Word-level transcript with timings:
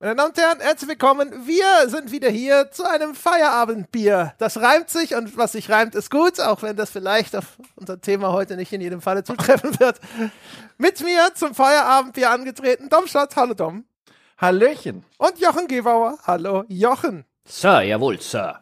Meine 0.00 0.14
Damen 0.14 0.30
und 0.30 0.38
Herren, 0.38 0.60
herzlich 0.60 0.90
willkommen. 0.90 1.44
Wir 1.44 1.88
sind 1.88 2.12
wieder 2.12 2.30
hier 2.30 2.70
zu 2.70 2.88
einem 2.88 3.16
Feierabendbier. 3.16 4.32
Das 4.38 4.58
reimt 4.58 4.90
sich 4.90 5.16
und 5.16 5.36
was 5.36 5.50
sich 5.50 5.70
reimt, 5.70 5.96
ist 5.96 6.08
gut, 6.08 6.38
auch 6.38 6.62
wenn 6.62 6.76
das 6.76 6.90
vielleicht 6.90 7.34
auf 7.34 7.58
unser 7.74 8.00
Thema 8.00 8.32
heute 8.32 8.54
nicht 8.54 8.72
in 8.72 8.80
jedem 8.80 9.00
Falle 9.00 9.24
zutreffen 9.24 9.80
wird. 9.80 9.98
Mit 10.76 11.02
mir 11.02 11.34
zum 11.34 11.52
Feierabendbier 11.52 12.30
angetreten, 12.30 12.88
Dom 12.88 13.08
Schott. 13.08 13.34
Hallo 13.34 13.54
Dom. 13.54 13.86
Hallöchen. 14.40 15.04
Und 15.16 15.40
Jochen 15.40 15.66
Gebauer. 15.66 16.16
Hallo 16.24 16.62
Jochen. 16.68 17.24
Sir, 17.44 17.80
jawohl, 17.82 18.20
Sir. 18.20 18.60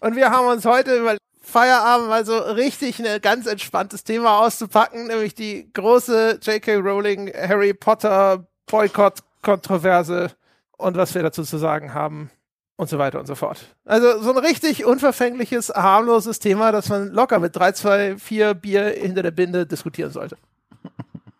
Und 0.00 0.16
wir 0.16 0.30
haben 0.30 0.46
uns 0.46 0.64
heute 0.64 0.96
über 0.96 1.18
Feierabend 1.42 2.08
mal 2.08 2.24
so 2.24 2.38
richtig 2.38 2.98
ein 2.98 3.20
ganz 3.20 3.46
entspanntes 3.46 4.04
Thema 4.04 4.38
auszupacken, 4.38 5.08
nämlich 5.08 5.34
die 5.34 5.70
große 5.70 6.38
J.K. 6.40 6.76
Rowling 6.76 7.30
Harry 7.34 7.74
Potter 7.74 8.46
Boykott-Kontroverse 8.64 10.34
und 10.82 10.96
was 10.96 11.14
wir 11.14 11.22
dazu 11.22 11.42
zu 11.42 11.58
sagen 11.58 11.94
haben 11.94 12.30
und 12.76 12.88
so 12.88 12.98
weiter 12.98 13.20
und 13.20 13.26
so 13.26 13.34
fort. 13.34 13.76
Also 13.84 14.20
so 14.20 14.30
ein 14.30 14.38
richtig 14.38 14.84
unverfängliches, 14.84 15.70
harmloses 15.70 16.38
Thema, 16.38 16.72
das 16.72 16.88
man 16.88 17.12
locker 17.12 17.38
mit 17.38 17.56
drei, 17.56 17.72
zwei, 17.72 18.16
vier 18.16 18.54
Bier 18.54 18.84
hinter 18.88 19.22
der 19.22 19.30
Binde 19.30 19.66
diskutieren 19.66 20.10
sollte. 20.10 20.36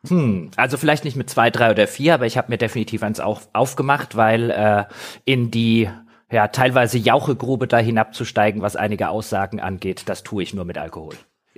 Hm, 0.08 0.50
also 0.56 0.76
vielleicht 0.76 1.04
nicht 1.04 1.16
mit 1.16 1.30
zwei, 1.30 1.50
drei 1.50 1.70
oder 1.70 1.86
vier, 1.86 2.14
aber 2.14 2.26
ich 2.26 2.36
habe 2.36 2.50
mir 2.50 2.58
definitiv 2.58 3.02
eins 3.02 3.20
auch 3.20 3.42
aufgemacht, 3.52 4.16
weil 4.16 4.50
äh, 4.50 4.84
in 5.24 5.50
die 5.50 5.88
ja 6.30 6.48
teilweise 6.48 6.98
Jauchegrube 6.98 7.68
da 7.68 7.78
hinabzusteigen, 7.78 8.62
was 8.62 8.74
einige 8.74 9.10
Aussagen 9.10 9.60
angeht, 9.60 10.04
das 10.06 10.22
tue 10.22 10.42
ich 10.42 10.54
nur 10.54 10.64
mit 10.64 10.78
Alkohol. 10.78 11.14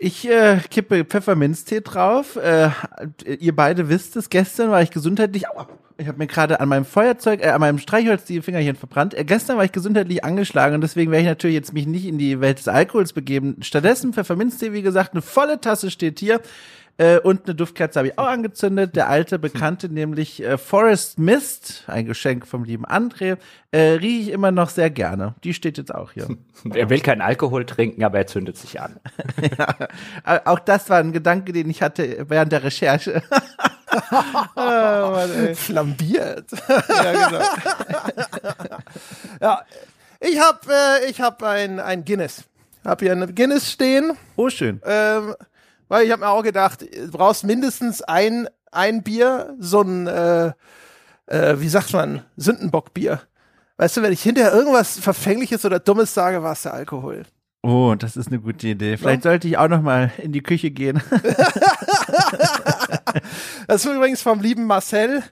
Ich 0.07 0.29
äh, 0.29 0.59
kippe 0.69 1.07
Pfefferminztee 1.07 1.81
drauf. 1.81 2.37
Äh, 2.37 2.69
ihr 3.39 3.57
beide 3.57 3.89
wisst 3.89 4.17
es, 4.17 4.29
gestern 4.29 4.71
war 4.71 4.83
ich 4.83 4.91
gesundheitlich. 4.91 5.49
Aua, 5.49 5.67
ich 5.97 6.07
habe 6.09 6.19
mir 6.19 6.27
gerade 6.27 6.61
an 6.61 6.69
meinem 6.69 6.85
Feuerzeug, 6.85 7.41
äh, 7.43 7.49
an 7.49 7.63
meinem 7.63 7.79
Streichholz 7.79 8.27
die 8.27 8.43
Fingerchen 8.43 8.77
verbrannt. 8.77 9.15
Äh, 9.15 9.25
gestern 9.25 9.57
war 9.57 9.65
ich 9.65 9.73
gesundheitlich 9.73 10.23
angeschlagen 10.23 10.75
und 10.75 10.83
deswegen 10.83 11.11
werde 11.11 11.23
ich 11.23 11.29
natürlich 11.29 11.55
jetzt 11.55 11.73
mich 11.73 11.87
nicht 11.87 12.05
in 12.05 12.19
die 12.19 12.43
Welt 12.43 12.59
des 12.59 12.69
Alkohols 12.69 13.15
begeben. 13.15 13.57
Stattdessen 13.63 14.13
Pfefferminztee, 14.13 14.75
wie 14.75 14.83
gesagt, 14.83 15.13
eine 15.15 15.23
volle 15.23 15.59
Tasse 15.59 15.91
steht 15.91 16.19
hier. 16.19 16.43
Äh, 16.97 17.19
und 17.19 17.47
eine 17.47 17.57
Duftkerze 17.57 17.99
habe 17.99 18.09
ich 18.09 18.19
auch 18.19 18.27
angezündet. 18.27 18.95
Der 18.95 19.09
alte 19.09 19.39
Bekannte, 19.41 19.89
nämlich 19.89 20.43
äh, 20.43 20.59
Forest 20.59 21.19
Mist, 21.19 21.85
ein 21.89 22.07
Geschenk 22.07 22.47
vom 22.47 22.63
lieben 22.63 22.87
André, 22.87 23.37
äh, 23.73 23.79
rieche 23.79 24.23
ich 24.23 24.29
immer 24.31 24.53
noch 24.53 24.69
sehr 24.69 24.91
gerne. 24.91 25.35
Die 25.43 25.55
steht 25.55 25.77
jetzt 25.77 25.95
auch 25.95 26.13
hier. 26.13 26.29
Er 26.73 26.89
will 26.89 27.01
keinen 27.01 27.21
Alkohol 27.21 27.67
trinken, 27.67 28.05
aber 28.05 28.19
er 28.19 28.27
zündet 28.27 28.57
sich 28.57 28.81
an. 28.81 28.99
ja, 29.59 30.41
auch 30.47 30.59
das 30.61 30.89
war 30.89 30.99
ein 30.99 31.13
Gedanke, 31.13 31.53
den 31.53 31.69
ich 31.69 31.83
hatte 31.83 32.25
während 32.29 32.53
der 32.53 32.63
Recherche. 32.63 33.23
oh, 34.57 34.61
Mann, 34.61 35.55
Flambiert. 35.55 36.51
ja, 36.89 37.29
genau. 37.29 37.45
ja, 39.43 39.63
ich 40.21 40.41
habe 40.41 40.59
äh, 40.71 41.11
ich 41.11 41.21
hab 41.21 41.43
ein, 41.43 41.81
ein 41.81 42.05
Guinness. 42.05 42.45
Hab 42.83 43.01
hier 43.01 43.13
ein 43.13 43.35
Guinness 43.35 43.71
stehen. 43.71 44.13
Oh, 44.37 44.49
schön. 44.49 44.81
Ähm, 44.87 45.35
weil 45.89 46.05
ich 46.05 46.13
habe 46.13 46.21
mir 46.21 46.29
auch 46.29 46.43
gedacht, 46.43 46.83
du 46.83 47.11
brauchst 47.11 47.45
mindestens 47.45 48.03
ein, 48.03 48.49
ein 48.73 49.03
Bier, 49.03 49.55
so 49.59 49.83
ein, 49.83 50.07
äh, 50.07 50.53
äh, 51.27 51.61
wie 51.61 51.69
sagt 51.69 51.93
man, 51.93 52.23
Sündenbockbier. 52.37 53.21
Weißt 53.77 53.97
du, 53.97 54.03
wenn 54.03 54.13
ich 54.13 54.23
hinterher 54.23 54.53
irgendwas 54.53 54.99
Verfängliches 54.99 55.65
oder 55.65 55.81
Dummes 55.81 56.15
sage, 56.15 56.43
war 56.43 56.53
es 56.53 56.63
der 56.63 56.75
Alkohol. 56.75 57.25
Oh, 57.63 57.95
das 57.99 58.17
ist 58.17 58.29
eine 58.29 58.41
gute 58.41 58.69
Idee. 58.69 58.97
Vielleicht 58.99 59.25
ja. 59.25 59.31
sollte 59.31 59.49
ich 59.49 59.57
auch 59.57 59.69
noch 59.69 59.81
mal 59.81 60.13
in 60.19 60.33
die 60.33 60.43
Küche 60.43 60.71
gehen. 60.71 61.03
das 63.67 63.85
ist 63.85 63.91
übrigens 63.91 64.21
vom 64.21 64.41
lieben 64.41 64.67
Marcel, 64.67 65.23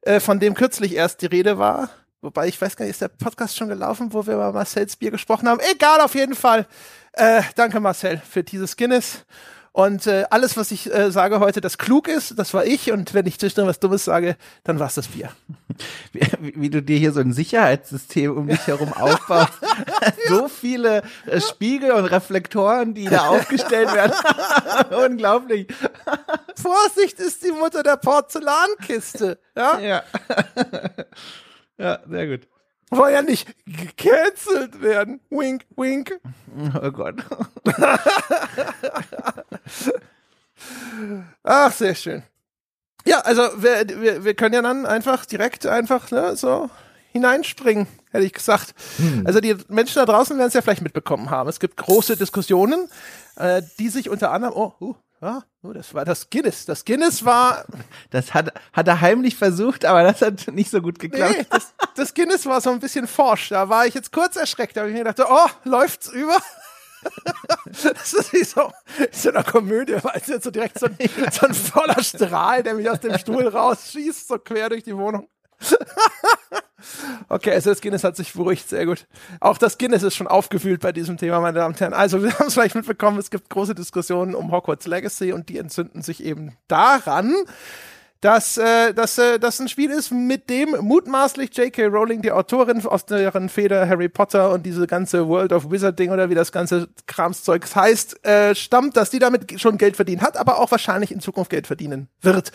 äh, 0.00 0.18
von 0.18 0.40
dem 0.40 0.54
kürzlich 0.54 0.94
erst 0.94 1.20
die 1.20 1.26
Rede 1.26 1.58
war. 1.58 1.90
Wobei 2.22 2.48
ich 2.48 2.58
weiß 2.58 2.74
gar 2.76 2.86
nicht, 2.86 2.92
ist 2.92 3.02
der 3.02 3.08
Podcast 3.08 3.54
schon 3.54 3.68
gelaufen, 3.68 4.14
wo 4.14 4.26
wir 4.26 4.32
über 4.32 4.50
Marcells 4.50 4.96
Bier 4.96 5.10
gesprochen 5.10 5.46
haben? 5.46 5.60
Egal, 5.72 6.00
auf 6.00 6.14
jeden 6.14 6.34
Fall. 6.34 6.66
Äh, 7.12 7.42
danke 7.54 7.78
Marcel 7.80 8.16
für 8.16 8.42
dieses 8.42 8.78
Guinness. 8.78 9.26
Und 9.76 10.06
äh, 10.06 10.24
alles, 10.30 10.56
was 10.56 10.70
ich 10.70 10.94
äh, 10.94 11.10
sage 11.10 11.40
heute, 11.40 11.60
das 11.60 11.78
klug 11.78 12.06
ist, 12.06 12.38
das 12.38 12.54
war 12.54 12.64
ich. 12.64 12.92
Und 12.92 13.12
wenn 13.12 13.26
ich 13.26 13.40
zwischendurch 13.40 13.70
was 13.70 13.80
Dummes 13.80 14.04
sage, 14.04 14.36
dann 14.62 14.78
war 14.78 14.86
es 14.86 14.94
das 14.94 15.08
Bier. 15.08 15.30
Wie, 16.12 16.52
wie, 16.54 16.70
du 16.70 16.80
dir 16.80 16.96
hier 16.96 17.10
so 17.10 17.18
ein 17.18 17.32
Sicherheitssystem 17.32 18.36
um 18.36 18.46
dich 18.46 18.64
herum 18.68 18.92
aufbaust. 18.92 19.54
so 20.28 20.46
viele 20.46 21.02
äh, 21.26 21.40
Spiegel 21.40 21.90
und 21.90 22.04
Reflektoren, 22.04 22.94
die 22.94 23.06
da 23.06 23.26
aufgestellt 23.26 23.92
werden. 23.92 24.12
Unglaublich. 24.96 25.66
Vorsicht 26.54 27.18
ist 27.18 27.42
die 27.42 27.50
Mutter 27.50 27.82
der 27.82 27.96
Porzellankiste. 27.96 29.40
Ja. 29.56 29.80
Ja, 29.80 30.02
ja 31.78 31.98
sehr 32.08 32.26
gut 32.28 32.46
wollen 32.90 33.14
ja 33.14 33.22
nicht 33.22 33.54
gecancelt 33.66 34.80
werden. 34.80 35.20
Wink, 35.30 35.66
wink. 35.76 36.20
Oh 36.82 36.90
Gott. 36.90 37.16
Ach, 41.42 41.72
sehr 41.72 41.94
schön. 41.94 42.22
Ja, 43.06 43.20
also 43.20 43.42
wir, 43.62 43.86
wir, 44.00 44.24
wir 44.24 44.34
können 44.34 44.54
ja 44.54 44.62
dann 44.62 44.86
einfach 44.86 45.26
direkt 45.26 45.66
einfach 45.66 46.10
ne, 46.10 46.36
so 46.36 46.70
hineinspringen, 47.12 47.86
hätte 48.10 48.24
ich 48.24 48.32
gesagt. 48.32 48.74
Hm. 48.96 49.26
Also 49.26 49.40
die 49.40 49.56
Menschen 49.68 49.96
da 49.96 50.06
draußen 50.06 50.36
werden 50.36 50.48
es 50.48 50.54
ja 50.54 50.62
vielleicht 50.62 50.82
mitbekommen 50.82 51.30
haben. 51.30 51.48
Es 51.48 51.60
gibt 51.60 51.76
große 51.76 52.16
Diskussionen, 52.16 52.88
äh, 53.36 53.62
die 53.78 53.88
sich 53.88 54.08
unter 54.08 54.32
anderem, 54.32 54.54
oh, 54.56 54.72
uh, 54.80 54.94
ja, 55.24 55.42
oh, 55.62 55.72
das 55.72 55.94
war 55.94 56.04
das 56.04 56.28
Guinness. 56.28 56.66
Das 56.66 56.84
Guinness 56.84 57.24
war. 57.24 57.64
Das 58.10 58.32
hat, 58.32 58.52
hat 58.72 58.86
er 58.86 59.00
heimlich 59.00 59.34
versucht, 59.36 59.84
aber 59.84 60.04
das 60.04 60.22
hat 60.22 60.46
nicht 60.48 60.70
so 60.70 60.80
gut 60.80 61.00
geklappt. 61.00 61.34
Nee, 61.36 61.46
das, 61.50 61.74
das 61.96 62.14
Guinness 62.14 62.46
war 62.46 62.60
so 62.60 62.70
ein 62.70 62.78
bisschen 62.78 63.08
forsch. 63.08 63.48
Da 63.48 63.68
war 63.68 63.86
ich 63.86 63.94
jetzt 63.94 64.12
kurz 64.12 64.36
erschreckt. 64.36 64.76
Da 64.76 64.82
habe 64.82 64.90
ich 64.90 64.96
mir 64.96 65.02
gedacht, 65.04 65.28
oh, 65.28 65.68
läuft's 65.68 66.08
über? 66.08 66.36
das 67.64 68.12
ist 68.12 68.32
wie 68.32 68.44
so, 68.44 68.70
so 69.10 69.30
eine 69.30 69.42
Komödie, 69.42 69.96
weil 70.02 70.20
es 70.20 70.28
jetzt 70.28 70.44
so 70.44 70.50
direkt 70.50 70.78
so 70.78 70.86
ein, 70.86 70.96
so 71.32 71.46
ein 71.46 71.54
voller 71.54 72.02
Strahl, 72.02 72.62
der 72.62 72.74
mich 72.74 72.88
aus 72.88 73.00
dem 73.00 73.18
Stuhl 73.18 73.48
rausschießt, 73.48 74.28
so 74.28 74.38
quer 74.38 74.68
durch 74.68 74.84
die 74.84 74.96
Wohnung. 74.96 75.28
Okay, 77.28 77.52
also 77.52 77.70
das 77.70 77.80
Guinness 77.80 78.04
hat 78.04 78.16
sich 78.16 78.32
beruhigt, 78.32 78.68
sehr 78.68 78.86
gut. 78.86 79.06
Auch 79.40 79.58
das 79.58 79.78
Guinness 79.78 80.02
ist 80.02 80.16
schon 80.16 80.26
aufgewühlt 80.26 80.80
bei 80.80 80.92
diesem 80.92 81.16
Thema, 81.16 81.40
meine 81.40 81.58
Damen 81.58 81.74
und 81.74 81.80
Herren. 81.80 81.94
Also, 81.94 82.22
wir 82.22 82.38
haben 82.38 82.46
es 82.46 82.54
vielleicht 82.54 82.74
mitbekommen, 82.74 83.18
es 83.18 83.30
gibt 83.30 83.50
große 83.50 83.74
Diskussionen 83.74 84.34
um 84.34 84.52
Hogwarts 84.52 84.86
Legacy 84.86 85.32
und 85.32 85.48
die 85.48 85.58
entzünden 85.58 86.02
sich 86.02 86.22
eben 86.22 86.56
daran, 86.68 87.34
dass 88.24 88.56
äh, 88.56 88.94
dass 88.94 89.18
äh, 89.18 89.38
das 89.38 89.60
ein 89.60 89.68
Spiel 89.68 89.90
ist, 89.90 90.10
mit 90.10 90.48
dem 90.48 90.76
mutmaßlich 90.80 91.54
J.K. 91.54 91.84
Rowling, 91.88 92.22
die 92.22 92.32
Autorin 92.32 92.84
aus 92.86 93.04
deren 93.04 93.50
Feder 93.50 93.86
Harry 93.86 94.08
Potter 94.08 94.50
und 94.50 94.64
diese 94.64 94.86
ganze 94.86 95.28
World 95.28 95.52
of 95.52 95.70
Wizarding 95.70 96.10
oder 96.10 96.30
wie 96.30 96.34
das 96.34 96.50
ganze 96.50 96.88
Kramszeug 97.06 97.66
heißt, 97.74 98.24
äh, 98.24 98.54
stammt, 98.54 98.96
dass 98.96 99.10
die 99.10 99.18
damit 99.18 99.60
schon 99.60 99.76
Geld 99.76 99.96
verdient 99.96 100.22
hat, 100.22 100.38
aber 100.38 100.58
auch 100.58 100.70
wahrscheinlich 100.70 101.12
in 101.12 101.20
Zukunft 101.20 101.50
Geld 101.50 101.66
verdienen 101.66 102.08
wird. 102.22 102.50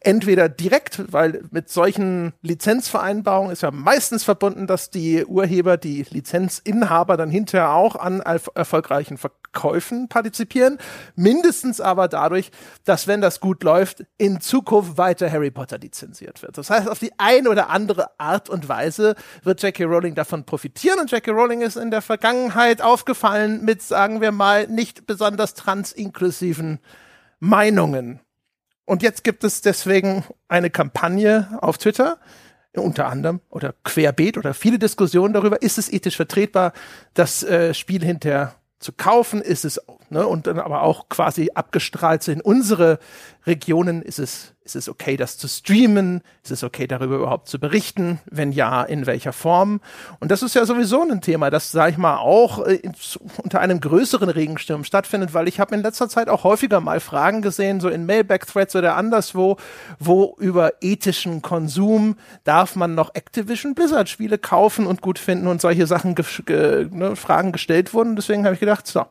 Entweder 0.00 0.48
direkt, 0.48 1.00
weil 1.12 1.44
mit 1.52 1.70
solchen 1.70 2.32
Lizenzvereinbarungen 2.42 3.52
ist 3.52 3.62
ja 3.62 3.70
meistens 3.70 4.24
verbunden, 4.24 4.66
dass 4.66 4.90
die 4.90 5.24
Urheber, 5.24 5.76
die 5.76 6.04
Lizenzinhaber 6.10 7.16
dann 7.16 7.30
hinterher 7.30 7.70
auch 7.70 7.94
an 7.94 8.20
erfolgreichen 8.20 9.18
Verkäufen 9.18 10.08
partizipieren, 10.08 10.78
mindestens 11.14 11.80
aber 11.80 12.08
dadurch, 12.08 12.50
dass 12.84 13.06
wenn 13.06 13.20
das 13.20 13.38
gut 13.38 13.62
läuft, 13.62 14.04
in 14.18 14.40
Zukunft 14.40 14.98
weiter 14.98 15.11
weiter 15.12 15.30
Harry 15.30 15.50
Potter 15.50 15.76
lizenziert 15.76 16.42
wird. 16.42 16.56
Das 16.56 16.70
heißt, 16.70 16.88
auf 16.88 16.98
die 16.98 17.12
eine 17.18 17.50
oder 17.50 17.68
andere 17.68 18.18
Art 18.18 18.48
und 18.48 18.68
Weise 18.68 19.14
wird 19.42 19.62
J.K. 19.62 19.84
Rowling 19.84 20.14
davon 20.14 20.44
profitieren 20.44 21.00
und 21.00 21.10
J.K. 21.10 21.30
Rowling 21.32 21.60
ist 21.60 21.76
in 21.76 21.90
der 21.90 22.00
Vergangenheit 22.00 22.80
aufgefallen 22.80 23.62
mit, 23.62 23.82
sagen 23.82 24.22
wir 24.22 24.32
mal, 24.32 24.66
nicht 24.68 25.06
besonders 25.06 25.52
transinklusiven 25.52 26.78
Meinungen. 27.40 28.20
Und 28.86 29.02
jetzt 29.02 29.22
gibt 29.22 29.44
es 29.44 29.60
deswegen 29.60 30.24
eine 30.48 30.70
Kampagne 30.70 31.58
auf 31.60 31.76
Twitter, 31.76 32.18
unter 32.74 33.06
anderem 33.08 33.42
oder 33.50 33.74
querbeet 33.84 34.38
oder 34.38 34.54
viele 34.54 34.78
Diskussionen 34.78 35.34
darüber, 35.34 35.60
ist 35.60 35.76
es 35.76 35.92
ethisch 35.92 36.16
vertretbar, 36.16 36.72
das 37.12 37.42
äh, 37.42 37.74
Spiel 37.74 38.02
hinterher 38.02 38.54
zu 38.78 38.92
kaufen, 38.92 39.42
ist 39.42 39.66
es, 39.66 39.78
ne, 40.12 40.26
und 40.26 40.46
dann 40.46 40.58
aber 40.58 40.82
auch 40.82 41.08
quasi 41.08 41.50
abgestrahlt 41.54 42.26
in 42.28 42.40
unsere 42.40 42.98
Regionen, 43.46 44.02
ist 44.02 44.18
es 44.18 44.54
ist 44.64 44.76
es 44.76 44.88
okay, 44.88 45.16
das 45.16 45.38
zu 45.38 45.48
streamen? 45.48 46.22
Ist 46.44 46.52
es 46.52 46.62
okay, 46.62 46.86
darüber 46.86 47.16
überhaupt 47.16 47.48
zu 47.48 47.58
berichten? 47.58 48.20
Wenn 48.26 48.52
ja, 48.52 48.82
in 48.82 49.06
welcher 49.06 49.32
Form? 49.32 49.80
Und 50.20 50.30
das 50.30 50.42
ist 50.42 50.54
ja 50.54 50.64
sowieso 50.64 51.02
ein 51.02 51.20
Thema, 51.20 51.50
das, 51.50 51.72
sage 51.72 51.92
ich 51.92 51.98
mal, 51.98 52.18
auch 52.18 52.64
äh, 52.64 52.80
unter 53.42 53.60
einem 53.60 53.80
größeren 53.80 54.28
Regensturm 54.28 54.84
stattfindet, 54.84 55.34
weil 55.34 55.48
ich 55.48 55.58
habe 55.58 55.74
in 55.74 55.82
letzter 55.82 56.08
Zeit 56.08 56.28
auch 56.28 56.44
häufiger 56.44 56.80
mal 56.80 57.00
Fragen 57.00 57.42
gesehen, 57.42 57.80
so 57.80 57.88
in 57.88 58.06
Mailback-Threads 58.06 58.76
oder 58.76 58.96
anderswo, 58.96 59.56
wo 59.98 60.36
über 60.38 60.74
ethischen 60.80 61.42
Konsum 61.42 62.16
darf 62.44 62.76
man 62.76 62.94
noch 62.94 63.14
Activision 63.14 63.74
Blizzard-Spiele 63.74 64.38
kaufen 64.38 64.86
und 64.86 65.02
gut 65.02 65.18
finden 65.18 65.48
und 65.48 65.60
solche 65.60 65.88
Sachen, 65.88 66.14
ge 66.14 66.88
ne, 66.90 67.16
Fragen 67.16 67.50
gestellt 67.50 67.94
wurden. 67.94 68.14
Deswegen 68.14 68.44
habe 68.44 68.54
ich 68.54 68.60
gedacht, 68.60 68.86
so, 68.86 69.06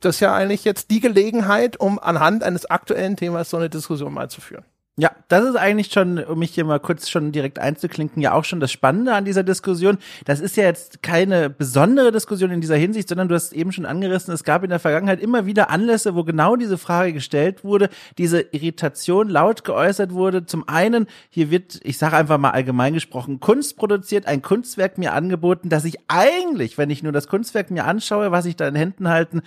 das 0.00 0.16
ist 0.16 0.20
ja 0.20 0.34
eigentlich 0.34 0.64
jetzt 0.64 0.90
die 0.90 1.00
Gelegenheit, 1.00 1.78
um 1.78 1.98
anhand 1.98 2.42
eines 2.42 2.66
aktuellen 2.66 3.16
Themas 3.16 3.50
so 3.50 3.56
eine 3.56 3.70
Diskussion 3.70 4.12
mal 4.12 4.30
zu 4.30 4.40
führen. 4.40 4.64
Ja, 5.00 5.12
das 5.28 5.46
ist 5.46 5.56
eigentlich 5.56 5.90
schon, 5.90 6.22
um 6.22 6.40
mich 6.40 6.50
hier 6.50 6.66
mal 6.66 6.78
kurz 6.78 7.08
schon 7.08 7.32
direkt 7.32 7.58
einzuklinken, 7.58 8.20
ja 8.20 8.34
auch 8.34 8.44
schon 8.44 8.60
das 8.60 8.70
Spannende 8.70 9.14
an 9.14 9.24
dieser 9.24 9.42
Diskussion. 9.42 9.96
Das 10.26 10.40
ist 10.40 10.58
ja 10.58 10.64
jetzt 10.64 11.02
keine 11.02 11.48
besondere 11.48 12.12
Diskussion 12.12 12.50
in 12.50 12.60
dieser 12.60 12.76
Hinsicht, 12.76 13.08
sondern 13.08 13.26
du 13.26 13.34
hast 13.34 13.54
eben 13.54 13.72
schon 13.72 13.86
angerissen, 13.86 14.34
es 14.34 14.44
gab 14.44 14.62
in 14.62 14.68
der 14.68 14.78
Vergangenheit 14.78 15.18
immer 15.18 15.46
wieder 15.46 15.70
Anlässe, 15.70 16.14
wo 16.16 16.22
genau 16.22 16.54
diese 16.54 16.76
Frage 16.76 17.14
gestellt 17.14 17.64
wurde, 17.64 17.88
diese 18.18 18.42
Irritation 18.42 19.30
laut 19.30 19.64
geäußert 19.64 20.12
wurde. 20.12 20.44
Zum 20.44 20.68
einen, 20.68 21.06
hier 21.30 21.50
wird, 21.50 21.80
ich 21.82 21.96
sage 21.96 22.18
einfach 22.18 22.36
mal 22.36 22.50
allgemein 22.50 22.92
gesprochen, 22.92 23.40
Kunst 23.40 23.78
produziert, 23.78 24.26
ein 24.26 24.42
Kunstwerk 24.42 24.98
mir 24.98 25.14
angeboten, 25.14 25.70
das 25.70 25.86
ich 25.86 25.96
eigentlich, 26.08 26.76
wenn 26.76 26.90
ich 26.90 27.02
nur 27.02 27.12
das 27.12 27.26
Kunstwerk 27.26 27.70
mir 27.70 27.86
anschaue, 27.86 28.32
was 28.32 28.44
ich 28.44 28.56
da 28.56 28.68
in 28.68 28.74
Händen 28.74 29.08
halten, 29.08 29.40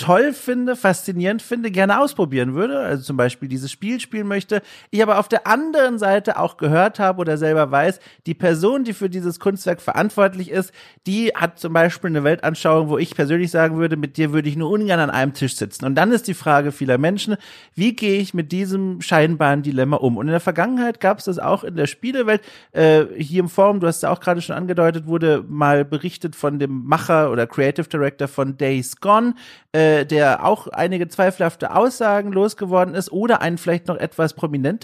toll 0.00 0.32
finde, 0.32 0.76
faszinierend 0.76 1.42
finde, 1.42 1.70
gerne 1.70 2.00
ausprobieren 2.00 2.54
würde. 2.54 2.78
Also 2.78 3.02
zum 3.02 3.16
Beispiel 3.16 3.48
dieses 3.48 3.70
Spiel 3.70 4.00
spielen 4.00 4.26
möchte. 4.26 4.62
Ich 4.90 4.99
aber 5.02 5.18
auf 5.18 5.28
der 5.28 5.46
anderen 5.46 5.98
Seite 5.98 6.38
auch 6.38 6.56
gehört 6.56 6.98
habe 6.98 7.20
oder 7.20 7.36
selber 7.36 7.70
weiß, 7.70 8.00
die 8.26 8.34
Person, 8.34 8.84
die 8.84 8.92
für 8.92 9.10
dieses 9.10 9.40
Kunstwerk 9.40 9.80
verantwortlich 9.80 10.50
ist, 10.50 10.72
die 11.06 11.28
hat 11.34 11.58
zum 11.58 11.72
Beispiel 11.72 12.10
eine 12.10 12.24
Weltanschauung, 12.24 12.88
wo 12.88 12.98
ich 12.98 13.14
persönlich 13.14 13.50
sagen 13.50 13.78
würde, 13.78 13.96
mit 13.96 14.16
dir 14.16 14.32
würde 14.32 14.48
ich 14.48 14.56
nur 14.56 14.70
ungern 14.70 15.00
an 15.00 15.10
einem 15.10 15.34
Tisch 15.34 15.56
sitzen. 15.56 15.84
Und 15.84 15.94
dann 15.94 16.12
ist 16.12 16.28
die 16.28 16.34
Frage 16.34 16.72
vieler 16.72 16.98
Menschen, 16.98 17.36
wie 17.74 17.94
gehe 17.94 18.20
ich 18.20 18.34
mit 18.34 18.52
diesem 18.52 19.00
scheinbaren 19.00 19.62
Dilemma 19.62 19.96
um? 19.96 20.16
Und 20.16 20.26
in 20.26 20.32
der 20.32 20.40
Vergangenheit 20.40 21.00
gab 21.00 21.18
es 21.18 21.24
das 21.24 21.38
auch 21.38 21.64
in 21.64 21.76
der 21.76 21.86
Spielewelt. 21.86 22.42
Äh, 22.72 23.04
hier 23.16 23.40
im 23.40 23.48
Forum, 23.48 23.80
du 23.80 23.86
hast 23.86 24.02
ja 24.02 24.10
auch 24.10 24.20
gerade 24.20 24.40
schon 24.42 24.56
angedeutet, 24.56 25.06
wurde 25.06 25.44
mal 25.48 25.84
berichtet 25.84 26.36
von 26.36 26.58
dem 26.58 26.84
Macher 26.84 27.30
oder 27.30 27.46
Creative 27.46 27.88
Director 27.88 28.28
von 28.28 28.56
Days 28.56 29.00
Gone, 29.00 29.34
äh, 29.72 30.04
der 30.04 30.44
auch 30.44 30.66
einige 30.68 31.08
zweifelhafte 31.08 31.74
Aussagen 31.74 32.32
losgeworden 32.32 32.94
ist 32.94 33.12
oder 33.12 33.40
ein 33.40 33.58
vielleicht 33.58 33.88
noch 33.88 33.96
etwas 33.96 34.34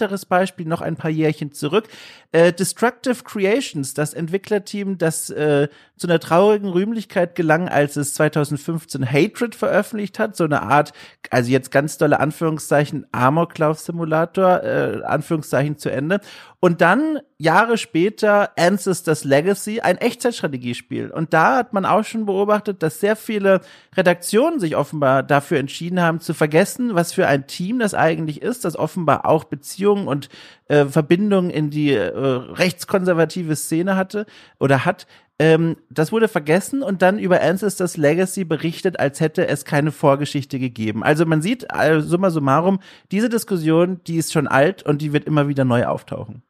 prominenteres 0.07 0.25
Beispiel, 0.25 0.65
noch 0.65 0.81
ein 0.81 0.95
paar 0.95 1.11
Jährchen 1.11 1.51
zurück. 1.51 1.87
Äh, 2.31 2.53
Destructive 2.53 3.23
Creations, 3.23 3.93
das 3.93 4.13
Entwicklerteam, 4.13 4.97
das 4.97 5.29
äh, 5.29 5.67
zu 5.97 6.07
einer 6.07 6.19
traurigen 6.19 6.69
Rühmlichkeit 6.69 7.35
gelang, 7.35 7.69
als 7.69 7.95
es 7.95 8.13
2015 8.13 9.05
Hatred 9.05 9.55
veröffentlicht 9.55 10.19
hat, 10.19 10.35
so 10.35 10.43
eine 10.43 10.61
Art, 10.61 10.93
also 11.29 11.51
jetzt 11.51 11.71
ganz 11.71 11.97
dolle 11.97 12.19
Anführungszeichen, 12.19 13.05
Amoklauf-Simulator, 13.11 14.63
äh, 14.63 15.03
Anführungszeichen 15.03 15.77
zu 15.77 15.91
Ende. 15.91 16.19
Und 16.59 16.81
dann 16.81 17.19
Jahre 17.37 17.77
später 17.77 18.49
Ancestors 18.57 19.23
Legacy, 19.23 19.81
ein 19.81 19.97
Echtzeitstrategiespiel. 19.97 21.11
Und 21.11 21.31
da 21.31 21.57
hat 21.57 21.71
man 21.71 21.85
auch 21.85 22.03
schon 22.03 22.25
beobachtet, 22.25 22.81
dass 22.81 22.99
sehr 22.99 23.15
viele 23.15 23.61
Redaktionen 23.95 24.59
sich 24.59 24.75
offenbar 24.75 25.21
dafür 25.21 25.59
entschieden 25.59 26.01
haben, 26.01 26.19
zu 26.19 26.33
vergessen, 26.33 26.95
was 26.95 27.13
für 27.13 27.27
ein 27.27 27.45
Team 27.45 27.77
das 27.77 27.93
eigentlich 27.93 28.41
ist, 28.41 28.65
das 28.65 28.75
offenbar 28.75 29.27
auch 29.27 29.43
Beziehungen 29.43 30.07
und 30.07 30.29
äh, 30.67 30.85
Verbindungen 30.85 31.51
in 31.51 31.69
die 31.69 31.91
äh, 31.91 32.09
rechtskonservative 32.09 33.55
Szene 33.55 33.95
hatte 33.95 34.25
oder 34.59 34.83
hat. 34.83 35.05
Ähm, 35.37 35.77
das 35.91 36.11
wurde 36.11 36.27
vergessen 36.27 36.81
und 36.81 37.03
dann 37.03 37.19
über 37.19 37.39
Ancestors 37.39 37.97
Legacy 37.97 38.45
berichtet, 38.45 38.99
als 38.99 39.19
hätte 39.19 39.47
es 39.47 39.63
keine 39.63 39.91
Vorgeschichte 39.91 40.57
gegeben. 40.57 41.03
Also 41.03 41.27
man 41.27 41.43
sieht, 41.43 41.69
also 41.69 42.07
summa 42.07 42.31
summarum, 42.31 42.79
diese 43.11 43.29
Diskussion, 43.29 44.01
die 44.07 44.17
ist 44.17 44.33
schon 44.33 44.47
alt 44.47 44.81
und 44.81 45.03
die 45.03 45.13
wird 45.13 45.25
immer 45.25 45.47
wieder 45.47 45.63
neu 45.63 45.85
auftauchen. 45.85 46.41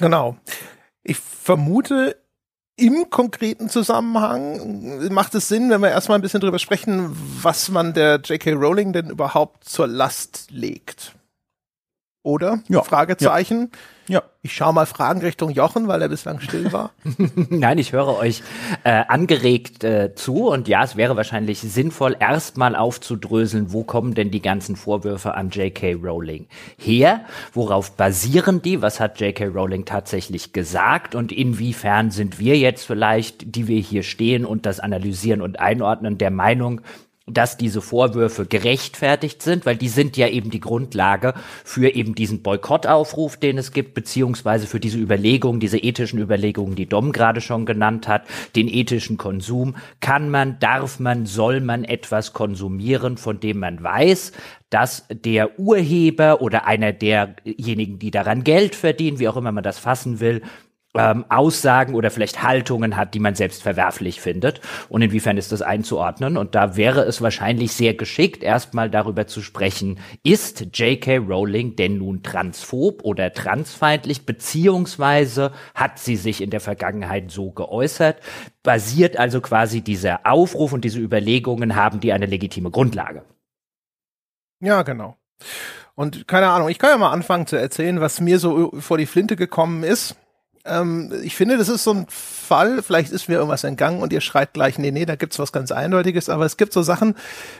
Genau. 0.00 0.36
Ich 1.02 1.18
vermute, 1.18 2.16
im 2.76 3.10
konkreten 3.10 3.68
Zusammenhang 3.68 5.12
macht 5.12 5.34
es 5.34 5.48
Sinn, 5.48 5.70
wenn 5.70 5.82
wir 5.82 5.90
erstmal 5.90 6.18
ein 6.18 6.22
bisschen 6.22 6.40
drüber 6.40 6.58
sprechen, 6.58 7.14
was 7.42 7.68
man 7.68 7.92
der 7.92 8.20
J.K. 8.20 8.52
Rowling 8.52 8.92
denn 8.92 9.10
überhaupt 9.10 9.64
zur 9.64 9.86
Last 9.86 10.46
legt. 10.50 11.14
Oder? 12.22 12.60
Ja. 12.68 12.82
Fragezeichen. 12.82 13.70
Ja. 14.06 14.22
Ich 14.42 14.52
schaue 14.54 14.74
mal 14.74 14.86
Fragen 14.86 15.20
Richtung 15.20 15.50
Jochen, 15.50 15.86
weil 15.86 16.02
er 16.02 16.08
bislang 16.08 16.40
still 16.40 16.72
war. 16.72 16.92
Nein, 17.50 17.78
ich 17.78 17.92
höre 17.92 18.16
euch 18.18 18.42
äh, 18.84 19.04
angeregt 19.06 19.84
äh, 19.84 20.14
zu 20.14 20.48
und 20.48 20.66
ja, 20.66 20.82
es 20.82 20.96
wäre 20.96 21.16
wahrscheinlich 21.16 21.60
sinnvoll, 21.60 22.16
erstmal 22.18 22.74
aufzudröseln, 22.74 23.72
wo 23.72 23.84
kommen 23.84 24.14
denn 24.14 24.30
die 24.30 24.42
ganzen 24.42 24.76
Vorwürfe 24.76 25.34
an 25.34 25.50
J.K. 25.50 25.94
Rowling 25.94 26.48
her? 26.76 27.24
Worauf 27.52 27.92
basieren 27.92 28.62
die? 28.62 28.82
Was 28.82 28.98
hat 28.98 29.20
J.K. 29.20 29.46
Rowling 29.46 29.84
tatsächlich 29.84 30.52
gesagt? 30.52 31.14
Und 31.14 31.32
inwiefern 31.32 32.10
sind 32.10 32.38
wir 32.38 32.58
jetzt 32.58 32.84
vielleicht, 32.86 33.54
die 33.54 33.68
wir 33.68 33.80
hier 33.80 34.02
stehen 34.02 34.44
und 34.44 34.66
das 34.66 34.80
analysieren 34.80 35.42
und 35.42 35.60
einordnen, 35.60 36.18
der 36.18 36.30
Meinung, 36.30 36.80
dass 37.26 37.56
diese 37.56 37.80
Vorwürfe 37.80 38.46
gerechtfertigt 38.46 39.42
sind, 39.42 39.66
weil 39.66 39.76
die 39.76 39.88
sind 39.88 40.16
ja 40.16 40.28
eben 40.28 40.50
die 40.50 40.60
Grundlage 40.60 41.34
für 41.64 41.94
eben 41.94 42.14
diesen 42.14 42.42
Boykottaufruf, 42.42 43.36
den 43.36 43.58
es 43.58 43.72
gibt, 43.72 43.94
beziehungsweise 43.94 44.66
für 44.66 44.80
diese 44.80 44.98
Überlegungen, 44.98 45.60
diese 45.60 45.78
ethischen 45.78 46.18
Überlegungen, 46.18 46.74
die 46.74 46.86
Dom 46.86 47.12
gerade 47.12 47.40
schon 47.40 47.66
genannt 47.66 48.08
hat, 48.08 48.22
den 48.56 48.68
ethischen 48.68 49.16
Konsum. 49.16 49.76
Kann 50.00 50.30
man, 50.30 50.58
darf 50.58 50.98
man, 50.98 51.26
soll 51.26 51.60
man 51.60 51.84
etwas 51.84 52.32
konsumieren, 52.32 53.16
von 53.16 53.38
dem 53.38 53.60
man 53.60 53.82
weiß, 53.82 54.32
dass 54.70 55.06
der 55.10 55.58
Urheber 55.58 56.40
oder 56.40 56.66
einer 56.66 56.92
derjenigen, 56.92 57.98
die 57.98 58.10
daran 58.10 58.44
Geld 58.44 58.74
verdienen, 58.74 59.18
wie 59.18 59.28
auch 59.28 59.36
immer 59.36 59.52
man 59.52 59.64
das 59.64 59.78
fassen 59.78 60.20
will, 60.20 60.42
ähm, 60.94 61.24
Aussagen 61.28 61.94
oder 61.94 62.10
vielleicht 62.10 62.42
Haltungen 62.42 62.96
hat, 62.96 63.14
die 63.14 63.20
man 63.20 63.34
selbst 63.34 63.62
verwerflich 63.62 64.20
findet. 64.20 64.60
Und 64.88 65.02
inwiefern 65.02 65.36
ist 65.36 65.52
das 65.52 65.62
einzuordnen? 65.62 66.36
Und 66.36 66.54
da 66.54 66.76
wäre 66.76 67.02
es 67.02 67.22
wahrscheinlich 67.22 67.72
sehr 67.72 67.94
geschickt, 67.94 68.42
erstmal 68.42 68.90
darüber 68.90 69.26
zu 69.26 69.40
sprechen, 69.40 70.00
ist 70.24 70.76
J.K. 70.76 71.18
Rowling 71.18 71.76
denn 71.76 71.98
nun 71.98 72.22
transphob 72.22 73.04
oder 73.04 73.32
transfeindlich, 73.32 74.26
beziehungsweise 74.26 75.52
hat 75.74 75.98
sie 75.98 76.16
sich 76.16 76.40
in 76.40 76.50
der 76.50 76.60
Vergangenheit 76.60 77.30
so 77.30 77.52
geäußert? 77.52 78.18
Basiert 78.62 79.16
also 79.16 79.40
quasi 79.40 79.82
dieser 79.82 80.26
Aufruf 80.26 80.72
und 80.72 80.84
diese 80.84 80.98
Überlegungen, 80.98 81.76
haben 81.76 82.00
die 82.00 82.12
eine 82.12 82.26
legitime 82.26 82.70
Grundlage? 82.70 83.24
Ja, 84.60 84.82
genau. 84.82 85.16
Und 85.94 86.26
keine 86.26 86.48
Ahnung, 86.48 86.68
ich 86.68 86.78
kann 86.78 86.90
ja 86.90 86.98
mal 86.98 87.12
anfangen 87.12 87.46
zu 87.46 87.56
erzählen, 87.56 88.00
was 88.00 88.20
mir 88.20 88.38
so 88.38 88.72
vor 88.80 88.98
die 88.98 89.06
Flinte 89.06 89.36
gekommen 89.36 89.84
ist 89.84 90.16
ähm, 90.64 91.12
ich 91.22 91.36
finde, 91.36 91.56
das 91.56 91.68
ist 91.68 91.84
so 91.84 91.92
ein 91.92 92.06
Fall, 92.08 92.82
vielleicht 92.82 93.12
ist 93.12 93.28
mir 93.28 93.36
irgendwas 93.36 93.64
entgangen 93.64 94.02
und 94.02 94.12
ihr 94.12 94.20
schreit 94.20 94.52
gleich, 94.52 94.78
nee, 94.78 94.90
nee, 94.90 95.06
da 95.06 95.16
gibt's 95.16 95.38
was 95.38 95.52
ganz 95.52 95.72
Eindeutiges, 95.72 96.28
aber 96.28 96.44
es 96.44 96.58
gibt 96.58 96.72
so 96.72 96.82
Sachen, 96.82 97.14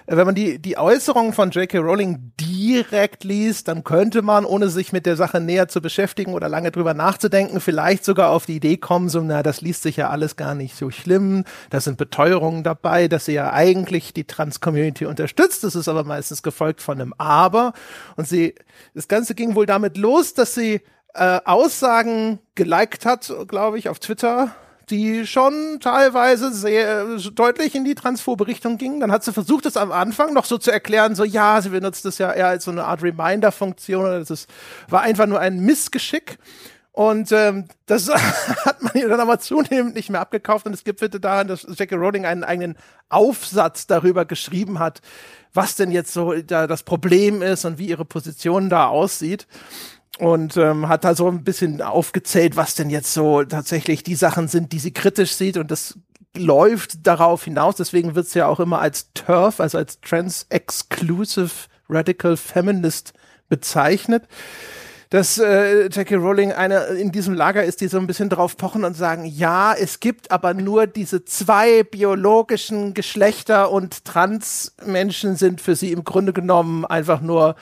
äh, 0.06 0.16
wenn 0.16 0.26
man 0.26 0.34
die, 0.34 0.58
die 0.58 0.76
Äußerungen 0.76 1.32
von 1.32 1.50
J.K. 1.50 1.78
Rowling 1.78 2.32
direkt 2.38 3.24
liest, 3.24 3.68
dann 3.68 3.84
könnte 3.84 4.20
man, 4.20 4.44
ohne 4.44 4.68
sich 4.68 4.92
mit 4.92 5.06
der 5.06 5.16
Sache 5.16 5.40
näher 5.40 5.68
zu 5.68 5.80
beschäftigen 5.80 6.34
oder 6.34 6.48
lange 6.48 6.70
drüber 6.70 6.92
nachzudenken, 6.92 7.60
vielleicht 7.60 8.04
sogar 8.04 8.30
auf 8.30 8.44
die 8.44 8.56
Idee 8.56 8.76
kommen, 8.76 9.08
so, 9.08 9.20
na, 9.22 9.42
das 9.42 9.62
liest 9.62 9.82
sich 9.82 9.96
ja 9.96 10.10
alles 10.10 10.36
gar 10.36 10.54
nicht 10.54 10.76
so 10.76 10.90
schlimm, 10.90 11.44
da 11.70 11.80
sind 11.80 11.96
Beteuerungen 11.96 12.64
dabei, 12.64 13.08
dass 13.08 13.24
sie 13.24 13.32
ja 13.32 13.52
eigentlich 13.52 14.12
die 14.12 14.24
Trans-Community 14.24 15.06
unterstützt, 15.06 15.64
das 15.64 15.74
ist 15.74 15.88
aber 15.88 16.04
meistens 16.04 16.42
gefolgt 16.42 16.82
von 16.82 17.00
einem 17.00 17.14
Aber 17.16 17.72
und 18.16 18.28
sie, 18.28 18.54
das 18.94 19.08
Ganze 19.08 19.34
ging 19.34 19.54
wohl 19.54 19.66
damit 19.66 19.96
los, 19.96 20.34
dass 20.34 20.54
sie 20.54 20.82
äh, 21.14 21.40
Aussagen 21.44 22.38
geliked 22.54 23.06
hat, 23.06 23.32
glaube 23.48 23.78
ich, 23.78 23.88
auf 23.88 23.98
Twitter, 23.98 24.54
die 24.90 25.26
schon 25.26 25.78
teilweise 25.80 26.52
sehr 26.52 27.02
äh, 27.02 27.30
deutlich 27.32 27.74
in 27.74 27.84
die 27.84 27.94
transphobe 27.94 28.46
Richtung 28.46 28.76
gingen. 28.78 29.00
Dann 29.00 29.12
hat 29.12 29.24
sie 29.24 29.32
versucht, 29.32 29.66
es 29.66 29.76
am 29.76 29.92
Anfang 29.92 30.34
noch 30.34 30.44
so 30.44 30.58
zu 30.58 30.70
erklären, 30.70 31.14
so 31.14 31.24
ja, 31.24 31.60
sie 31.62 31.70
benutzt 31.70 32.04
das 32.04 32.18
ja 32.18 32.32
eher 32.32 32.48
als 32.48 32.64
so 32.64 32.70
eine 32.70 32.84
Art 32.84 33.02
Reminder-Funktion. 33.02 34.24
Das 34.26 34.46
war 34.88 35.02
einfach 35.02 35.26
nur 35.26 35.40
ein 35.40 35.60
Missgeschick. 35.60 36.38
Und 36.92 37.30
ähm, 37.30 37.66
das 37.86 38.08
hat 38.64 38.82
man 38.82 38.94
ihr 38.94 39.08
dann 39.08 39.20
aber 39.20 39.38
zunehmend 39.38 39.94
nicht 39.94 40.10
mehr 40.10 40.20
abgekauft. 40.20 40.66
Und 40.66 40.74
es 40.74 40.84
gibt 40.84 41.00
bitte 41.00 41.20
daran, 41.20 41.46
dass 41.46 41.66
Jackie 41.76 41.94
Rowling 41.94 42.26
einen 42.26 42.44
eigenen 42.44 42.76
Aufsatz 43.08 43.86
darüber 43.86 44.24
geschrieben 44.24 44.80
hat, 44.80 45.00
was 45.54 45.76
denn 45.76 45.92
jetzt 45.92 46.12
so 46.12 46.34
da 46.34 46.66
das 46.66 46.82
Problem 46.82 47.42
ist 47.42 47.64
und 47.64 47.78
wie 47.78 47.88
ihre 47.88 48.04
Position 48.04 48.68
da 48.68 48.88
aussieht 48.88 49.46
und 50.18 50.56
ähm, 50.56 50.88
hat 50.88 51.04
da 51.04 51.14
so 51.14 51.28
ein 51.28 51.44
bisschen 51.44 51.82
aufgezählt, 51.82 52.56
was 52.56 52.74
denn 52.74 52.90
jetzt 52.90 53.14
so 53.14 53.44
tatsächlich 53.44 54.02
die 54.02 54.14
Sachen 54.14 54.48
sind, 54.48 54.72
die 54.72 54.78
sie 54.78 54.92
kritisch 54.92 55.32
sieht 55.34 55.56
und 55.56 55.70
das 55.70 55.98
läuft 56.36 57.06
darauf 57.06 57.44
hinaus. 57.44 57.76
Deswegen 57.76 58.14
wird 58.14 58.26
es 58.26 58.34
ja 58.34 58.46
auch 58.46 58.60
immer 58.60 58.80
als 58.80 59.12
TERF, 59.14 59.60
also 59.60 59.78
als 59.78 60.00
Trans-Exclusive 60.00 61.50
Radical 61.88 62.36
Feminist 62.36 63.12
bezeichnet. 63.48 64.24
Dass 65.08 65.38
äh, 65.38 65.88
Jackie 65.90 66.14
Rowling 66.14 66.52
eine 66.52 66.84
in 66.84 67.10
diesem 67.10 67.34
Lager 67.34 67.64
ist, 67.64 67.80
die 67.80 67.88
so 67.88 67.98
ein 67.98 68.06
bisschen 68.06 68.28
drauf 68.28 68.56
pochen 68.56 68.84
und 68.84 68.96
sagen, 68.96 69.24
ja, 69.24 69.74
es 69.74 69.98
gibt 69.98 70.30
aber 70.30 70.54
nur 70.54 70.86
diese 70.86 71.24
zwei 71.24 71.82
biologischen 71.82 72.94
Geschlechter 72.94 73.72
und 73.72 74.04
Trans-Menschen 74.04 75.34
sind 75.34 75.60
für 75.60 75.74
sie 75.74 75.90
im 75.90 76.04
Grunde 76.04 76.32
genommen 76.32 76.84
einfach 76.84 77.22
nur 77.22 77.56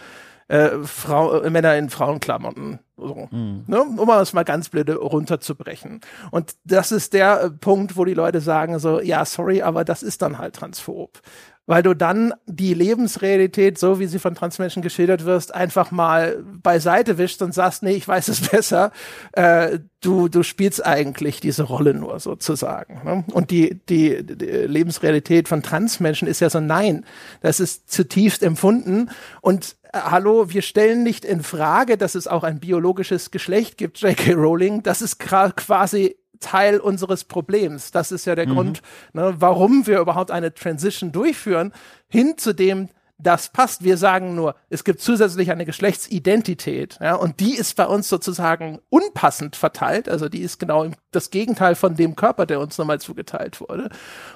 äh, 0.48 0.70
Frau, 0.84 1.40
äh, 1.40 1.50
Männer 1.50 1.76
in 1.76 1.90
Frauenklamotten. 1.90 2.80
So, 2.96 3.28
mhm. 3.30 3.64
ne? 3.66 3.82
Um 3.82 4.08
das 4.08 4.32
mal 4.32 4.44
ganz 4.44 4.68
blöde 4.70 4.96
runterzubrechen. 4.96 6.00
Und 6.30 6.56
das 6.64 6.90
ist 6.90 7.12
der 7.12 7.42
äh, 7.42 7.50
Punkt, 7.50 7.96
wo 7.96 8.04
die 8.04 8.14
Leute 8.14 8.40
sagen 8.40 8.78
so, 8.78 9.00
ja, 9.00 9.24
sorry, 9.24 9.62
aber 9.62 9.84
das 9.84 10.02
ist 10.02 10.22
dann 10.22 10.38
halt 10.38 10.56
transphob. 10.56 11.20
Weil 11.68 11.82
du 11.82 11.92
dann 11.92 12.32
die 12.46 12.72
Lebensrealität, 12.72 13.78
so 13.78 14.00
wie 14.00 14.06
sie 14.06 14.18
von 14.18 14.34
Transmenschen 14.34 14.80
geschildert 14.82 15.26
wirst, 15.26 15.54
einfach 15.54 15.90
mal 15.90 16.42
beiseite 16.42 17.18
wischst 17.18 17.42
und 17.42 17.52
sagst, 17.52 17.82
nee, 17.82 17.92
ich 17.92 18.08
weiß 18.08 18.28
es 18.28 18.40
besser. 18.50 18.90
Äh, 19.32 19.80
du, 20.00 20.28
du 20.28 20.42
spielst 20.42 20.84
eigentlich 20.84 21.40
diese 21.40 21.64
Rolle 21.64 21.92
nur 21.92 22.20
sozusagen. 22.20 23.02
Ne? 23.04 23.24
Und 23.32 23.50
die, 23.50 23.82
die, 23.86 24.24
die 24.24 24.46
Lebensrealität 24.46 25.46
von 25.46 25.62
Transmenschen 25.62 26.26
ist 26.26 26.40
ja 26.40 26.48
so, 26.48 26.58
nein, 26.58 27.04
das 27.42 27.60
ist 27.60 27.90
zutiefst 27.92 28.42
empfunden 28.42 29.10
und 29.42 29.76
äh, 29.92 29.98
hallo, 29.98 30.48
wir 30.48 30.62
stellen 30.62 31.02
nicht 31.02 31.26
in 31.26 31.42
Frage, 31.42 31.98
dass 31.98 32.14
es 32.14 32.26
auch 32.26 32.44
ein 32.44 32.60
biologisches 32.60 33.30
Geschlecht 33.30 33.76
gibt, 33.76 33.98
J.K. 33.98 34.32
Rowling. 34.32 34.82
Das 34.82 35.02
ist 35.02 35.18
quasi 35.18 36.16
Teil 36.40 36.80
unseres 36.80 37.24
Problems. 37.24 37.90
Das 37.90 38.12
ist 38.12 38.24
ja 38.24 38.34
der 38.34 38.48
mhm. 38.48 38.54
Grund, 38.54 38.82
ne, 39.12 39.34
warum 39.38 39.86
wir 39.86 40.00
überhaupt 40.00 40.30
eine 40.30 40.54
Transition 40.54 41.12
durchführen, 41.12 41.72
hin 42.08 42.34
zu 42.36 42.54
dem, 42.54 42.88
das 43.18 43.48
passt. 43.48 43.82
Wir 43.82 43.96
sagen 43.96 44.34
nur, 44.34 44.54
es 44.70 44.84
gibt 44.84 45.00
zusätzlich 45.00 45.50
eine 45.50 45.66
Geschlechtsidentität, 45.66 46.98
ja, 47.00 47.16
und 47.16 47.40
die 47.40 47.56
ist 47.56 47.74
bei 47.74 47.86
uns 47.86 48.08
sozusagen 48.08 48.78
unpassend 48.90 49.56
verteilt. 49.56 50.08
Also 50.08 50.28
die 50.28 50.40
ist 50.40 50.58
genau 50.58 50.86
das 51.10 51.30
Gegenteil 51.30 51.74
von 51.74 51.96
dem 51.96 52.16
Körper, 52.16 52.46
der 52.46 52.60
uns 52.60 52.76
nochmal 52.76 53.00
zugeteilt 53.00 53.60
wurde. 53.60 53.88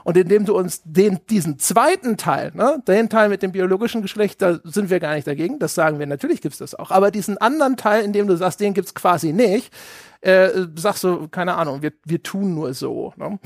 Und 0.05 0.17
indem 0.17 0.47
du 0.47 0.57
uns 0.57 0.83
den, 0.85 1.21
diesen 1.29 1.59
zweiten 1.59 2.17
Teil, 2.17 2.52
ne, 2.55 2.83
den 2.87 3.09
Teil 3.09 3.29
mit 3.29 3.43
dem 3.43 3.52
biologischen 3.52 4.02
Geschlecht, 4.02 4.41
da 4.41 4.59
sind 4.64 4.91
wir 4.91 5.00
gar 5.00 5.14
nicht 5.14 5.26
dagegen. 5.26 5.59
Das 5.59 5.75
sagen 5.75 5.99
wir, 5.99 6.07
natürlich 6.07 6.41
gibt's 6.41 6.59
das 6.59 6.75
auch. 6.75 6.91
Aber 6.91 7.11
diesen 7.11 7.38
anderen 7.38 7.76
Teil, 7.76 8.05
in 8.05 8.12
dem 8.12 8.26
du 8.26 8.37
sagst, 8.37 8.61
den 8.61 8.75
gibt's 8.75 8.95
quasi 8.95 9.33
nicht, 9.33 9.73
äh, 10.23 10.67
sagst 10.76 11.05
du, 11.05 11.29
keine 11.29 11.57
Ahnung, 11.57 11.83
wir, 11.83 11.93
wir 12.05 12.23
tun 12.23 12.55
nur 12.55 12.75
so. 12.75 13.12
Ne? 13.17 13.38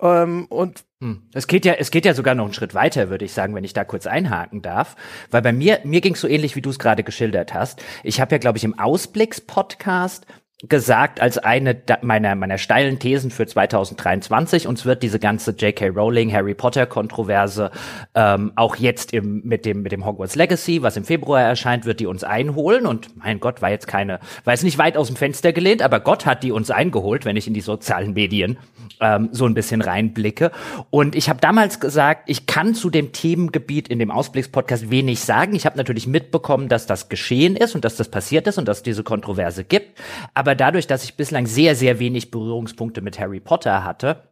Ähm, 0.00 0.46
und 0.46 0.84
hm. 1.00 1.22
es 1.32 1.46
geht 1.46 1.64
ja, 1.64 1.74
es 1.74 1.90
geht 1.90 2.04
ja 2.04 2.12
sogar 2.12 2.34
noch 2.34 2.44
einen 2.44 2.54
Schritt 2.54 2.74
weiter, 2.74 3.08
würde 3.08 3.24
ich 3.24 3.32
sagen, 3.32 3.54
wenn 3.54 3.64
ich 3.64 3.72
da 3.72 3.84
kurz 3.84 4.06
einhaken 4.06 4.60
darf, 4.60 4.96
weil 5.30 5.42
bei 5.42 5.52
mir, 5.52 5.80
mir 5.84 6.00
ging 6.00 6.14
es 6.14 6.20
so 6.20 6.28
ähnlich, 6.28 6.56
wie 6.56 6.62
du 6.62 6.70
es 6.70 6.78
gerade 6.78 7.04
geschildert 7.04 7.54
hast. 7.54 7.82
Ich 8.02 8.20
habe 8.20 8.34
ja, 8.34 8.38
glaube 8.38 8.58
ich, 8.58 8.64
im 8.64 8.78
Ausblicks-Podcast 8.78 10.26
gesagt 10.62 11.20
als 11.20 11.36
eine 11.38 11.76
meiner, 12.02 12.34
meiner 12.34 12.58
steilen 12.58 12.98
Thesen 12.98 13.30
für 13.30 13.46
2023. 13.46 14.66
Uns 14.66 14.84
wird 14.84 15.02
diese 15.02 15.18
ganze 15.18 15.50
J.K. 15.50 15.88
Rowling, 15.88 16.32
Harry 16.32 16.54
Potter 16.54 16.86
Kontroverse 16.86 17.70
ähm, 18.14 18.52
auch 18.54 18.76
jetzt 18.76 19.12
im, 19.12 19.42
mit 19.44 19.66
dem, 19.66 19.82
mit 19.82 19.92
dem 19.92 20.06
Hogwarts 20.06 20.36
Legacy, 20.36 20.82
was 20.82 20.96
im 20.96 21.04
Februar 21.04 21.42
erscheint, 21.42 21.84
wird 21.84 22.00
die 22.00 22.06
uns 22.06 22.24
einholen. 22.24 22.86
Und 22.86 23.16
mein 23.16 23.40
Gott, 23.40 23.62
war 23.62 23.70
jetzt 23.70 23.86
keine, 23.86 24.20
war 24.44 24.54
jetzt 24.54 24.64
nicht 24.64 24.78
weit 24.78 24.96
aus 24.96 25.08
dem 25.08 25.16
Fenster 25.16 25.52
gelehnt, 25.52 25.82
aber 25.82 26.00
Gott 26.00 26.24
hat 26.24 26.42
die 26.42 26.52
uns 26.52 26.70
eingeholt, 26.70 27.24
wenn 27.24 27.36
ich 27.36 27.46
in 27.46 27.54
die 27.54 27.60
sozialen 27.60 28.14
Medien 28.14 28.56
ähm, 29.00 29.28
so 29.32 29.46
ein 29.46 29.54
bisschen 29.54 29.82
reinblicke. 29.82 30.50
Und 30.90 31.14
ich 31.14 31.28
habe 31.28 31.40
damals 31.40 31.80
gesagt, 31.80 32.22
ich 32.26 32.46
kann 32.46 32.74
zu 32.74 32.90
dem 32.90 33.12
Themengebiet 33.12 33.88
in 33.88 33.98
dem 33.98 34.10
Ausblickspodcast 34.10 34.90
wenig 34.90 35.20
sagen. 35.20 35.54
Ich 35.54 35.66
habe 35.66 35.76
natürlich 35.76 36.06
mitbekommen, 36.06 36.68
dass 36.68 36.86
das 36.86 37.08
geschehen 37.08 37.56
ist 37.56 37.74
und 37.74 37.84
dass 37.84 37.96
das 37.96 38.08
passiert 38.08 38.46
ist 38.46 38.58
und 38.58 38.68
dass 38.68 38.78
es 38.78 38.82
diese 38.82 39.02
Kontroverse 39.02 39.64
gibt. 39.64 39.98
Aber 40.32 40.53
dadurch, 40.54 40.86
dass 40.86 41.04
ich 41.04 41.16
bislang 41.16 41.46
sehr, 41.46 41.74
sehr 41.74 41.98
wenig 41.98 42.30
Berührungspunkte 42.30 43.00
mit 43.00 43.18
Harry 43.18 43.40
Potter 43.40 43.84
hatte, 43.84 44.28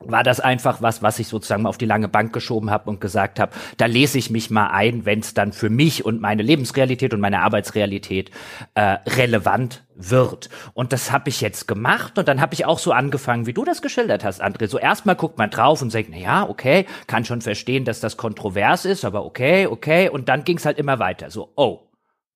war 0.00 0.22
das 0.22 0.40
einfach 0.40 0.82
was, 0.82 1.02
was 1.02 1.18
ich 1.18 1.28
sozusagen 1.28 1.66
auf 1.66 1.78
die 1.78 1.86
lange 1.86 2.08
Bank 2.08 2.32
geschoben 2.32 2.70
habe 2.70 2.90
und 2.90 3.00
gesagt 3.00 3.40
habe, 3.40 3.52
da 3.76 3.86
lese 3.86 4.18
ich 4.18 4.30
mich 4.30 4.50
mal 4.50 4.68
ein, 4.68 5.06
wenn 5.06 5.20
es 5.20 5.34
dann 5.34 5.52
für 5.52 5.70
mich 5.70 6.04
und 6.04 6.20
meine 6.20 6.42
Lebensrealität 6.42 7.14
und 7.14 7.20
meine 7.20 7.40
Arbeitsrealität 7.40 8.30
äh, 8.74 8.98
relevant 9.06 9.84
wird. 9.94 10.50
Und 10.74 10.92
das 10.92 11.12
habe 11.12 11.28
ich 11.28 11.40
jetzt 11.40 11.68
gemacht 11.68 12.18
und 12.18 12.28
dann 12.28 12.40
habe 12.40 12.54
ich 12.54 12.64
auch 12.66 12.78
so 12.78 12.92
angefangen, 12.92 13.46
wie 13.46 13.52
du 13.52 13.64
das 13.64 13.82
geschildert 13.82 14.24
hast, 14.24 14.42
André. 14.42 14.66
So 14.68 14.78
erstmal 14.78 15.16
guckt 15.16 15.38
man 15.38 15.50
drauf 15.50 15.80
und 15.80 15.90
sagt, 15.90 16.08
na 16.10 16.18
ja, 16.18 16.48
okay, 16.48 16.86
kann 17.06 17.24
schon 17.24 17.40
verstehen, 17.40 17.84
dass 17.84 18.00
das 18.00 18.16
kontrovers 18.16 18.84
ist, 18.84 19.04
aber 19.04 19.24
okay, 19.24 19.66
okay. 19.66 20.08
Und 20.08 20.28
dann 20.28 20.44
ging 20.44 20.58
es 20.58 20.66
halt 20.66 20.78
immer 20.78 20.98
weiter. 20.98 21.30
So, 21.30 21.52
oh, 21.56 21.88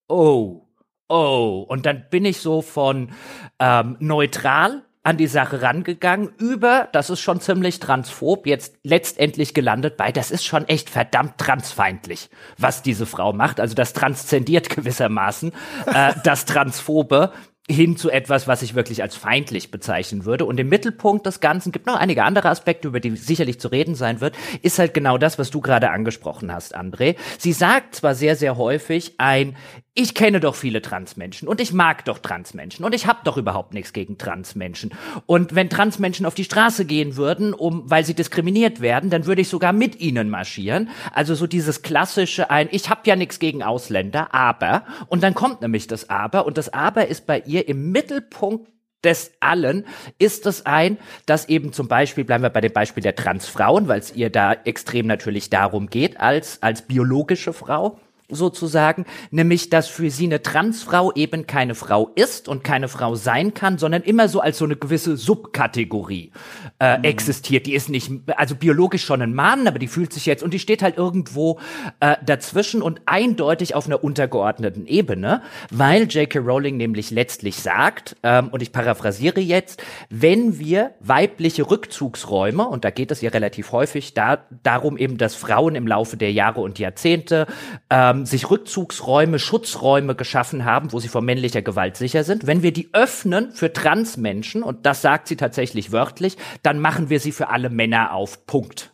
oh, 0.08 0.67
oh. 1.08 1.64
Und 1.68 1.86
dann 1.86 2.06
bin 2.10 2.24
ich 2.24 2.40
so 2.40 2.62
von 2.62 3.10
ähm, 3.58 3.96
neutral 4.00 4.82
an 5.08 5.16
die 5.16 5.26
Sache 5.26 5.62
rangegangen, 5.62 6.28
über, 6.36 6.88
das 6.92 7.08
ist 7.08 7.20
schon 7.20 7.40
ziemlich 7.40 7.80
transphob, 7.80 8.46
jetzt 8.46 8.76
letztendlich 8.82 9.54
gelandet 9.54 9.96
bei, 9.96 10.12
das 10.12 10.30
ist 10.30 10.44
schon 10.44 10.68
echt 10.68 10.90
verdammt 10.90 11.38
transfeindlich, 11.38 12.28
was 12.58 12.82
diese 12.82 13.06
Frau 13.06 13.32
macht. 13.32 13.58
Also 13.58 13.74
das 13.74 13.94
transzendiert 13.94 14.68
gewissermaßen 14.76 15.52
äh, 15.86 16.12
das 16.24 16.44
Transphobe 16.44 17.32
hin 17.70 17.96
zu 17.96 18.10
etwas, 18.10 18.48
was 18.48 18.62
ich 18.62 18.74
wirklich 18.74 19.02
als 19.02 19.14
feindlich 19.14 19.70
bezeichnen 19.70 20.24
würde. 20.24 20.46
Und 20.46 20.58
im 20.58 20.68
Mittelpunkt 20.68 21.26
des 21.26 21.40
Ganzen 21.40 21.70
gibt 21.70 21.86
noch 21.86 21.96
einige 21.96 22.24
andere 22.24 22.48
Aspekte, 22.48 22.88
über 22.88 23.00
die 23.00 23.14
sicherlich 23.16 23.60
zu 23.60 23.68
reden 23.68 23.94
sein 23.94 24.20
wird, 24.20 24.34
ist 24.62 24.78
halt 24.78 24.94
genau 24.94 25.18
das, 25.18 25.38
was 25.38 25.50
du 25.50 25.60
gerade 25.60 25.90
angesprochen 25.90 26.52
hast, 26.52 26.76
André. 26.76 27.16
Sie 27.38 27.52
sagt 27.52 27.94
zwar 27.94 28.14
sehr, 28.14 28.36
sehr 28.36 28.56
häufig 28.56 29.14
ein, 29.18 29.56
ich 30.00 30.14
kenne 30.14 30.38
doch 30.38 30.54
viele 30.54 30.80
Transmenschen 30.80 31.48
und 31.48 31.60
ich 31.60 31.72
mag 31.72 32.04
doch 32.04 32.20
Transmenschen 32.20 32.84
und 32.84 32.94
ich 32.94 33.08
habe 33.08 33.18
doch 33.24 33.36
überhaupt 33.36 33.74
nichts 33.74 33.92
gegen 33.92 34.16
Transmenschen. 34.16 34.92
Und 35.26 35.56
wenn 35.56 35.68
Transmenschen 35.68 36.24
auf 36.24 36.36
die 36.36 36.44
Straße 36.44 36.84
gehen 36.84 37.16
würden, 37.16 37.52
um, 37.52 37.82
weil 37.90 38.04
sie 38.04 38.14
diskriminiert 38.14 38.80
werden, 38.80 39.10
dann 39.10 39.26
würde 39.26 39.40
ich 39.40 39.48
sogar 39.48 39.72
mit 39.72 39.98
ihnen 39.98 40.30
marschieren. 40.30 40.88
Also 41.12 41.34
so 41.34 41.48
dieses 41.48 41.82
klassische 41.82 42.48
ein, 42.48 42.68
ich 42.70 42.88
habe 42.90 43.00
ja 43.06 43.16
nichts 43.16 43.40
gegen 43.40 43.64
Ausländer, 43.64 44.32
aber, 44.32 44.84
und 45.08 45.24
dann 45.24 45.34
kommt 45.34 45.62
nämlich 45.62 45.88
das 45.88 46.08
Aber 46.08 46.46
und 46.46 46.58
das 46.58 46.72
Aber 46.72 47.08
ist 47.08 47.26
bei 47.26 47.40
ihr 47.40 47.57
im 47.66 47.90
Mittelpunkt 47.90 48.68
des 49.04 49.32
allen 49.40 49.86
ist 50.18 50.46
es 50.46 50.66
ein, 50.66 50.98
dass 51.26 51.48
eben 51.48 51.72
zum 51.72 51.88
Beispiel, 51.88 52.24
bleiben 52.24 52.42
wir 52.42 52.50
bei 52.50 52.60
dem 52.60 52.72
Beispiel 52.72 53.02
der 53.02 53.14
Transfrauen, 53.14 53.88
weil 53.88 54.00
es 54.00 54.14
ihr 54.14 54.30
da 54.30 54.52
extrem 54.52 55.06
natürlich 55.06 55.50
darum 55.50 55.88
geht, 55.88 56.18
als, 56.18 56.62
als 56.62 56.82
biologische 56.82 57.52
Frau, 57.52 58.00
sozusagen, 58.30 59.06
nämlich 59.30 59.70
dass 59.70 59.88
für 59.88 60.10
sie 60.10 60.26
eine 60.26 60.42
Transfrau 60.42 61.12
eben 61.14 61.46
keine 61.46 61.74
Frau 61.74 62.10
ist 62.14 62.48
und 62.48 62.62
keine 62.62 62.88
Frau 62.88 63.14
sein 63.14 63.54
kann, 63.54 63.78
sondern 63.78 64.02
immer 64.02 64.28
so 64.28 64.40
als 64.40 64.58
so 64.58 64.64
eine 64.64 64.76
gewisse 64.76 65.16
Subkategorie 65.16 66.32
äh, 66.78 66.98
mhm. 66.98 67.04
existiert. 67.04 67.66
Die 67.66 67.74
ist 67.74 67.88
nicht, 67.88 68.10
also 68.36 68.54
biologisch 68.54 69.04
schon 69.04 69.22
ein 69.22 69.34
Mann, 69.34 69.66
aber 69.66 69.78
die 69.78 69.88
fühlt 69.88 70.12
sich 70.12 70.26
jetzt 70.26 70.42
und 70.42 70.52
die 70.52 70.58
steht 70.58 70.82
halt 70.82 70.98
irgendwo 70.98 71.58
äh, 72.00 72.16
dazwischen 72.24 72.82
und 72.82 73.00
eindeutig 73.06 73.74
auf 73.74 73.86
einer 73.86 74.04
untergeordneten 74.04 74.86
Ebene, 74.86 75.42
weil 75.70 76.04
J.K. 76.04 76.38
Rowling 76.40 76.76
nämlich 76.76 77.10
letztlich 77.10 77.56
sagt, 77.56 78.16
ähm, 78.22 78.48
und 78.48 78.62
ich 78.62 78.72
paraphrasiere 78.72 79.40
jetzt, 79.40 79.82
wenn 80.10 80.58
wir 80.58 80.92
weibliche 81.00 81.70
Rückzugsräume, 81.70 82.68
und 82.68 82.84
da 82.84 82.90
geht 82.90 83.10
es 83.10 83.22
ja 83.22 83.30
relativ 83.30 83.72
häufig 83.72 84.12
da, 84.12 84.44
darum 84.62 84.98
eben, 84.98 85.16
dass 85.16 85.34
Frauen 85.34 85.74
im 85.74 85.86
Laufe 85.86 86.16
der 86.16 86.32
Jahre 86.32 86.60
und 86.60 86.78
Jahrzehnte 86.78 87.46
ähm, 87.88 88.17
ähm, 88.18 88.26
sich 88.26 88.50
Rückzugsräume, 88.50 89.38
Schutzräume 89.38 90.14
geschaffen 90.14 90.64
haben, 90.64 90.92
wo 90.92 91.00
sie 91.00 91.08
vor 91.08 91.22
männlicher 91.22 91.62
Gewalt 91.62 91.96
sicher 91.96 92.24
sind. 92.24 92.46
Wenn 92.46 92.62
wir 92.62 92.72
die 92.72 92.90
öffnen 92.92 93.52
für 93.52 93.72
Transmenschen, 93.72 94.62
und 94.62 94.86
das 94.86 95.02
sagt 95.02 95.28
sie 95.28 95.36
tatsächlich 95.36 95.92
wörtlich, 95.92 96.36
dann 96.62 96.80
machen 96.80 97.10
wir 97.10 97.20
sie 97.20 97.32
für 97.32 97.48
alle 97.48 97.70
Männer 97.70 98.12
auf. 98.12 98.46
Punkt. 98.46 98.92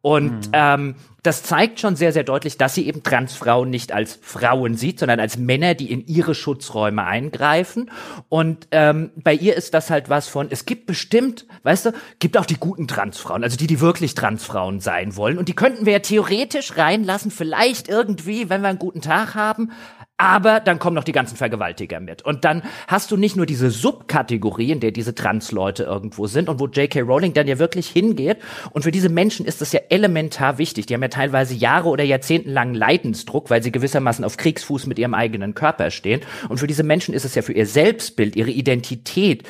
Und 0.00 0.48
mhm. 0.48 0.52
ähm, 0.52 0.94
das 1.26 1.42
zeigt 1.42 1.80
schon 1.80 1.96
sehr, 1.96 2.12
sehr 2.12 2.22
deutlich, 2.22 2.56
dass 2.56 2.74
sie 2.74 2.86
eben 2.86 3.02
Transfrauen 3.02 3.68
nicht 3.68 3.90
als 3.90 4.18
Frauen 4.22 4.76
sieht, 4.76 5.00
sondern 5.00 5.18
als 5.18 5.36
Männer, 5.36 5.74
die 5.74 5.90
in 5.90 6.06
ihre 6.06 6.34
Schutzräume 6.34 7.04
eingreifen. 7.04 7.90
Und 8.28 8.68
ähm, 8.70 9.10
bei 9.16 9.34
ihr 9.34 9.56
ist 9.56 9.74
das 9.74 9.90
halt 9.90 10.08
was 10.08 10.28
von, 10.28 10.46
es 10.50 10.66
gibt 10.66 10.86
bestimmt, 10.86 11.46
weißt 11.64 11.86
du, 11.86 11.92
gibt 12.20 12.36
auch 12.36 12.46
die 12.46 12.58
guten 12.58 12.86
Transfrauen, 12.86 13.42
also 13.42 13.56
die, 13.56 13.66
die 13.66 13.80
wirklich 13.80 14.14
Transfrauen 14.14 14.78
sein 14.78 15.16
wollen. 15.16 15.36
Und 15.36 15.48
die 15.48 15.54
könnten 15.54 15.84
wir 15.84 15.94
ja 15.94 15.98
theoretisch 15.98 16.76
reinlassen, 16.76 17.32
vielleicht 17.32 17.88
irgendwie, 17.88 18.48
wenn 18.48 18.60
wir 18.60 18.68
einen 18.68 18.78
guten 18.78 19.00
Tag 19.00 19.34
haben. 19.34 19.72
Aber 20.18 20.60
dann 20.60 20.78
kommen 20.78 20.94
noch 20.94 21.04
die 21.04 21.12
ganzen 21.12 21.36
Vergewaltiger 21.36 22.00
mit. 22.00 22.22
Und 22.22 22.44
dann 22.46 22.62
hast 22.88 23.10
du 23.10 23.18
nicht 23.18 23.36
nur 23.36 23.44
diese 23.44 23.70
Subkategorie, 23.70 24.72
in 24.72 24.80
der 24.80 24.90
diese 24.90 25.14
Transleute 25.14 25.82
irgendwo 25.82 26.26
sind 26.26 26.48
und 26.48 26.58
wo 26.58 26.66
J.K. 26.66 27.00
Rowling 27.02 27.34
dann 27.34 27.46
ja 27.46 27.58
wirklich 27.58 27.88
hingeht. 27.88 28.38
Und 28.70 28.82
für 28.82 28.90
diese 28.90 29.10
Menschen 29.10 29.44
ist 29.44 29.60
das 29.60 29.72
ja 29.72 29.80
elementar 29.90 30.56
wichtig. 30.56 30.86
Die 30.86 30.94
haben 30.94 31.02
ja 31.02 31.08
teilweise 31.08 31.54
Jahre 31.54 31.90
oder 31.90 32.02
Jahrzehnte 32.02 32.50
lang 32.50 32.72
Leidensdruck, 32.72 33.50
weil 33.50 33.62
sie 33.62 33.70
gewissermaßen 33.70 34.24
auf 34.24 34.38
Kriegsfuß 34.38 34.86
mit 34.86 34.98
ihrem 34.98 35.12
eigenen 35.12 35.54
Körper 35.54 35.90
stehen. 35.90 36.22
Und 36.48 36.58
für 36.58 36.66
diese 36.66 36.82
Menschen 36.82 37.12
ist 37.12 37.26
es 37.26 37.34
ja 37.34 37.42
für 37.42 37.52
ihr 37.52 37.66
Selbstbild, 37.66 38.36
ihre 38.36 38.50
Identität, 38.50 39.42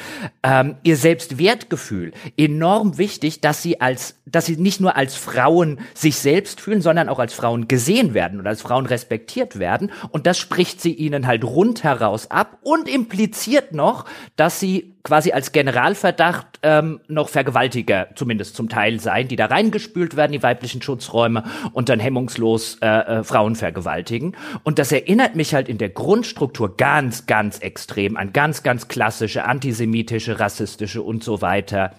ähm, 0.43 0.77
ihr 0.83 0.97
Selbstwertgefühl 0.97 2.13
enorm 2.37 2.99
wichtig, 2.99 3.41
dass 3.41 3.63
sie 3.63 3.81
als, 3.81 4.17
dass 4.27 4.47
sie 4.47 4.57
nicht 4.57 4.81
nur 4.81 4.97
als 4.97 5.15
Frauen 5.15 5.79
sich 5.95 6.17
selbst 6.17 6.61
fühlen, 6.61 6.83
sondern 6.83 7.09
auch 7.09 7.21
als 7.21 7.35
Frauen 7.35 7.69
gesehen 7.69 8.15
werden 8.15 8.41
und 8.41 8.49
als 8.49 8.63
Frauen 8.63 8.87
respektiert 8.87 9.61
werden. 9.61 9.93
Und 10.11 10.27
das 10.27 10.39
spricht 10.57 10.81
sie 10.81 10.95
ihnen 10.95 11.27
halt 11.27 11.45
rundheraus 11.45 12.31
ab 12.31 12.57
und 12.63 12.89
impliziert 12.89 13.75
noch, 13.75 14.07
dass 14.37 14.59
sie 14.59 14.95
quasi 15.03 15.33
als 15.33 15.53
Generalverdacht 15.53 16.61
ähm, 16.63 17.01
noch 17.09 17.29
Vergewaltiger 17.29 18.09
zumindest 18.15 18.57
zum 18.57 18.71
Teil 18.71 18.99
seien, 18.99 19.29
die 19.29 19.37
da 19.37 19.45
reingespült 19.45 20.17
werden, 20.17 20.33
die 20.33 20.43
weiblichen 20.43 20.81
Schutzräume 20.81 21.45
und 21.75 21.91
dann 21.91 22.01
hemmungslos 22.01 22.79
äh, 22.81 22.87
äh, 22.87 23.23
Frauen 23.23 23.55
vergewaltigen. 23.55 24.35
Und 24.65 24.79
das 24.79 24.93
erinnert 24.93 25.37
mich 25.37 25.53
halt 25.53 25.69
in 25.69 25.77
der 25.77 25.91
Grundstruktur 25.91 26.79
ganz, 26.79 27.27
ganz 27.27 27.59
extrem 27.59 28.17
an 28.17 28.33
ganz, 28.33 28.63
ganz 28.63 28.89
klassische 28.89 29.45
antisemitische, 29.45 30.41
rassistische 30.41 31.03
und 31.03 31.23
so 31.23 31.43
weiter 31.43 31.93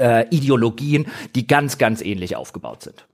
äh, 0.00 0.26
Ideologien, 0.34 1.06
die 1.36 1.46
ganz, 1.46 1.78
ganz 1.78 2.02
ähnlich 2.02 2.34
aufgebaut 2.34 2.82
sind. 2.82 3.06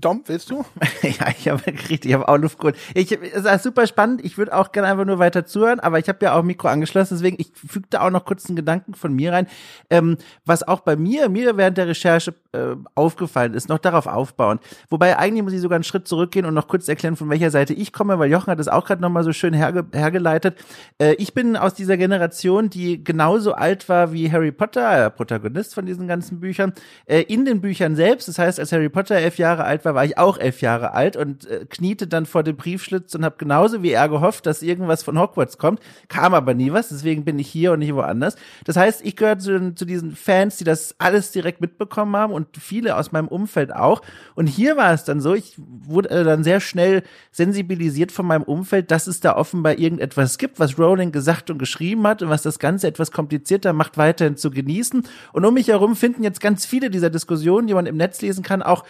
Dom, 0.00 0.22
willst 0.26 0.50
du? 0.50 0.64
ja, 1.02 1.28
ich 1.38 1.48
habe 1.48 1.62
gekriegt, 1.64 2.04
ich 2.04 2.14
habe 2.14 2.28
auch 2.28 2.36
Luft 2.36 2.58
geholt. 2.58 2.76
Ich, 2.94 3.12
es 3.12 3.44
ist 3.44 3.62
super 3.62 3.86
spannend. 3.86 4.24
Ich 4.24 4.36
würde 4.36 4.54
auch 4.54 4.72
gerne 4.72 4.88
einfach 4.88 5.04
nur 5.04 5.18
weiter 5.18 5.46
zuhören, 5.46 5.78
aber 5.80 5.98
ich 5.98 6.08
habe 6.08 6.18
ja 6.22 6.36
auch 6.36 6.42
Mikro 6.42 6.68
angeschlossen, 6.68 7.14
deswegen 7.14 7.36
ich 7.38 7.52
füge 7.54 7.86
da 7.90 8.00
auch 8.00 8.10
noch 8.10 8.24
kurz 8.24 8.46
einen 8.46 8.56
Gedanken 8.56 8.94
von 8.94 9.14
mir 9.14 9.32
rein. 9.32 9.46
Ähm, 9.90 10.16
was 10.44 10.66
auch 10.66 10.80
bei 10.80 10.96
mir, 10.96 11.28
mir 11.28 11.56
während 11.56 11.78
der 11.78 11.86
Recherche 11.86 12.34
äh, 12.52 12.74
aufgefallen 12.94 13.54
ist, 13.54 13.68
noch 13.68 13.78
darauf 13.78 14.06
aufbauen. 14.06 14.58
Wobei 14.90 15.16
eigentlich 15.16 15.44
muss 15.44 15.52
ich 15.52 15.60
sogar 15.60 15.76
einen 15.76 15.84
Schritt 15.84 16.08
zurückgehen 16.08 16.44
und 16.44 16.54
noch 16.54 16.66
kurz 16.66 16.88
erklären, 16.88 17.16
von 17.16 17.30
welcher 17.30 17.50
Seite 17.50 17.72
ich 17.72 17.92
komme, 17.92 18.18
weil 18.18 18.30
Jochen 18.30 18.50
hat 18.50 18.58
das 18.58 18.68
auch 18.68 18.84
gerade 18.84 19.00
nochmal 19.00 19.24
so 19.24 19.32
schön 19.32 19.54
herge 19.54 19.86
hergeleitet. 19.92 20.58
Äh, 20.98 21.14
ich 21.14 21.34
bin 21.34 21.56
aus 21.56 21.74
dieser 21.74 21.96
Generation, 21.96 22.68
die 22.68 23.02
genauso 23.02 23.52
alt 23.52 23.88
war 23.88 24.12
wie 24.12 24.30
Harry 24.32 24.50
Potter, 24.50 25.10
Protagonist 25.10 25.74
von 25.74 25.86
diesen 25.86 26.08
ganzen 26.08 26.40
Büchern, 26.40 26.72
äh, 27.06 27.20
in 27.22 27.44
den 27.44 27.60
Büchern 27.60 27.94
selbst. 27.94 28.28
Das 28.28 28.38
heißt, 28.38 28.58
als 28.58 28.72
Harry 28.72 28.88
Potter 28.88 29.16
elf 29.16 29.38
Jahre 29.38 29.64
alt 29.64 29.83
war, 29.84 29.94
war 29.94 30.04
ich 30.04 30.18
auch 30.18 30.38
elf 30.38 30.60
Jahre 30.60 30.92
alt 30.92 31.16
und 31.16 31.46
äh, 31.48 31.66
kniete 31.68 32.06
dann 32.06 32.26
vor 32.26 32.42
dem 32.42 32.56
Briefschlitz 32.56 33.14
und 33.14 33.24
habe 33.24 33.36
genauso 33.38 33.82
wie 33.82 33.90
er 33.90 34.08
gehofft, 34.08 34.46
dass 34.46 34.62
irgendwas 34.62 35.02
von 35.02 35.18
Hogwarts 35.18 35.58
kommt. 35.58 35.80
Kam 36.08 36.34
aber 36.34 36.54
nie 36.54 36.72
was, 36.72 36.88
deswegen 36.88 37.24
bin 37.24 37.38
ich 37.38 37.48
hier 37.48 37.72
und 37.72 37.80
nicht 37.80 37.94
woanders. 37.94 38.36
Das 38.64 38.76
heißt, 38.76 39.04
ich 39.04 39.16
gehöre 39.16 39.38
zu, 39.38 39.74
zu 39.74 39.84
diesen 39.84 40.16
Fans, 40.16 40.56
die 40.56 40.64
das 40.64 40.94
alles 40.98 41.32
direkt 41.32 41.60
mitbekommen 41.60 42.16
haben 42.16 42.32
und 42.32 42.56
viele 42.58 42.96
aus 42.96 43.12
meinem 43.12 43.28
Umfeld 43.28 43.74
auch. 43.74 44.02
Und 44.34 44.46
hier 44.46 44.76
war 44.76 44.92
es 44.92 45.04
dann 45.04 45.20
so, 45.20 45.34
ich 45.34 45.54
wurde 45.56 46.10
äh, 46.10 46.24
dann 46.24 46.44
sehr 46.44 46.60
schnell 46.60 47.02
sensibilisiert 47.30 48.12
von 48.12 48.26
meinem 48.26 48.42
Umfeld, 48.42 48.90
dass 48.90 49.06
es 49.06 49.20
da 49.20 49.36
offenbar 49.36 49.78
irgendetwas 49.78 50.38
gibt, 50.38 50.58
was 50.58 50.78
Rowling 50.78 51.12
gesagt 51.12 51.50
und 51.50 51.58
geschrieben 51.58 52.06
hat 52.06 52.22
und 52.22 52.28
was 52.28 52.42
das 52.42 52.58
Ganze 52.58 52.86
etwas 52.86 53.10
komplizierter 53.10 53.72
macht, 53.72 53.98
weiterhin 53.98 54.36
zu 54.36 54.50
genießen. 54.50 55.04
Und 55.32 55.44
um 55.44 55.54
mich 55.54 55.68
herum 55.68 55.96
finden 55.96 56.22
jetzt 56.22 56.40
ganz 56.40 56.66
viele 56.66 56.90
dieser 56.90 57.10
Diskussionen, 57.10 57.66
die 57.66 57.74
man 57.74 57.86
im 57.86 57.96
Netz 57.96 58.20
lesen 58.22 58.42
kann, 58.42 58.62
auch 58.62 58.84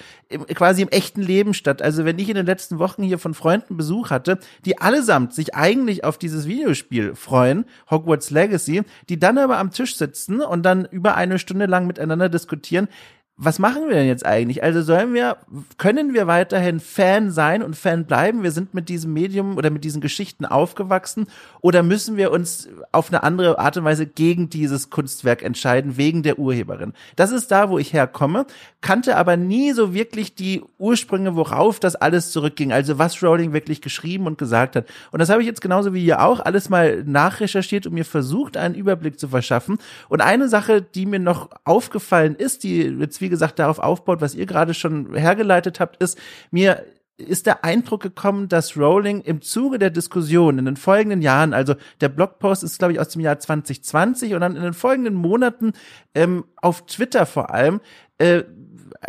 quasi 0.54 0.83
im 0.84 0.90
echten 0.90 1.22
Leben 1.22 1.54
statt. 1.54 1.82
Also 1.82 2.04
wenn 2.04 2.18
ich 2.18 2.28
in 2.28 2.36
den 2.36 2.46
letzten 2.46 2.78
Wochen 2.78 3.02
hier 3.02 3.18
von 3.18 3.34
Freunden 3.34 3.76
Besuch 3.76 4.10
hatte, 4.10 4.38
die 4.64 4.78
allesamt 4.78 5.34
sich 5.34 5.54
eigentlich 5.54 6.04
auf 6.04 6.18
dieses 6.18 6.46
Videospiel 6.46 7.14
freuen, 7.14 7.64
Hogwarts 7.90 8.30
Legacy, 8.30 8.82
die 9.08 9.18
dann 9.18 9.38
aber 9.38 9.58
am 9.58 9.70
Tisch 9.70 9.96
sitzen 9.96 10.40
und 10.40 10.62
dann 10.62 10.84
über 10.84 11.16
eine 11.16 11.38
Stunde 11.38 11.66
lang 11.66 11.86
miteinander 11.86 12.28
diskutieren, 12.28 12.88
was 13.36 13.58
machen 13.58 13.88
wir 13.88 13.96
denn 13.96 14.06
jetzt 14.06 14.24
eigentlich? 14.24 14.62
Also 14.62 14.82
sollen 14.82 15.12
wir, 15.12 15.38
können 15.76 16.14
wir 16.14 16.28
weiterhin 16.28 16.78
Fan 16.78 17.32
sein 17.32 17.64
und 17.64 17.74
Fan 17.74 18.04
bleiben? 18.04 18.44
Wir 18.44 18.52
sind 18.52 18.74
mit 18.74 18.88
diesem 18.88 19.12
Medium 19.12 19.56
oder 19.56 19.70
mit 19.70 19.82
diesen 19.82 20.00
Geschichten 20.00 20.46
aufgewachsen 20.46 21.26
oder 21.60 21.82
müssen 21.82 22.16
wir 22.16 22.30
uns 22.30 22.68
auf 22.92 23.08
eine 23.08 23.24
andere 23.24 23.58
Art 23.58 23.76
und 23.76 23.82
Weise 23.82 24.06
gegen 24.06 24.50
dieses 24.50 24.88
Kunstwerk 24.88 25.42
entscheiden, 25.42 25.96
wegen 25.96 26.22
der 26.22 26.38
Urheberin? 26.38 26.92
Das 27.16 27.32
ist 27.32 27.50
da, 27.50 27.70
wo 27.70 27.78
ich 27.78 27.92
herkomme, 27.92 28.46
kannte 28.80 29.16
aber 29.16 29.36
nie 29.36 29.72
so 29.72 29.92
wirklich 29.92 30.36
die 30.36 30.62
Ursprünge, 30.78 31.34
worauf 31.34 31.80
das 31.80 31.96
alles 31.96 32.30
zurückging, 32.30 32.72
also 32.72 32.98
was 32.98 33.20
Rowling 33.20 33.52
wirklich 33.52 33.80
geschrieben 33.80 34.28
und 34.28 34.38
gesagt 34.38 34.76
hat. 34.76 34.86
Und 35.10 35.18
das 35.18 35.28
habe 35.28 35.40
ich 35.40 35.48
jetzt 35.48 35.60
genauso 35.60 35.92
wie 35.92 36.04
ihr 36.04 36.22
auch 36.22 36.38
alles 36.38 36.68
mal 36.68 37.02
nachrecherchiert 37.02 37.88
und 37.88 37.94
mir 37.94 38.04
versucht, 38.04 38.56
einen 38.56 38.76
Überblick 38.76 39.18
zu 39.18 39.26
verschaffen. 39.26 39.78
Und 40.08 40.20
eine 40.20 40.48
Sache, 40.48 40.82
die 40.82 41.04
mir 41.04 41.18
noch 41.18 41.50
aufgefallen 41.64 42.36
ist, 42.36 42.62
die 42.62 42.82
jetzt 42.82 43.23
wie 43.24 43.30
gesagt, 43.30 43.58
darauf 43.58 43.78
aufbaut, 43.78 44.20
was 44.20 44.34
ihr 44.34 44.46
gerade 44.46 44.74
schon 44.74 45.14
hergeleitet 45.14 45.80
habt, 45.80 46.02
ist, 46.02 46.18
mir 46.50 46.84
ist 47.16 47.46
der 47.46 47.64
Eindruck 47.64 48.02
gekommen, 48.02 48.48
dass 48.48 48.76
Rowling 48.76 49.20
im 49.20 49.40
Zuge 49.40 49.78
der 49.78 49.90
Diskussion 49.90 50.58
in 50.58 50.64
den 50.64 50.76
folgenden 50.76 51.22
Jahren, 51.22 51.54
also 51.54 51.74
der 52.00 52.08
Blogpost 52.08 52.64
ist, 52.64 52.78
glaube 52.78 52.92
ich, 52.92 53.00
aus 53.00 53.08
dem 53.08 53.20
Jahr 53.20 53.38
2020 53.38 54.34
und 54.34 54.40
dann 54.40 54.56
in 54.56 54.62
den 54.62 54.74
folgenden 54.74 55.14
Monaten 55.14 55.72
ähm, 56.14 56.44
auf 56.56 56.86
Twitter 56.86 57.24
vor 57.24 57.50
allem, 57.54 57.80
äh, 58.18 58.42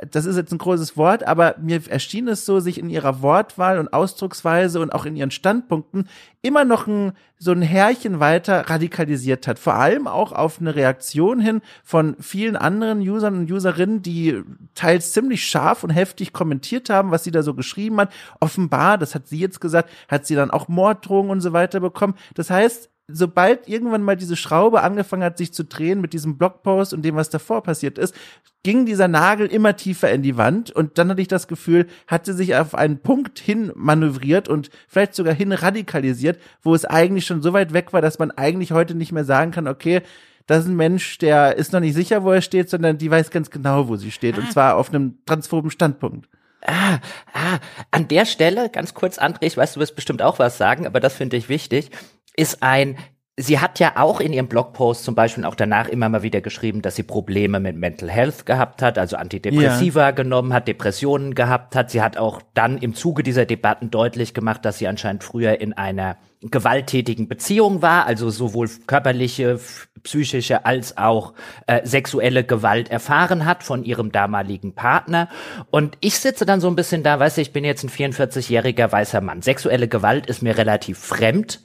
das 0.09 0.25
ist 0.25 0.35
jetzt 0.35 0.51
ein 0.51 0.57
großes 0.57 0.97
Wort, 0.97 1.27
aber 1.27 1.55
mir 1.59 1.81
erschien 1.89 2.27
es 2.27 2.45
so, 2.45 2.59
sich 2.59 2.77
in 2.77 2.89
ihrer 2.89 3.21
Wortwahl 3.21 3.79
und 3.79 3.93
Ausdrucksweise 3.93 4.79
und 4.79 4.91
auch 4.91 5.05
in 5.05 5.15
ihren 5.15 5.31
Standpunkten 5.31 6.07
immer 6.41 6.65
noch 6.65 6.87
ein, 6.87 7.13
so 7.37 7.51
ein 7.51 7.61
Härchen 7.61 8.19
weiter 8.19 8.69
radikalisiert 8.69 9.47
hat. 9.47 9.59
Vor 9.59 9.75
allem 9.75 10.07
auch 10.07 10.31
auf 10.31 10.59
eine 10.59 10.75
Reaktion 10.75 11.39
hin 11.39 11.61
von 11.83 12.15
vielen 12.19 12.55
anderen 12.55 12.99
Usern 13.01 13.39
und 13.39 13.51
Userinnen, 13.51 14.01
die 14.01 14.41
teils 14.73 15.13
ziemlich 15.13 15.45
scharf 15.45 15.83
und 15.83 15.89
heftig 15.89 16.33
kommentiert 16.33 16.89
haben, 16.89 17.11
was 17.11 17.23
sie 17.23 17.31
da 17.31 17.43
so 17.43 17.53
geschrieben 17.53 17.99
hat. 17.99 18.11
Offenbar, 18.39 18.97
das 18.97 19.15
hat 19.15 19.27
sie 19.27 19.39
jetzt 19.39 19.59
gesagt, 19.61 19.89
hat 20.07 20.25
sie 20.25 20.35
dann 20.35 20.51
auch 20.51 20.67
Morddrohungen 20.67 21.31
und 21.31 21.41
so 21.41 21.53
weiter 21.53 21.79
bekommen. 21.79 22.15
Das 22.35 22.49
heißt, 22.49 22.89
sobald 23.07 23.67
irgendwann 23.67 24.03
mal 24.03 24.15
diese 24.15 24.35
Schraube 24.35 24.81
angefangen 24.81 25.23
hat, 25.23 25.37
sich 25.37 25.53
zu 25.53 25.63
drehen 25.63 26.01
mit 26.01 26.13
diesem 26.13 26.37
Blogpost 26.37 26.93
und 26.93 27.03
dem, 27.03 27.15
was 27.15 27.29
davor 27.29 27.61
passiert 27.61 27.97
ist, 27.97 28.15
ging 28.63 28.85
dieser 28.85 29.07
Nagel 29.07 29.47
immer 29.47 29.75
tiefer 29.75 30.11
in 30.11 30.23
die 30.23 30.37
Wand 30.37 30.71
und 30.71 30.97
dann 30.97 31.09
hatte 31.09 31.21
ich 31.21 31.27
das 31.27 31.47
Gefühl, 31.47 31.85
hat 32.07 32.25
sie 32.25 32.33
sich 32.33 32.55
auf 32.55 32.73
einen 32.73 32.99
Punkt 32.99 33.37
hin 33.37 33.71
manövriert 33.75 34.47
und 34.47 34.71
vielleicht 34.87 35.13
sogar 35.13 35.35
hin 35.35 35.51
radikalisiert, 35.51 36.39
wo 36.63 36.73
es 36.73 36.85
eigentlich 36.85 37.27
schon 37.27 37.43
so 37.43 37.53
weit 37.53 37.73
weg 37.73 37.93
war, 37.93 38.01
dass 38.01 38.17
man 38.17 38.31
eigentlich 38.31 38.71
heute 38.71 38.95
nicht 38.95 39.11
mehr 39.11 39.25
sagen 39.25 39.51
kann, 39.51 39.67
okay, 39.67 40.01
das 40.47 40.63
ist 40.63 40.69
ein 40.69 40.75
Mensch, 40.75 41.19
der 41.19 41.57
ist 41.57 41.73
noch 41.73 41.79
nicht 41.79 41.95
sicher, 41.95 42.23
wo 42.23 42.31
er 42.31 42.41
steht, 42.41 42.69
sondern 42.69 42.97
die 42.97 43.09
weiß 43.09 43.29
ganz 43.29 43.49
genau, 43.49 43.87
wo 43.87 43.95
sie 43.95 44.11
steht. 44.11 44.37
Und 44.37 44.51
zwar 44.51 44.77
auf 44.77 44.89
einem 44.89 45.17
transphoben 45.25 45.71
Standpunkt. 45.71 46.29
Ah, 46.61 46.99
ah, 47.33 47.59
an 47.91 48.07
der 48.07 48.25
Stelle, 48.25 48.69
ganz 48.69 48.93
kurz, 48.93 49.19
André, 49.19 49.45
ich 49.45 49.57
weiß, 49.57 49.73
du 49.73 49.79
wirst 49.79 49.95
bestimmt 49.95 50.21
auch 50.21 50.39
was 50.39 50.57
sagen, 50.57 50.87
aber 50.87 50.99
das 50.99 51.15
finde 51.15 51.37
ich 51.37 51.49
wichtig 51.49 51.91
ist 52.35 52.61
ein 52.61 52.97
Sie 53.37 53.59
hat 53.59 53.79
ja 53.79 53.97
auch 53.97 54.21
in 54.21 54.31
ihrem 54.31 54.47
Blogpost 54.47 55.03
zum 55.03 55.13
Beispiel 55.13 55.43
auch 55.43 55.55
danach 55.55 55.89
immer 55.89 56.07
mal 56.07 56.23
wieder 56.23 56.39
geschrieben, 56.39 56.81
dass 56.81 56.95
sie 56.95 57.03
Probleme 57.03 57.59
mit 57.59 57.75
Mental 57.75 58.09
Health 58.09 58.45
gehabt 58.45 58.81
hat, 58.81 58.97
also 58.97 59.17
Antidepressiva 59.17 60.03
ja. 60.03 60.11
genommen 60.11 60.53
hat, 60.53 60.69
Depressionen 60.69 61.35
gehabt 61.35 61.75
hat. 61.75 61.91
Sie 61.91 62.01
hat 62.01 62.15
auch 62.15 62.41
dann 62.53 62.77
im 62.77 62.95
Zuge 62.95 63.23
dieser 63.23 63.45
Debatten 63.45 63.91
deutlich 63.91 64.33
gemacht, 64.33 64.63
dass 64.63 64.77
sie 64.77 64.87
anscheinend 64.87 65.25
früher 65.25 65.59
in 65.59 65.73
einer 65.73 66.15
gewalttätigen 66.39 67.27
Beziehung 67.27 67.81
war, 67.81 68.05
also 68.05 68.29
sowohl 68.29 68.69
körperliche, 68.87 69.59
psychische 70.03 70.65
als 70.65 70.97
auch 70.97 71.33
äh, 71.67 71.85
sexuelle 71.85 72.45
Gewalt 72.45 72.89
erfahren 72.89 73.45
hat 73.45 73.63
von 73.63 73.83
ihrem 73.83 74.13
damaligen 74.13 74.75
Partner. 74.75 75.27
Und 75.71 75.97
ich 75.99 76.19
sitze 76.19 76.45
dann 76.45 76.61
so 76.61 76.69
ein 76.69 76.77
bisschen 76.77 77.03
da, 77.03 77.19
weißt 77.19 77.35
du, 77.35 77.41
ich 77.41 77.51
bin 77.51 77.65
jetzt 77.65 77.83
ein 77.83 77.89
44-jähriger 77.89 78.93
weißer 78.93 79.19
Mann. 79.19 79.41
Sexuelle 79.41 79.89
Gewalt 79.89 80.27
ist 80.27 80.41
mir 80.41 80.57
relativ 80.57 80.99
fremd 80.99 81.59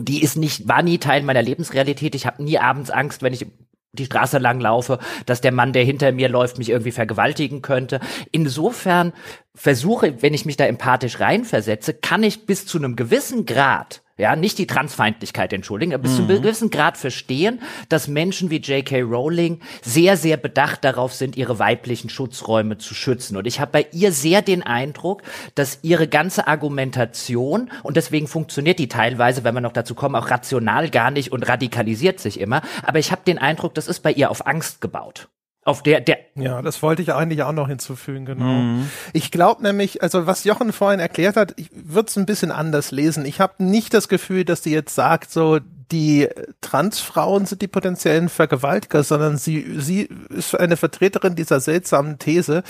die 0.00 0.22
ist 0.22 0.36
nicht, 0.36 0.68
war 0.68 0.82
nie 0.82 0.98
Teil 0.98 1.22
meiner 1.22 1.42
Lebensrealität. 1.42 2.14
Ich 2.14 2.26
habe 2.26 2.42
nie 2.42 2.58
abends 2.58 2.90
Angst, 2.90 3.22
wenn 3.22 3.32
ich 3.32 3.46
die 3.92 4.06
Straße 4.06 4.38
lang 4.38 4.60
laufe, 4.60 4.98
dass 5.26 5.40
der 5.40 5.52
Mann, 5.52 5.72
der 5.72 5.84
hinter 5.84 6.12
mir 6.12 6.28
läuft, 6.28 6.58
mich 6.58 6.68
irgendwie 6.68 6.90
vergewaltigen 6.90 7.62
könnte. 7.62 8.00
Insofern 8.32 9.12
versuche, 9.54 10.20
wenn 10.22 10.34
ich 10.34 10.46
mich 10.46 10.56
da 10.56 10.66
empathisch 10.66 11.20
reinversetze, 11.20 11.94
kann 11.94 12.22
ich 12.22 12.46
bis 12.46 12.66
zu 12.66 12.78
einem 12.78 12.96
gewissen 12.96 13.46
Grad 13.46 14.02
ja, 14.16 14.36
nicht 14.36 14.58
die 14.58 14.66
Transfeindlichkeit 14.66 15.52
entschuldigen, 15.52 15.92
aber 15.92 16.04
bis 16.04 16.12
mhm. 16.12 16.16
zu 16.16 16.22
einem 16.22 16.42
gewissen 16.42 16.70
Grad 16.70 16.96
verstehen, 16.96 17.60
dass 17.88 18.06
Menschen 18.06 18.48
wie 18.50 18.58
J.K. 18.58 19.02
Rowling 19.02 19.60
sehr, 19.82 20.16
sehr 20.16 20.36
bedacht 20.36 20.84
darauf 20.84 21.12
sind, 21.12 21.36
ihre 21.36 21.58
weiblichen 21.58 22.08
Schutzräume 22.08 22.78
zu 22.78 22.94
schützen. 22.94 23.36
Und 23.36 23.46
ich 23.46 23.58
habe 23.58 23.72
bei 23.72 23.86
ihr 23.92 24.12
sehr 24.12 24.40
den 24.40 24.62
Eindruck, 24.62 25.22
dass 25.56 25.80
ihre 25.82 26.06
ganze 26.06 26.46
Argumentation, 26.46 27.70
und 27.82 27.96
deswegen 27.96 28.28
funktioniert 28.28 28.78
die 28.78 28.88
teilweise, 28.88 29.42
wenn 29.42 29.54
wir 29.54 29.60
noch 29.60 29.72
dazu 29.72 29.96
kommen, 29.96 30.14
auch 30.14 30.30
rational 30.30 30.90
gar 30.90 31.10
nicht 31.10 31.32
und 31.32 31.48
radikalisiert 31.48 32.20
sich 32.20 32.38
immer, 32.38 32.62
aber 32.84 33.00
ich 33.00 33.10
habe 33.10 33.22
den 33.26 33.38
Eindruck, 33.38 33.74
das 33.74 33.88
ist 33.88 34.00
bei 34.00 34.12
ihr 34.12 34.30
auf 34.30 34.46
Angst 34.46 34.80
gebaut. 34.80 35.28
Auf 35.64 35.82
der, 35.82 36.02
der. 36.02 36.18
Ja, 36.34 36.60
das 36.60 36.82
wollte 36.82 37.00
ich 37.00 37.14
eigentlich 37.14 37.42
auch 37.42 37.52
noch 37.52 37.68
hinzufügen, 37.68 38.26
genau. 38.26 38.44
Mhm. 38.44 38.90
Ich 39.14 39.30
glaube 39.30 39.62
nämlich, 39.62 40.02
also 40.02 40.26
was 40.26 40.44
Jochen 40.44 40.72
vorhin 40.72 41.00
erklärt 41.00 41.36
hat, 41.36 41.54
ich 41.56 41.70
würde 41.72 42.08
es 42.08 42.16
ein 42.16 42.26
bisschen 42.26 42.50
anders 42.50 42.90
lesen. 42.90 43.24
Ich 43.24 43.40
habe 43.40 43.64
nicht 43.64 43.94
das 43.94 44.08
Gefühl, 44.08 44.44
dass 44.44 44.62
sie 44.62 44.72
jetzt 44.72 44.94
sagt, 44.94 45.30
so 45.30 45.60
die 45.90 46.28
Transfrauen 46.60 47.46
sind 47.46 47.62
die 47.62 47.68
potenziellen 47.68 48.28
Vergewaltiger, 48.28 49.02
sondern 49.02 49.38
sie, 49.38 49.78
sie 49.78 50.08
ist 50.28 50.58
eine 50.58 50.76
Vertreterin 50.76 51.34
dieser 51.34 51.60
seltsamen 51.60 52.18
These, 52.18 52.62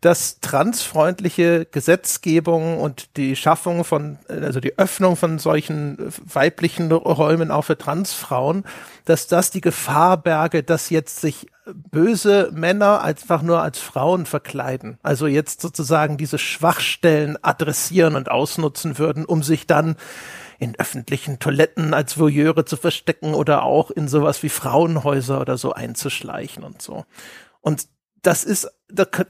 dass 0.00 0.40
transfreundliche 0.40 1.66
Gesetzgebung 1.66 2.78
und 2.78 3.16
die 3.18 3.36
Schaffung 3.36 3.84
von, 3.84 4.18
also 4.28 4.58
die 4.58 4.78
Öffnung 4.78 5.16
von 5.16 5.38
solchen 5.38 5.98
weiblichen 6.24 6.90
Räumen 6.90 7.50
auch 7.50 7.66
für 7.66 7.76
Transfrauen, 7.76 8.64
dass 9.04 9.26
das 9.26 9.50
die 9.50 9.60
Gefahr 9.60 10.16
berge, 10.16 10.62
dass 10.62 10.88
jetzt 10.88 11.20
sich 11.20 11.48
böse 11.90 12.50
Männer 12.52 13.02
einfach 13.02 13.42
nur 13.42 13.62
als 13.62 13.78
Frauen 13.78 14.24
verkleiden. 14.24 14.98
Also 15.02 15.26
jetzt 15.26 15.60
sozusagen 15.60 16.16
diese 16.16 16.38
Schwachstellen 16.38 17.36
adressieren 17.42 18.16
und 18.16 18.30
ausnutzen 18.30 18.98
würden, 18.98 19.26
um 19.26 19.42
sich 19.42 19.66
dann 19.66 19.96
in 20.58 20.78
öffentlichen 20.78 21.38
Toiletten 21.38 21.94
als 21.94 22.18
Voyeure 22.18 22.64
zu 22.64 22.76
verstecken 22.76 23.34
oder 23.34 23.62
auch 23.62 23.90
in 23.90 24.08
sowas 24.08 24.42
wie 24.42 24.48
Frauenhäuser 24.48 25.40
oder 25.40 25.58
so 25.58 25.72
einzuschleichen 25.72 26.64
und 26.64 26.80
so. 26.82 27.04
Und 27.60 27.86
das 28.22 28.44
ist, 28.44 28.70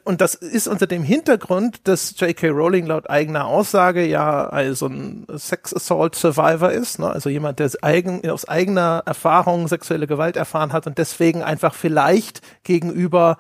und 0.05 0.21
das 0.21 0.35
ist 0.35 0.67
unter 0.67 0.87
dem 0.87 1.03
Hintergrund, 1.03 1.87
dass 1.87 2.19
J.K. 2.19 2.49
Rowling 2.49 2.87
laut 2.87 3.09
eigener 3.09 3.47
Aussage 3.47 4.05
ja 4.05 4.49
also 4.49 4.87
ein 4.87 5.27
Sex 5.37 5.75
Assault 5.75 6.15
Survivor 6.15 6.73
ist, 6.73 6.99
ne? 6.99 7.09
also 7.09 7.29
jemand, 7.29 7.59
der 7.59 7.71
eigen, 7.83 8.29
aus 8.29 8.49
eigener 8.49 9.03
Erfahrung 9.07 9.69
sexuelle 9.69 10.07
Gewalt 10.07 10.37
erfahren 10.37 10.73
hat 10.73 10.87
und 10.87 10.99
deswegen 10.99 11.43
einfach 11.43 11.75
vielleicht 11.75 12.41
gegenüber 12.65 13.37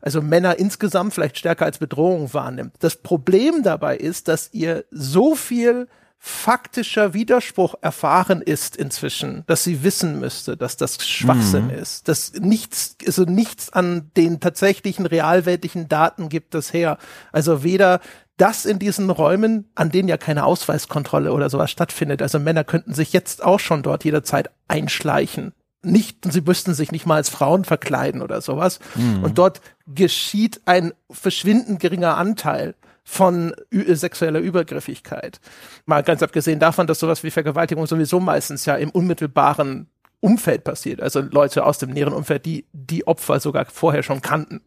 also 0.00 0.22
Männer 0.22 0.58
insgesamt 0.58 1.12
vielleicht 1.12 1.38
stärker 1.38 1.64
als 1.64 1.78
Bedrohung 1.78 2.32
wahrnimmt. 2.32 2.74
Das 2.78 2.96
Problem 2.96 3.64
dabei 3.64 3.96
ist, 3.96 4.28
dass 4.28 4.48
ihr 4.52 4.84
so 4.92 5.34
viel 5.34 5.88
faktischer 6.18 7.14
Widerspruch 7.14 7.76
erfahren 7.80 8.42
ist 8.42 8.76
inzwischen, 8.76 9.44
dass 9.46 9.62
sie 9.62 9.84
wissen 9.84 10.18
müsste, 10.18 10.56
dass 10.56 10.76
das 10.76 11.06
Schwachsinn 11.06 11.66
mhm. 11.66 11.74
ist, 11.74 12.08
dass 12.08 12.32
nichts, 12.32 12.96
also 13.06 13.22
nichts 13.22 13.72
an 13.72 14.10
den 14.16 14.40
tatsächlichen 14.40 15.06
realweltlichen 15.06 15.88
Daten 15.88 16.28
gibt 16.28 16.54
das 16.54 16.72
her. 16.72 16.98
Also 17.32 17.62
weder 17.62 18.00
das 18.36 18.64
in 18.64 18.78
diesen 18.78 19.10
Räumen, 19.10 19.70
an 19.74 19.90
denen 19.90 20.08
ja 20.08 20.16
keine 20.16 20.44
Ausweiskontrolle 20.44 21.32
oder 21.32 21.50
sowas 21.50 21.70
stattfindet. 21.70 22.20
Also 22.20 22.38
Männer 22.38 22.64
könnten 22.64 22.94
sich 22.94 23.12
jetzt 23.12 23.44
auch 23.44 23.60
schon 23.60 23.82
dort 23.82 24.04
jederzeit 24.04 24.50
einschleichen. 24.66 25.52
Nicht, 25.82 26.30
sie 26.30 26.40
müssten 26.40 26.74
sich 26.74 26.90
nicht 26.90 27.06
mal 27.06 27.16
als 27.16 27.28
Frauen 27.28 27.64
verkleiden 27.64 28.22
oder 28.22 28.40
sowas. 28.40 28.80
Mhm. 28.96 29.22
Und 29.22 29.38
dort 29.38 29.60
geschieht 29.86 30.60
ein 30.64 30.92
verschwindend 31.10 31.78
geringer 31.80 32.16
Anteil 32.16 32.74
von 33.10 33.54
sexueller 33.70 34.38
Übergriffigkeit. 34.38 35.40
Mal 35.86 36.02
ganz 36.02 36.22
abgesehen 36.22 36.60
davon, 36.60 36.86
dass 36.86 36.98
sowas 36.98 37.24
wie 37.24 37.30
Vergewaltigung 37.30 37.86
sowieso 37.86 38.20
meistens 38.20 38.66
ja 38.66 38.76
im 38.76 38.90
unmittelbaren 38.90 39.88
Umfeld 40.20 40.62
passiert. 40.62 41.00
Also 41.00 41.20
Leute 41.20 41.64
aus 41.64 41.78
dem 41.78 41.90
näheren 41.90 42.12
Umfeld, 42.12 42.44
die 42.44 42.66
die 42.72 43.06
Opfer 43.06 43.40
sogar 43.40 43.64
vorher 43.64 44.02
schon 44.02 44.20
kannten. 44.20 44.60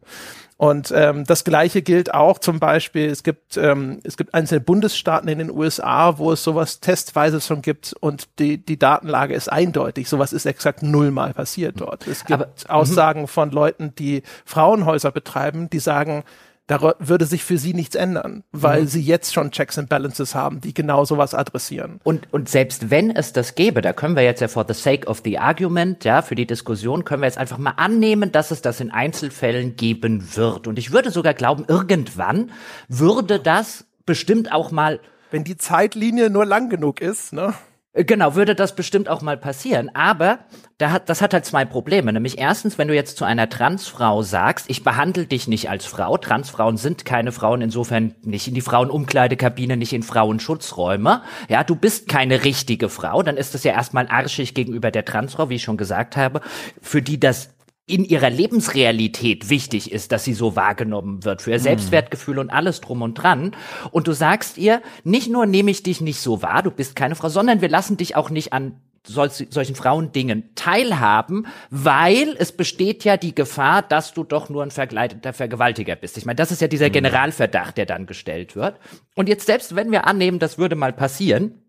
Und 0.56 0.92
ähm, 0.94 1.24
das 1.24 1.44
Gleiche 1.44 1.82
gilt 1.82 2.14
auch 2.14 2.38
zum 2.38 2.58
Beispiel, 2.58 3.10
es 3.10 3.22
gibt, 3.22 3.56
ähm, 3.56 4.00
es 4.02 4.16
gibt 4.16 4.34
einzelne 4.34 4.60
Bundesstaaten 4.60 5.28
in 5.28 5.38
den 5.38 5.50
USA, 5.50 6.18
wo 6.18 6.32
es 6.32 6.42
sowas 6.42 6.80
testweise 6.80 7.40
schon 7.40 7.62
gibt 7.62 7.94
und 8.00 8.28
die, 8.40 8.58
die 8.58 8.78
Datenlage 8.78 9.34
ist 9.34 9.50
eindeutig. 9.50 10.08
Sowas 10.08 10.32
ist 10.32 10.46
exakt 10.46 10.82
nullmal 10.82 11.32
passiert 11.32 11.80
dort. 11.80 12.08
Es 12.08 12.24
gibt 12.24 12.32
Aber, 12.40 12.48
Aussagen 12.68 13.28
von 13.28 13.52
Leuten, 13.52 13.94
die 13.94 14.22
Frauenhäuser 14.44 15.12
betreiben, 15.12 15.70
die 15.70 15.78
sagen, 15.80 16.24
da 16.72 16.94
würde 16.98 17.26
sich 17.26 17.44
für 17.44 17.58
sie 17.58 17.74
nichts 17.74 17.94
ändern, 17.94 18.44
weil 18.52 18.82
mhm. 18.82 18.86
sie 18.86 19.02
jetzt 19.02 19.34
schon 19.34 19.50
Checks 19.50 19.78
and 19.78 19.88
Balances 19.88 20.34
haben, 20.34 20.60
die 20.60 20.74
genau 20.74 21.04
sowas 21.04 21.34
adressieren. 21.34 22.00
Und, 22.02 22.32
und 22.32 22.48
selbst 22.48 22.90
wenn 22.90 23.10
es 23.10 23.32
das 23.32 23.54
gäbe, 23.54 23.82
da 23.82 23.92
können 23.92 24.16
wir 24.16 24.22
jetzt 24.22 24.40
ja 24.40 24.48
for 24.48 24.64
the 24.66 24.74
sake 24.74 25.06
of 25.06 25.22
the 25.24 25.38
argument, 25.38 26.04
ja, 26.04 26.22
für 26.22 26.34
die 26.34 26.46
Diskussion, 26.46 27.04
können 27.04 27.22
wir 27.22 27.26
jetzt 27.26 27.38
einfach 27.38 27.58
mal 27.58 27.74
annehmen, 27.76 28.32
dass 28.32 28.50
es 28.50 28.62
das 28.62 28.80
in 28.80 28.90
Einzelfällen 28.90 29.76
geben 29.76 30.36
wird. 30.36 30.66
Und 30.66 30.78
ich 30.78 30.92
würde 30.92 31.10
sogar 31.10 31.34
glauben, 31.34 31.64
irgendwann 31.68 32.50
würde 32.88 33.38
das 33.38 33.84
bestimmt 34.06 34.52
auch 34.52 34.70
mal 34.70 35.00
wenn 35.32 35.44
die 35.44 35.56
Zeitlinie 35.56 36.30
nur 36.30 36.44
lang 36.44 36.68
genug 36.68 37.00
ist, 37.00 37.32
ne? 37.32 37.54
Äh, 37.92 38.04
genau, 38.04 38.34
würde 38.34 38.54
das 38.54 38.74
bestimmt 38.74 39.08
auch 39.08 39.22
mal 39.22 39.36
passieren. 39.36 39.90
Aber 39.94 40.40
da 40.78 40.90
hat, 40.90 41.08
das 41.08 41.22
hat 41.22 41.34
halt 41.34 41.44
zwei 41.44 41.64
Probleme. 41.64 42.12
Nämlich 42.12 42.38
erstens, 42.38 42.78
wenn 42.78 42.88
du 42.88 42.94
jetzt 42.94 43.16
zu 43.16 43.24
einer 43.24 43.48
Transfrau 43.48 44.22
sagst, 44.22 44.68
ich 44.68 44.82
behandle 44.82 45.26
dich 45.26 45.48
nicht 45.48 45.70
als 45.70 45.86
Frau. 45.86 46.16
Transfrauen 46.16 46.76
sind 46.76 47.04
keine 47.04 47.32
Frauen, 47.32 47.62
insofern 47.62 48.14
nicht 48.22 48.48
in 48.48 48.54
die 48.54 48.60
Frauenumkleidekabine, 48.60 49.76
nicht 49.76 49.92
in 49.92 50.02
Frauenschutzräume. 50.02 51.22
Ja, 51.48 51.64
du 51.64 51.76
bist 51.76 52.08
keine 52.08 52.44
richtige 52.44 52.88
Frau. 52.88 53.22
Dann 53.22 53.36
ist 53.36 53.54
das 53.54 53.64
ja 53.64 53.72
erstmal 53.72 54.08
arschig 54.08 54.54
gegenüber 54.54 54.90
der 54.90 55.04
Transfrau, 55.04 55.48
wie 55.48 55.56
ich 55.56 55.62
schon 55.62 55.76
gesagt 55.76 56.16
habe, 56.16 56.40
für 56.80 57.02
die 57.02 57.20
das 57.20 57.50
in 57.86 58.04
ihrer 58.04 58.30
Lebensrealität 58.30 59.50
wichtig 59.50 59.90
ist, 59.90 60.12
dass 60.12 60.24
sie 60.24 60.34
so 60.34 60.54
wahrgenommen 60.54 61.24
wird, 61.24 61.42
für 61.42 61.50
ihr 61.50 61.56
hm. 61.56 61.62
Selbstwertgefühl 61.64 62.38
und 62.38 62.50
alles 62.50 62.80
drum 62.80 63.02
und 63.02 63.14
dran. 63.14 63.56
Und 63.90 64.06
du 64.06 64.12
sagst 64.12 64.56
ihr, 64.56 64.82
nicht 65.04 65.30
nur 65.30 65.46
nehme 65.46 65.70
ich 65.70 65.82
dich 65.82 66.00
nicht 66.00 66.20
so 66.20 66.42
wahr, 66.42 66.62
du 66.62 66.70
bist 66.70 66.94
keine 66.94 67.16
Frau, 67.16 67.28
sondern 67.28 67.60
wir 67.60 67.68
lassen 67.68 67.96
dich 67.96 68.14
auch 68.14 68.30
nicht 68.30 68.52
an 68.52 68.80
solch, 69.04 69.48
solchen 69.50 69.74
Frauendingen 69.74 70.50
teilhaben, 70.54 71.46
weil 71.70 72.36
es 72.38 72.52
besteht 72.52 73.02
ja 73.02 73.16
die 73.16 73.34
Gefahr, 73.34 73.82
dass 73.82 74.14
du 74.14 74.22
doch 74.22 74.48
nur 74.48 74.62
ein 74.62 74.70
verkleideter 74.70 75.32
Vergewaltiger 75.32 75.96
bist. 75.96 76.16
Ich 76.16 76.24
meine, 76.24 76.36
das 76.36 76.52
ist 76.52 76.60
ja 76.60 76.68
dieser 76.68 76.86
hm. 76.86 76.92
Generalverdacht, 76.92 77.76
der 77.76 77.86
dann 77.86 78.06
gestellt 78.06 78.54
wird. 78.54 78.76
Und 79.16 79.28
jetzt 79.28 79.46
selbst 79.46 79.74
wenn 79.74 79.90
wir 79.90 80.06
annehmen, 80.06 80.38
das 80.38 80.56
würde 80.56 80.76
mal 80.76 80.92
passieren, 80.92 81.61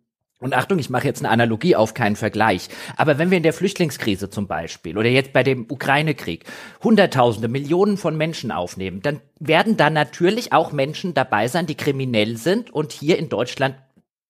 und 0.44 0.54
Achtung, 0.54 0.78
ich 0.78 0.90
mache 0.90 1.08
jetzt 1.08 1.22
eine 1.22 1.30
Analogie 1.30 1.78
auf 1.78 1.94
keinen 1.94 2.18
Vergleich. 2.18 2.68
Aber 2.98 3.18
wenn 3.18 3.32
wir 3.32 3.38
in 3.38 3.44
der 3.44 3.54
Flüchtlingskrise 3.54 4.30
zum 4.30 4.46
Beispiel 4.46 4.98
oder 4.98 5.08
jetzt 5.08 5.32
bei 5.32 5.42
dem 5.42 5.66
Ukraine-Krieg 5.70 6.44
Hunderttausende, 6.84 7.48
Millionen 7.48 7.96
von 7.96 8.18
Menschen 8.18 8.52
aufnehmen, 8.52 9.02
dann 9.02 9.22
werden 9.40 9.78
da 9.78 9.90
natürlich 9.90 10.52
auch 10.52 10.74
Menschen 10.74 11.14
dabei 11.14 11.48
sein, 11.48 11.66
die 11.66 11.76
kriminell 11.76 12.36
sind 12.36 12.72
und 12.72 12.92
hier 12.92 13.18
in 13.20 13.30
Deutschland 13.30 13.76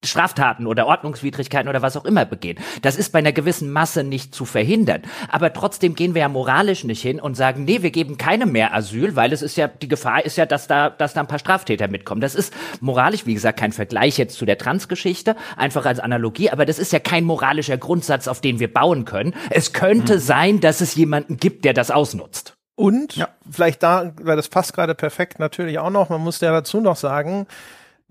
Straftaten 0.06 0.66
oder 0.66 0.86
Ordnungswidrigkeiten 0.86 1.68
oder 1.68 1.82
was 1.82 1.96
auch 1.96 2.04
immer 2.04 2.24
begehen. 2.24 2.58
Das 2.82 2.96
ist 2.96 3.12
bei 3.12 3.18
einer 3.20 3.32
gewissen 3.32 3.70
Masse 3.70 4.04
nicht 4.04 4.34
zu 4.34 4.44
verhindern. 4.44 5.02
Aber 5.28 5.52
trotzdem 5.52 5.94
gehen 5.94 6.14
wir 6.14 6.22
ja 6.22 6.28
moralisch 6.28 6.84
nicht 6.84 7.02
hin 7.02 7.20
und 7.20 7.34
sagen, 7.34 7.64
nee, 7.64 7.82
wir 7.82 7.90
geben 7.90 8.18
keinem 8.18 8.52
mehr 8.52 8.74
Asyl, 8.74 9.16
weil 9.16 9.32
es 9.32 9.42
ist 9.42 9.56
ja, 9.56 9.68
die 9.68 9.88
Gefahr 9.88 10.24
ist 10.24 10.36
ja, 10.36 10.46
dass 10.46 10.66
da, 10.66 10.90
dass 10.90 11.14
da 11.14 11.20
ein 11.20 11.26
paar 11.26 11.38
Straftäter 11.38 11.88
mitkommen. 11.88 12.20
Das 12.20 12.34
ist 12.34 12.52
moralisch, 12.80 13.26
wie 13.26 13.34
gesagt, 13.34 13.58
kein 13.58 13.72
Vergleich 13.72 14.18
jetzt 14.18 14.36
zu 14.36 14.46
der 14.46 14.58
Transgeschichte, 14.58 15.36
einfach 15.56 15.86
als 15.86 16.00
Analogie, 16.00 16.50
aber 16.50 16.66
das 16.66 16.78
ist 16.78 16.92
ja 16.92 16.98
kein 16.98 17.24
moralischer 17.24 17.76
Grundsatz, 17.76 18.28
auf 18.28 18.40
den 18.40 18.60
wir 18.60 18.72
bauen 18.72 19.04
können. 19.04 19.34
Es 19.50 19.72
könnte 19.72 20.14
mhm. 20.14 20.20
sein, 20.20 20.60
dass 20.60 20.80
es 20.80 20.94
jemanden 20.94 21.36
gibt, 21.36 21.64
der 21.64 21.72
das 21.72 21.90
ausnutzt. 21.90 22.54
Und 22.76 23.16
ja. 23.16 23.28
vielleicht 23.48 23.82
da, 23.82 24.12
weil 24.20 24.36
das 24.36 24.48
passt 24.48 24.72
gerade 24.74 24.94
perfekt 24.94 25.38
natürlich 25.38 25.78
auch 25.78 25.90
noch, 25.90 26.08
man 26.08 26.20
muss 26.20 26.40
ja 26.40 26.50
dazu 26.50 26.80
noch 26.80 26.96
sagen, 26.96 27.46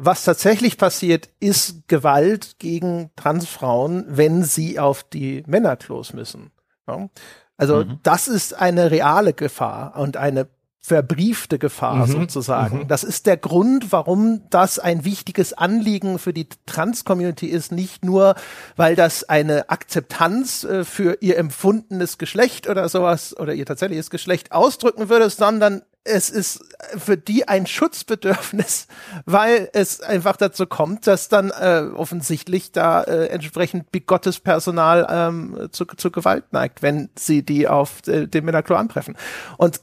was 0.05 0.23
tatsächlich 0.23 0.77
passiert, 0.77 1.29
ist 1.39 1.87
Gewalt 1.87 2.59
gegen 2.59 3.11
Transfrauen, 3.15 4.05
wenn 4.07 4.43
sie 4.43 4.79
auf 4.79 5.03
die 5.03 5.43
Männerklos 5.47 6.13
müssen. 6.13 6.51
Ja? 6.87 7.09
Also 7.57 7.85
mhm. 7.85 7.99
das 8.03 8.27
ist 8.27 8.53
eine 8.53 8.91
reale 8.91 9.33
Gefahr 9.33 9.95
und 9.97 10.17
eine 10.17 10.47
verbriefte 10.85 11.59
Gefahr 11.59 12.07
mhm. 12.07 12.11
sozusagen. 12.11 12.79
Mhm. 12.79 12.87
Das 12.89 13.05
ist 13.05 13.25
der 13.25 13.37
Grund, 13.37 13.93
warum 13.93 14.41
das 14.49 14.79
ein 14.79 15.05
wichtiges 15.05 15.53
Anliegen 15.53 16.19
für 16.19 16.33
die 16.33 16.49
Trans-Community 16.65 17.47
ist. 17.47 17.71
Nicht 17.71 18.03
nur, 18.03 18.35
weil 18.75 18.97
das 18.97 19.23
eine 19.23 19.69
Akzeptanz 19.69 20.65
äh, 20.65 20.83
für 20.83 21.19
ihr 21.21 21.37
empfundenes 21.37 22.17
Geschlecht 22.17 22.67
oder 22.67 22.89
sowas 22.89 23.35
oder 23.37 23.53
ihr 23.53 23.65
tatsächliches 23.65 24.09
Geschlecht 24.09 24.51
ausdrücken 24.51 25.07
würde, 25.07 25.29
sondern 25.29 25.83
es 26.05 26.29
ist 26.29 26.65
für 26.97 27.17
die 27.17 27.47
ein 27.47 27.65
Schutzbedürfnis, 27.65 28.87
weil 29.25 29.69
es 29.73 30.01
einfach 30.01 30.37
dazu 30.37 30.65
kommt, 30.65 31.07
dass 31.07 31.29
dann 31.29 31.49
äh, 31.49 31.87
offensichtlich 31.95 32.71
da 32.71 33.03
äh, 33.03 33.27
entsprechend 33.27 33.91
bigottes 33.91 34.39
Personal 34.39 35.07
ähm, 35.09 35.69
zu, 35.71 35.85
zu 35.85 36.11
Gewalt 36.11 36.51
neigt, 36.51 36.81
wenn 36.81 37.09
sie 37.17 37.43
die 37.43 37.67
auf 37.67 38.05
äh, 38.07 38.27
den 38.27 38.45
Männerklo 38.45 38.75
antreffen. 38.75 39.15
Und 39.57 39.81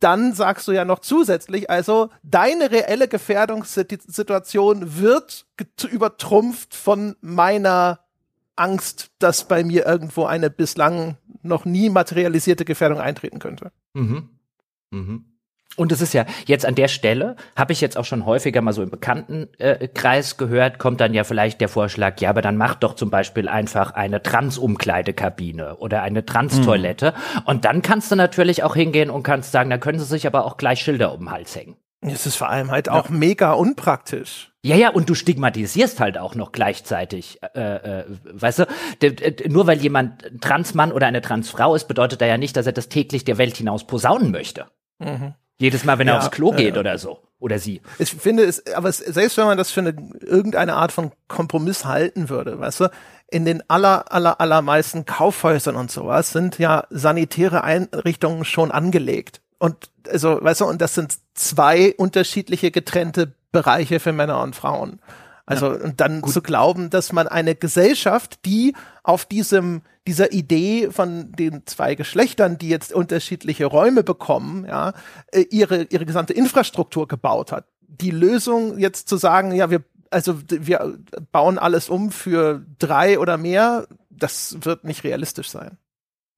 dann 0.00 0.34
sagst 0.34 0.68
du 0.68 0.72
ja 0.72 0.84
noch 0.84 0.98
zusätzlich, 0.98 1.70
also 1.70 2.10
deine 2.22 2.70
reelle 2.70 3.08
Gefährdungssituation 3.08 4.98
wird 4.98 5.46
übertrumpft 5.90 6.74
von 6.74 7.16
meiner 7.22 8.00
Angst, 8.56 9.10
dass 9.18 9.48
bei 9.48 9.64
mir 9.64 9.86
irgendwo 9.86 10.26
eine 10.26 10.50
bislang 10.50 11.16
noch 11.42 11.64
nie 11.64 11.88
materialisierte 11.88 12.64
Gefährdung 12.64 13.00
eintreten 13.00 13.38
könnte. 13.38 13.72
Mhm. 13.94 14.28
Mhm. 14.90 15.35
Und 15.76 15.92
es 15.92 16.00
ist 16.00 16.14
ja 16.14 16.24
jetzt 16.46 16.66
an 16.66 16.74
der 16.74 16.88
Stelle, 16.88 17.36
habe 17.54 17.72
ich 17.72 17.80
jetzt 17.80 17.96
auch 17.96 18.04
schon 18.04 18.26
häufiger 18.26 18.62
mal 18.62 18.72
so 18.72 18.82
im 18.82 18.90
Bekanntenkreis 18.90 20.32
äh, 20.32 20.36
gehört, 20.36 20.78
kommt 20.78 21.00
dann 21.00 21.14
ja 21.14 21.24
vielleicht 21.24 21.60
der 21.60 21.68
Vorschlag, 21.68 22.20
ja, 22.20 22.30
aber 22.30 22.42
dann 22.42 22.56
mach 22.56 22.74
doch 22.74 22.94
zum 22.94 23.10
Beispiel 23.10 23.48
einfach 23.48 23.92
eine 23.92 24.22
Trans-Umkleidekabine 24.22 25.76
oder 25.76 26.02
eine 26.02 26.24
Trans-Toilette. 26.24 27.12
Mhm. 27.12 27.42
Und 27.44 27.64
dann 27.64 27.82
kannst 27.82 28.10
du 28.10 28.16
natürlich 28.16 28.62
auch 28.62 28.74
hingehen 28.74 29.10
und 29.10 29.22
kannst 29.22 29.52
sagen, 29.52 29.70
da 29.70 29.78
können 29.78 29.98
sie 29.98 30.06
sich 30.06 30.26
aber 30.26 30.44
auch 30.44 30.56
gleich 30.56 30.80
Schilder 30.80 31.12
um 31.12 31.20
den 31.20 31.30
Hals 31.30 31.54
hängen. 31.54 31.76
Es 32.02 32.26
ist 32.26 32.36
vor 32.36 32.48
allem 32.48 32.70
halt 32.70 32.88
auch 32.88 33.08
ja. 33.08 33.16
mega 33.16 33.52
unpraktisch. 33.52 34.52
Ja, 34.62 34.76
ja, 34.76 34.90
und 34.90 35.08
du 35.08 35.14
stigmatisierst 35.14 36.00
halt 36.00 36.18
auch 36.18 36.34
noch 36.34 36.52
gleichzeitig, 36.52 37.40
äh, 37.54 38.00
äh, 38.00 38.04
weißt 38.32 38.60
du, 38.60 39.48
nur 39.48 39.66
weil 39.66 39.78
jemand 39.78 40.24
Transmann 40.40 40.92
oder 40.92 41.06
eine 41.06 41.20
Transfrau 41.20 41.74
ist, 41.74 41.88
bedeutet 41.88 42.20
er 42.20 42.28
ja 42.28 42.38
nicht, 42.38 42.56
dass 42.56 42.66
er 42.66 42.72
das 42.72 42.88
täglich 42.88 43.24
der 43.24 43.38
Welt 43.38 43.56
hinaus 43.56 43.86
posaunen 43.86 44.30
möchte. 44.30 44.66
Mhm. 44.98 45.34
Jedes 45.58 45.84
Mal, 45.84 45.98
wenn 45.98 46.08
er 46.08 46.18
aufs 46.18 46.30
Klo 46.30 46.52
geht 46.52 46.76
äh, 46.76 46.78
oder 46.78 46.98
so. 46.98 47.22
Oder 47.38 47.58
sie. 47.58 47.82
Ich 47.98 48.10
finde 48.10 48.44
es, 48.44 48.66
aber 48.74 48.88
es, 48.88 48.98
selbst 48.98 49.36
wenn 49.36 49.46
man 49.46 49.58
das 49.58 49.70
für 49.70 49.80
eine, 49.80 49.94
irgendeine 50.20 50.74
Art 50.74 50.92
von 50.92 51.12
Kompromiss 51.28 51.84
halten 51.84 52.28
würde, 52.28 52.58
weißt 52.58 52.80
du, 52.80 52.88
in 53.28 53.44
den 53.44 53.62
aller, 53.68 54.12
aller, 54.12 54.40
allermeisten 54.40 55.04
Kaufhäusern 55.04 55.76
und 55.76 55.90
sowas 55.90 56.32
sind 56.32 56.58
ja 56.58 56.84
sanitäre 56.90 57.64
Einrichtungen 57.64 58.44
schon 58.44 58.70
angelegt. 58.70 59.40
Und 59.58 59.90
also, 60.08 60.38
weißt 60.40 60.60
du, 60.60 60.66
und 60.66 60.80
das 60.80 60.94
sind 60.94 61.18
zwei 61.34 61.94
unterschiedliche 61.96 62.70
getrennte 62.70 63.32
Bereiche 63.52 64.00
für 64.00 64.12
Männer 64.12 64.42
und 64.42 64.54
Frauen. 64.54 65.00
Also, 65.46 65.72
ja, 65.72 65.84
und 65.84 66.00
dann 66.00 66.20
gut. 66.20 66.32
zu 66.32 66.42
glauben, 66.42 66.90
dass 66.90 67.12
man 67.12 67.28
eine 67.28 67.54
Gesellschaft, 67.54 68.44
die 68.44 68.74
auf 69.04 69.24
diesem, 69.24 69.82
dieser 70.06 70.32
Idee 70.32 70.90
von 70.90 71.32
den 71.32 71.64
zwei 71.66 71.94
Geschlechtern, 71.94 72.58
die 72.58 72.68
jetzt 72.68 72.92
unterschiedliche 72.92 73.66
Räume 73.66 74.02
bekommen, 74.02 74.66
ja, 74.66 74.92
äh, 75.32 75.42
ihre, 75.50 75.84
ihre 75.84 76.04
gesamte 76.04 76.32
Infrastruktur 76.32 77.06
gebaut 77.06 77.52
hat. 77.52 77.66
Die 77.80 78.10
Lösung 78.10 78.76
jetzt 78.78 79.08
zu 79.08 79.16
sagen, 79.16 79.52
ja, 79.52 79.70
wir, 79.70 79.84
also, 80.10 80.40
wir 80.48 80.98
bauen 81.30 81.58
alles 81.58 81.88
um 81.88 82.10
für 82.10 82.66
drei 82.80 83.20
oder 83.20 83.38
mehr, 83.38 83.86
das 84.10 84.56
wird 84.62 84.82
nicht 84.82 85.04
realistisch 85.04 85.50
sein. 85.50 85.78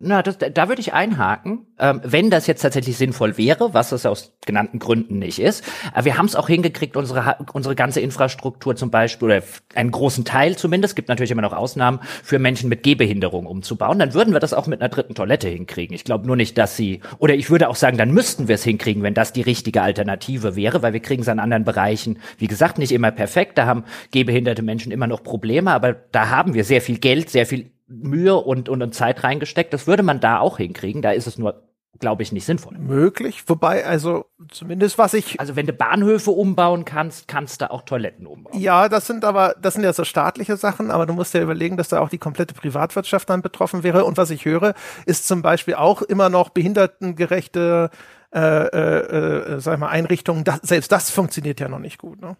Na, 0.00 0.22
das, 0.22 0.38
da 0.38 0.68
würde 0.68 0.80
ich 0.80 0.92
einhaken, 0.92 1.66
ähm, 1.80 2.00
wenn 2.04 2.30
das 2.30 2.46
jetzt 2.46 2.62
tatsächlich 2.62 2.96
sinnvoll 2.96 3.37
wäre, 3.37 3.74
was 3.74 3.90
es 3.90 4.06
aus 4.06 4.38
genannten 4.46 4.78
Gründen 4.78 5.18
nicht 5.18 5.40
ist. 5.40 5.64
Aber 5.92 6.04
wir 6.04 6.16
haben 6.16 6.26
es 6.26 6.37
auch 6.37 6.46
hingekriegt, 6.46 6.96
unsere, 6.96 7.38
unsere 7.52 7.74
ganze 7.74 8.00
Infrastruktur 8.00 8.76
zum 8.76 8.92
Beispiel, 8.92 9.26
oder 9.26 9.42
einen 9.74 9.90
großen 9.90 10.24
Teil 10.24 10.54
zumindest, 10.54 10.94
gibt 10.94 11.08
natürlich 11.08 11.32
immer 11.32 11.42
noch 11.42 11.52
Ausnahmen, 11.52 11.98
für 12.22 12.38
Menschen 12.38 12.68
mit 12.68 12.84
Gehbehinderung 12.84 13.46
umzubauen. 13.46 13.98
Dann 13.98 14.14
würden 14.14 14.32
wir 14.32 14.38
das 14.38 14.54
auch 14.54 14.68
mit 14.68 14.80
einer 14.80 14.88
dritten 14.88 15.16
Toilette 15.16 15.48
hinkriegen. 15.48 15.96
Ich 15.96 16.04
glaube 16.04 16.28
nur 16.28 16.37
nicht, 16.37 16.56
dass 16.58 16.76
sie, 16.76 17.00
oder 17.18 17.34
ich 17.34 17.50
würde 17.50 17.68
auch 17.68 17.74
sagen, 17.74 17.98
dann 17.98 18.12
müssten 18.12 18.46
wir 18.46 18.54
es 18.54 18.62
hinkriegen, 18.62 19.02
wenn 19.02 19.14
das 19.14 19.32
die 19.32 19.42
richtige 19.42 19.82
Alternative 19.82 20.54
wäre, 20.54 20.80
weil 20.80 20.92
wir 20.92 21.00
kriegen 21.00 21.22
es 21.22 21.28
an 21.28 21.40
anderen 21.40 21.64
Bereichen, 21.64 22.20
wie 22.38 22.46
gesagt, 22.46 22.78
nicht 22.78 22.92
immer 22.92 23.11
perfekt. 23.11 23.58
Da 23.58 23.66
haben 23.66 23.82
gehbehinderte 24.12 24.62
Menschen 24.62 24.92
immer 24.92 25.08
noch 25.08 25.24
Probleme, 25.24 25.72
aber 25.72 25.92
da 25.92 26.30
haben 26.30 26.54
wir 26.54 26.62
sehr 26.62 26.82
viel 26.82 26.98
Geld, 26.98 27.30
sehr 27.30 27.46
viel 27.46 27.72
Mühe 27.88 28.37
und, 28.37 28.68
und, 28.68 28.83
und 28.83 28.94
Zeit 28.94 29.24
reingesteckt. 29.24 29.72
Das 29.72 29.87
würde 29.87 30.03
man 30.03 30.20
da 30.20 30.38
auch 30.38 30.59
hinkriegen. 30.59 31.03
Da 31.03 31.12
ist 31.12 31.27
es 31.27 31.38
nur 31.38 31.68
glaube 31.98 32.22
ich, 32.22 32.33
nicht 32.33 32.44
sinnvoll. 32.44 32.79
Möglich, 32.79 33.44
wobei, 33.48 33.85
also 33.85 34.27
zumindest 34.51 34.98
was 34.98 35.14
ich. 35.14 35.40
Also 35.40 35.57
wenn 35.57 35.66
du 35.66 35.72
Bahnhöfe 35.72 36.31
umbauen 36.31 36.85
kannst, 36.85 37.29
kannst 37.29 37.61
du 37.61 37.70
auch 37.70 37.83
Toiletten 37.83 38.27
umbauen. 38.27 38.59
Ja, 38.59 38.88
das 38.88 39.07
sind 39.07 39.24
aber, 39.24 39.57
das 39.61 39.74
sind 39.74 39.83
ja 39.83 39.92
so 39.92 40.05
staatliche 40.05 40.57
Sachen, 40.57 40.90
aber 40.90 41.07
du 41.07 41.12
musst 41.12 41.35
ja 41.35 41.42
überlegen, 41.42 41.77
dass 41.77 41.88
da 41.88 42.01
auch 42.01 42.09
die 42.09 42.18
komplette 42.18 42.55
Privatwirtschaft 42.55 43.29
dann 43.29 43.42
betroffen 43.42 43.83
wäre. 43.83 44.05
Und 44.05 44.16
was 44.16 44.31
ich 44.31 44.44
höre, 44.44 44.74
ist 45.07 45.27
zum 45.27 45.42
Beispiel 45.42 45.74
auch 45.74 46.03
immer 46.03 46.29
noch 46.29 46.51
behindertengerechte 46.51 47.90
äh, 48.35 48.40
äh, 48.40 49.55
äh, 49.55 49.61
sag 49.61 49.74
ich 49.74 49.81
mal, 49.81 49.88
Einrichtungen. 49.88 50.44
Das, 50.44 50.61
selbst 50.62 50.92
das 50.92 51.11
funktioniert 51.11 51.61
ja 51.61 51.68
noch 51.68 51.79
nicht 51.79 51.98
gut. 51.98 52.20
Ne? 52.20 52.37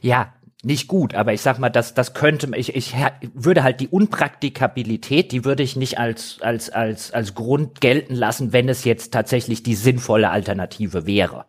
Ja, 0.00 0.32
nicht 0.64 0.86
gut, 0.86 1.14
aber 1.14 1.32
ich 1.32 1.40
sag 1.40 1.58
mal, 1.58 1.70
das, 1.70 1.92
das 1.94 2.14
könnte, 2.14 2.48
ich, 2.56 2.76
ich 2.76 2.94
würde 3.34 3.64
halt 3.64 3.80
die 3.80 3.88
Unpraktikabilität, 3.88 5.32
die 5.32 5.44
würde 5.44 5.62
ich 5.64 5.74
nicht 5.74 5.98
als, 5.98 6.38
als, 6.40 6.70
als, 6.70 7.12
als 7.12 7.34
Grund 7.34 7.80
gelten 7.80 8.14
lassen, 8.14 8.52
wenn 8.52 8.68
es 8.68 8.84
jetzt 8.84 9.12
tatsächlich 9.12 9.64
die 9.64 9.74
sinnvolle 9.74 10.30
Alternative 10.30 11.04
wäre. 11.04 11.46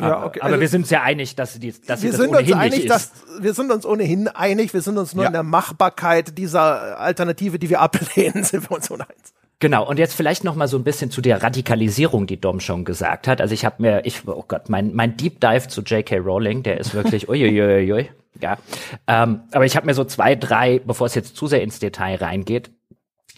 Ja, 0.00 0.24
okay. 0.24 0.40
Aber, 0.40 0.48
also, 0.48 0.60
wir 0.60 0.68
sind 0.68 0.82
uns 0.82 0.90
ja 0.90 1.02
einig, 1.02 1.36
dass, 1.36 1.58
die, 1.60 1.72
dass 1.72 2.02
wir 2.02 2.10
das 2.10 2.20
sind 2.20 2.34
uns 2.34 2.52
einig, 2.52 2.86
dass 2.86 3.12
wir 3.38 3.54
sind 3.54 3.70
uns 3.70 3.86
ohnehin 3.86 4.26
einig. 4.26 4.74
Wir 4.74 4.80
sind 4.80 4.98
uns 4.98 5.14
nur 5.14 5.24
ja. 5.24 5.28
in 5.28 5.34
der 5.34 5.42
Machbarkeit 5.42 6.38
dieser 6.38 6.98
Alternative, 6.98 7.58
die 7.58 7.70
wir 7.70 7.80
ablehnen, 7.80 8.42
sind 8.44 8.68
wir 8.68 8.74
uns 8.74 8.90
uneins. 8.90 9.32
Genau, 9.62 9.88
und 9.88 10.00
jetzt 10.00 10.14
vielleicht 10.14 10.42
noch 10.42 10.56
mal 10.56 10.66
so 10.66 10.76
ein 10.76 10.82
bisschen 10.82 11.12
zu 11.12 11.20
der 11.20 11.40
Radikalisierung, 11.40 12.26
die 12.26 12.40
Dom 12.40 12.58
schon 12.58 12.84
gesagt 12.84 13.28
hat. 13.28 13.40
Also 13.40 13.54
ich 13.54 13.64
habe 13.64 13.76
mir, 13.78 14.04
ich, 14.04 14.26
oh 14.26 14.44
Gott, 14.48 14.68
mein, 14.68 14.92
mein 14.92 15.16
Deep 15.16 15.40
Dive 15.40 15.68
zu 15.68 15.82
J.K. 15.82 16.16
Rowling, 16.16 16.64
der 16.64 16.80
ist 16.80 16.94
wirklich, 16.94 17.28
uiuiuiui, 17.28 18.10
ja. 18.40 18.58
Ähm, 19.06 19.42
aber 19.52 19.64
ich 19.64 19.76
habe 19.76 19.86
mir 19.86 19.94
so 19.94 20.02
zwei, 20.02 20.34
drei, 20.34 20.80
bevor 20.80 21.06
es 21.06 21.14
jetzt 21.14 21.36
zu 21.36 21.46
sehr 21.46 21.62
ins 21.62 21.78
Detail 21.78 22.16
reingeht, 22.16 22.72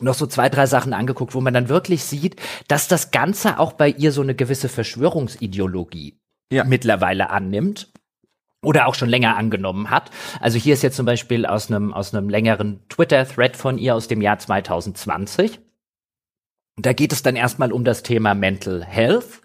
noch 0.00 0.14
so 0.14 0.26
zwei, 0.26 0.48
drei 0.48 0.64
Sachen 0.64 0.94
angeguckt, 0.94 1.34
wo 1.34 1.42
man 1.42 1.52
dann 1.52 1.68
wirklich 1.68 2.02
sieht, 2.04 2.40
dass 2.68 2.88
das 2.88 3.10
Ganze 3.10 3.58
auch 3.58 3.74
bei 3.74 3.90
ihr 3.90 4.10
so 4.10 4.22
eine 4.22 4.34
gewisse 4.34 4.70
Verschwörungsideologie 4.70 6.14
ja. 6.50 6.64
mittlerweile 6.64 7.28
annimmt 7.28 7.92
oder 8.62 8.86
auch 8.86 8.94
schon 8.94 9.10
länger 9.10 9.36
angenommen 9.36 9.90
hat. 9.90 10.10
Also 10.40 10.56
hier 10.56 10.72
ist 10.72 10.82
jetzt 10.82 10.96
zum 10.96 11.04
Beispiel 11.04 11.44
aus 11.44 11.70
einem 11.70 11.92
aus 11.92 12.14
einem 12.14 12.30
längeren 12.30 12.80
Twitter-Thread 12.88 13.58
von 13.58 13.76
ihr 13.76 13.94
aus 13.94 14.08
dem 14.08 14.22
Jahr 14.22 14.38
2020. 14.38 15.60
Da 16.76 16.92
geht 16.92 17.12
es 17.12 17.22
dann 17.22 17.36
erstmal 17.36 17.72
um 17.72 17.84
das 17.84 18.02
Thema 18.02 18.34
Mental 18.34 18.84
Health. 18.84 19.40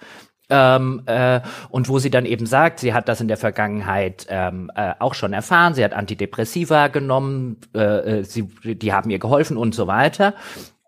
Ähm, 0.51 1.03
äh, 1.05 1.41
und 1.69 1.89
wo 1.89 1.99
sie 1.99 2.09
dann 2.09 2.25
eben 2.25 2.47
sagt, 2.47 2.79
sie 2.79 2.93
hat 2.93 3.07
das 3.07 3.21
in 3.21 3.27
der 3.27 3.37
Vergangenheit 3.37 4.25
ähm, 4.29 4.71
äh, 4.75 4.93
auch 4.97 5.13
schon 5.13 5.31
erfahren, 5.31 5.75
sie 5.75 5.83
hat 5.83 5.93
Antidepressiva 5.93 6.87
genommen, 6.87 7.57
äh, 7.75 8.19
äh 8.19 8.23
sie, 8.23 8.47
die 8.63 8.91
haben 8.91 9.11
ihr 9.11 9.19
geholfen 9.19 9.57
und 9.57 9.75
so 9.75 9.85
weiter. 9.85 10.33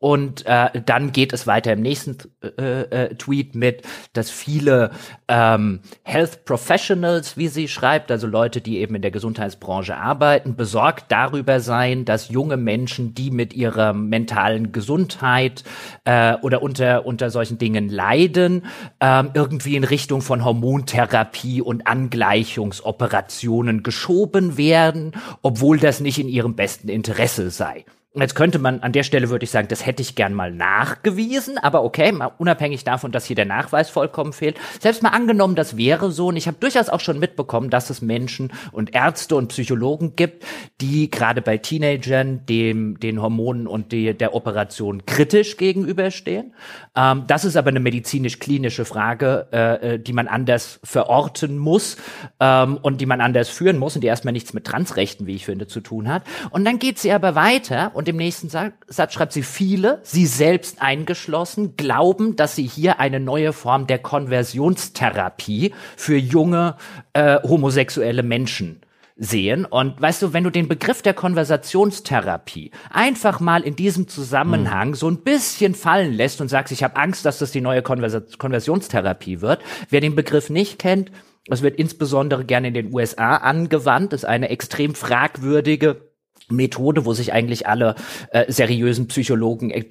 Und 0.01 0.47
äh, 0.47 0.81
dann 0.83 1.11
geht 1.11 1.31
es 1.31 1.45
weiter 1.45 1.73
im 1.73 1.81
nächsten 1.81 2.17
äh, 2.41 2.81
äh, 2.81 3.15
Tweet 3.15 3.53
mit, 3.53 3.83
dass 4.13 4.31
viele 4.31 4.89
ähm, 5.27 5.81
Health 6.01 6.43
Professionals, 6.43 7.37
wie 7.37 7.47
sie 7.47 7.67
schreibt, 7.67 8.09
also 8.09 8.25
Leute, 8.25 8.61
die 8.61 8.79
eben 8.79 8.95
in 8.95 9.03
der 9.03 9.11
Gesundheitsbranche 9.11 9.95
arbeiten, 9.95 10.55
besorgt 10.55 11.11
darüber 11.11 11.59
seien, 11.59 12.03
dass 12.03 12.29
junge 12.29 12.57
Menschen, 12.57 13.13
die 13.13 13.29
mit 13.29 13.53
ihrer 13.53 13.93
mentalen 13.93 14.71
Gesundheit 14.71 15.63
äh, 16.05 16.33
oder 16.41 16.63
unter 16.63 17.05
unter 17.05 17.29
solchen 17.29 17.59
Dingen 17.59 17.87
leiden, 17.87 18.65
äh, 18.99 19.23
irgendwie 19.35 19.75
in 19.75 19.83
Richtung 19.83 20.23
von 20.23 20.43
Hormontherapie 20.43 21.61
und 21.61 21.85
Angleichungsoperationen 21.85 23.83
geschoben 23.83 24.57
werden, 24.57 25.11
obwohl 25.43 25.77
das 25.77 25.99
nicht 25.99 26.17
in 26.17 26.27
ihrem 26.27 26.55
besten 26.55 26.89
Interesse 26.89 27.51
sei. 27.51 27.85
Jetzt 28.13 28.35
könnte 28.35 28.59
man 28.59 28.81
an 28.81 28.91
der 28.91 29.03
Stelle 29.03 29.29
würde 29.29 29.45
ich 29.45 29.51
sagen, 29.51 29.69
das 29.69 29.85
hätte 29.85 30.01
ich 30.01 30.15
gern 30.15 30.33
mal 30.33 30.51
nachgewiesen, 30.51 31.57
aber 31.57 31.81
okay, 31.85 32.11
mal 32.11 32.29
unabhängig 32.39 32.83
davon, 32.83 33.13
dass 33.13 33.23
hier 33.23 33.37
der 33.37 33.45
Nachweis 33.45 33.89
vollkommen 33.89 34.33
fehlt. 34.33 34.59
Selbst 34.81 35.01
mal 35.01 35.11
angenommen, 35.11 35.55
das 35.55 35.77
wäre 35.77 36.11
so, 36.11 36.27
und 36.27 36.35
ich 36.35 36.45
habe 36.47 36.57
durchaus 36.59 36.89
auch 36.89 36.99
schon 36.99 37.19
mitbekommen, 37.19 37.69
dass 37.69 37.89
es 37.89 38.01
Menschen 38.01 38.51
und 38.73 38.93
Ärzte 38.93 39.37
und 39.37 39.47
Psychologen 39.47 40.17
gibt, 40.17 40.43
die 40.81 41.09
gerade 41.09 41.41
bei 41.41 41.57
Teenagern 41.57 42.45
dem 42.47 42.99
den 42.99 43.21
Hormonen 43.21 43.65
und 43.65 43.93
die, 43.93 44.13
der 44.13 44.35
Operation 44.35 45.05
kritisch 45.05 45.55
gegenüberstehen. 45.55 46.53
Ähm, 46.97 47.23
das 47.27 47.45
ist 47.45 47.55
aber 47.55 47.69
eine 47.69 47.79
medizinisch-klinische 47.79 48.83
Frage, 48.83 49.47
äh, 49.53 49.93
äh, 49.93 49.99
die 49.99 50.11
man 50.11 50.27
anders 50.27 50.81
verorten 50.83 51.57
muss 51.57 51.95
ähm, 52.41 52.77
und 52.81 52.99
die 52.99 53.05
man 53.05 53.21
anders 53.21 53.47
führen 53.47 53.77
muss 53.77 53.95
und 53.95 54.01
die 54.01 54.07
erstmal 54.07 54.33
nichts 54.33 54.51
mit 54.51 54.65
Transrechten, 54.65 55.27
wie 55.27 55.35
ich 55.35 55.45
finde, 55.45 55.67
zu 55.67 55.79
tun 55.79 56.09
hat. 56.09 56.23
Und 56.49 56.65
dann 56.65 56.77
geht 56.77 56.99
sie 56.99 57.13
aber 57.13 57.35
weiter 57.35 57.93
und 58.01 58.09
im 58.09 58.17
nächsten 58.17 58.49
Satz 58.49 59.13
schreibt 59.13 59.31
sie, 59.31 59.43
viele, 59.43 59.99
sie 60.01 60.25
selbst 60.25 60.81
eingeschlossen, 60.81 61.77
glauben, 61.77 62.35
dass 62.35 62.55
sie 62.55 62.65
hier 62.65 62.99
eine 62.99 63.19
neue 63.19 63.53
Form 63.53 63.85
der 63.85 63.99
Konversionstherapie 63.99 65.71
für 65.95 66.17
junge 66.17 66.77
äh, 67.13 67.37
homosexuelle 67.43 68.23
Menschen 68.23 68.81
sehen. 69.17 69.65
Und 69.65 70.01
weißt 70.01 70.23
du, 70.23 70.33
wenn 70.33 70.43
du 70.43 70.49
den 70.49 70.67
Begriff 70.67 71.03
der 71.03 71.13
Konversationstherapie 71.13 72.71
einfach 72.89 73.39
mal 73.39 73.61
in 73.61 73.75
diesem 73.75 74.07
Zusammenhang 74.07 74.89
mhm. 74.89 74.95
so 74.95 75.07
ein 75.07 75.17
bisschen 75.17 75.75
fallen 75.75 76.11
lässt 76.11 76.41
und 76.41 76.47
sagst, 76.47 76.73
ich 76.73 76.83
habe 76.83 76.95
Angst, 76.95 77.23
dass 77.23 77.37
das 77.37 77.51
die 77.51 77.61
neue 77.61 77.83
Konversa 77.83 78.23
Konversionstherapie 78.39 79.41
wird. 79.41 79.61
Wer 79.91 80.01
den 80.01 80.15
Begriff 80.15 80.49
nicht 80.49 80.79
kennt, 80.79 81.11
es 81.47 81.61
wird 81.61 81.75
insbesondere 81.75 82.45
gerne 82.45 82.69
in 82.69 82.73
den 82.73 82.91
USA 82.95 83.35
angewandt, 83.35 84.13
ist 84.13 84.25
eine 84.25 84.49
extrem 84.49 84.95
fragwürdige 84.95 86.10
Methode, 86.51 87.05
wo 87.05 87.13
sich 87.13 87.33
eigentlich 87.33 87.67
alle 87.67 87.95
äh, 88.31 88.51
seriösen 88.51 89.07
Psychologen 89.07 89.71
äh, 89.71 89.85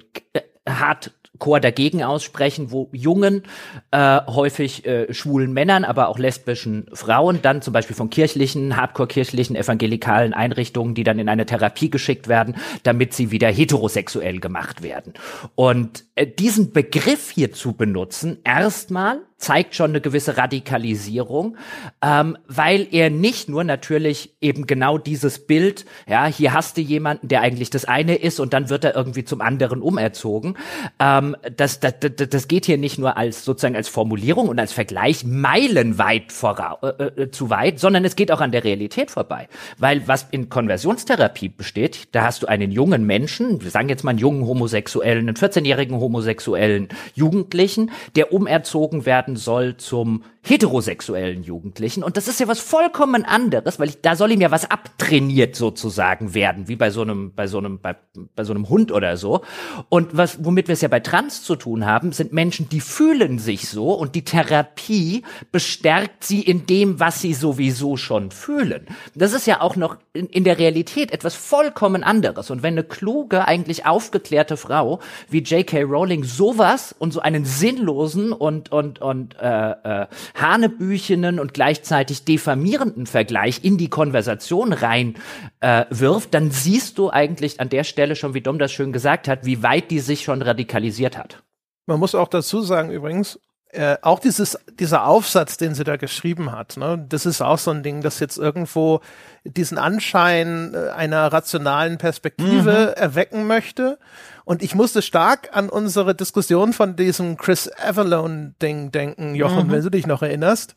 hart 0.67 1.11
Chor 1.41 1.59
dagegen 1.59 2.03
aussprechen, 2.03 2.71
wo 2.71 2.87
jungen, 2.93 3.43
äh, 3.89 4.21
häufig 4.27 4.85
äh, 4.85 5.11
schwulen 5.13 5.51
Männern, 5.51 5.83
aber 5.83 6.07
auch 6.07 6.19
lesbischen 6.19 6.85
Frauen 6.93 7.39
dann 7.41 7.61
zum 7.61 7.73
Beispiel 7.73 7.95
von 7.95 8.11
kirchlichen, 8.11 8.77
hardcore-kirchlichen, 8.77 9.55
evangelikalen 9.55 10.33
Einrichtungen, 10.33 10.93
die 10.93 11.03
dann 11.03 11.19
in 11.19 11.27
eine 11.27 11.47
Therapie 11.47 11.89
geschickt 11.89 12.27
werden, 12.27 12.55
damit 12.83 13.13
sie 13.13 13.31
wieder 13.31 13.49
heterosexuell 13.49 14.39
gemacht 14.39 14.83
werden. 14.83 15.13
Und 15.55 16.05
äh, 16.15 16.27
diesen 16.27 16.71
Begriff 16.71 17.31
hier 17.31 17.51
zu 17.51 17.73
benutzen, 17.73 18.37
erstmal 18.43 19.21
zeigt 19.41 19.75
schon 19.75 19.91
eine 19.91 20.01
gewisse 20.01 20.37
Radikalisierung, 20.37 21.57
ähm, 22.01 22.37
weil 22.47 22.87
er 22.91 23.09
nicht 23.09 23.49
nur 23.49 23.63
natürlich 23.63 24.35
eben 24.39 24.67
genau 24.67 24.97
dieses 24.99 25.47
Bild, 25.47 25.85
ja, 26.07 26.27
hier 26.27 26.53
hast 26.53 26.77
du 26.77 26.81
jemanden, 26.81 27.27
der 27.27 27.41
eigentlich 27.41 27.71
das 27.71 27.85
eine 27.85 28.15
ist 28.15 28.39
und 28.39 28.53
dann 28.53 28.69
wird 28.69 28.83
er 28.83 28.95
irgendwie 28.95 29.25
zum 29.25 29.41
anderen 29.41 29.81
umerzogen. 29.81 30.57
Ähm, 30.99 31.30
das, 31.55 31.79
das, 31.79 31.95
das, 31.99 32.29
das 32.29 32.47
geht 32.47 32.65
hier 32.65 32.77
nicht 32.77 32.97
nur 32.97 33.17
als 33.17 33.45
sozusagen 33.45 33.75
als 33.75 33.89
Formulierung 33.89 34.49
und 34.49 34.59
als 34.59 34.73
Vergleich 34.73 35.23
meilenweit 35.23 36.31
vorau 36.31 36.77
äh, 36.81 37.23
äh, 37.23 37.31
zu 37.31 37.49
weit, 37.49 37.79
sondern 37.79 38.05
es 38.05 38.15
geht 38.15 38.31
auch 38.31 38.41
an 38.41 38.51
der 38.51 38.63
Realität 38.63 39.11
vorbei. 39.11 39.47
Weil 39.77 40.07
was 40.07 40.27
in 40.31 40.49
Konversionstherapie 40.49 41.49
besteht, 41.49 42.09
da 42.13 42.23
hast 42.23 42.43
du 42.43 42.47
einen 42.47 42.71
jungen 42.71 43.05
Menschen, 43.05 43.61
wir 43.63 43.71
sagen 43.71 43.89
jetzt 43.89 44.03
mal 44.03 44.11
einen 44.11 44.19
jungen 44.19 44.45
Homosexuellen, 44.45 45.27
einen 45.27 45.37
14-jährigen 45.37 45.99
homosexuellen 45.99 46.89
Jugendlichen, 47.13 47.91
der 48.15 48.33
umerzogen 48.33 49.05
werden 49.05 49.35
soll 49.35 49.77
zum 49.77 50.23
heterosexuellen 50.43 51.43
Jugendlichen. 51.43 52.03
Und 52.03 52.17
das 52.17 52.27
ist 52.27 52.39
ja 52.39 52.47
was 52.47 52.59
vollkommen 52.59 53.25
anderes, 53.25 53.79
weil 53.79 53.89
ich, 53.89 54.01
da 54.01 54.15
soll 54.15 54.31
ihm 54.31 54.41
ja 54.41 54.49
was 54.49 54.69
abtrainiert 54.69 55.55
sozusagen 55.55 56.33
werden, 56.33 56.67
wie 56.67 56.75
bei 56.75 56.89
so 56.89 57.03
einem, 57.03 57.33
bei 57.35 57.45
so 57.45 57.59
einem, 57.59 57.79
bei, 57.79 57.95
bei 58.35 58.43
so 58.43 58.51
einem 58.51 58.67
Hund 58.67 58.91
oder 58.91 59.17
so. 59.17 59.41
Und 59.89 60.17
was, 60.17 60.43
womit 60.43 60.67
wir 60.67 60.73
es 60.73 60.81
ja 60.81 60.87
bei 60.87 60.99
Trans 60.99 61.43
zu 61.43 61.55
tun 61.55 61.85
haben, 61.85 62.11
sind 62.11 62.33
Menschen, 62.33 62.69
die 62.69 62.81
fühlen 62.81 63.37
sich 63.37 63.69
so 63.69 63.93
und 63.93 64.15
die 64.15 64.23
Therapie 64.23 65.23
bestärkt 65.51 66.23
sie 66.23 66.41
in 66.41 66.65
dem, 66.65 66.99
was 66.99 67.21
sie 67.21 67.35
sowieso 67.35 67.95
schon 67.95 68.31
fühlen. 68.31 68.87
Das 69.13 69.33
ist 69.33 69.45
ja 69.45 69.61
auch 69.61 69.75
noch 69.75 69.97
in, 70.13 70.25
in 70.25 70.43
der 70.43 70.57
Realität 70.57 71.11
etwas 71.11 71.35
vollkommen 71.35 72.03
anderes. 72.03 72.49
Und 72.49 72.63
wenn 72.63 72.73
eine 72.73 72.83
kluge, 72.83 73.47
eigentlich 73.47 73.85
aufgeklärte 73.85 74.57
Frau 74.57 74.99
wie 75.29 75.43
J.K. 75.43 75.83
Rowling 75.83 76.23
sowas 76.23 76.95
und 76.97 77.13
so 77.13 77.19
einen 77.19 77.45
sinnlosen 77.45 78.33
und, 78.33 78.71
und, 78.71 78.99
und, 78.99 79.35
äh, 79.39 79.71
äh, 79.71 80.07
hanebüchenen 80.35 81.39
und 81.39 81.53
gleichzeitig 81.53 82.25
diffamierenden 82.25 83.05
Vergleich 83.05 83.63
in 83.63 83.77
die 83.77 83.89
Konversation 83.89 84.73
rein 84.73 85.15
äh, 85.59 85.85
wirft, 85.89 86.33
dann 86.33 86.51
siehst 86.51 86.97
du 86.97 87.09
eigentlich 87.09 87.59
an 87.59 87.69
der 87.69 87.83
Stelle 87.83 88.15
schon, 88.15 88.33
wie 88.33 88.41
Dom 88.41 88.59
das 88.59 88.71
schön 88.71 88.93
gesagt 88.93 89.27
hat, 89.27 89.45
wie 89.45 89.63
weit 89.63 89.91
die 89.91 89.99
sich 89.99 90.23
schon 90.23 90.41
radikalisiert 90.41 91.17
hat. 91.17 91.43
Man 91.85 91.99
muss 91.99 92.15
auch 92.15 92.27
dazu 92.27 92.61
sagen 92.61 92.91
übrigens, 92.91 93.39
äh, 93.73 93.97
auch 94.01 94.19
dieses, 94.19 94.57
dieser 94.79 95.05
Aufsatz, 95.05 95.55
den 95.55 95.75
sie 95.75 95.85
da 95.85 95.95
geschrieben 95.95 96.51
hat, 96.51 96.75
ne, 96.75 97.05
das 97.07 97.25
ist 97.25 97.41
auch 97.41 97.57
so 97.57 97.71
ein 97.71 97.83
Ding, 97.83 98.01
das 98.01 98.19
jetzt 98.19 98.37
irgendwo 98.37 98.99
diesen 99.45 99.77
Anschein 99.77 100.73
äh, 100.73 100.89
einer 100.89 101.31
rationalen 101.31 101.97
Perspektive 101.97 102.93
mhm. 102.95 103.01
erwecken 103.01 103.47
möchte. 103.47 103.97
Und 104.45 104.61
ich 104.61 104.75
musste 104.75 105.01
stark 105.01 105.49
an 105.53 105.69
unsere 105.69 106.15
Diskussion 106.15 106.73
von 106.73 106.95
diesem 106.95 107.37
Chris 107.37 107.69
Avalone-Ding 107.69 108.91
denken, 108.91 109.35
Jochen, 109.35 109.67
mhm. 109.67 109.71
wenn 109.71 109.83
du 109.83 109.89
dich 109.89 110.07
noch 110.07 110.21
erinnerst, 110.21 110.75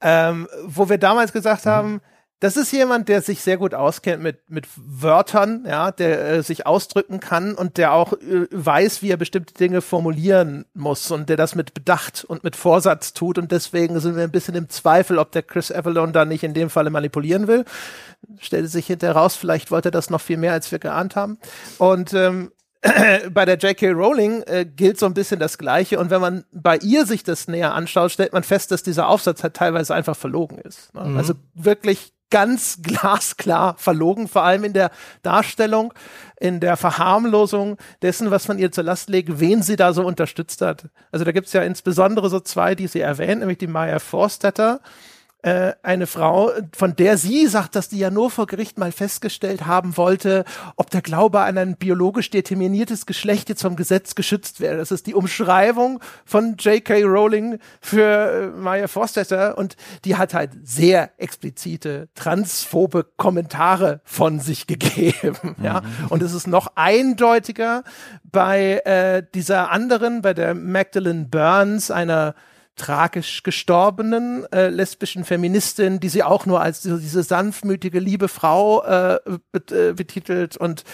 ähm, 0.00 0.48
wo 0.64 0.88
wir 0.88 0.98
damals 0.98 1.32
gesagt 1.32 1.64
mhm. 1.64 1.70
haben, 1.70 2.00
das 2.40 2.56
ist 2.56 2.70
jemand, 2.72 3.08
der 3.08 3.20
sich 3.20 3.42
sehr 3.42 3.56
gut 3.56 3.74
auskennt 3.74 4.22
mit, 4.22 4.48
mit 4.48 4.68
Wörtern, 4.76 5.64
ja, 5.66 5.90
der 5.90 6.28
äh, 6.28 6.42
sich 6.42 6.66
ausdrücken 6.66 7.18
kann 7.18 7.54
und 7.54 7.78
der 7.78 7.92
auch 7.92 8.12
äh, 8.12 8.46
weiß, 8.52 9.02
wie 9.02 9.10
er 9.10 9.16
bestimmte 9.16 9.54
Dinge 9.54 9.80
formulieren 9.80 10.64
muss 10.72 11.10
und 11.10 11.28
der 11.28 11.36
das 11.36 11.56
mit 11.56 11.74
Bedacht 11.74 12.24
und 12.24 12.44
mit 12.44 12.54
Vorsatz 12.54 13.12
tut 13.12 13.38
und 13.38 13.50
deswegen 13.50 13.98
sind 13.98 14.14
wir 14.14 14.22
ein 14.22 14.30
bisschen 14.30 14.54
im 14.54 14.68
Zweifel, 14.68 15.18
ob 15.18 15.32
der 15.32 15.42
Chris 15.42 15.72
Avalon 15.72 16.12
da 16.12 16.24
nicht 16.24 16.44
in 16.44 16.54
dem 16.54 16.70
Falle 16.70 16.90
manipulieren 16.90 17.48
will. 17.48 17.64
Stellte 18.38 18.68
sich 18.68 18.86
hinterher 18.86 19.16
raus, 19.16 19.34
vielleicht 19.34 19.72
wollte 19.72 19.88
er 19.88 19.92
das 19.92 20.08
noch 20.08 20.20
viel 20.20 20.36
mehr, 20.36 20.52
als 20.52 20.70
wir 20.70 20.78
geahnt 20.78 21.16
haben. 21.16 21.38
Und 21.78 22.14
ähm, 22.14 22.52
bei 23.32 23.44
der 23.44 23.56
J.K. 23.56 23.90
Rowling 23.90 24.42
äh, 24.42 24.64
gilt 24.64 24.98
so 24.98 25.06
ein 25.06 25.14
bisschen 25.14 25.40
das 25.40 25.58
Gleiche. 25.58 25.98
Und 25.98 26.10
wenn 26.10 26.20
man 26.20 26.44
bei 26.52 26.76
ihr 26.78 27.06
sich 27.06 27.24
das 27.24 27.48
näher 27.48 27.74
anschaut, 27.74 28.12
stellt 28.12 28.32
man 28.32 28.44
fest, 28.44 28.70
dass 28.70 28.82
dieser 28.82 29.08
Aufsatz 29.08 29.42
halt 29.42 29.54
teilweise 29.54 29.94
einfach 29.94 30.16
verlogen 30.16 30.58
ist. 30.58 30.94
Ne? 30.94 31.04
Mhm. 31.04 31.16
Also 31.16 31.34
wirklich 31.54 32.12
ganz 32.30 32.78
glasklar 32.82 33.76
verlogen, 33.78 34.28
vor 34.28 34.44
allem 34.44 34.64
in 34.64 34.72
der 34.72 34.90
Darstellung, 35.22 35.92
in 36.38 36.60
der 36.60 36.76
Verharmlosung 36.76 37.78
dessen, 38.02 38.30
was 38.30 38.48
man 38.48 38.58
ihr 38.58 38.70
zur 38.70 38.84
Last 38.84 39.08
legt, 39.08 39.40
wen 39.40 39.62
sie 39.62 39.76
da 39.76 39.92
so 39.92 40.06
unterstützt 40.06 40.60
hat. 40.60 40.88
Also 41.10 41.24
da 41.24 41.32
gibt's 41.32 41.52
ja 41.52 41.62
insbesondere 41.62 42.30
so 42.30 42.38
zwei, 42.40 42.74
die 42.74 42.86
sie 42.86 43.00
erwähnt, 43.00 43.40
nämlich 43.40 43.58
die 43.58 43.66
Maya 43.66 43.98
Forstetter, 43.98 44.80
äh, 45.42 45.74
eine 45.84 46.08
Frau, 46.08 46.50
von 46.76 46.96
der 46.96 47.16
sie 47.16 47.46
sagt, 47.46 47.76
dass 47.76 47.88
die 47.88 47.98
ja 47.98 48.10
nur 48.10 48.28
vor 48.28 48.46
Gericht 48.46 48.76
mal 48.76 48.90
festgestellt 48.90 49.66
haben 49.66 49.96
wollte, 49.96 50.44
ob 50.74 50.90
der 50.90 51.00
Glaube 51.00 51.40
an 51.40 51.56
ein 51.56 51.76
biologisch 51.76 52.30
determiniertes 52.30 53.06
Geschlecht 53.06 53.48
jetzt 53.48 53.62
vom 53.62 53.76
Gesetz 53.76 54.16
geschützt 54.16 54.60
wäre. 54.60 54.78
Das 54.78 54.90
ist 54.90 55.06
die 55.06 55.14
Umschreibung 55.14 56.00
von 56.24 56.56
J.K. 56.58 57.04
Rowling 57.04 57.60
für 57.80 58.02
äh, 58.02 58.46
Maya 58.48 58.88
Forstetter 58.88 59.56
und 59.56 59.76
die 60.04 60.16
hat 60.16 60.34
halt 60.34 60.50
sehr 60.64 61.10
explizite 61.18 62.08
transphobe 62.16 63.06
Kommentare 63.16 64.00
von 64.02 64.40
sich 64.40 64.66
gegeben. 64.66 65.54
ja, 65.62 65.82
mhm. 65.82 66.06
und 66.08 66.22
es 66.22 66.34
ist 66.34 66.48
noch 66.48 66.72
eindeutiger 66.74 67.84
bei 68.24 68.80
äh, 68.84 69.22
dieser 69.34 69.70
anderen, 69.70 70.20
bei 70.20 70.34
der 70.34 70.54
Magdalene 70.54 71.26
Burns, 71.26 71.92
einer 71.92 72.34
tragisch 72.78 73.42
gestorbenen 73.42 74.50
äh, 74.52 74.68
lesbischen 74.68 75.24
Feministin, 75.24 76.00
die 76.00 76.08
sie 76.08 76.22
auch 76.22 76.46
nur 76.46 76.62
als 76.62 76.80
diese, 76.80 76.98
diese 76.98 77.22
sanftmütige, 77.22 77.98
liebe 77.98 78.28
Frau 78.28 78.82
äh, 78.84 79.18
äh, 79.70 79.92
betitelt 79.92 80.56
und 80.56 80.84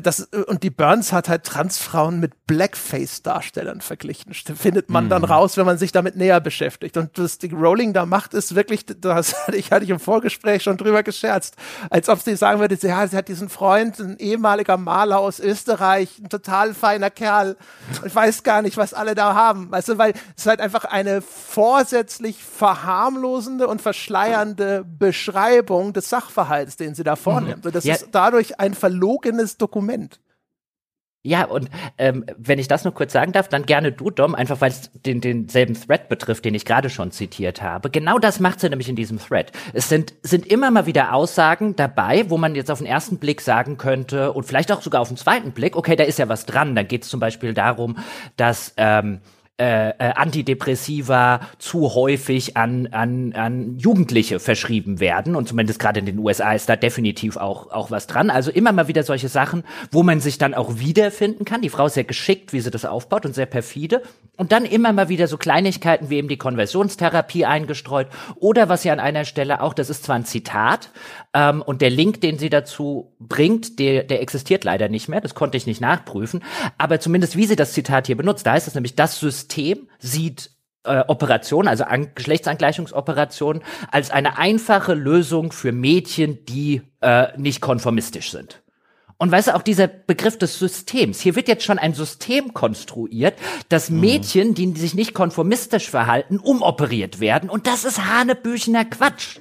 das 0.00 0.28
und 0.46 0.62
die 0.62 0.70
Burns 0.70 1.12
hat 1.12 1.28
halt 1.28 1.42
Transfrauen 1.42 2.20
mit 2.20 2.46
Blackface-Darstellern 2.46 3.80
verglichen. 3.80 4.32
Findet 4.32 4.88
man 4.88 5.06
mm. 5.06 5.08
dann 5.08 5.22
mhm. 5.22 5.28
raus, 5.28 5.56
wenn 5.56 5.66
man 5.66 5.78
sich 5.78 5.90
damit 5.90 6.14
näher 6.14 6.40
beschäftigt. 6.40 6.96
Und 6.96 7.10
was 7.18 7.38
die 7.38 7.52
Rowling 7.52 7.92
da 7.92 8.06
macht, 8.06 8.32
ist 8.34 8.54
wirklich, 8.54 8.86
das 8.86 9.34
hatte 9.46 9.56
ich, 9.56 9.72
hatte 9.72 9.84
ich 9.84 9.90
im 9.90 9.98
Vorgespräch 9.98 10.62
schon 10.62 10.76
drüber 10.76 11.02
gescherzt, 11.02 11.56
als 11.90 12.08
ob 12.08 12.20
sie 12.20 12.36
sagen 12.36 12.60
würde, 12.60 12.78
ja, 12.80 13.06
sie 13.08 13.16
hat 13.16 13.26
diesen 13.26 13.48
Freund, 13.48 13.98
ein 13.98 14.16
ehemaliger 14.18 14.76
Maler 14.76 15.18
aus 15.18 15.40
Österreich, 15.40 16.20
ein 16.22 16.28
total 16.28 16.72
feiner 16.72 17.10
Kerl. 17.10 17.56
Ich 18.04 18.14
weiß 18.14 18.44
gar 18.44 18.62
nicht, 18.62 18.76
was 18.76 18.94
alle 18.94 19.16
da 19.16 19.34
haben. 19.34 19.72
Weißt 19.72 19.88
du, 19.88 19.98
weil 19.98 20.12
es 20.12 20.42
ist 20.42 20.46
halt 20.46 20.60
einfach 20.60 20.84
eine 20.84 21.20
vorsätzlich 21.20 22.44
verharmlosende 22.44 23.66
und 23.66 23.82
verschleiernde 23.82 24.84
Beschreibung 24.84 25.92
des 25.92 26.08
Sachverhalts, 26.08 26.76
den 26.76 26.94
sie 26.94 27.02
da 27.02 27.16
vornimmt. 27.16 27.64
Mhm. 27.64 27.72
das 27.72 27.84
ja. 27.84 27.94
ist 27.94 28.08
dadurch 28.12 28.60
ein 28.60 28.74
verlogenes 28.74 29.56
Dokument. 29.56 29.79
Ja, 31.22 31.44
und 31.44 31.68
ähm, 31.98 32.24
wenn 32.38 32.58
ich 32.58 32.66
das 32.66 32.84
noch 32.84 32.94
kurz 32.94 33.12
sagen 33.12 33.32
darf, 33.32 33.46
dann 33.46 33.66
gerne 33.66 33.92
du, 33.92 34.08
Dom, 34.08 34.34
einfach 34.34 34.62
weil 34.62 34.70
es 34.70 34.90
den, 34.94 35.20
denselben 35.20 35.74
Thread 35.74 36.08
betrifft, 36.08 36.46
den 36.46 36.54
ich 36.54 36.64
gerade 36.64 36.88
schon 36.88 37.10
zitiert 37.10 37.60
habe. 37.60 37.90
Genau 37.90 38.18
das 38.18 38.40
macht 38.40 38.58
sie 38.60 38.70
nämlich 38.70 38.88
in 38.88 38.96
diesem 38.96 39.18
Thread. 39.18 39.52
Es 39.74 39.90
sind, 39.90 40.14
sind 40.22 40.46
immer 40.46 40.70
mal 40.70 40.86
wieder 40.86 41.12
Aussagen 41.12 41.76
dabei, 41.76 42.30
wo 42.30 42.38
man 42.38 42.54
jetzt 42.54 42.70
auf 42.70 42.78
den 42.78 42.86
ersten 42.86 43.18
Blick 43.18 43.42
sagen 43.42 43.76
könnte 43.76 44.32
und 44.32 44.44
vielleicht 44.44 44.72
auch 44.72 44.80
sogar 44.80 45.02
auf 45.02 45.08
den 45.08 45.18
zweiten 45.18 45.52
Blick, 45.52 45.76
okay, 45.76 45.94
da 45.94 46.04
ist 46.04 46.18
ja 46.18 46.30
was 46.30 46.46
dran. 46.46 46.74
Dann 46.74 46.88
geht 46.88 47.02
es 47.02 47.10
zum 47.10 47.20
Beispiel 47.20 47.52
darum, 47.52 47.98
dass 48.38 48.72
ähm, 48.78 49.20
äh, 49.60 49.90
äh, 49.90 49.94
Antidepressiva 50.14 51.40
zu 51.58 51.94
häufig 51.94 52.56
an, 52.56 52.86
an, 52.92 53.34
an 53.34 53.78
Jugendliche 53.78 54.40
verschrieben 54.40 55.00
werden. 55.00 55.36
Und 55.36 55.48
zumindest 55.48 55.78
gerade 55.78 56.00
in 56.00 56.06
den 56.06 56.18
USA 56.18 56.54
ist 56.54 56.70
da 56.70 56.76
definitiv 56.76 57.36
auch, 57.36 57.70
auch 57.70 57.90
was 57.90 58.06
dran. 58.06 58.30
Also 58.30 58.50
immer 58.50 58.72
mal 58.72 58.88
wieder 58.88 59.02
solche 59.02 59.28
Sachen, 59.28 59.64
wo 59.90 60.02
man 60.02 60.20
sich 60.20 60.38
dann 60.38 60.54
auch 60.54 60.78
wiederfinden 60.78 61.44
kann. 61.44 61.60
Die 61.60 61.68
Frau 61.68 61.84
ist 61.84 61.94
sehr 61.94 62.04
geschickt, 62.04 62.54
wie 62.54 62.60
sie 62.60 62.70
das 62.70 62.86
aufbaut 62.86 63.26
und 63.26 63.34
sehr 63.34 63.44
perfide. 63.44 64.00
Und 64.38 64.50
dann 64.50 64.64
immer 64.64 64.94
mal 64.94 65.10
wieder 65.10 65.26
so 65.26 65.36
Kleinigkeiten 65.36 66.08
wie 66.08 66.16
eben 66.16 66.28
die 66.28 66.38
Konversionstherapie 66.38 67.44
eingestreut. 67.44 68.06
Oder 68.36 68.70
was 68.70 68.80
sie 68.80 68.90
an 68.90 68.98
einer 68.98 69.26
Stelle 69.26 69.60
auch, 69.60 69.74
das 69.74 69.90
ist 69.90 70.04
zwar 70.04 70.16
ein 70.16 70.24
Zitat, 70.24 70.88
ähm, 71.34 71.60
und 71.60 71.82
der 71.82 71.90
Link, 71.90 72.22
den 72.22 72.38
sie 72.38 72.48
dazu 72.48 73.12
bringt, 73.20 73.78
der, 73.78 74.04
der 74.04 74.22
existiert 74.22 74.64
leider 74.64 74.88
nicht 74.88 75.08
mehr. 75.10 75.20
Das 75.20 75.34
konnte 75.34 75.58
ich 75.58 75.66
nicht 75.66 75.82
nachprüfen. 75.82 76.42
Aber 76.78 76.98
zumindest 76.98 77.36
wie 77.36 77.44
sie 77.44 77.56
das 77.56 77.74
Zitat 77.74 78.06
hier 78.06 78.16
benutzt, 78.16 78.46
da 78.46 78.52
heißt 78.52 78.66
es 78.66 78.74
nämlich, 78.74 78.96
das 78.96 79.20
System 79.20 79.49
System 79.50 79.88
sieht 79.98 80.50
äh, 80.84 81.02
Operation, 81.08 81.68
also 81.68 81.84
An 81.84 82.14
Geschlechtsangleichungsoperationen, 82.14 83.62
als 83.90 84.10
eine 84.10 84.38
einfache 84.38 84.94
Lösung 84.94 85.52
für 85.52 85.72
Mädchen, 85.72 86.44
die 86.46 86.82
äh, 87.00 87.36
nicht 87.36 87.60
konformistisch 87.60 88.30
sind. 88.30 88.62
Und 89.18 89.30
weißt 89.30 89.48
du, 89.48 89.54
auch 89.54 89.62
dieser 89.62 89.86
Begriff 89.86 90.38
des 90.38 90.58
Systems. 90.58 91.20
Hier 91.20 91.36
wird 91.36 91.46
jetzt 91.46 91.64
schon 91.64 91.78
ein 91.78 91.92
System 91.92 92.54
konstruiert, 92.54 93.34
dass 93.68 93.90
mhm. 93.90 94.00
Mädchen, 94.00 94.54
die 94.54 94.72
sich 94.72 94.94
nicht 94.94 95.12
konformistisch 95.12 95.90
verhalten, 95.90 96.38
umoperiert 96.38 97.20
werden. 97.20 97.50
Und 97.50 97.66
das 97.66 97.84
ist 97.84 98.06
hanebüchener 98.06 98.86
Quatsch. 98.86 99.38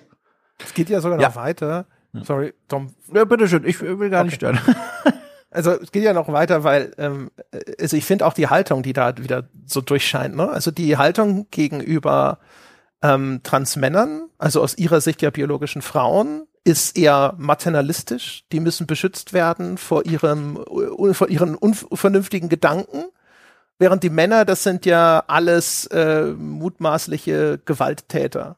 Es 0.62 0.74
geht 0.74 0.89
ja 0.89 1.00
sogar 1.00 1.17
noch 1.17 1.36
weiter. 1.36 1.86
Sorry, 2.24 2.54
Tom. 2.67 2.93
Ja, 3.13 3.24
bitteschön, 3.24 3.63
ich 3.65 3.80
will 3.80 4.10
gar 4.10 4.22
okay. 4.22 4.26
nicht 4.26 4.36
stören. 4.36 4.60
Also 5.52 5.72
es 5.72 5.92
geht 5.92 6.04
ja 6.04 6.14
noch 6.14 6.32
weiter, 6.32 6.64
weil 6.64 6.92
ähm, 6.98 7.32
also 7.80 7.98
ich 7.98 8.06
finde 8.06 8.26
auch 8.26 8.34
die 8.34 8.48
Haltung, 8.48 8.84
die 8.84 8.94
da 8.94 9.18
wieder 9.18 9.50
so 9.66 9.82
durchscheint, 9.82 10.36
ne? 10.36 10.50
Also 10.50 10.72
die 10.72 10.98
Haltung 10.98 11.48
gegenüber 11.50 12.40
ähm, 13.02 13.42
Transmännern, 13.44 14.30
also 14.38 14.62
aus 14.62 14.78
ihrer 14.78 15.02
Sicht 15.02 15.22
ja 15.22 15.32
biologischen 15.32 15.82
Frauen, 15.82 16.44
ist 16.64 16.98
eher 16.98 17.34
maternalistisch. 17.38 18.44
Die 18.52 18.60
müssen 18.60 18.86
beschützt 18.86 19.34
werden 19.34 19.78
vor 19.78 20.06
ihrem 20.06 20.64
vor 21.14 21.30
ihren 21.30 21.56
unvernünftigen 21.56 22.50
Gedanken. 22.50 23.06
Während 23.80 24.04
die 24.04 24.10
Männer, 24.10 24.46
das 24.46 24.64
sind 24.64 24.86
ja 24.86 25.24
alles 25.28 25.88
äh, 25.88 26.26
mutmaßliche 26.26 27.60
Gewalttäter 27.66 28.58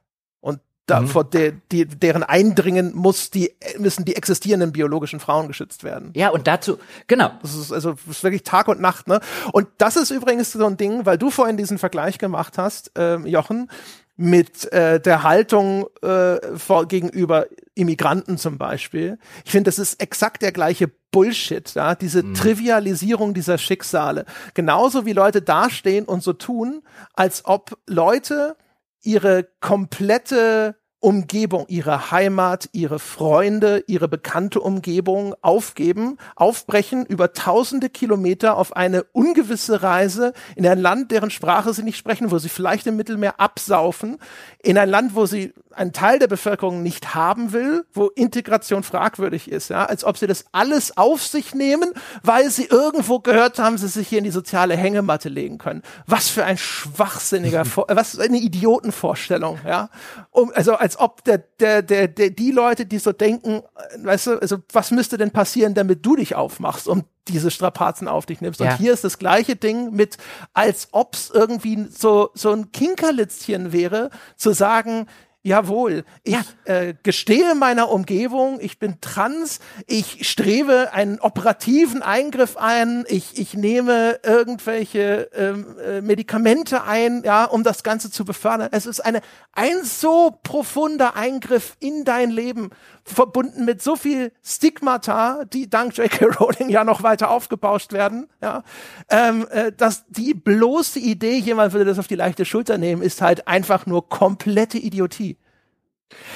da, 0.91 1.01
mhm. 1.01 1.07
vor 1.07 1.23
der, 1.23 1.53
die, 1.71 1.85
deren 1.85 2.23
Eindringen 2.23 2.93
muss 2.93 3.31
die, 3.31 3.53
müssen 3.77 4.03
die 4.03 4.15
existierenden 4.15 4.73
biologischen 4.73 5.21
Frauen 5.21 5.47
geschützt 5.47 5.83
werden. 5.83 6.11
Ja, 6.15 6.29
und 6.29 6.47
dazu, 6.47 6.77
genau. 7.07 7.31
Das 7.41 7.55
ist 7.55 7.71
also 7.71 7.91
das 7.91 8.17
ist 8.17 8.23
wirklich 8.23 8.43
Tag 8.43 8.67
und 8.67 8.81
Nacht, 8.81 9.07
ne? 9.07 9.21
Und 9.53 9.69
das 9.77 9.95
ist 9.95 10.11
übrigens 10.11 10.51
so 10.51 10.65
ein 10.65 10.75
Ding, 10.75 11.05
weil 11.05 11.17
du 11.17 11.29
vorhin 11.29 11.55
diesen 11.55 11.77
Vergleich 11.77 12.17
gemacht 12.17 12.57
hast, 12.57 12.91
ähm, 12.95 13.25
Jochen, 13.25 13.69
mit 14.17 14.71
äh, 14.73 14.99
der 14.99 15.23
Haltung 15.23 15.87
äh, 16.01 16.57
vor, 16.57 16.87
gegenüber 16.87 17.47
Immigranten 17.73 18.37
zum 18.37 18.57
Beispiel. 18.57 19.17
Ich 19.45 19.51
finde, 19.51 19.69
das 19.69 19.79
ist 19.79 20.01
exakt 20.01 20.41
der 20.41 20.51
gleiche 20.51 20.91
Bullshit, 21.11 21.73
ja? 21.73 21.95
diese 21.95 22.21
mhm. 22.21 22.33
Trivialisierung 22.33 23.33
dieser 23.33 23.57
Schicksale. 23.57 24.25
Genauso 24.53 25.05
wie 25.05 25.13
Leute 25.13 25.41
dastehen 25.41 26.05
und 26.05 26.21
so 26.21 26.33
tun, 26.33 26.83
als 27.13 27.45
ob 27.45 27.77
Leute 27.87 28.57
ihre 29.01 29.47
komplette 29.61 30.75
Umgebung, 31.01 31.65
ihre 31.67 32.11
Heimat, 32.11 32.69
ihre 32.73 32.99
Freunde, 32.99 33.83
ihre 33.87 34.07
bekannte 34.07 34.61
Umgebung 34.61 35.33
aufgeben, 35.41 36.17
aufbrechen 36.35 37.07
über 37.07 37.33
tausende 37.33 37.89
Kilometer 37.89 38.55
auf 38.55 38.75
eine 38.75 39.03
ungewisse 39.11 39.81
Reise 39.81 40.33
in 40.55 40.65
ein 40.67 40.79
Land, 40.79 41.11
deren 41.11 41.31
Sprache 41.31 41.73
sie 41.73 41.81
nicht 41.81 41.97
sprechen, 41.97 42.29
wo 42.29 42.37
sie 42.37 42.49
vielleicht 42.49 42.85
im 42.85 42.97
Mittelmeer 42.97 43.39
absaufen, 43.39 44.19
in 44.61 44.77
ein 44.77 44.89
Land, 44.89 45.15
wo 45.15 45.25
sie 45.25 45.53
einen 45.73 45.93
Teil 45.93 46.19
der 46.19 46.27
Bevölkerung 46.27 46.83
nicht 46.83 47.15
haben 47.15 47.51
will, 47.53 47.85
wo 47.93 48.07
Integration 48.07 48.83
fragwürdig 48.83 49.49
ist, 49.49 49.69
ja, 49.69 49.85
als 49.85 50.03
ob 50.03 50.17
sie 50.17 50.27
das 50.27 50.45
alles 50.51 50.97
auf 50.97 51.25
sich 51.25 51.53
nehmen, 51.53 51.91
weil 52.23 52.49
sie 52.49 52.65
irgendwo 52.65 53.19
gehört 53.19 53.59
haben, 53.59 53.77
sie 53.77 53.87
sich 53.87 54.07
hier 54.07 54.19
in 54.19 54.23
die 54.23 54.31
soziale 54.31 54.75
Hängematte 54.75 55.29
legen 55.29 55.57
können. 55.57 55.81
Was 56.05 56.29
für 56.29 56.45
ein 56.45 56.57
schwachsinniger, 56.57 57.65
was 57.87 58.19
eine 58.19 58.37
Idiotenvorstellung, 58.37 59.59
ja. 59.65 59.89
Um, 60.31 60.51
also 60.55 60.75
als 60.75 60.99
ob 60.99 61.23
der, 61.23 61.39
der, 61.59 61.81
der, 61.81 62.07
der, 62.07 62.29
die 62.29 62.51
Leute, 62.51 62.85
die 62.85 62.99
so 62.99 63.11
denken, 63.11 63.61
weißt 63.97 64.27
du, 64.27 64.41
also 64.41 64.57
was 64.71 64.91
müsste 64.91 65.17
denn 65.17 65.31
passieren, 65.31 65.73
damit 65.73 66.05
du 66.05 66.15
dich 66.15 66.35
aufmachst, 66.35 66.87
um 66.87 67.03
diese 67.27 67.51
Strapazen 67.51 68.07
auf 68.07 68.25
dich 68.25 68.41
nimmst. 68.41 68.59
Ja. 68.59 68.71
Und 68.71 68.77
hier 68.77 68.93
ist 68.93 69.03
das 69.03 69.17
gleiche 69.17 69.55
Ding 69.55 69.91
mit, 69.91 70.17
als 70.53 70.89
ob's 70.91 71.31
irgendwie 71.33 71.87
so, 71.89 72.29
so 72.33 72.51
ein 72.51 72.71
Kinkerlitzchen 72.71 73.71
wäre, 73.71 74.09
zu 74.35 74.53
sagen, 74.53 75.07
Jawohl, 75.43 76.03
ich 76.23 76.33
ja. 76.33 76.41
äh, 76.65 76.93
gestehe 77.01 77.55
meiner 77.55 77.89
Umgebung, 77.89 78.59
ich 78.61 78.77
bin 78.77 79.01
trans, 79.01 79.59
ich 79.87 80.29
strebe 80.29 80.93
einen 80.93 81.19
operativen 81.19 82.03
Eingriff 82.03 82.57
ein, 82.57 83.05
ich, 83.07 83.39
ich 83.39 83.55
nehme 83.55 84.19
irgendwelche 84.23 85.31
ähm, 85.33 85.77
äh, 85.83 86.01
Medikamente 86.01 86.83
ein, 86.83 87.23
ja, 87.25 87.45
um 87.45 87.63
das 87.63 87.81
Ganze 87.81 88.11
zu 88.11 88.23
befördern. 88.23 88.69
Es 88.71 88.85
ist 88.85 88.99
eine, 88.99 89.21
ein 89.53 89.83
so 89.83 90.37
profunder 90.43 91.15
Eingriff 91.15 91.75
in 91.79 92.05
dein 92.05 92.29
Leben, 92.29 92.69
verbunden 93.03 93.65
mit 93.65 93.81
so 93.81 93.95
viel 93.95 94.31
Stigmata, 94.43 95.45
die 95.45 95.69
dank 95.69 95.97
J.K. 95.97 96.25
Rowling 96.39 96.69
ja 96.69 96.83
noch 96.83 97.01
weiter 97.01 97.31
aufgebauscht 97.31 97.93
werden, 97.93 98.27
ja, 98.43 98.63
ähm, 99.09 99.47
äh, 99.49 99.71
dass 99.71 100.05
die 100.07 100.35
bloße 100.35 100.99
Idee, 100.99 101.37
jemand 101.37 101.73
würde 101.73 101.85
das 101.85 101.97
auf 101.97 102.07
die 102.07 102.15
leichte 102.15 102.45
Schulter 102.45 102.77
nehmen, 102.77 103.01
ist 103.01 103.23
halt 103.23 103.47
einfach 103.47 103.87
nur 103.87 104.07
komplette 104.07 104.77
Idiotie. 104.77 105.30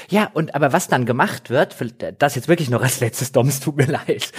Ja, 0.10 0.30
und 0.34 0.56
aber 0.56 0.74
was 0.74 0.88
dann 0.88 1.06
gemacht 1.06 1.50
wird, 1.50 1.76
das 2.20 2.36
jetzt 2.36 2.48
wirklich 2.48 2.70
noch 2.70 2.82
als 2.82 3.00
letztes 3.00 3.32
Doms, 3.32 3.60
tut 3.60 3.78
mir 3.78 3.88
leid. 3.88 4.32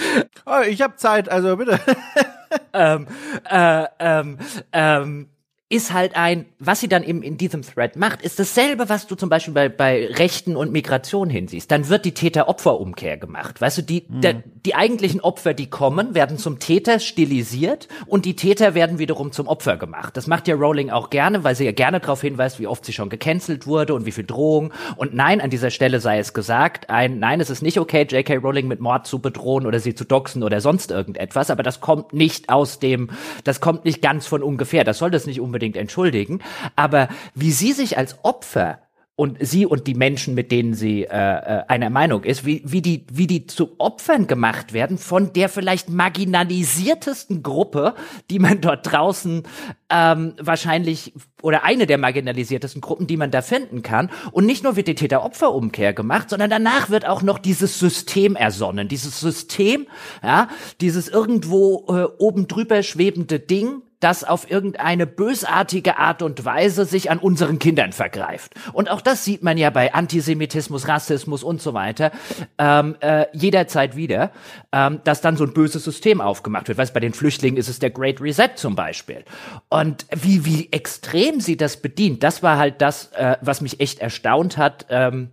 Oh, 0.45 0.61
ich 0.67 0.81
habe 0.81 0.95
Zeit, 0.95 1.29
also 1.29 1.57
bitte. 1.57 1.79
ähm, 2.73 3.07
äh, 3.49 3.85
ähm, 3.99 4.37
ähm, 4.71 5.29
ist 5.69 5.91
halt 5.91 6.15
ein, 6.15 6.45
was 6.59 6.79
sie 6.79 6.87
dann 6.87 7.03
eben 7.03 7.21
in 7.21 7.37
diesem 7.37 7.61
Thread 7.61 7.97
macht, 7.97 8.21
ist 8.21 8.39
dasselbe, 8.39 8.87
was 8.87 9.05
du 9.05 9.15
zum 9.15 9.27
Beispiel 9.27 9.53
bei, 9.53 9.67
bei 9.67 10.05
Rechten 10.05 10.55
und 10.55 10.71
Migration 10.71 11.29
hinsiehst. 11.29 11.69
Dann 11.69 11.89
wird 11.89 12.05
die 12.05 12.13
Täter-Opfer-Umkehr 12.13 13.17
gemacht. 13.17 13.59
Weißt 13.59 13.79
du, 13.79 13.81
die, 13.81 14.05
mhm. 14.07 14.21
der, 14.21 14.43
die 14.65 14.75
eigentlichen 14.75 15.19
Opfer, 15.19 15.53
die 15.53 15.69
kommen, 15.69 16.15
werden 16.15 16.37
zum 16.37 16.59
Täter 16.59 16.99
stilisiert 16.99 17.89
und 18.05 18.23
die 18.23 18.37
Täter 18.37 18.75
werden 18.75 18.97
wiederum 18.97 19.33
zum 19.33 19.49
Opfer 19.49 19.75
gemacht. 19.75 20.15
Das 20.15 20.25
macht 20.25 20.47
ja 20.47 20.55
Rowling 20.55 20.89
auch 20.89 21.09
gerne, 21.09 21.43
weil 21.43 21.55
sie 21.55 21.65
ja 21.65 21.73
gerne 21.73 21.99
darauf 21.99 22.21
hinweist, 22.21 22.61
wie 22.61 22.67
oft 22.67 22.85
sie 22.85 22.93
schon 22.93 23.09
gecancelt 23.09 23.67
wurde 23.67 23.93
und 23.93 24.05
wie 24.05 24.13
viel 24.13 24.25
Drohung. 24.25 24.73
Und 24.95 25.13
nein, 25.15 25.41
an 25.41 25.49
dieser 25.49 25.69
Stelle 25.69 25.99
sei 25.99 26.19
es 26.19 26.33
gesagt, 26.33 26.89
ein, 26.89 27.19
nein, 27.19 27.41
es 27.41 27.49
ist 27.49 27.61
nicht 27.61 27.77
okay, 27.77 28.07
J.K. 28.09 28.37
Rowling 28.37 28.69
mit 28.69 28.79
Mord 28.79 29.05
zu 29.05 29.19
bedrohen 29.19 29.65
oder 29.65 29.81
sie 29.81 29.95
zu 29.95 30.05
doxen 30.05 30.43
oder 30.43 30.61
sonst 30.61 30.91
irgendetwas, 30.91 31.51
aber 31.51 31.63
das 31.63 31.81
kommt 31.81 32.13
nicht 32.13 32.47
aus 32.47 32.79
dem, 32.79 33.09
das 33.43 33.59
kommt 33.59 33.83
nicht 33.83 34.01
ganz 34.01 34.27
von 34.27 34.41
ungefähr. 34.41 34.85
Das 34.85 34.99
soll 34.99 35.11
das 35.11 35.25
nicht 35.25 35.41
unbedingt 35.41 35.56
unbedingt 35.57 35.75
entschuldigen, 35.75 36.39
aber 36.75 37.09
wie 37.33 37.51
sie 37.51 37.73
sich 37.73 37.97
als 37.97 38.23
Opfer 38.23 38.79
und 39.15 39.37
sie 39.39 39.65
und 39.65 39.87
die 39.87 39.95
Menschen, 39.95 40.35
mit 40.35 40.51
denen 40.51 40.75
sie 40.75 41.05
äh, 41.05 41.07
äh, 41.07 41.63
einer 41.67 41.89
Meinung 41.89 42.23
ist, 42.23 42.45
wie, 42.45 42.61
wie, 42.63 42.83
die, 42.83 43.07
wie 43.11 43.25
die 43.25 43.47
zu 43.47 43.79
Opfern 43.79 44.27
gemacht 44.27 44.73
werden 44.73 44.99
von 44.99 45.33
der 45.33 45.49
vielleicht 45.49 45.89
marginalisiertesten 45.89 47.41
Gruppe, 47.41 47.95
die 48.29 48.37
man 48.37 48.61
dort 48.61 48.91
draußen 48.91 49.41
ähm, 49.89 50.33
wahrscheinlich 50.39 51.13
oder 51.41 51.63
eine 51.63 51.87
der 51.87 51.97
marginalisiertesten 51.97 52.79
Gruppen, 52.79 53.07
die 53.07 53.17
man 53.17 53.31
da 53.31 53.41
finden 53.41 53.81
kann. 53.81 54.11
Und 54.31 54.45
nicht 54.45 54.63
nur 54.63 54.75
wird 54.75 54.87
die 54.87 54.93
Täter-Opfer-Umkehr 54.93 55.93
gemacht, 55.93 56.29
sondern 56.29 56.51
danach 56.51 56.91
wird 56.91 57.07
auch 57.07 57.23
noch 57.23 57.39
dieses 57.39 57.79
System 57.79 58.35
ersonnen. 58.35 58.87
Dieses 58.87 59.19
System, 59.19 59.87
ja, 60.21 60.47
dieses 60.79 61.07
irgendwo 61.07 61.85
äh, 61.89 62.03
oben 62.19 62.47
drüber 62.47 62.83
schwebende 62.83 63.39
Ding, 63.39 63.81
das 63.99 64.23
auf 64.23 64.49
irgendeine 64.49 65.07
bösartige 65.07 65.97
Art 65.97 66.21
und 66.21 66.45
Weise 66.45 66.85
sich 66.85 67.09
an 67.09 67.17
unseren 67.17 67.59
Kindern 67.59 67.93
vergreift. 67.93 68.53
Und 68.73 68.89
auch 68.89 69.01
das 69.01 69.25
sieht 69.25 69.43
man 69.43 69.57
ja 69.57 69.69
bei 69.69 69.93
Antisemitismus, 69.93 70.87
Rassismus 70.87 71.43
und 71.43 71.61
so 71.61 71.73
weiter 71.73 72.11
ähm, 72.57 72.95
äh, 72.99 73.25
jederzeit 73.33 73.95
wieder, 73.95 74.31
ähm, 74.71 75.01
dass 75.03 75.21
dann 75.21 75.37
so 75.37 75.45
ein 75.45 75.53
böses 75.53 75.83
System 75.83 76.21
aufgemacht 76.21 76.67
wird. 76.67 76.77
Weißt, 76.77 76.93
bei 76.93 76.99
den 76.99 77.13
Flüchtlingen 77.13 77.57
ist 77.57 77.69
es 77.69 77.79
der 77.79 77.89
Great 77.89 78.21
Reset 78.21 78.49
zum 78.55 78.75
Beispiel. 78.75 79.23
Und 79.69 80.05
wie, 80.15 80.45
wie 80.45 80.71
extrem 80.71 81.39
sie 81.39 81.57
das 81.57 81.77
bedient, 81.77 82.23
das 82.23 82.43
war 82.43 82.57
halt 82.57 82.81
das, 82.81 83.11
äh, 83.13 83.37
was 83.41 83.61
mich 83.61 83.79
echt 83.79 83.99
erstaunt 83.99 84.57
hat. 84.57 84.85
Ähm, 84.89 85.31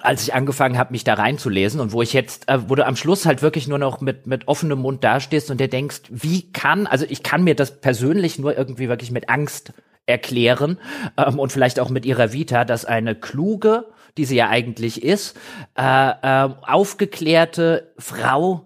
als 0.00 0.22
ich 0.22 0.34
angefangen 0.34 0.78
habe, 0.78 0.92
mich 0.92 1.04
da 1.04 1.14
reinzulesen 1.14 1.80
und 1.80 1.92
wo 1.92 2.02
ich 2.02 2.12
jetzt, 2.12 2.48
äh, 2.48 2.68
wo 2.68 2.74
du 2.74 2.86
am 2.86 2.96
Schluss 2.96 3.26
halt 3.26 3.42
wirklich 3.42 3.66
nur 3.66 3.78
noch 3.78 4.00
mit, 4.00 4.26
mit 4.26 4.46
offenem 4.46 4.78
Mund 4.80 5.02
dastehst 5.02 5.50
und 5.50 5.60
dir 5.60 5.68
denkst, 5.68 6.02
wie 6.10 6.52
kann, 6.52 6.86
also 6.86 7.04
ich 7.08 7.22
kann 7.22 7.42
mir 7.42 7.56
das 7.56 7.80
persönlich 7.80 8.38
nur 8.38 8.56
irgendwie 8.56 8.88
wirklich 8.88 9.10
mit 9.10 9.28
Angst 9.28 9.72
erklären 10.06 10.78
ähm, 11.16 11.38
und 11.38 11.52
vielleicht 11.52 11.80
auch 11.80 11.90
mit 11.90 12.06
ihrer 12.06 12.32
Vita, 12.32 12.64
dass 12.64 12.84
eine 12.84 13.14
kluge, 13.14 13.86
die 14.16 14.24
sie 14.24 14.36
ja 14.36 14.48
eigentlich 14.48 15.02
ist, 15.02 15.36
äh, 15.76 15.82
äh, 15.82 16.48
aufgeklärte 16.62 17.92
Frau 17.98 18.64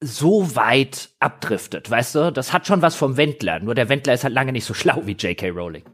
so 0.00 0.54
weit 0.54 1.10
abdriftet, 1.18 1.90
weißt 1.90 2.14
du? 2.14 2.32
Das 2.32 2.52
hat 2.52 2.66
schon 2.66 2.80
was 2.80 2.94
vom 2.94 3.16
Wendler, 3.16 3.58
nur 3.58 3.74
der 3.74 3.88
Wendler 3.88 4.14
ist 4.14 4.24
halt 4.24 4.34
lange 4.34 4.52
nicht 4.52 4.64
so 4.64 4.72
schlau 4.72 5.02
wie 5.04 5.12
J.K. 5.12 5.50
Rowling. 5.50 5.84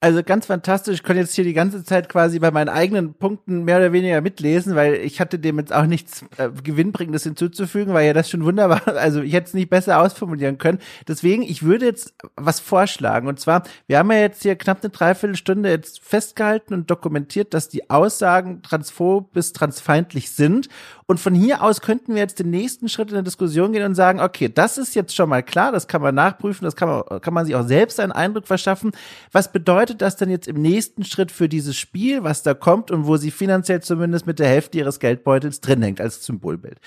Also 0.00 0.22
ganz 0.22 0.46
fantastisch. 0.46 0.94
Ich 0.94 1.02
konnte 1.02 1.22
jetzt 1.22 1.34
hier 1.34 1.42
die 1.42 1.54
ganze 1.54 1.82
Zeit 1.82 2.08
quasi 2.08 2.38
bei 2.38 2.52
meinen 2.52 2.68
eigenen 2.68 3.14
Punkten 3.14 3.64
mehr 3.64 3.78
oder 3.78 3.92
weniger 3.92 4.20
mitlesen, 4.20 4.76
weil 4.76 4.94
ich 4.94 5.20
hatte 5.20 5.40
dem 5.40 5.58
jetzt 5.58 5.72
auch 5.72 5.86
nichts 5.86 6.24
äh, 6.36 6.50
Gewinnbringendes 6.62 7.24
hinzuzufügen, 7.24 7.94
weil 7.94 8.06
ja 8.06 8.12
das 8.12 8.30
schon 8.30 8.44
wunderbar, 8.44 8.86
also 8.96 9.22
ich 9.22 9.32
hätte 9.32 9.48
es 9.48 9.54
nicht 9.54 9.70
besser 9.70 10.00
ausformulieren 10.00 10.56
können. 10.56 10.78
Deswegen, 11.08 11.42
ich 11.42 11.64
würde 11.64 11.86
jetzt 11.86 12.14
was 12.36 12.60
vorschlagen. 12.60 13.26
Und 13.26 13.40
zwar, 13.40 13.64
wir 13.88 13.98
haben 13.98 14.12
ja 14.12 14.18
jetzt 14.18 14.42
hier 14.42 14.54
knapp 14.54 14.84
eine 14.84 14.90
Dreiviertelstunde 14.90 15.68
jetzt 15.68 16.00
festgehalten 16.00 16.74
und 16.74 16.88
dokumentiert, 16.88 17.52
dass 17.52 17.68
die 17.68 17.90
Aussagen 17.90 18.62
transphob 18.62 19.32
bis 19.32 19.52
transfeindlich 19.52 20.30
sind. 20.30 20.68
Und 21.10 21.18
von 21.18 21.34
hier 21.34 21.62
aus 21.62 21.80
könnten 21.80 22.14
wir 22.14 22.20
jetzt 22.20 22.38
den 22.38 22.50
nächsten 22.50 22.90
Schritt 22.90 23.08
in 23.08 23.14
der 23.14 23.22
Diskussion 23.22 23.72
gehen 23.72 23.82
und 23.82 23.94
sagen, 23.94 24.20
okay, 24.20 24.50
das 24.50 24.76
ist 24.76 24.94
jetzt 24.94 25.16
schon 25.16 25.30
mal 25.30 25.42
klar, 25.42 25.72
das 25.72 25.88
kann 25.88 26.02
man 26.02 26.14
nachprüfen, 26.14 26.66
das 26.66 26.76
kann 26.76 26.90
man, 26.90 27.22
kann 27.22 27.32
man 27.32 27.46
sich 27.46 27.54
auch 27.54 27.66
selbst 27.66 27.98
einen 27.98 28.12
Eindruck 28.12 28.46
verschaffen. 28.46 28.92
Was 29.32 29.50
bedeutet 29.50 30.02
das 30.02 30.16
denn 30.16 30.28
jetzt 30.28 30.46
im 30.46 30.60
nächsten 30.60 31.04
Schritt 31.04 31.32
für 31.32 31.48
dieses 31.48 31.76
Spiel, 31.76 32.24
was 32.24 32.42
da 32.42 32.52
kommt 32.52 32.90
und 32.90 33.06
wo 33.06 33.16
sie 33.16 33.30
finanziell 33.30 33.80
zumindest 33.80 34.26
mit 34.26 34.38
der 34.38 34.48
Hälfte 34.48 34.76
ihres 34.76 35.00
Geldbeutels 35.00 35.62
drin 35.62 35.80
hängt 35.80 35.98
als 35.98 36.22
Symbolbild? 36.26 36.78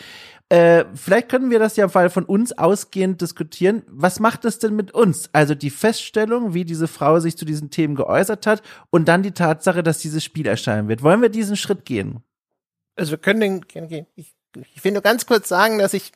Äh, 0.49 0.85
vielleicht 0.93 1.29
können 1.29 1.49
wir 1.49 1.57
das 1.57 1.75
ja 1.75 1.85
im 1.85 1.89
Fall 1.89 2.11
von 2.11 2.25
uns 2.25 2.55
ausgehend 2.55 3.21
diskutieren. 3.21 3.81
Was 3.87 4.19
macht 4.19 4.45
es 4.45 4.59
denn 4.59 4.75
mit 4.75 4.93
uns? 4.93 5.31
Also 5.33 5.55
die 5.55 5.71
Feststellung, 5.71 6.53
wie 6.53 6.63
diese 6.63 6.87
Frau 6.87 7.19
sich 7.19 7.37
zu 7.37 7.45
diesen 7.45 7.71
Themen 7.71 7.95
geäußert 7.95 8.45
hat 8.45 8.61
und 8.91 9.07
dann 9.07 9.23
die 9.23 9.31
Tatsache, 9.31 9.81
dass 9.81 9.97
dieses 9.97 10.23
Spiel 10.23 10.45
erscheinen 10.45 10.89
wird. 10.89 11.01
Wollen 11.01 11.23
wir 11.23 11.29
diesen 11.29 11.55
Schritt 11.55 11.85
gehen? 11.85 12.21
Also 13.01 13.11
wir 13.11 13.17
können 13.17 13.39
den 13.39 13.87
gehen. 13.87 14.05
Ich, 14.15 14.35
ich 14.75 14.83
will 14.83 14.91
nur 14.91 15.01
ganz 15.01 15.25
kurz 15.25 15.49
sagen, 15.49 15.79
dass 15.79 15.95
ich 15.95 16.11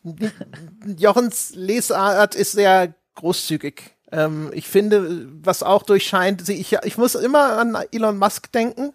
Jochens 0.97 1.53
Lesart 1.55 2.35
ist 2.35 2.51
sehr 2.51 2.93
großzügig. 3.15 3.95
Ähm, 4.11 4.51
ich 4.53 4.67
finde, 4.67 5.27
was 5.43 5.63
auch 5.63 5.81
durchscheint, 5.81 6.47
ich, 6.47 6.73
ich 6.83 6.97
muss 6.99 7.15
immer 7.15 7.57
an 7.57 7.75
Elon 7.91 8.19
Musk 8.19 8.51
denken. 8.51 8.93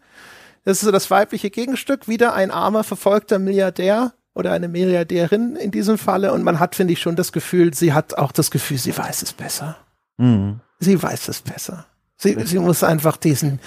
Das 0.64 0.78
ist 0.78 0.84
so 0.84 0.93
das 0.93 1.11
weibliche 1.11 1.51
Gegenstück, 1.51 2.07
wieder 2.07 2.32
ein 2.32 2.53
armer, 2.53 2.84
verfolgter 2.84 3.41
Milliardär 3.41 4.12
oder 4.34 4.53
eine 4.53 4.68
Milliardärin 4.68 5.57
in 5.57 5.72
diesem 5.72 5.99
Falle. 5.99 6.32
Und 6.32 6.45
man 6.45 6.61
hat, 6.61 6.76
finde 6.76 6.93
ich, 6.93 7.01
schon 7.01 7.16
das 7.16 7.32
Gefühl, 7.32 7.74
sie 7.74 7.93
hat 7.93 8.16
auch 8.16 8.30
das 8.30 8.53
Gefühl, 8.53 8.78
sie 8.78 8.97
weiß 8.97 9.22
es 9.22 9.32
besser. 9.32 9.78
Mhm. 10.16 10.61
Sie 10.78 11.03
weiß 11.03 11.26
es 11.26 11.43
besser. 11.43 11.86
Sie, 12.16 12.36
sie 12.45 12.61
muss 12.61 12.84
einfach 12.84 13.16
diesen 13.16 13.59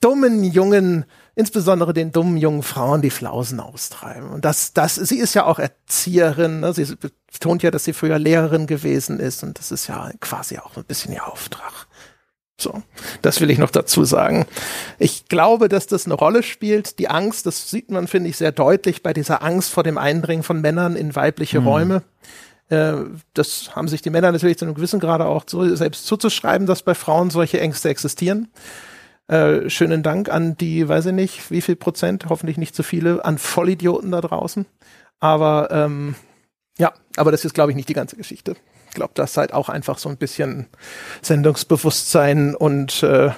dummen 0.00 0.42
jungen 0.42 1.04
insbesondere 1.38 1.94
den 1.94 2.10
dummen 2.10 2.36
jungen 2.36 2.64
Frauen 2.64 3.00
die 3.00 3.10
Flausen 3.10 3.60
austreiben. 3.60 4.28
Und 4.30 4.44
das, 4.44 4.72
das, 4.72 4.96
sie 4.96 5.18
ist 5.18 5.34
ja 5.34 5.44
auch 5.44 5.60
Erzieherin, 5.60 6.58
ne? 6.58 6.74
sie 6.74 6.96
betont 7.32 7.62
ja, 7.62 7.70
dass 7.70 7.84
sie 7.84 7.92
früher 7.92 8.18
Lehrerin 8.18 8.66
gewesen 8.66 9.20
ist 9.20 9.44
und 9.44 9.56
das 9.56 9.70
ist 9.70 9.86
ja 9.86 10.10
quasi 10.20 10.58
auch 10.58 10.76
ein 10.76 10.84
bisschen 10.84 11.12
ihr 11.14 11.24
Auftrag. 11.28 11.86
So, 12.60 12.82
das 13.22 13.40
will 13.40 13.50
ich 13.50 13.58
noch 13.58 13.70
dazu 13.70 14.04
sagen. 14.04 14.46
Ich 14.98 15.28
glaube, 15.28 15.68
dass 15.68 15.86
das 15.86 16.06
eine 16.06 16.14
Rolle 16.14 16.42
spielt. 16.42 16.98
Die 16.98 17.08
Angst, 17.08 17.46
das 17.46 17.70
sieht 17.70 17.92
man, 17.92 18.08
finde 18.08 18.30
ich, 18.30 18.36
sehr 18.36 18.50
deutlich 18.50 19.04
bei 19.04 19.12
dieser 19.12 19.44
Angst 19.44 19.70
vor 19.70 19.84
dem 19.84 19.96
Eindringen 19.96 20.42
von 20.42 20.60
Männern 20.60 20.96
in 20.96 21.14
weibliche 21.14 21.60
mhm. 21.60 21.68
Räume. 21.68 22.02
Äh, 22.68 22.94
das 23.34 23.76
haben 23.76 23.86
sich 23.86 24.02
die 24.02 24.10
Männer 24.10 24.32
natürlich 24.32 24.58
zu 24.58 24.64
einem 24.64 24.74
gewissen 24.74 24.98
Grade 24.98 25.26
auch 25.26 25.44
selbst 25.46 26.04
zuzuschreiben, 26.04 26.66
dass 26.66 26.82
bei 26.82 26.96
Frauen 26.96 27.30
solche 27.30 27.60
Ängste 27.60 27.90
existieren. 27.90 28.48
Äh, 29.28 29.68
schönen 29.68 30.02
Dank 30.02 30.30
an 30.30 30.56
die, 30.56 30.88
weiß 30.88 31.06
ich 31.06 31.12
nicht, 31.12 31.50
wie 31.50 31.60
viel 31.60 31.76
Prozent, 31.76 32.26
hoffentlich 32.28 32.56
nicht 32.56 32.74
zu 32.74 32.82
viele, 32.82 33.24
an 33.24 33.36
Vollidioten 33.36 34.10
da 34.10 34.22
draußen. 34.22 34.64
Aber 35.20 35.68
ähm, 35.70 36.14
ja, 36.78 36.94
aber 37.16 37.30
das 37.30 37.44
ist, 37.44 37.54
glaube 37.54 37.70
ich, 37.70 37.76
nicht 37.76 37.88
die 37.88 37.94
ganze 37.94 38.16
Geschichte. 38.16 38.56
Ich 38.98 39.00
glaube, 39.00 39.14
das 39.14 39.32
seid 39.32 39.52
auch 39.52 39.68
einfach 39.68 39.96
so 39.96 40.08
ein 40.08 40.16
bisschen 40.16 40.66
Sendungsbewusstsein 41.22 42.56
und 42.56 43.04
äh, 43.04 43.30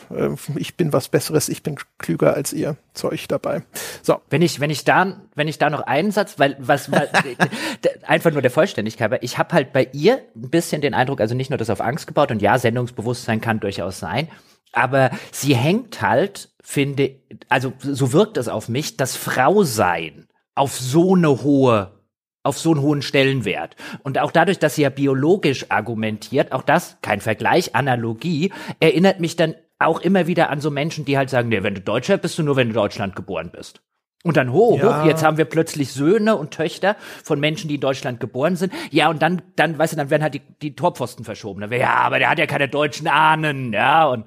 ich 0.56 0.74
bin 0.78 0.94
was 0.94 1.10
Besseres, 1.10 1.50
ich 1.50 1.62
bin 1.62 1.76
klüger 1.98 2.32
als 2.32 2.54
ihr 2.54 2.78
Zeug 2.94 3.28
dabei. 3.28 3.62
So. 4.02 4.22
Wenn 4.30 4.40
ich, 4.40 4.60
wenn 4.60 4.70
ich 4.70 4.84
da, 4.84 5.20
wenn 5.34 5.48
ich 5.48 5.58
da 5.58 5.68
noch 5.68 5.82
einen 5.82 6.12
Satz, 6.12 6.38
weil 6.38 6.56
was, 6.60 6.90
weil, 6.90 7.10
einfach 8.06 8.32
nur 8.32 8.40
der 8.40 8.50
Vollständigkeit, 8.50 9.10
weil 9.10 9.18
ich 9.20 9.36
habe 9.36 9.52
halt 9.52 9.74
bei 9.74 9.86
ihr 9.92 10.22
ein 10.34 10.48
bisschen 10.48 10.80
den 10.80 10.94
Eindruck, 10.94 11.20
also 11.20 11.34
nicht 11.34 11.50
nur 11.50 11.58
das 11.58 11.68
auf 11.68 11.82
Angst 11.82 12.06
gebaut 12.06 12.30
und 12.30 12.40
ja, 12.40 12.58
Sendungsbewusstsein 12.58 13.42
kann 13.42 13.60
durchaus 13.60 13.98
sein, 13.98 14.28
aber 14.72 15.10
sie 15.30 15.54
hängt 15.54 16.00
halt, 16.00 16.48
finde, 16.62 17.16
also 17.50 17.74
so 17.82 18.14
wirkt 18.14 18.38
es 18.38 18.48
auf 18.48 18.70
mich, 18.70 18.96
das 18.96 19.14
Frausein 19.14 20.26
auf 20.54 20.78
so 20.78 21.14
eine 21.14 21.42
hohe 21.42 21.99
auf 22.42 22.58
so 22.58 22.72
einen 22.72 22.80
hohen 22.80 23.02
Stellenwert. 23.02 23.76
Und 24.02 24.18
auch 24.18 24.30
dadurch, 24.30 24.58
dass 24.58 24.74
sie 24.74 24.82
ja 24.82 24.90
biologisch 24.90 25.66
argumentiert, 25.70 26.52
auch 26.52 26.62
das, 26.62 26.98
kein 27.02 27.20
Vergleich, 27.20 27.74
Analogie, 27.74 28.52
erinnert 28.80 29.20
mich 29.20 29.36
dann 29.36 29.54
auch 29.78 30.00
immer 30.00 30.26
wieder 30.26 30.50
an 30.50 30.60
so 30.60 30.70
Menschen, 30.70 31.04
die 31.04 31.16
halt 31.16 31.30
sagen, 31.30 31.48
nee, 31.48 31.62
wenn 31.62 31.74
du 31.74 31.80
Deutscher 31.80 32.18
bist 32.18 32.38
du 32.38 32.42
nur, 32.42 32.56
wenn 32.56 32.68
du 32.68 32.72
in 32.72 32.82
Deutschland 32.82 33.16
geboren 33.16 33.50
bist. 33.52 33.80
Und 34.22 34.36
dann 34.36 34.52
hoch, 34.52 34.78
ja. 34.78 35.00
hoch, 35.00 35.06
jetzt 35.06 35.24
haben 35.24 35.38
wir 35.38 35.46
plötzlich 35.46 35.92
Söhne 35.92 36.36
und 36.36 36.50
Töchter 36.50 36.96
von 37.24 37.40
Menschen, 37.40 37.68
die 37.68 37.76
in 37.76 37.80
Deutschland 37.80 38.20
geboren 38.20 38.56
sind. 38.56 38.70
Ja, 38.90 39.08
und 39.08 39.22
dann, 39.22 39.40
dann, 39.56 39.78
weißt 39.78 39.94
du, 39.94 39.96
dann 39.96 40.10
werden 40.10 40.22
halt 40.22 40.34
die, 40.34 40.42
die 40.60 40.76
Torpfosten 40.76 41.24
verschoben. 41.24 41.62
Dann 41.62 41.70
wär, 41.70 41.78
ja, 41.78 41.94
aber 41.94 42.18
der 42.18 42.28
hat 42.28 42.38
ja 42.38 42.46
keine 42.46 42.68
deutschen 42.68 43.08
Ahnen, 43.08 43.72
ja, 43.72 44.06
und 44.06 44.26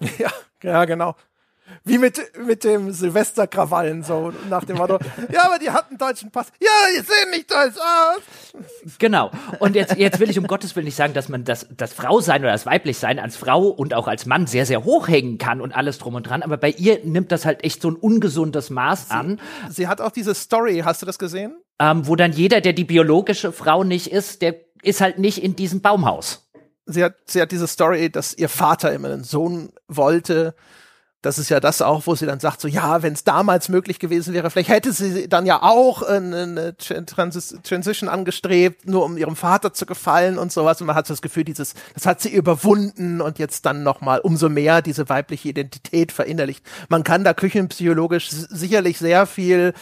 Ja, 0.18 0.30
ja, 0.62 0.84
genau. 0.84 1.14
Wie 1.84 1.98
mit, 1.98 2.20
mit 2.46 2.64
dem 2.64 2.92
Silvesterkrawallen, 2.92 4.02
so 4.02 4.32
nach 4.48 4.64
dem 4.64 4.76
Motto, 4.76 4.98
ja, 5.32 5.44
aber 5.46 5.58
die 5.58 5.70
hatten 5.70 5.96
deutschen 5.98 6.30
Pass. 6.30 6.48
Ja, 6.60 6.68
die 6.90 7.00
sehen 7.00 7.30
nicht 7.30 7.50
deutsch 7.50 7.76
aus. 7.76 8.22
Genau. 8.98 9.30
Und 9.60 9.74
jetzt, 9.74 9.96
jetzt 9.96 10.20
will 10.20 10.30
ich 10.30 10.38
um 10.38 10.46
Gottes 10.46 10.76
Willen 10.76 10.84
nicht 10.84 10.96
sagen, 10.96 11.14
dass 11.14 11.28
man 11.28 11.44
das, 11.44 11.66
das 11.76 11.92
Frausein 11.92 12.42
oder 12.42 12.52
das 12.52 12.66
Weiblichsein 12.66 13.18
als 13.18 13.36
Frau 13.36 13.68
und 13.68 13.94
auch 13.94 14.08
als 14.08 14.26
Mann 14.26 14.46
sehr, 14.46 14.66
sehr 14.66 14.84
hoch 14.84 15.08
hängen 15.08 15.38
kann 15.38 15.60
und 15.60 15.72
alles 15.72 15.98
drum 15.98 16.14
und 16.14 16.24
dran. 16.24 16.42
Aber 16.42 16.56
bei 16.56 16.70
ihr 16.70 17.00
nimmt 17.04 17.32
das 17.32 17.44
halt 17.44 17.64
echt 17.64 17.80
so 17.82 17.90
ein 17.90 17.96
ungesundes 17.96 18.70
Maß 18.70 19.10
an. 19.10 19.40
Sie, 19.68 19.74
sie 19.74 19.88
hat 19.88 20.00
auch 20.00 20.10
diese 20.10 20.34
Story, 20.34 20.82
hast 20.84 21.02
du 21.02 21.06
das 21.06 21.18
gesehen? 21.18 21.56
Ähm, 21.78 22.06
wo 22.06 22.14
dann 22.16 22.32
jeder, 22.32 22.60
der 22.60 22.72
die 22.72 22.84
biologische 22.84 23.52
Frau 23.52 23.84
nicht 23.84 24.12
ist, 24.12 24.42
der 24.42 24.56
ist 24.82 25.00
halt 25.00 25.18
nicht 25.18 25.42
in 25.42 25.56
diesem 25.56 25.80
Baumhaus 25.80 26.44
sie 26.86 27.04
hat, 27.04 27.14
sie 27.26 27.40
hat 27.40 27.52
diese 27.52 27.66
Story, 27.66 28.10
dass 28.10 28.34
ihr 28.34 28.48
Vater 28.48 28.92
immer 28.92 29.08
einen 29.08 29.24
Sohn 29.24 29.72
wollte. 29.88 30.54
Das 31.24 31.38
ist 31.38 31.48
ja 31.48 31.58
das 31.58 31.80
auch, 31.80 32.06
wo 32.06 32.14
sie 32.14 32.26
dann 32.26 32.38
sagt, 32.38 32.60
so 32.60 32.68
ja, 32.68 33.02
wenn 33.02 33.14
es 33.14 33.24
damals 33.24 33.70
möglich 33.70 33.98
gewesen 33.98 34.34
wäre, 34.34 34.50
vielleicht 34.50 34.68
hätte 34.68 34.92
sie 34.92 35.26
dann 35.26 35.46
ja 35.46 35.62
auch 35.62 36.02
eine 36.02 36.76
Transis 36.76 37.56
Transition 37.62 38.10
angestrebt, 38.10 38.86
nur 38.86 39.06
um 39.06 39.16
ihrem 39.16 39.34
Vater 39.34 39.72
zu 39.72 39.86
gefallen 39.86 40.36
und 40.36 40.52
sowas. 40.52 40.82
Und 40.82 40.86
man 40.86 40.96
hat 40.96 41.08
das 41.08 41.22
Gefühl, 41.22 41.44
dieses, 41.44 41.72
das 41.94 42.04
hat 42.04 42.20
sie 42.20 42.28
überwunden 42.28 43.22
und 43.22 43.38
jetzt 43.38 43.64
dann 43.64 43.82
nochmal 43.82 44.20
umso 44.20 44.50
mehr 44.50 44.82
diese 44.82 45.08
weibliche 45.08 45.48
Identität 45.48 46.12
verinnerlicht. 46.12 46.62
Man 46.90 47.04
kann 47.04 47.24
da 47.24 47.32
küchenpsychologisch 47.32 48.28
sicherlich 48.30 48.98
sehr 48.98 49.24
viel 49.24 49.72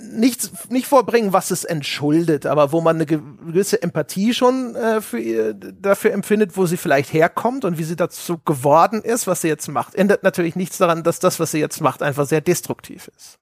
nichts 0.00 0.50
nicht 0.68 0.86
vorbringen, 0.86 1.32
was 1.32 1.50
es 1.50 1.64
entschuldet, 1.64 2.46
aber 2.46 2.72
wo 2.72 2.80
man 2.80 2.96
eine 2.96 3.06
gewisse 3.06 3.82
Empathie 3.82 4.34
schon 4.34 4.74
äh, 4.74 5.00
für 5.00 5.20
ihr, 5.20 5.54
dafür 5.54 6.12
empfindet, 6.12 6.56
wo 6.56 6.66
sie 6.66 6.76
vielleicht 6.76 7.12
herkommt 7.12 7.64
und 7.64 7.78
wie 7.78 7.84
sie 7.84 7.96
dazu 7.96 8.38
geworden 8.38 9.02
ist, 9.02 9.26
was 9.26 9.42
sie 9.42 9.48
jetzt 9.48 9.68
macht. 9.68 9.94
Ändert 9.94 10.22
natürlich 10.22 10.56
nichts 10.56 10.78
daran, 10.78 11.02
dass 11.02 11.20
das, 11.20 11.40
was 11.40 11.52
sie 11.52 11.60
jetzt 11.60 11.80
macht, 11.80 12.02
einfach 12.02 12.26
sehr 12.26 12.40
destruktiv 12.40 13.08
ist. 13.16 13.38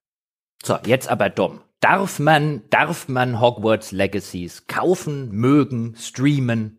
So, 0.63 0.79
jetzt 0.85 1.09
aber 1.09 1.31
dumm. 1.31 1.61
Darf 1.81 2.19
man, 2.19 2.63
darf 2.71 3.09
man 3.09 3.41
Hogwarts 3.41 3.93
Legacies 3.93 4.67
kaufen, 4.67 5.31
mögen, 5.31 5.95
streamen, 5.97 6.78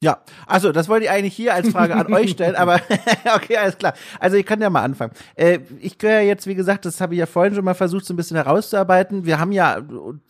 ja, 0.00 0.18
also 0.46 0.70
das 0.70 0.88
wollte 0.88 1.06
ich 1.06 1.10
eigentlich 1.10 1.34
hier 1.34 1.54
als 1.54 1.70
Frage 1.70 1.96
an 1.96 2.12
euch 2.12 2.30
stellen, 2.30 2.54
aber 2.56 2.80
okay, 3.34 3.56
alles 3.56 3.78
klar. 3.78 3.94
Also 4.20 4.36
ich 4.36 4.46
kann 4.46 4.60
ja 4.60 4.70
mal 4.70 4.82
anfangen. 4.82 5.12
Äh, 5.34 5.58
ich 5.80 5.98
gehöre 5.98 6.20
jetzt, 6.20 6.46
wie 6.46 6.54
gesagt, 6.54 6.84
das 6.84 7.00
habe 7.00 7.14
ich 7.14 7.18
ja 7.18 7.26
vorhin 7.26 7.56
schon 7.56 7.64
mal 7.64 7.74
versucht, 7.74 8.04
so 8.04 8.14
ein 8.14 8.16
bisschen 8.16 8.36
herauszuarbeiten. 8.36 9.24
Wir 9.24 9.40
haben 9.40 9.50
ja 9.50 9.82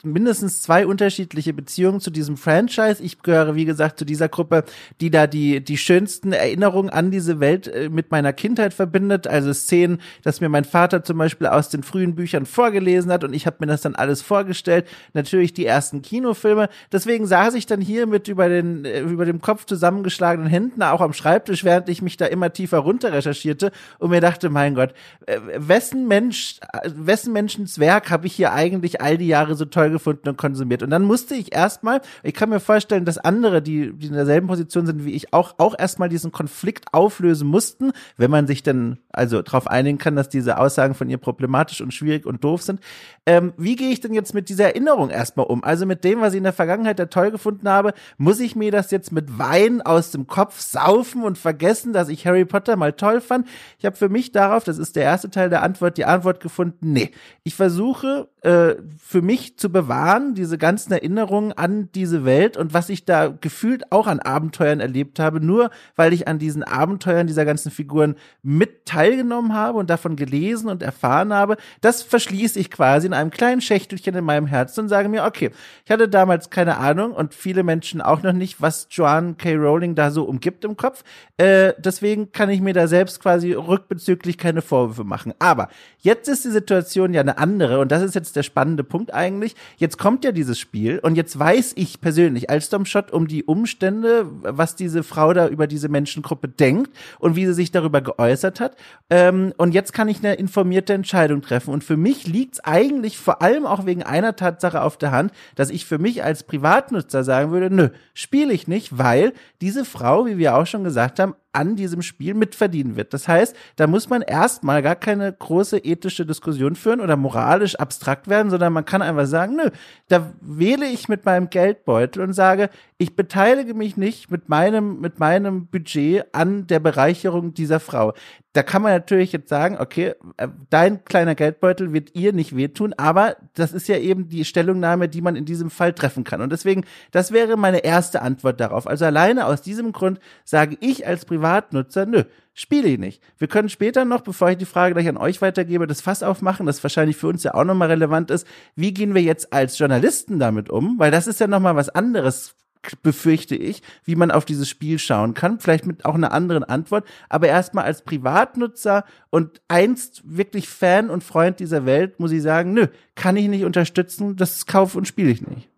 mindestens 0.03 0.63
zwei 0.63 0.87
unterschiedliche 0.87 1.53
Beziehungen 1.53 2.01
zu 2.01 2.11
diesem 2.11 2.39
Franchise. 2.39 3.03
Ich 3.03 3.21
gehöre, 3.23 3.57
wie 3.57 3.67
gesagt, 3.67 3.99
zu 3.99 4.07
dieser 4.07 4.31
Gruppe, 4.31 4.65
die 5.03 5.11
da 5.11 5.27
die, 5.27 5.63
die 5.63 5.77
schönsten 5.77 6.33
Erinnerungen 6.33 6.89
an 6.89 7.11
diese 7.11 7.39
Welt 7.39 7.69
äh, 7.69 7.91
mit 7.91 8.11
meiner 8.11 8.33
Kindheit 8.33 8.73
verbindet. 8.73 9.27
Also 9.27 9.53
Szenen, 9.53 10.01
dass 10.23 10.41
mir 10.41 10.49
mein 10.49 10.65
Vater 10.65 11.05
zum 11.05 11.19
Beispiel 11.19 11.47
aus 11.47 11.69
den 11.69 11.83
frühen 11.83 12.15
Büchern 12.15 12.47
vorgelesen 12.47 13.13
hat 13.13 13.23
und 13.23 13.35
ich 13.35 13.47
habe 13.47 13.59
mir 13.61 13.67
das 13.67 13.83
dann 13.83 13.97
alles 13.97 14.23
vorgestellt. 14.23 14.87
Natürlich 15.13 15.53
die 15.53 15.67
ersten 15.67 16.01
Kinofilme. 16.01 16.71
Deswegen 16.91 17.27
saß 17.27 17.53
ich 17.53 17.67
dann 17.67 17.83
hier 17.83 18.07
mit 18.07 18.29
über 18.29 18.49
den, 18.49 18.87
äh, 18.87 19.01
über 19.01 19.27
dem 19.27 19.43
Kopf 19.43 19.58
Kopf 19.59 19.67
zusammengeschlagenen 19.67 20.49
Händen 20.49 20.83
auch 20.85 21.01
am 21.01 21.13
Schreibtisch, 21.13 21.65
während 21.65 21.89
ich 21.89 22.01
mich 22.01 22.17
da 22.17 22.27
immer 22.27 22.53
tiefer 22.53 22.79
runter 22.79 23.13
recherchierte 23.13 23.73
und 23.99 24.11
mir 24.11 24.21
dachte, 24.21 24.51
mein 24.51 24.77
Gott, 24.77 24.95
äh, 25.27 25.41
wessen 25.57 26.07
Mensch, 26.07 26.61
wessen 26.85 27.33
Menschens 27.33 27.81
Werk 27.81 28.11
habe 28.11 28.29
ich 28.29 28.35
hier 28.35 28.53
eigentlich 28.53 29.01
all 29.01 29.19
die 29.19 29.27
Jahre 29.27 29.57
so 29.57 29.65
toll 29.65 29.91
gefunden 29.91 30.29
und 30.29 30.39
konsumiert? 30.39 30.85
Und 30.85 30.91
dann 30.91 31.03
musste 31.03 31.35
ich 31.35 31.53
erstmal, 31.53 32.01
ich 32.23 32.35
kann 32.35 32.51
mir 32.51 32.61
vorstellen, 32.61 33.05
dass 33.05 33.19
andere, 33.19 33.61
die, 33.61 33.93
die 33.93 34.07
in 34.07 34.13
derselben 34.13 34.47
Position 34.47 34.87
sind 34.87 35.05
wie 35.05 35.13
ich, 35.13 35.33
auch, 35.33 35.55
auch 35.59 35.75
erstmal 35.77 36.09
diesen 36.09 36.31
Konflikt 36.31 36.95
auflösen 36.95 37.49
mussten, 37.49 37.91
wenn 38.17 38.31
man 38.31 38.47
sich 38.47 38.63
dann 38.63 38.99
also 39.11 39.43
darauf 39.43 39.67
einigen 39.67 39.99
kann, 39.99 40.15
dass 40.15 40.29
diese 40.29 40.59
Aussagen 40.59 40.95
von 40.95 41.11
ihr 41.11 41.19
problematisch 41.19 41.81
und 41.81 41.93
schwierig 41.93 42.27
und 42.27 42.45
doof 42.45 42.63
sind. 42.63 42.81
Ähm, 43.27 43.53
wie 43.57 43.75
gehe 43.75 43.91
ich 43.91 44.01
denn 44.01 44.15
jetzt 44.15 44.35
mit 44.35 44.49
dieser 44.49 44.67
Erinnerung 44.67 45.11
erstmal 45.11 45.47
um? 45.47 45.65
Also 45.65 45.85
mit 45.85 46.05
dem, 46.05 46.21
was 46.21 46.33
ich 46.35 46.39
in 46.39 46.45
der 46.45 46.53
Vergangenheit 46.53 47.01
da 47.01 47.07
toll 47.07 47.33
gefunden 47.33 47.69
habe, 47.69 47.93
muss 48.17 48.39
ich 48.39 48.55
mir 48.55 48.71
das 48.71 48.91
jetzt 48.93 49.11
mit 49.11 49.39
Wein 49.49 49.81
aus 49.81 50.11
dem 50.11 50.27
Kopf 50.27 50.61
saufen 50.61 51.23
und 51.23 51.39
vergessen, 51.39 51.93
dass 51.93 52.09
ich 52.09 52.27
Harry 52.27 52.45
Potter 52.45 52.77
mal 52.77 52.93
toll 52.93 53.21
fand? 53.21 53.47
Ich 53.79 53.87
habe 53.87 53.97
für 53.97 54.09
mich 54.09 54.33
darauf, 54.33 54.65
das 54.65 54.79
ist 54.79 54.97
der 54.97 55.05
erste 55.05 55.31
Teil 55.31 55.49
der 55.49 55.63
Antwort, 55.63 55.97
die 55.97 56.05
Antwort 56.05 56.41
gefunden, 56.41 56.93
nee. 56.93 57.11
Ich 57.45 57.55
versuche 57.55 58.29
äh, 58.43 58.77
für 58.99 59.23
mich 59.23 59.59
zu 59.59 59.73
bewahren, 59.73 60.35
diese 60.35 60.59
ganzen 60.59 60.93
Erinnerungen 60.93 61.53
an 61.53 61.89
diese 61.95 62.25
Welt 62.25 62.57
und 62.57 62.75
was 62.75 62.89
ich 62.89 63.05
da 63.05 63.29
gefühlt 63.29 63.91
auch 63.91 64.07
an 64.07 64.21
Abenteuern 64.21 64.81
erlebt 64.81 65.19
habe, 65.19 65.41
nur 65.41 65.71
weil 65.97 66.13
ich 66.13 66.29
an 66.29 66.39
diesen 66.39 66.63
Abenteuern 66.63 67.27
dieser 67.27 67.45
ganzen 67.45 67.71
Figuren 67.71 68.15
mit 68.43 68.87
teilgenommen 68.87 69.55
habe 69.55 69.79
und 69.79 69.91
davon 69.91 70.15
gelesen 70.15 70.69
und 70.69 70.83
erfahren 70.83 71.33
habe, 71.33 71.57
das 71.81 72.03
verschließe 72.03 72.61
ich 72.61 72.71
quasi 72.71 73.07
in 73.07 73.13
einem 73.13 73.31
kleinen 73.31 73.61
Schächtelchen 73.61 74.15
in 74.15 74.25
meinem 74.25 74.47
Herzen 74.47 74.83
und 74.83 74.89
sage 74.89 75.09
mir, 75.09 75.25
okay, 75.25 75.51
ich 75.85 75.91
hatte 75.91 76.09
damals 76.09 76.51
keine 76.51 76.77
Ahnung 76.77 77.13
und 77.13 77.35
viele 77.35 77.63
Menschen 77.63 78.01
auch 78.01 78.23
noch 78.23 78.33
nicht, 78.33 78.61
was 78.61 78.89
Joanne 78.91 79.35
K. 79.35 79.57
Rowling 79.57 79.95
da 79.95 80.11
so 80.11 80.25
umgibt 80.25 80.65
im 80.65 80.77
Kopf. 80.77 81.03
Äh, 81.39 81.73
deswegen 81.79 82.31
kann 82.33 82.51
ich 82.51 82.61
mir 82.61 82.75
da 82.75 82.87
selbst 82.87 83.21
quasi 83.21 83.53
rückbezüglich 83.53 84.39
keine 84.39 84.63
Vorwürfe 84.63 85.05
machen. 85.05 85.35
Aber 85.39 85.69
jetzt 85.99 86.29
ist 86.29 86.45
die 86.45 86.51
Situation 86.51 87.15
ja 87.15 87.21
eine 87.21 87.39
andere 87.39 87.81
und 87.81 87.91
das 87.91 88.03
ist 88.03 88.15
jetzt 88.15 88.28
der 88.33 88.43
spannende 88.43 88.85
Punkt 88.85 89.13
eigentlich. 89.13 89.55
Jetzt 89.77 89.99
kommt 89.99 90.25
ja 90.25 90.33
dieses 90.33 90.59
Spiel 90.59 90.99
und 91.01 91.17
jetzt 91.17 91.39
weiß 91.39 91.73
ich 91.77 92.01
persönlich 92.01 92.51
als 92.51 92.69
Domshot 92.71 93.13
um 93.13 93.29
die 93.29 93.45
Umstände, 93.45 94.27
was 94.43 94.77
diese 94.77 95.03
Frau 95.03 95.33
da 95.33 95.49
über 95.49 95.67
diese 95.67 95.89
Menschengruppe 95.89 96.49
denkt 96.49 96.91
und 97.19 97.37
wie 97.37 97.47
sie 97.47 97.55
sich 97.55 97.71
darüber 97.71 98.01
geäußert 98.01 98.61
hat. 98.61 98.77
Ähm, 99.11 99.53
und 99.57 99.75
jetzt 99.75 99.93
kann 99.93 100.09
ich 100.09 100.19
eine 100.19 100.35
informierte 100.35 100.93
Entscheidung 100.93 101.43
treffen. 101.43 101.73
Und 101.73 101.85
für 101.85 101.97
mich 101.97 102.27
liegt 102.27 102.55
es 102.55 102.61
eigentlich 102.65 103.19
vor 103.19 103.43
allem 103.43 103.67
auch 103.67 103.87
wegen 103.87 104.03
einer 104.03 104.37
Tatsache 104.37 104.83
auf 104.83 104.97
der 104.97 105.13
Hand, 105.13 105.33
dass 105.55 105.71
ich 105.71 105.87
für 105.87 105.99
mich 105.99 106.23
als 106.25 106.45
Privatnutzer 106.45 107.25
sagen 107.25 107.51
würde, 107.51 107.75
nö, 107.75 107.89
spiele 108.15 108.53
ich 108.53 108.69
nicht, 108.69 108.99
weil 108.99 109.33
diese 109.61 109.85
Frau, 109.85 110.27
wie 110.27 110.39
wir 110.39 110.57
auch 110.57 110.67
schon 110.67 110.85
gesagt 110.85 111.19
haben, 111.19 111.35
an 111.53 111.77
diesem 111.77 112.03
Spiel 112.03 112.35
mitverdienen 112.35 112.97
wird. 112.97 113.15
Das 113.15 113.27
heißt, 113.27 113.57
da 113.77 113.87
muss 113.87 114.09
man 114.09 114.23
erstmal 114.23 114.83
gar 114.83 114.97
keine 114.97 115.33
große 115.33 115.79
ethische 115.79 116.27
Diskussion 116.27 116.77
führen 116.77 117.01
oder 117.01 117.17
moralisch 117.17 117.75
abstrakt 117.77 118.29
werden, 118.29 118.51
sondern 118.51 118.73
man 118.73 118.85
kann 118.85 119.03
einfach 119.03 119.27
sagen, 119.27 119.57
nö, 119.57 119.71
da 120.09 120.33
wähle 120.41 120.87
ich 120.87 121.09
mit 121.09 121.25
meinem 121.25 121.51
Geldbeutel 121.51 122.23
und 122.23 122.33
sage, 122.33 122.71
ich 122.99 123.17
beteilige 123.17 123.75
mich 123.75 123.97
nicht 123.97 124.31
mit 124.31 124.49
meinem, 124.49 125.01
mit 125.01 125.19
meinem 125.19 125.67
Budget 125.67 126.27
an 126.33 126.67
der 126.67 126.81
Bereicherung 126.81 127.55
dieser 127.55 127.81
Frau. 127.81 128.13
Da 128.59 128.65
kann 128.65 128.83
man 128.83 128.91
natürlich 128.91 129.31
jetzt 129.31 129.49
sagen, 129.49 129.77
okay, 129.79 130.17
äh, 130.37 130.49
dein 130.69 131.05
kleiner 131.05 131.37
Geldbeutel 131.37 131.93
wird 131.93 132.17
ihr 132.17 132.33
nicht 132.33 132.57
wehtun, 132.57 132.93
aber 132.93 133.37
das 133.55 133.73
ist 133.73 133.87
ja 133.87 133.97
eben 133.99 134.29
die 134.29 134.45
Stellungnahme, 134.45 135.09
die 135.09 135.21
man 135.21 135.37
in 135.37 135.45
diesem 135.45 135.71
Fall 135.71 135.93
treffen 135.93 136.25
kann. 136.25 136.41
Und 136.41 136.51
deswegen, 136.51 136.83
das 137.13 137.31
wäre 137.31 137.57
meine 137.57 137.85
erste 137.85 138.21
Antwort 138.21 138.59
darauf. 138.59 138.89
Also 138.89 139.05
alleine 139.05 139.47
aus 139.47 139.63
diesem 139.63 139.93
Grund 139.93 140.19
sage 140.45 140.77
ich 140.81 141.07
als 141.07 141.25
Privatnutzer, 141.25 142.05
nö, 142.05 142.25
spiele 142.53 142.89
ich 142.89 142.99
nicht. 142.99 143.23
Wir 143.37 143.47
können 143.47 143.69
später 143.69 144.05
noch, 144.05 144.23
bevor 144.23 144.51
ich 144.51 144.59
die 144.59 144.65
Frage 144.65 144.95
gleich 144.95 145.09
an 145.09 145.19
euch 145.19 145.41
weitergebe, 145.41 145.87
das 145.87 146.01
Fass 146.01 146.25
aufmachen, 146.25 146.67
das 146.67 146.83
wahrscheinlich 146.83 147.17
für 147.17 147.29
uns 147.29 147.45
ja 147.45 147.55
auch 147.55 147.63
nochmal 147.63 147.93
relevant 147.93 148.33
ist. 148.33 148.45
Wie 148.75 148.93
gehen 148.93 149.15
wir 149.15 149.23
jetzt 149.23 149.53
als 149.53 149.79
Journalisten 149.79 150.41
damit 150.41 150.69
um? 150.69 150.99
Weil 150.99 151.13
das 151.13 151.29
ist 151.29 151.39
ja 151.39 151.47
nochmal 151.47 151.77
was 151.77 151.91
anderes 151.91 152.57
befürchte 153.03 153.55
ich, 153.55 153.83
wie 154.05 154.17
man 154.17 154.31
auf 154.31 154.45
dieses 154.45 154.69
Spiel 154.69 154.99
schauen 154.99 155.35
kann. 155.35 155.61
Vielleicht 155.61 155.87
mit 155.87 156.05
auch 156.05 156.15
einer 156.15 156.33
anderen 156.33 156.65
Antwort. 156.65 157.07
Aber 157.29 157.49
erstmal 157.49 157.85
als 157.85 158.03
Privatnutzer 158.03 159.05
und 159.31 159.61
einst 159.69 160.23
wirklich 160.25 160.69
Fan 160.69 161.11
und 161.11 161.25
Freund 161.25 161.61
dieser 161.61 161.87
Welt 161.87 162.21
muss 162.21 162.33
ich 162.33 162.43
sagen, 162.43 162.73
nö, 162.73 162.87
kann 163.15 163.37
ich 163.37 163.49
nicht 163.49 163.65
unterstützen, 163.65 164.37
das 164.37 164.67
kaufe 164.67 164.99
und 164.99 165.07
spiele 165.07 165.31
ich 165.31 165.47
nicht. 165.47 165.69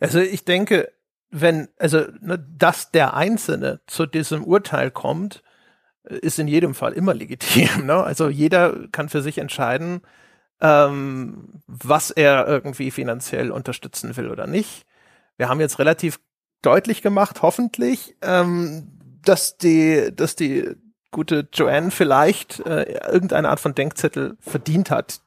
Also 0.00 0.20
ich 0.20 0.44
denke, 0.44 0.92
wenn, 1.30 1.68
also, 1.78 2.04
ne, 2.20 2.38
dass 2.56 2.90
der 2.90 3.14
Einzelne 3.14 3.80
zu 3.86 4.06
diesem 4.06 4.44
Urteil 4.44 4.90
kommt, 4.90 5.42
ist 6.04 6.38
in 6.38 6.48
jedem 6.48 6.74
Fall 6.74 6.92
immer 6.92 7.14
legitim. 7.14 7.86
Ne? 7.86 7.94
Also 7.94 8.28
jeder 8.28 8.88
kann 8.92 9.08
für 9.08 9.22
sich 9.22 9.38
entscheiden, 9.38 10.02
ähm, 10.60 11.60
was 11.66 12.10
er 12.10 12.46
irgendwie 12.46 12.90
finanziell 12.90 13.50
unterstützen 13.50 14.16
will 14.16 14.30
oder 14.30 14.46
nicht. 14.46 14.86
Wir 15.36 15.48
haben 15.48 15.60
jetzt 15.60 15.78
relativ 15.78 16.20
deutlich 16.66 17.02
gemacht, 17.02 17.42
hoffentlich, 17.42 18.16
ähm, 18.22 18.88
dass 19.24 19.56
die, 19.56 20.10
dass 20.14 20.36
die 20.36 20.68
gute 21.10 21.48
Joanne 21.52 21.90
vielleicht 21.90 22.60
äh, 22.66 22.82
irgendeine 23.10 23.48
Art 23.48 23.60
von 23.60 23.74
Denkzettel 23.74 24.36
verdient 24.40 24.90
hat, 24.90 25.20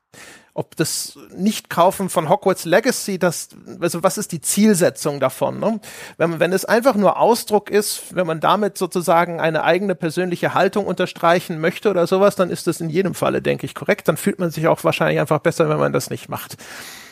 ob 0.53 0.75
das 0.75 1.17
Nicht-Kaufen 1.35 2.09
von 2.09 2.27
Hogwarts 2.27 2.65
Legacy, 2.65 3.17
das, 3.17 3.49
also 3.79 4.03
was 4.03 4.17
ist 4.17 4.33
die 4.33 4.41
Zielsetzung 4.41 5.21
davon? 5.21 5.59
Ne? 5.59 5.79
Wenn, 6.17 6.39
wenn 6.41 6.51
es 6.51 6.65
einfach 6.65 6.95
nur 6.95 7.17
Ausdruck 7.17 7.69
ist, 7.69 8.13
wenn 8.13 8.27
man 8.27 8.41
damit 8.41 8.77
sozusagen 8.77 9.39
eine 9.39 9.63
eigene 9.63 9.95
persönliche 9.95 10.53
Haltung 10.53 10.85
unterstreichen 10.85 11.61
möchte 11.61 11.89
oder 11.89 12.07
sowas, 12.07 12.35
dann 12.35 12.49
ist 12.49 12.67
das 12.67 12.81
in 12.81 12.89
jedem 12.89 13.13
Falle, 13.13 13.41
denke 13.41 13.65
ich, 13.65 13.73
korrekt. 13.73 14.07
Dann 14.09 14.17
fühlt 14.17 14.39
man 14.39 14.51
sich 14.51 14.67
auch 14.67 14.83
wahrscheinlich 14.83 15.19
einfach 15.19 15.39
besser, 15.39 15.69
wenn 15.69 15.79
man 15.79 15.93
das 15.93 16.09
nicht 16.09 16.27
macht. 16.27 16.57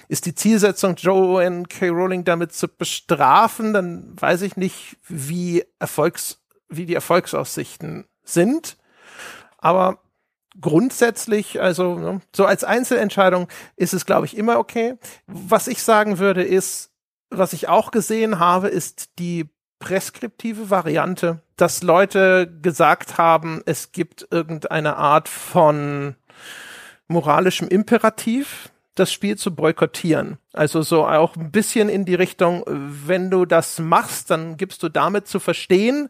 Ist 0.07 0.25
die 0.25 0.35
Zielsetzung, 0.35 0.95
Joanne 0.95 1.63
K. 1.63 1.89
Rowling 1.89 2.23
damit 2.23 2.53
zu 2.53 2.67
bestrafen, 2.67 3.73
dann 3.73 4.13
weiß 4.19 4.41
ich 4.43 4.55
nicht, 4.55 4.97
wie 5.07 5.65
Erfolgs, 5.79 6.41
wie 6.69 6.85
die 6.85 6.95
Erfolgsaussichten 6.95 8.05
sind. 8.23 8.77
Aber 9.57 9.99
grundsätzlich, 10.59 11.61
also 11.61 11.95
ne, 11.95 12.21
so 12.35 12.45
als 12.45 12.63
Einzelentscheidung 12.63 13.47
ist 13.75 13.93
es, 13.93 14.05
glaube 14.05 14.25
ich, 14.25 14.37
immer 14.37 14.59
okay. 14.59 14.97
Was 15.27 15.67
ich 15.67 15.83
sagen 15.83 16.19
würde, 16.19 16.43
ist, 16.43 16.91
was 17.29 17.53
ich 17.53 17.67
auch 17.67 17.91
gesehen 17.91 18.39
habe, 18.39 18.69
ist 18.69 19.19
die 19.19 19.49
preskriptive 19.79 20.69
Variante, 20.69 21.41
dass 21.55 21.83
Leute 21.83 22.51
gesagt 22.61 23.17
haben, 23.17 23.61
es 23.65 23.91
gibt 23.91 24.27
irgendeine 24.31 24.97
Art 24.97 25.29
von 25.29 26.15
moralischem 27.07 27.67
Imperativ, 27.67 28.71
das 28.99 29.11
Spiel 29.11 29.37
zu 29.37 29.55
boykottieren. 29.55 30.37
Also 30.53 30.81
so 30.81 31.05
auch 31.05 31.35
ein 31.35 31.51
bisschen 31.51 31.89
in 31.89 32.05
die 32.05 32.15
Richtung, 32.15 32.63
wenn 32.67 33.29
du 33.29 33.45
das 33.45 33.79
machst, 33.79 34.31
dann 34.31 34.57
gibst 34.57 34.83
du 34.83 34.89
damit 34.89 35.27
zu 35.27 35.39
verstehen, 35.39 36.09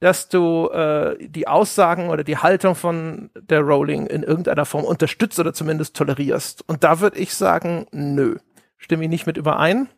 dass 0.00 0.28
du 0.28 0.68
äh, 0.68 1.16
die 1.26 1.48
Aussagen 1.48 2.10
oder 2.10 2.22
die 2.22 2.36
Haltung 2.36 2.74
von 2.74 3.30
der 3.34 3.60
Rowling 3.60 4.06
in 4.06 4.22
irgendeiner 4.22 4.66
Form 4.66 4.84
unterstützt 4.84 5.38
oder 5.38 5.54
zumindest 5.54 5.96
tolerierst. 5.96 6.68
Und 6.68 6.84
da 6.84 7.00
würde 7.00 7.18
ich 7.18 7.34
sagen, 7.34 7.86
nö, 7.92 8.36
stimme 8.76 9.04
ich 9.04 9.10
nicht 9.10 9.26
mit 9.26 9.36
überein. 9.36 9.88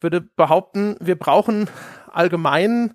Würde 0.00 0.20
behaupten, 0.20 0.96
wir 1.00 1.18
brauchen 1.18 1.68
allgemein 2.12 2.94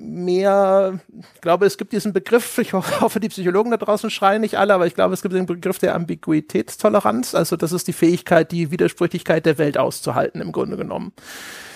mehr, 0.00 1.00
ich 1.34 1.40
glaube, 1.40 1.66
es 1.66 1.76
gibt 1.78 1.92
diesen 1.92 2.12
Begriff, 2.12 2.58
ich 2.58 2.72
hoffe, 2.72 3.20
die 3.20 3.28
Psychologen 3.28 3.70
da 3.70 3.76
draußen 3.76 4.10
schreien 4.10 4.40
nicht 4.40 4.56
alle, 4.56 4.74
aber 4.74 4.86
ich 4.86 4.94
glaube, 4.94 5.14
es 5.14 5.22
gibt 5.22 5.34
den 5.34 5.46
Begriff 5.46 5.78
der 5.78 5.94
Ambiguitätstoleranz. 5.94 7.34
Also 7.34 7.56
das 7.56 7.72
ist 7.72 7.88
die 7.88 7.92
Fähigkeit, 7.92 8.52
die 8.52 8.70
Widersprüchlichkeit 8.70 9.46
der 9.46 9.58
Welt 9.58 9.78
auszuhalten, 9.78 10.40
im 10.40 10.52
Grunde 10.52 10.76
genommen. 10.76 11.12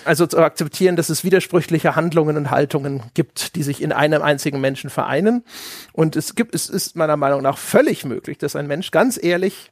Also 0.05 0.27
zu 0.27 0.37
akzeptieren, 0.37 0.95
dass 0.95 1.09
es 1.09 1.23
widersprüchliche 1.23 1.95
Handlungen 1.95 2.37
und 2.37 2.51
Haltungen 2.51 3.03
gibt, 3.13 3.55
die 3.55 3.63
sich 3.63 3.81
in 3.81 3.91
einem 3.91 4.21
einzigen 4.21 4.59
Menschen 4.59 4.89
vereinen. 4.89 5.43
Und 5.93 6.15
es 6.15 6.35
gibt, 6.35 6.55
es 6.55 6.69
ist 6.69 6.95
meiner 6.95 7.17
Meinung 7.17 7.41
nach 7.41 7.57
völlig 7.57 8.05
möglich, 8.05 8.37
dass 8.37 8.55
ein 8.55 8.67
Mensch 8.67 8.91
ganz 8.91 9.21
ehrlich 9.21 9.71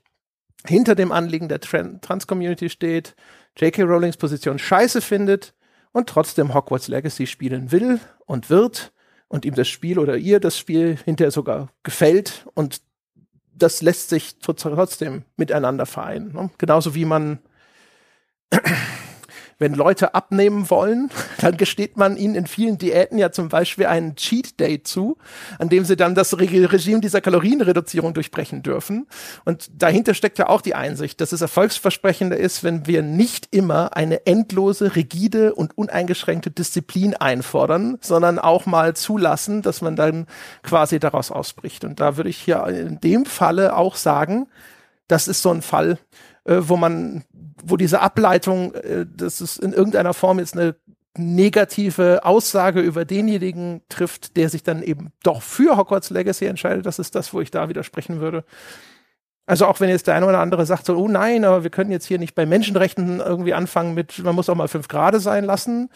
hinter 0.65 0.95
dem 0.95 1.11
Anliegen 1.11 1.49
der 1.49 1.59
Trans-Community 1.59 2.69
steht, 2.69 3.15
J.K. 3.57 3.83
Rowlings 3.83 4.17
Position 4.17 4.59
scheiße 4.59 5.01
findet, 5.01 5.53
und 5.91 6.09
trotzdem 6.09 6.53
Hogwarts 6.53 6.87
Legacy 6.87 7.27
spielen 7.27 7.71
will 7.71 7.99
und 8.25 8.49
wird 8.49 8.93
und 9.27 9.45
ihm 9.45 9.55
das 9.55 9.67
Spiel 9.67 9.99
oder 9.99 10.17
ihr 10.17 10.39
das 10.39 10.57
Spiel 10.57 10.97
hinterher 11.03 11.31
sogar 11.31 11.69
gefällt 11.83 12.45
und 12.53 12.81
das 13.53 13.81
lässt 13.81 14.09
sich 14.09 14.39
trotzdem 14.39 15.23
miteinander 15.37 15.85
vereinen. 15.85 16.33
Ne? 16.33 16.49
Genauso 16.57 16.95
wie 16.95 17.05
man 17.05 17.39
wenn 19.61 19.75
Leute 19.75 20.15
abnehmen 20.15 20.69
wollen, 20.71 21.11
dann 21.39 21.55
gesteht 21.55 21.95
man 21.95 22.17
ihnen 22.17 22.33
in 22.33 22.47
vielen 22.47 22.79
Diäten 22.79 23.19
ja 23.19 23.31
zum 23.31 23.47
Beispiel 23.47 23.85
einen 23.85 24.15
Cheat 24.15 24.59
Day 24.59 24.81
zu, 24.81 25.17
an 25.59 25.69
dem 25.69 25.85
sie 25.85 25.95
dann 25.95 26.15
das 26.15 26.37
Regime 26.37 26.99
dieser 26.99 27.21
Kalorienreduzierung 27.21 28.15
durchbrechen 28.15 28.63
dürfen. 28.63 29.07
Und 29.45 29.69
dahinter 29.77 30.15
steckt 30.15 30.39
ja 30.39 30.49
auch 30.49 30.61
die 30.61 30.73
Einsicht, 30.73 31.21
dass 31.21 31.31
es 31.31 31.41
erfolgsversprechender 31.41 32.37
ist, 32.37 32.63
wenn 32.63 32.87
wir 32.87 33.03
nicht 33.03 33.49
immer 33.51 33.95
eine 33.95 34.25
endlose, 34.25 34.95
rigide 34.95 35.53
und 35.53 35.77
uneingeschränkte 35.77 36.49
Disziplin 36.49 37.15
einfordern, 37.15 37.99
sondern 38.01 38.39
auch 38.39 38.65
mal 38.65 38.95
zulassen, 38.95 39.61
dass 39.61 39.81
man 39.81 39.95
dann 39.95 40.25
quasi 40.63 40.99
daraus 40.99 41.29
ausbricht. 41.29 41.85
Und 41.85 41.99
da 41.99 42.17
würde 42.17 42.31
ich 42.31 42.37
hier 42.37 42.65
in 42.65 42.99
dem 42.99 43.25
Falle 43.25 43.75
auch 43.75 43.95
sagen, 43.95 44.47
das 45.07 45.27
ist 45.27 45.43
so 45.43 45.51
ein 45.51 45.61
Fall, 45.61 45.99
äh, 46.45 46.57
wo 46.59 46.77
man 46.77 47.23
wo 47.63 47.77
diese 47.77 48.01
Ableitung, 48.01 48.73
äh, 48.73 49.05
dass 49.05 49.41
es 49.41 49.57
in 49.57 49.73
irgendeiner 49.73 50.13
Form 50.13 50.39
jetzt 50.39 50.57
eine 50.57 50.75
negative 51.17 52.21
Aussage 52.23 52.79
über 52.79 53.05
denjenigen 53.05 53.81
trifft, 53.89 54.37
der 54.37 54.49
sich 54.49 54.63
dann 54.63 54.81
eben 54.81 55.11
doch 55.23 55.41
für 55.41 55.77
Hogwarts 55.77 56.09
Legacy 56.09 56.45
entscheidet, 56.45 56.85
das 56.85 56.99
ist 56.99 57.15
das, 57.15 57.33
wo 57.33 57.41
ich 57.41 57.51
da 57.51 57.67
widersprechen 57.69 58.21
würde. 58.21 58.45
Also 59.45 59.65
auch 59.65 59.79
wenn 59.81 59.89
jetzt 59.89 60.07
der 60.07 60.15
eine 60.15 60.25
oder 60.25 60.39
andere 60.39 60.65
sagt 60.65 60.85
so, 60.85 60.95
oh 60.95 61.09
nein, 61.09 61.43
aber 61.43 61.63
wir 61.63 61.69
können 61.69 61.91
jetzt 61.91 62.05
hier 62.05 62.19
nicht 62.19 62.35
bei 62.35 62.45
Menschenrechten 62.45 63.19
irgendwie 63.19 63.53
anfangen 63.53 63.93
mit, 63.93 64.23
man 64.23 64.35
muss 64.35 64.49
auch 64.49 64.55
mal 64.55 64.69
fünf 64.69 64.87
Grade 64.87 65.19
sein 65.19 65.43
lassen. 65.43 65.89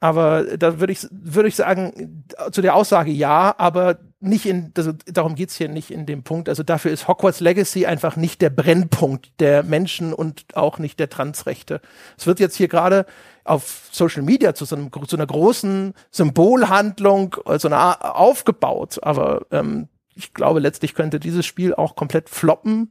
Aber 0.00 0.56
da 0.56 0.80
würde 0.80 0.92
ich, 0.92 1.06
würde 1.10 1.48
ich 1.48 1.56
sagen, 1.56 2.24
zu 2.50 2.62
der 2.62 2.74
Aussage 2.74 3.10
ja, 3.10 3.54
aber 3.56 3.98
nicht 4.20 4.46
in, 4.46 4.72
also 4.76 4.92
darum 5.06 5.34
geht's 5.34 5.56
hier 5.56 5.68
nicht 5.68 5.90
in 5.90 6.06
dem 6.06 6.22
Punkt. 6.22 6.48
Also 6.48 6.62
dafür 6.62 6.90
ist 6.90 7.06
Hogwarts 7.06 7.40
Legacy 7.40 7.86
einfach 7.86 8.16
nicht 8.16 8.40
der 8.40 8.50
Brennpunkt 8.50 9.30
der 9.40 9.62
Menschen 9.62 10.12
und 10.14 10.44
auch 10.54 10.78
nicht 10.78 10.98
der 10.98 11.10
Transrechte. 11.10 11.80
Es 12.16 12.26
wird 12.26 12.40
jetzt 12.40 12.56
hier 12.56 12.68
gerade 12.68 13.06
auf 13.44 13.88
Social 13.92 14.22
Media 14.22 14.54
zu, 14.54 14.64
so, 14.64 14.76
einem, 14.76 14.90
zu 15.06 15.16
einer 15.16 15.26
großen 15.26 15.92
Symbolhandlung 16.10 17.36
so 17.58 17.68
einer 17.68 18.16
aufgebaut. 18.16 18.98
Aber 19.02 19.46
ähm, 19.50 19.88
ich 20.14 20.32
glaube, 20.32 20.60
letztlich 20.60 20.94
könnte 20.94 21.20
dieses 21.20 21.44
Spiel 21.44 21.74
auch 21.74 21.94
komplett 21.94 22.30
floppen 22.30 22.90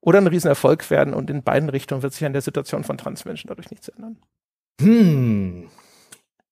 oder 0.00 0.20
ein 0.20 0.26
Riesenerfolg 0.26 0.88
werden 0.90 1.14
und 1.14 1.30
in 1.30 1.42
beiden 1.42 1.70
Richtungen 1.70 2.02
wird 2.02 2.12
sich 2.12 2.24
an 2.24 2.34
der 2.34 2.42
Situation 2.42 2.84
von 2.84 2.98
Transmenschen 2.98 3.48
dadurch 3.48 3.70
nichts 3.70 3.88
ändern. 3.88 4.18
Hm. 4.80 5.68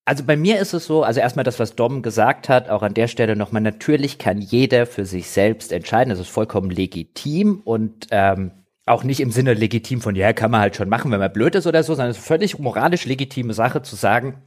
Also 0.05 0.23
bei 0.23 0.37
mir 0.37 0.59
ist 0.59 0.73
es 0.73 0.85
so, 0.85 1.03
also 1.03 1.19
erstmal 1.19 1.43
das, 1.43 1.59
was 1.59 1.75
Dom 1.75 2.03
gesagt 2.03 2.47
hat, 2.47 2.69
auch 2.69 2.83
an 2.83 2.93
der 2.93 3.07
Stelle 3.07 3.35
nochmal, 3.35 3.63
natürlich 3.63 4.19
kann 4.19 4.39
jeder 4.39 4.85
für 4.85 5.03
sich 5.03 5.27
selbst 5.29 5.71
entscheiden, 5.71 6.11
das 6.11 6.19
ist 6.19 6.29
vollkommen 6.29 6.69
legitim 6.69 7.61
und 7.65 8.07
ähm, 8.11 8.51
auch 8.85 9.03
nicht 9.03 9.19
im 9.19 9.31
Sinne 9.31 9.55
legitim 9.55 10.01
von, 10.01 10.15
ja, 10.15 10.31
kann 10.31 10.51
man 10.51 10.61
halt 10.61 10.75
schon 10.75 10.89
machen, 10.89 11.11
wenn 11.11 11.19
man 11.19 11.33
blöd 11.33 11.55
ist 11.55 11.65
oder 11.65 11.81
so, 11.81 11.95
sondern 11.95 12.11
es 12.11 12.19
ist 12.19 12.27
völlig 12.27 12.59
moralisch 12.59 13.05
legitime 13.05 13.53
Sache 13.53 13.81
zu 13.81 13.95
sagen, 13.95 14.43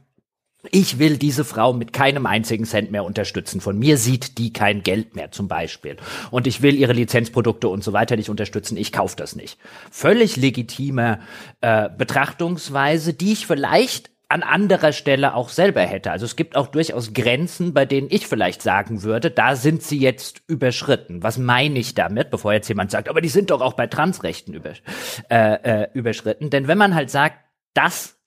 ich 0.71 0.99
will 0.99 1.17
diese 1.17 1.45
Frau 1.45 1.73
mit 1.73 1.93
keinem 1.93 2.25
einzigen 2.25 2.65
Cent 2.65 2.91
mehr 2.91 3.05
unterstützen. 3.05 3.61
Von 3.61 3.79
mir 3.79 3.97
sieht 3.97 4.37
die 4.37 4.51
kein 4.51 4.83
Geld 4.83 5.15
mehr 5.15 5.31
zum 5.31 5.47
Beispiel. 5.47 5.95
Und 6.31 6.47
ich 6.47 6.61
will 6.61 6.75
ihre 6.75 6.91
Lizenzprodukte 6.91 7.69
und 7.69 7.81
so 7.81 7.93
weiter 7.93 8.17
nicht 8.17 8.29
unterstützen. 8.29 8.75
Ich 8.75 8.91
kaufe 8.91 9.15
das 9.15 9.37
nicht. 9.37 9.57
Völlig 9.89 10.35
legitime 10.35 11.21
äh, 11.61 11.89
Betrachtungsweise, 11.97 13.13
die 13.13 13.31
ich 13.31 13.47
vielleicht 13.47 14.09
an 14.29 14.43
anderer 14.43 14.93
Stelle 14.93 15.33
auch 15.33 15.49
selber 15.49 15.81
hätte. 15.81 16.11
Also 16.11 16.25
es 16.25 16.35
gibt 16.35 16.55
auch 16.55 16.67
durchaus 16.67 17.13
Grenzen, 17.13 17.73
bei 17.73 17.85
denen 17.85 18.07
ich 18.11 18.27
vielleicht 18.27 18.61
sagen 18.61 19.01
würde, 19.01 19.31
da 19.31 19.55
sind 19.55 19.81
sie 19.81 19.97
jetzt 19.97 20.43
überschritten. 20.47 21.23
Was 21.23 21.39
meine 21.39 21.79
ich 21.79 21.95
damit, 21.95 22.29
bevor 22.29 22.53
jetzt 22.53 22.69
jemand 22.69 22.91
sagt, 22.91 23.09
aber 23.09 23.21
die 23.21 23.29
sind 23.29 23.49
doch 23.49 23.61
auch 23.61 23.73
bei 23.73 23.87
Transrechten 23.87 24.53
über, 24.53 24.73
äh, 25.29 25.83
äh, 25.83 25.87
überschritten. 25.93 26.51
Denn 26.51 26.67
wenn 26.67 26.77
man 26.77 26.93
halt 26.93 27.09
sagt, 27.09 27.39
das 27.73 28.18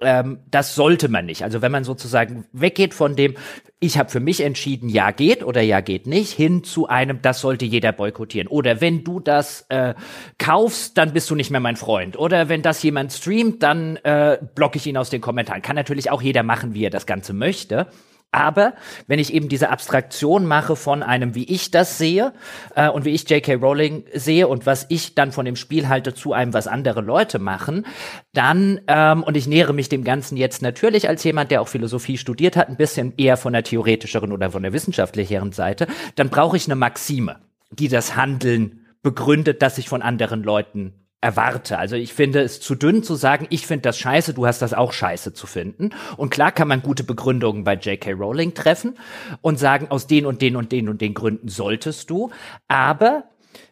ähm, 0.00 0.38
das 0.50 0.74
sollte 0.74 1.08
man 1.08 1.26
nicht. 1.26 1.42
Also 1.42 1.62
wenn 1.62 1.72
man 1.72 1.84
sozusagen 1.84 2.44
weggeht 2.52 2.94
von 2.94 3.16
dem, 3.16 3.34
ich 3.80 3.98
habe 3.98 4.10
für 4.10 4.20
mich 4.20 4.40
entschieden, 4.40 4.88
ja 4.88 5.10
geht 5.10 5.42
oder 5.44 5.60
ja 5.60 5.80
geht 5.80 6.06
nicht, 6.06 6.32
hin 6.32 6.64
zu 6.64 6.88
einem, 6.88 7.22
das 7.22 7.40
sollte 7.40 7.64
jeder 7.64 7.92
boykottieren. 7.92 8.48
Oder 8.48 8.80
wenn 8.80 9.04
du 9.04 9.20
das 9.20 9.66
äh, 9.68 9.94
kaufst, 10.38 10.98
dann 10.98 11.12
bist 11.12 11.30
du 11.30 11.34
nicht 11.34 11.50
mehr 11.50 11.60
mein 11.60 11.76
Freund. 11.76 12.18
Oder 12.18 12.48
wenn 12.48 12.62
das 12.62 12.82
jemand 12.82 13.12
streamt, 13.12 13.62
dann 13.62 13.96
äh, 13.96 14.38
blocke 14.54 14.78
ich 14.78 14.86
ihn 14.86 14.96
aus 14.96 15.10
den 15.10 15.20
Kommentaren. 15.20 15.62
Kann 15.62 15.76
natürlich 15.76 16.10
auch 16.10 16.22
jeder 16.22 16.42
machen, 16.42 16.74
wie 16.74 16.84
er 16.84 16.90
das 16.90 17.06
Ganze 17.06 17.32
möchte. 17.32 17.88
Aber 18.30 18.74
wenn 19.06 19.18
ich 19.18 19.32
eben 19.32 19.48
diese 19.48 19.70
Abstraktion 19.70 20.44
mache 20.44 20.76
von 20.76 21.02
einem, 21.02 21.34
wie 21.34 21.44
ich 21.44 21.70
das 21.70 21.96
sehe 21.96 22.34
äh, 22.74 22.88
und 22.88 23.06
wie 23.06 23.10
ich 23.10 23.28
J.K. 23.28 23.54
Rowling 23.54 24.04
sehe 24.12 24.48
und 24.48 24.66
was 24.66 24.84
ich 24.90 25.14
dann 25.14 25.32
von 25.32 25.46
dem 25.46 25.56
Spiel 25.56 25.88
halte 25.88 26.12
zu 26.12 26.34
einem, 26.34 26.52
was 26.52 26.66
andere 26.66 27.00
Leute 27.00 27.38
machen, 27.38 27.86
dann, 28.34 28.80
ähm, 28.86 29.22
und 29.22 29.36
ich 29.36 29.46
nähere 29.46 29.72
mich 29.72 29.88
dem 29.88 30.04
Ganzen 30.04 30.36
jetzt 30.36 30.60
natürlich 30.60 31.08
als 31.08 31.24
jemand, 31.24 31.50
der 31.50 31.62
auch 31.62 31.68
Philosophie 31.68 32.18
studiert 32.18 32.56
hat, 32.56 32.68
ein 32.68 32.76
bisschen 32.76 33.14
eher 33.16 33.38
von 33.38 33.54
der 33.54 33.62
theoretischeren 33.62 34.32
oder 34.32 34.50
von 34.50 34.62
der 34.62 34.74
wissenschaftlicheren 34.74 35.52
Seite, 35.52 35.86
dann 36.14 36.28
brauche 36.28 36.58
ich 36.58 36.66
eine 36.66 36.76
Maxime, 36.76 37.36
die 37.70 37.88
das 37.88 38.14
Handeln 38.14 38.86
begründet, 39.02 39.62
das 39.62 39.78
ich 39.78 39.88
von 39.88 40.02
anderen 40.02 40.42
Leuten 40.42 41.07
erwarte. 41.20 41.78
Also 41.78 41.96
ich 41.96 42.12
finde 42.12 42.40
es 42.40 42.60
zu 42.60 42.74
dünn 42.74 43.02
zu 43.02 43.16
sagen, 43.16 43.46
ich 43.50 43.66
finde 43.66 43.82
das 43.82 43.98
scheiße, 43.98 44.34
du 44.34 44.46
hast 44.46 44.62
das 44.62 44.72
auch 44.72 44.92
scheiße 44.92 45.32
zu 45.32 45.46
finden. 45.46 45.90
Und 46.16 46.30
klar 46.30 46.52
kann 46.52 46.68
man 46.68 46.82
gute 46.82 47.02
Begründungen 47.02 47.64
bei 47.64 47.74
J.K. 47.74 48.12
Rowling 48.12 48.54
treffen 48.54 48.96
und 49.40 49.58
sagen, 49.58 49.88
aus 49.90 50.06
den 50.06 50.26
und 50.26 50.42
den 50.42 50.54
und 50.54 50.70
den 50.70 50.88
und 50.88 51.00
den 51.00 51.14
Gründen 51.14 51.48
solltest 51.48 52.10
du. 52.10 52.30
Aber 52.68 53.24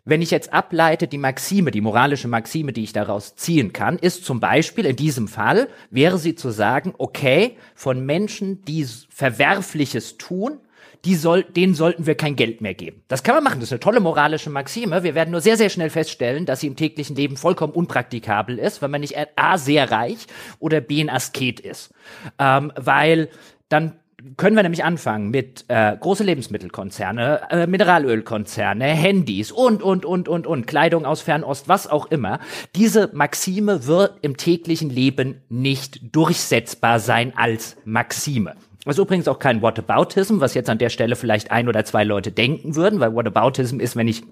wenn 0.05 0.23
ich 0.23 0.31
jetzt 0.31 0.53
ableite, 0.53 1.07
die 1.07 1.19
Maxime, 1.19 1.71
die 1.71 1.81
moralische 1.81 2.29
Maxime, 2.29 2.73
die 2.73 2.85
ich 2.85 2.93
daraus 2.93 3.37
ziehen 3.37 3.73
kann, 3.73 3.99
ist 3.99 4.25
zum 4.25 4.41
Beispiel 4.41 4.87
in 4.87 4.97
diesem 4.97 5.29
Fall, 5.29 5.69
wäre 5.91 6.19
sie 6.19 6.35
zu 6.35 6.51
sagen, 6.51 6.95
okay, 6.99 7.57
von 7.75 8.05
Menschen, 8.05 8.65
die 8.65 8.87
Verwerfliches 9.09 10.17
tun, 10.17 10.59
die 11.05 11.15
soll, 11.15 11.45
denen 11.45 11.75
sollten 11.75 12.07
wir 12.07 12.15
kein 12.15 12.37
Geld 12.37 12.61
mehr 12.61 12.75
geben. 12.75 13.03
Das 13.09 13.23
kann 13.23 13.35
man 13.35 13.45
machen, 13.45 13.61
das 13.61 13.69
ist 13.69 13.73
eine 13.73 13.81
tolle 13.81 14.01
moralische 14.01 14.51
Maxime. 14.51 15.03
Wir 15.03 15.15
werden 15.15 15.31
nur 15.31 15.41
sehr, 15.41 15.57
sehr 15.57 15.71
schnell 15.71 15.91
feststellen, 15.91 16.47
dass 16.47 16.61
sie 16.61 16.67
im 16.67 16.77
täglichen 16.77 17.17
Leben 17.17 17.37
vollkommen 17.37 17.73
unpraktikabel 17.73 18.59
ist, 18.59 18.83
wenn 18.83 18.91
man 18.91 19.01
nicht 19.01 19.17
A, 19.37 19.59
sehr 19.59 19.91
reich 19.91 20.27
oder 20.59 20.81
B, 20.81 21.01
ein 21.01 21.11
Asket 21.11 21.61
ist. 21.61 21.93
Ähm, 22.39 22.73
weil 22.77 23.29
dann 23.69 23.95
können 24.37 24.57
wir 24.57 24.63
nämlich 24.63 24.85
anfangen 24.85 25.31
mit 25.31 25.65
äh, 25.69 25.97
große 25.99 26.25
Lebensmittelkonzerne, 26.25 27.43
äh, 27.51 27.67
Mineralölkonzerne, 27.67 28.85
Handys 28.85 29.53
und, 29.53 29.83
und, 29.83 30.05
und, 30.05 30.29
und, 30.29 30.47
und, 30.47 30.67
Kleidung 30.67 31.05
aus 31.05 31.21
Fernost, 31.21 31.69
was 31.69 31.87
auch 31.87 32.07
immer. 32.07 32.41
Diese 32.75 33.11
Maxime 33.13 33.87
wird 33.87 34.19
im 34.23 34.37
täglichen 34.37 34.91
Leben 34.91 35.43
nicht 35.49 36.15
durchsetzbar 36.15 36.99
sein 36.99 37.35
als 37.37 37.77
Maxime. 37.85 38.55
Ist 38.87 38.99
übrigens 38.99 39.29
auch 39.29 39.39
kein 39.39 39.63
Whataboutism, 39.63 40.41
was 40.41 40.55
jetzt 40.55 40.71
an 40.71 40.79
der 40.79 40.91
Stelle 40.91 41.17
vielleicht 41.17 41.51
ein 41.51 41.69
oder 41.69 41.85
zwei 41.85 42.05
Leute 42.05 42.31
denken 42.31 42.77
würden, 42.77 43.01
weil 43.01 43.15
Whataboutism 43.15 43.81
ist, 43.81 43.97
wenn 43.97 44.09
ich 44.09 44.23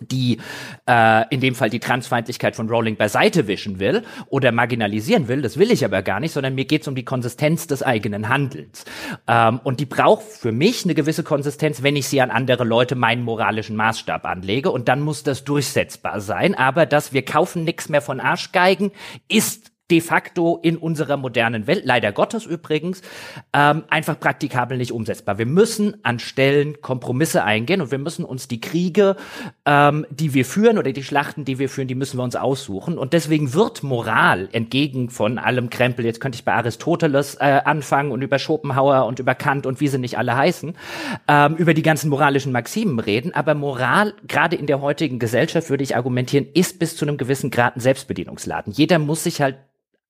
die 0.00 0.38
äh, 0.88 1.24
in 1.30 1.40
dem 1.40 1.54
Fall 1.54 1.70
die 1.70 1.80
Transfeindlichkeit 1.80 2.56
von 2.56 2.68
Rowling 2.68 2.96
beiseite 2.96 3.46
wischen 3.46 3.78
will 3.78 4.02
oder 4.26 4.52
marginalisieren 4.52 5.28
will, 5.28 5.42
das 5.42 5.58
will 5.58 5.70
ich 5.70 5.84
aber 5.84 6.02
gar 6.02 6.20
nicht, 6.20 6.32
sondern 6.32 6.54
mir 6.54 6.64
geht 6.64 6.82
es 6.82 6.88
um 6.88 6.94
die 6.94 7.04
Konsistenz 7.04 7.66
des 7.66 7.82
eigenen 7.82 8.28
Handelns. 8.28 8.84
Ähm, 9.26 9.60
und 9.62 9.80
die 9.80 9.86
braucht 9.86 10.24
für 10.24 10.52
mich 10.52 10.84
eine 10.84 10.94
gewisse 10.94 11.22
Konsistenz, 11.22 11.82
wenn 11.82 11.96
ich 11.96 12.08
sie 12.08 12.20
an 12.20 12.30
andere 12.30 12.64
Leute 12.64 12.94
meinen 12.94 13.22
moralischen 13.22 13.76
Maßstab 13.76 14.24
anlege. 14.24 14.70
Und 14.70 14.88
dann 14.88 15.00
muss 15.00 15.22
das 15.22 15.44
durchsetzbar 15.44 16.20
sein. 16.20 16.54
Aber 16.54 16.86
dass 16.86 17.12
wir 17.12 17.24
kaufen 17.24 17.64
nichts 17.64 17.88
mehr 17.88 18.02
von 18.02 18.20
Arschgeigen, 18.20 18.92
ist 19.28 19.73
de 19.90 20.00
facto 20.00 20.58
in 20.62 20.78
unserer 20.78 21.18
modernen 21.18 21.66
Welt, 21.66 21.82
leider 21.84 22.10
Gottes 22.10 22.46
übrigens, 22.46 23.02
ähm, 23.52 23.84
einfach 23.90 24.18
praktikabel 24.18 24.78
nicht 24.78 24.92
umsetzbar. 24.92 25.36
Wir 25.36 25.44
müssen 25.44 26.02
an 26.04 26.18
Stellen 26.18 26.80
Kompromisse 26.80 27.44
eingehen 27.44 27.82
und 27.82 27.90
wir 27.90 27.98
müssen 27.98 28.24
uns 28.24 28.48
die 28.48 28.62
Kriege, 28.62 29.16
ähm, 29.66 30.06
die 30.08 30.32
wir 30.32 30.46
führen 30.46 30.78
oder 30.78 30.92
die 30.92 31.02
Schlachten, 31.02 31.44
die 31.44 31.58
wir 31.58 31.68
führen, 31.68 31.86
die 31.86 31.94
müssen 31.94 32.18
wir 32.18 32.24
uns 32.24 32.34
aussuchen. 32.34 32.96
Und 32.96 33.12
deswegen 33.12 33.52
wird 33.52 33.82
Moral 33.82 34.48
entgegen 34.52 35.10
von 35.10 35.38
allem 35.38 35.68
Krempel, 35.68 36.06
jetzt 36.06 36.20
könnte 36.20 36.36
ich 36.36 36.46
bei 36.46 36.54
Aristoteles 36.54 37.34
äh, 37.34 37.60
anfangen 37.64 38.10
und 38.10 38.22
über 38.22 38.38
Schopenhauer 38.38 39.04
und 39.04 39.18
über 39.18 39.34
Kant 39.34 39.66
und 39.66 39.80
wie 39.80 39.88
sie 39.88 39.98
nicht 39.98 40.16
alle 40.16 40.34
heißen, 40.34 40.74
ähm, 41.28 41.56
über 41.56 41.74
die 41.74 41.82
ganzen 41.82 42.08
moralischen 42.08 42.52
Maximen 42.52 43.00
reden. 43.00 43.34
Aber 43.34 43.54
Moral, 43.54 44.14
gerade 44.26 44.56
in 44.56 44.66
der 44.66 44.80
heutigen 44.80 45.18
Gesellschaft, 45.18 45.68
würde 45.68 45.84
ich 45.84 45.94
argumentieren, 45.94 46.46
ist 46.54 46.78
bis 46.78 46.96
zu 46.96 47.04
einem 47.04 47.18
gewissen 47.18 47.50
Grad 47.50 47.76
ein 47.76 47.80
Selbstbedienungsladen. 47.80 48.72
Jeder 48.72 48.98
muss 48.98 49.24
sich 49.24 49.42
halt 49.42 49.56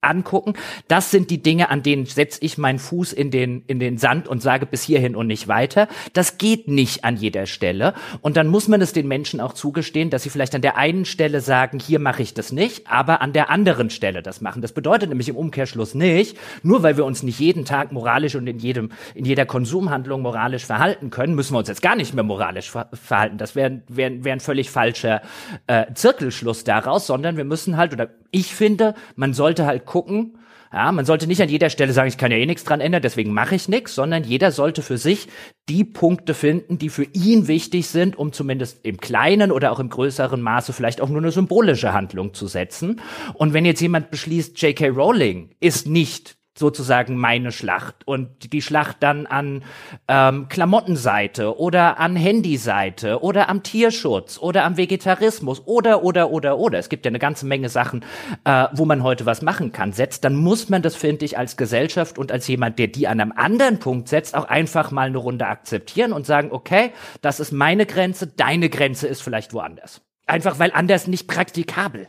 angucken. 0.04 0.54
Das 0.88 1.10
sind 1.10 1.30
die 1.30 1.42
Dinge, 1.42 1.70
an 1.70 1.82
denen 1.82 2.06
setze 2.06 2.38
ich 2.42 2.58
meinen 2.58 2.78
Fuß 2.78 3.12
in 3.12 3.30
den, 3.30 3.64
in 3.66 3.78
den 3.78 3.98
Sand 3.98 4.28
und 4.28 4.42
sage 4.42 4.66
bis 4.66 4.82
hierhin 4.82 5.16
und 5.16 5.26
nicht 5.26 5.48
weiter. 5.48 5.88
Das 6.12 6.38
geht 6.38 6.68
nicht 6.68 7.04
an 7.04 7.16
jeder 7.16 7.46
Stelle. 7.46 7.94
Und 8.20 8.36
dann 8.36 8.48
muss 8.48 8.68
man 8.68 8.80
es 8.80 8.92
den 8.92 9.08
Menschen 9.08 9.40
auch 9.40 9.52
zugestehen, 9.52 10.10
dass 10.10 10.22
sie 10.22 10.30
vielleicht 10.30 10.54
an 10.54 10.62
der 10.62 10.76
einen 10.76 11.04
Stelle 11.04 11.40
sagen, 11.40 11.78
hier 11.78 11.98
mache 11.98 12.22
ich 12.22 12.34
das 12.34 12.52
nicht, 12.52 12.86
aber 12.88 13.20
an 13.20 13.32
der 13.32 13.50
anderen 13.50 13.90
Stelle 13.90 14.22
das 14.22 14.40
machen. 14.40 14.62
Das 14.62 14.72
bedeutet 14.72 15.08
nämlich 15.08 15.28
im 15.28 15.36
Umkehrschluss 15.36 15.94
nicht, 15.94 16.36
nur 16.62 16.82
weil 16.82 16.96
wir 16.96 17.04
uns 17.04 17.22
nicht 17.22 17.38
jeden 17.38 17.64
Tag 17.64 17.92
moralisch 17.92 18.34
und 18.34 18.46
in 18.46 18.58
jedem, 18.58 18.90
in 19.14 19.24
jeder 19.24 19.46
Konsumhandlung 19.46 20.22
moralisch 20.22 20.64
verhalten 20.64 21.10
können, 21.10 21.34
müssen 21.34 21.54
wir 21.54 21.58
uns 21.58 21.68
jetzt 21.68 21.82
gar 21.82 21.96
nicht 21.96 22.14
mehr 22.14 22.24
moralisch 22.24 22.70
ver 22.70 22.88
verhalten. 22.92 23.38
Das 23.38 23.54
wäre 23.54 23.82
wär, 23.88 24.24
wär 24.24 24.32
ein 24.32 24.40
völlig 24.40 24.70
falscher 24.70 25.22
äh, 25.66 25.86
Zirkelschluss 25.94 26.64
daraus, 26.64 27.06
sondern 27.06 27.36
wir 27.36 27.44
müssen 27.44 27.76
halt, 27.76 27.92
oder 27.92 28.08
ich 28.30 28.54
finde, 28.54 28.94
man 29.16 29.32
sollte 29.32 29.66
halt 29.66 29.86
gucken, 29.94 30.38
ja, 30.72 30.90
man 30.90 31.04
sollte 31.04 31.28
nicht 31.28 31.40
an 31.40 31.48
jeder 31.48 31.70
Stelle 31.70 31.92
sagen, 31.92 32.08
ich 32.08 32.18
kann 32.18 32.32
ja 32.32 32.36
eh 32.36 32.46
nichts 32.46 32.64
dran 32.64 32.80
ändern, 32.80 33.00
deswegen 33.00 33.32
mache 33.32 33.54
ich 33.54 33.68
nichts, 33.68 33.94
sondern 33.94 34.24
jeder 34.24 34.50
sollte 34.50 34.82
für 34.82 34.98
sich 34.98 35.28
die 35.68 35.84
Punkte 35.84 36.34
finden, 36.34 36.78
die 36.78 36.88
für 36.88 37.04
ihn 37.12 37.46
wichtig 37.46 37.86
sind, 37.86 38.16
um 38.18 38.32
zumindest 38.32 38.84
im 38.84 38.96
kleinen 38.96 39.52
oder 39.52 39.70
auch 39.70 39.78
im 39.78 39.88
größeren 39.88 40.42
Maße 40.42 40.72
vielleicht 40.72 41.00
auch 41.00 41.08
nur 41.08 41.18
eine 41.18 41.30
symbolische 41.30 41.92
Handlung 41.92 42.34
zu 42.34 42.48
setzen. 42.48 43.00
Und 43.34 43.52
wenn 43.52 43.64
jetzt 43.64 43.82
jemand 43.82 44.10
beschließt, 44.10 44.60
J.K. 44.60 44.88
Rowling 44.88 45.54
ist 45.60 45.86
nicht 45.86 46.38
sozusagen 46.56 47.16
meine 47.16 47.50
Schlacht 47.50 48.06
und 48.06 48.52
die 48.52 48.62
Schlacht 48.62 48.98
dann 49.00 49.26
an 49.26 49.64
ähm, 50.06 50.48
Klamottenseite 50.48 51.58
oder 51.58 51.98
an 51.98 52.14
Handyseite 52.14 53.22
oder 53.22 53.48
am 53.48 53.62
Tierschutz 53.62 54.38
oder 54.38 54.64
am 54.64 54.76
Vegetarismus 54.76 55.62
oder 55.66 56.04
oder 56.04 56.30
oder 56.30 56.58
oder 56.58 56.78
es 56.78 56.88
gibt 56.88 57.04
ja 57.04 57.10
eine 57.10 57.18
ganze 57.18 57.44
Menge 57.46 57.68
Sachen, 57.68 58.04
äh, 58.44 58.66
wo 58.72 58.84
man 58.84 59.02
heute 59.02 59.26
was 59.26 59.42
machen 59.42 59.72
kann, 59.72 59.92
setzt, 59.92 60.24
dann 60.24 60.36
muss 60.36 60.68
man 60.68 60.82
das 60.82 60.94
finde 60.94 61.24
ich 61.24 61.36
als 61.36 61.56
Gesellschaft 61.56 62.18
und 62.18 62.30
als 62.30 62.46
jemand, 62.46 62.78
der 62.78 62.86
die 62.86 63.08
an 63.08 63.20
einem 63.20 63.32
anderen 63.32 63.80
Punkt 63.80 64.08
setzt, 64.08 64.36
auch 64.36 64.44
einfach 64.44 64.92
mal 64.92 65.08
eine 65.08 65.18
Runde 65.18 65.46
akzeptieren 65.46 66.12
und 66.12 66.24
sagen, 66.24 66.52
okay, 66.52 66.92
das 67.20 67.40
ist 67.40 67.52
meine 67.52 67.84
Grenze, 67.84 68.28
deine 68.28 68.68
Grenze 68.70 69.08
ist 69.08 69.22
vielleicht 69.22 69.52
woanders. 69.52 70.02
Einfach 70.26 70.58
weil 70.58 70.70
anders 70.72 71.06
nicht 71.06 71.26
praktikabel. 71.26 72.08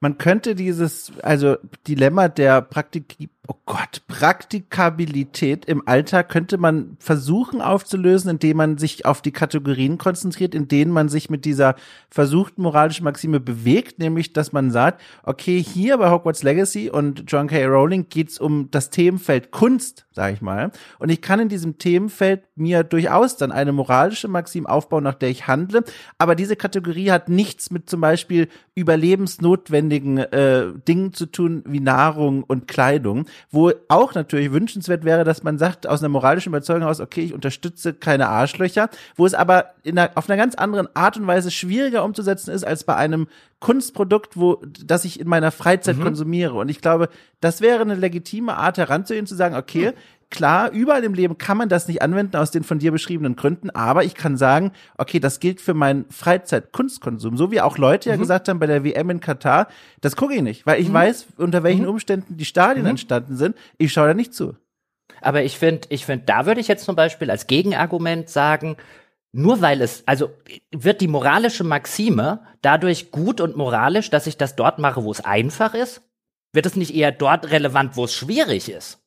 Man 0.00 0.18
könnte 0.18 0.54
dieses, 0.54 1.12
also 1.22 1.56
Dilemma 1.86 2.28
der 2.28 2.60
Praktik 2.62 3.16
oh 3.46 3.56
Gott, 3.66 4.02
Praktikabilität 4.08 5.66
im 5.66 5.86
Alltag 5.86 6.30
könnte 6.30 6.56
man 6.56 6.96
versuchen 6.98 7.60
aufzulösen, 7.60 8.30
indem 8.30 8.56
man 8.56 8.78
sich 8.78 9.04
auf 9.04 9.20
die 9.20 9.32
Kategorien 9.32 9.98
konzentriert, 9.98 10.54
in 10.54 10.68
denen 10.68 10.90
man 10.90 11.08
sich 11.08 11.28
mit 11.28 11.44
dieser 11.44 11.76
versuchten 12.10 12.62
moralischen 12.62 13.04
Maxime 13.04 13.40
bewegt, 13.40 13.98
nämlich, 13.98 14.32
dass 14.32 14.52
man 14.52 14.70
sagt, 14.70 15.02
okay, 15.24 15.62
hier 15.62 15.98
bei 15.98 16.10
Hogwarts 16.10 16.42
Legacy 16.42 16.90
und 16.90 17.24
John 17.26 17.48
K. 17.48 17.66
Rowling 17.66 18.06
geht's 18.08 18.38
um 18.38 18.70
das 18.70 18.90
Themenfeld 18.90 19.50
Kunst, 19.50 20.06
sage 20.12 20.34
ich 20.34 20.40
mal, 20.40 20.70
und 20.98 21.10
ich 21.10 21.20
kann 21.20 21.40
in 21.40 21.48
diesem 21.48 21.78
Themenfeld 21.78 22.44
mir 22.54 22.82
durchaus 22.82 23.36
dann 23.36 23.52
eine 23.52 23.72
moralische 23.72 24.28
Maxim 24.28 24.66
aufbauen, 24.66 25.04
nach 25.04 25.14
der 25.14 25.28
ich 25.28 25.46
handle, 25.46 25.84
aber 26.16 26.34
diese 26.34 26.56
Kategorie 26.56 27.10
hat 27.10 27.28
nichts 27.28 27.70
mit 27.70 27.90
zum 27.90 28.00
Beispiel 28.00 28.48
überlebensnotwendigen 28.74 30.18
äh, 30.18 30.72
Dingen 30.88 31.12
zu 31.12 31.26
tun, 31.26 31.62
wie 31.66 31.80
Nahrung 31.80 32.42
und 32.42 32.68
Kleidung, 32.68 33.26
wo 33.50 33.72
auch 33.88 34.14
natürlich 34.14 34.52
wünschenswert 34.52 35.04
wäre, 35.04 35.24
dass 35.24 35.42
man 35.42 35.58
sagt, 35.58 35.86
aus 35.86 36.00
einer 36.00 36.08
moralischen 36.08 36.50
Überzeugung 36.50 36.84
aus, 36.84 37.00
okay, 37.00 37.22
ich 37.22 37.34
unterstütze 37.34 37.94
keine 37.94 38.28
Arschlöcher, 38.28 38.88
wo 39.16 39.26
es 39.26 39.34
aber 39.34 39.74
in 39.82 39.98
einer, 39.98 40.10
auf 40.14 40.28
einer 40.28 40.36
ganz 40.36 40.54
anderen 40.54 40.88
Art 40.94 41.16
und 41.16 41.26
Weise 41.26 41.50
schwieriger 41.50 42.04
umzusetzen 42.04 42.50
ist 42.50 42.64
als 42.64 42.84
bei 42.84 42.96
einem 42.96 43.28
Kunstprodukt, 43.60 44.36
wo, 44.36 44.60
das 44.84 45.04
ich 45.04 45.20
in 45.20 45.28
meiner 45.28 45.50
Freizeit 45.50 45.96
mhm. 45.96 46.02
konsumiere. 46.02 46.54
Und 46.54 46.68
ich 46.68 46.80
glaube, 46.80 47.08
das 47.40 47.60
wäre 47.60 47.80
eine 47.80 47.94
legitime 47.94 48.56
Art 48.56 48.78
heranzugehen, 48.78 49.26
zu 49.26 49.34
sagen, 49.34 49.56
okay, 49.56 49.92
mhm 49.92 50.13
klar, 50.34 50.70
überall 50.72 51.04
im 51.04 51.14
Leben 51.14 51.38
kann 51.38 51.56
man 51.56 51.68
das 51.68 51.86
nicht 51.86 52.02
anwenden 52.02 52.36
aus 52.36 52.50
den 52.50 52.64
von 52.64 52.80
dir 52.80 52.90
beschriebenen 52.90 53.36
Gründen, 53.36 53.70
aber 53.70 54.04
ich 54.04 54.14
kann 54.14 54.36
sagen, 54.36 54.72
okay, 54.98 55.20
das 55.20 55.38
gilt 55.38 55.60
für 55.60 55.74
meinen 55.74 56.06
Freizeit-Kunstkonsum. 56.10 57.36
So 57.36 57.52
wie 57.52 57.60
auch 57.60 57.78
Leute 57.78 58.08
mhm. 58.08 58.14
ja 58.14 58.18
gesagt 58.18 58.48
haben 58.48 58.58
bei 58.58 58.66
der 58.66 58.84
WM 58.84 59.10
in 59.10 59.20
Katar, 59.20 59.68
das 60.00 60.16
gucke 60.16 60.34
ich 60.34 60.42
nicht, 60.42 60.66
weil 60.66 60.80
ich 60.80 60.88
mhm. 60.88 60.94
weiß, 60.94 61.26
unter 61.36 61.62
welchen 61.62 61.82
mhm. 61.82 61.90
Umständen 61.90 62.36
die 62.36 62.44
Stadien 62.44 62.84
mhm. 62.84 62.90
entstanden 62.90 63.36
sind. 63.36 63.56
Ich 63.78 63.92
schaue 63.92 64.08
da 64.08 64.14
nicht 64.14 64.34
zu. 64.34 64.56
Aber 65.20 65.44
ich 65.44 65.56
finde, 65.56 65.86
ich 65.90 66.04
finde, 66.04 66.26
da 66.26 66.46
würde 66.46 66.60
ich 66.60 66.68
jetzt 66.68 66.84
zum 66.84 66.96
Beispiel 66.96 67.30
als 67.30 67.46
Gegenargument 67.46 68.28
sagen, 68.28 68.76
nur 69.30 69.60
weil 69.60 69.80
es, 69.80 70.02
also 70.06 70.30
wird 70.72 71.00
die 71.00 71.08
moralische 71.08 71.64
Maxime 71.64 72.40
dadurch 72.60 73.10
gut 73.12 73.40
und 73.40 73.56
moralisch, 73.56 74.10
dass 74.10 74.26
ich 74.26 74.36
das 74.36 74.56
dort 74.56 74.78
mache, 74.78 75.04
wo 75.04 75.12
es 75.12 75.24
einfach 75.24 75.74
ist? 75.74 76.02
Wird 76.52 76.66
es 76.66 76.76
nicht 76.76 76.94
eher 76.94 77.12
dort 77.12 77.50
relevant, 77.50 77.96
wo 77.96 78.04
es 78.04 78.14
schwierig 78.14 78.68
ist? 78.68 79.03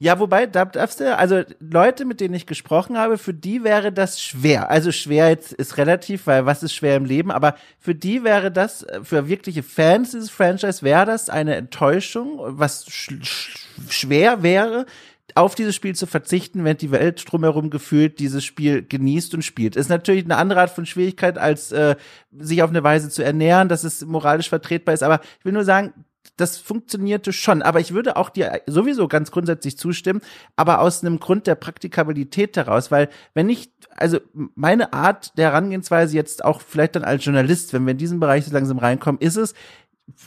Ja, 0.00 0.20
wobei, 0.20 0.46
da 0.46 0.64
darfst 0.64 1.00
du, 1.00 1.16
also 1.16 1.42
Leute, 1.58 2.04
mit 2.04 2.20
denen 2.20 2.34
ich 2.34 2.46
gesprochen 2.46 2.96
habe, 2.96 3.18
für 3.18 3.34
die 3.34 3.64
wäre 3.64 3.90
das 3.90 4.22
schwer. 4.22 4.70
Also 4.70 4.92
schwer 4.92 5.28
jetzt 5.28 5.52
ist 5.52 5.76
relativ, 5.76 6.28
weil 6.28 6.46
was 6.46 6.62
ist 6.62 6.72
schwer 6.72 6.94
im 6.96 7.04
Leben, 7.04 7.32
aber 7.32 7.56
für 7.80 7.96
die 7.96 8.22
wäre 8.22 8.52
das, 8.52 8.86
für 9.02 9.26
wirkliche 9.28 9.64
Fans 9.64 10.12
dieses 10.12 10.30
Franchise 10.30 10.82
wäre 10.82 11.04
das 11.04 11.30
eine 11.30 11.56
Enttäuschung, 11.56 12.38
was 12.38 12.86
sch 12.88 13.10
sch 13.24 13.58
schwer 13.88 14.44
wäre, 14.44 14.86
auf 15.34 15.56
dieses 15.56 15.74
Spiel 15.74 15.96
zu 15.96 16.06
verzichten, 16.06 16.64
wenn 16.64 16.76
die 16.76 16.92
Welt 16.92 17.24
drumherum 17.30 17.68
gefühlt 17.68 18.20
dieses 18.20 18.44
Spiel 18.44 18.82
genießt 18.82 19.34
und 19.34 19.42
spielt. 19.42 19.74
Ist 19.74 19.88
natürlich 19.88 20.24
eine 20.24 20.36
andere 20.36 20.60
Art 20.60 20.70
von 20.70 20.86
Schwierigkeit, 20.86 21.38
als 21.38 21.72
äh, 21.72 21.96
sich 22.38 22.62
auf 22.62 22.70
eine 22.70 22.84
Weise 22.84 23.10
zu 23.10 23.24
ernähren, 23.24 23.68
dass 23.68 23.82
es 23.82 24.04
moralisch 24.04 24.48
vertretbar 24.48 24.94
ist. 24.94 25.02
Aber 25.02 25.20
ich 25.38 25.44
will 25.44 25.52
nur 25.52 25.64
sagen, 25.64 25.92
das 26.36 26.58
funktionierte 26.58 27.32
schon. 27.32 27.62
Aber 27.62 27.80
ich 27.80 27.92
würde 27.92 28.16
auch 28.16 28.30
dir 28.30 28.62
sowieso 28.66 29.08
ganz 29.08 29.30
grundsätzlich 29.30 29.76
zustimmen, 29.76 30.20
aber 30.56 30.80
aus 30.80 31.02
einem 31.02 31.20
Grund 31.20 31.46
der 31.46 31.54
Praktikabilität 31.54 32.56
heraus, 32.56 32.90
weil 32.90 33.08
wenn 33.34 33.48
ich, 33.48 33.70
also 33.96 34.18
meine 34.54 34.92
Art 34.92 35.36
der 35.36 35.50
Herangehensweise 35.50 36.16
jetzt 36.16 36.44
auch 36.44 36.60
vielleicht 36.60 36.96
dann 36.96 37.04
als 37.04 37.24
Journalist, 37.24 37.72
wenn 37.72 37.86
wir 37.86 37.92
in 37.92 37.98
diesen 37.98 38.20
Bereich 38.20 38.44
so 38.44 38.52
langsam 38.52 38.78
reinkommen, 38.78 39.20
ist 39.20 39.36
es, 39.36 39.54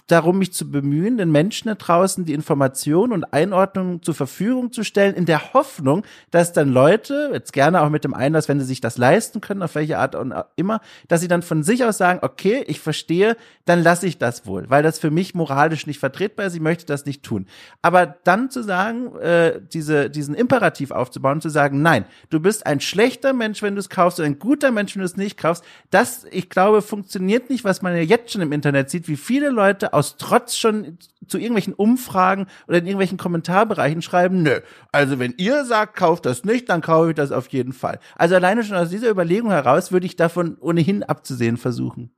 darum, 0.07 0.37
mich 0.37 0.53
zu 0.53 0.69
bemühen, 0.69 1.17
den 1.17 1.31
Menschen 1.31 1.67
da 1.67 1.75
draußen 1.75 2.25
die 2.25 2.33
Informationen 2.33 3.13
und 3.13 3.33
Einordnungen 3.33 4.01
zur 4.01 4.13
Verfügung 4.13 4.71
zu 4.71 4.83
stellen, 4.83 5.15
in 5.15 5.25
der 5.25 5.53
Hoffnung, 5.53 6.03
dass 6.29 6.53
dann 6.53 6.69
Leute, 6.69 7.31
jetzt 7.33 7.53
gerne 7.53 7.81
auch 7.81 7.89
mit 7.89 8.03
dem 8.03 8.13
Einlass, 8.13 8.47
wenn 8.47 8.59
sie 8.59 8.65
sich 8.65 8.81
das 8.81 8.97
leisten 8.97 9.41
können, 9.41 9.63
auf 9.63 9.75
welche 9.75 9.97
Art 9.97 10.15
und 10.15 10.33
immer, 10.55 10.81
dass 11.07 11.21
sie 11.21 11.27
dann 11.27 11.41
von 11.41 11.63
sich 11.63 11.83
aus 11.83 11.97
sagen, 11.97 12.19
okay, 12.21 12.63
ich 12.67 12.79
verstehe, 12.79 13.35
dann 13.65 13.83
lasse 13.83 14.07
ich 14.07 14.17
das 14.17 14.45
wohl, 14.45 14.69
weil 14.69 14.83
das 14.83 14.99
für 14.99 15.11
mich 15.11 15.35
moralisch 15.35 15.87
nicht 15.87 15.99
vertretbar 15.99 16.45
ist, 16.45 16.55
ich 16.55 16.61
möchte 16.61 16.85
das 16.85 17.05
nicht 17.05 17.23
tun. 17.23 17.47
Aber 17.81 18.05
dann 18.05 18.49
zu 18.49 18.63
sagen, 18.63 19.15
äh, 19.17 19.61
diese, 19.73 20.09
diesen 20.09 20.35
Imperativ 20.35 20.91
aufzubauen, 20.91 21.41
zu 21.41 21.49
sagen, 21.49 21.81
nein, 21.81 22.05
du 22.29 22.39
bist 22.39 22.65
ein 22.65 22.79
schlechter 22.79 23.33
Mensch, 23.33 23.61
wenn 23.61 23.75
du 23.75 23.79
es 23.79 23.89
kaufst, 23.89 24.19
und 24.19 24.25
ein 24.25 24.39
guter 24.39 24.71
Mensch, 24.71 24.95
wenn 24.95 25.01
du 25.01 25.05
es 25.05 25.17
nicht 25.17 25.37
kaufst, 25.37 25.63
das, 25.89 26.25
ich 26.31 26.49
glaube, 26.49 26.81
funktioniert 26.81 27.49
nicht, 27.49 27.63
was 27.63 27.81
man 27.81 27.95
ja 27.95 28.01
jetzt 28.01 28.31
schon 28.31 28.41
im 28.41 28.51
Internet 28.51 28.89
sieht, 28.89 29.07
wie 29.07 29.17
viele 29.17 29.49
Leute 29.49 29.70
Leute 29.71 29.93
aus 29.93 30.17
Trotz 30.17 30.57
schon 30.57 30.97
zu 31.27 31.37
irgendwelchen 31.37 31.73
Umfragen 31.73 32.47
oder 32.67 32.79
in 32.79 32.85
irgendwelchen 32.85 33.17
Kommentarbereichen 33.17 34.01
schreiben, 34.01 34.43
nö, 34.43 34.59
also 34.91 35.17
wenn 35.17 35.33
ihr 35.37 35.63
sagt, 35.65 35.95
kauft 35.95 36.25
das 36.25 36.43
nicht, 36.43 36.69
dann 36.69 36.81
kaufe 36.81 37.11
ich 37.11 37.15
das 37.15 37.31
auf 37.31 37.47
jeden 37.47 37.73
Fall. 37.73 37.99
Also 38.15 38.35
alleine 38.35 38.63
schon 38.63 38.75
aus 38.75 38.89
dieser 38.89 39.09
Überlegung 39.09 39.51
heraus 39.51 39.91
würde 39.91 40.05
ich 40.05 40.17
davon 40.17 40.57
ohnehin 40.59 41.03
abzusehen 41.03 41.57
versuchen. 41.57 42.11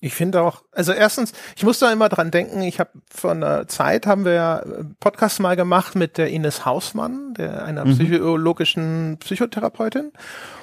Ich 0.00 0.14
finde 0.14 0.42
auch, 0.42 0.62
also 0.72 0.92
erstens, 0.92 1.32
ich 1.56 1.64
muss 1.64 1.78
da 1.78 1.90
immer 1.90 2.10
dran 2.10 2.30
denken, 2.30 2.60
ich 2.60 2.80
habe 2.80 2.90
vor 3.10 3.30
einer 3.30 3.66
Zeit 3.66 4.06
haben 4.06 4.26
wir 4.26 4.32
ja 4.32 4.62
Podcast 5.00 5.40
mal 5.40 5.56
gemacht 5.56 5.94
mit 5.94 6.18
der 6.18 6.28
Ines 6.28 6.66
Hausmann, 6.66 7.32
der 7.32 7.64
einer 7.64 7.86
mhm. 7.86 7.92
psychologischen 7.92 9.16
Psychotherapeutin. 9.20 10.12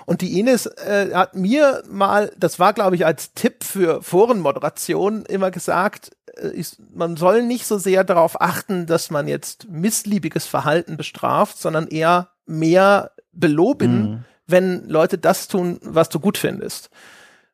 Und 0.06 0.22
die 0.22 0.40
Ines 0.40 0.68
äh, 0.68 1.14
hat 1.14 1.36
mir 1.36 1.84
mal, 1.90 2.32
das 2.38 2.60
war 2.60 2.74
glaube 2.74 2.96
ich 2.96 3.08
als 3.08 3.34
Tipp 3.34 3.64
für 3.64 4.04
Forenmoderation 4.04 5.26
immer 5.26 5.50
gesagt, 5.50 6.12
äh, 6.38 6.50
ist, 6.50 6.78
man 6.94 7.18
soll 7.18 7.44
nicht 7.44 7.66
so 7.66 7.78
sehr 7.78 8.04
darauf 8.04 8.42
achten, 8.42 8.86
dass 8.86 9.10
man 9.10 9.28
jetzt 9.28 9.68
missliebiges 9.70 10.46
Verhalten 10.46 10.98
bestraft, 10.98 11.58
sondern 11.58 11.88
eher 11.88 12.30
mehr 12.46 13.12
beloben, 13.32 14.02
mhm. 14.02 14.26
wenn 14.48 14.88
Leute 14.90 15.18
das 15.18 15.48
tun, 15.48 15.80
was 15.82 16.10
du 16.10 16.20
gut 16.20 16.38
findest 16.38 16.90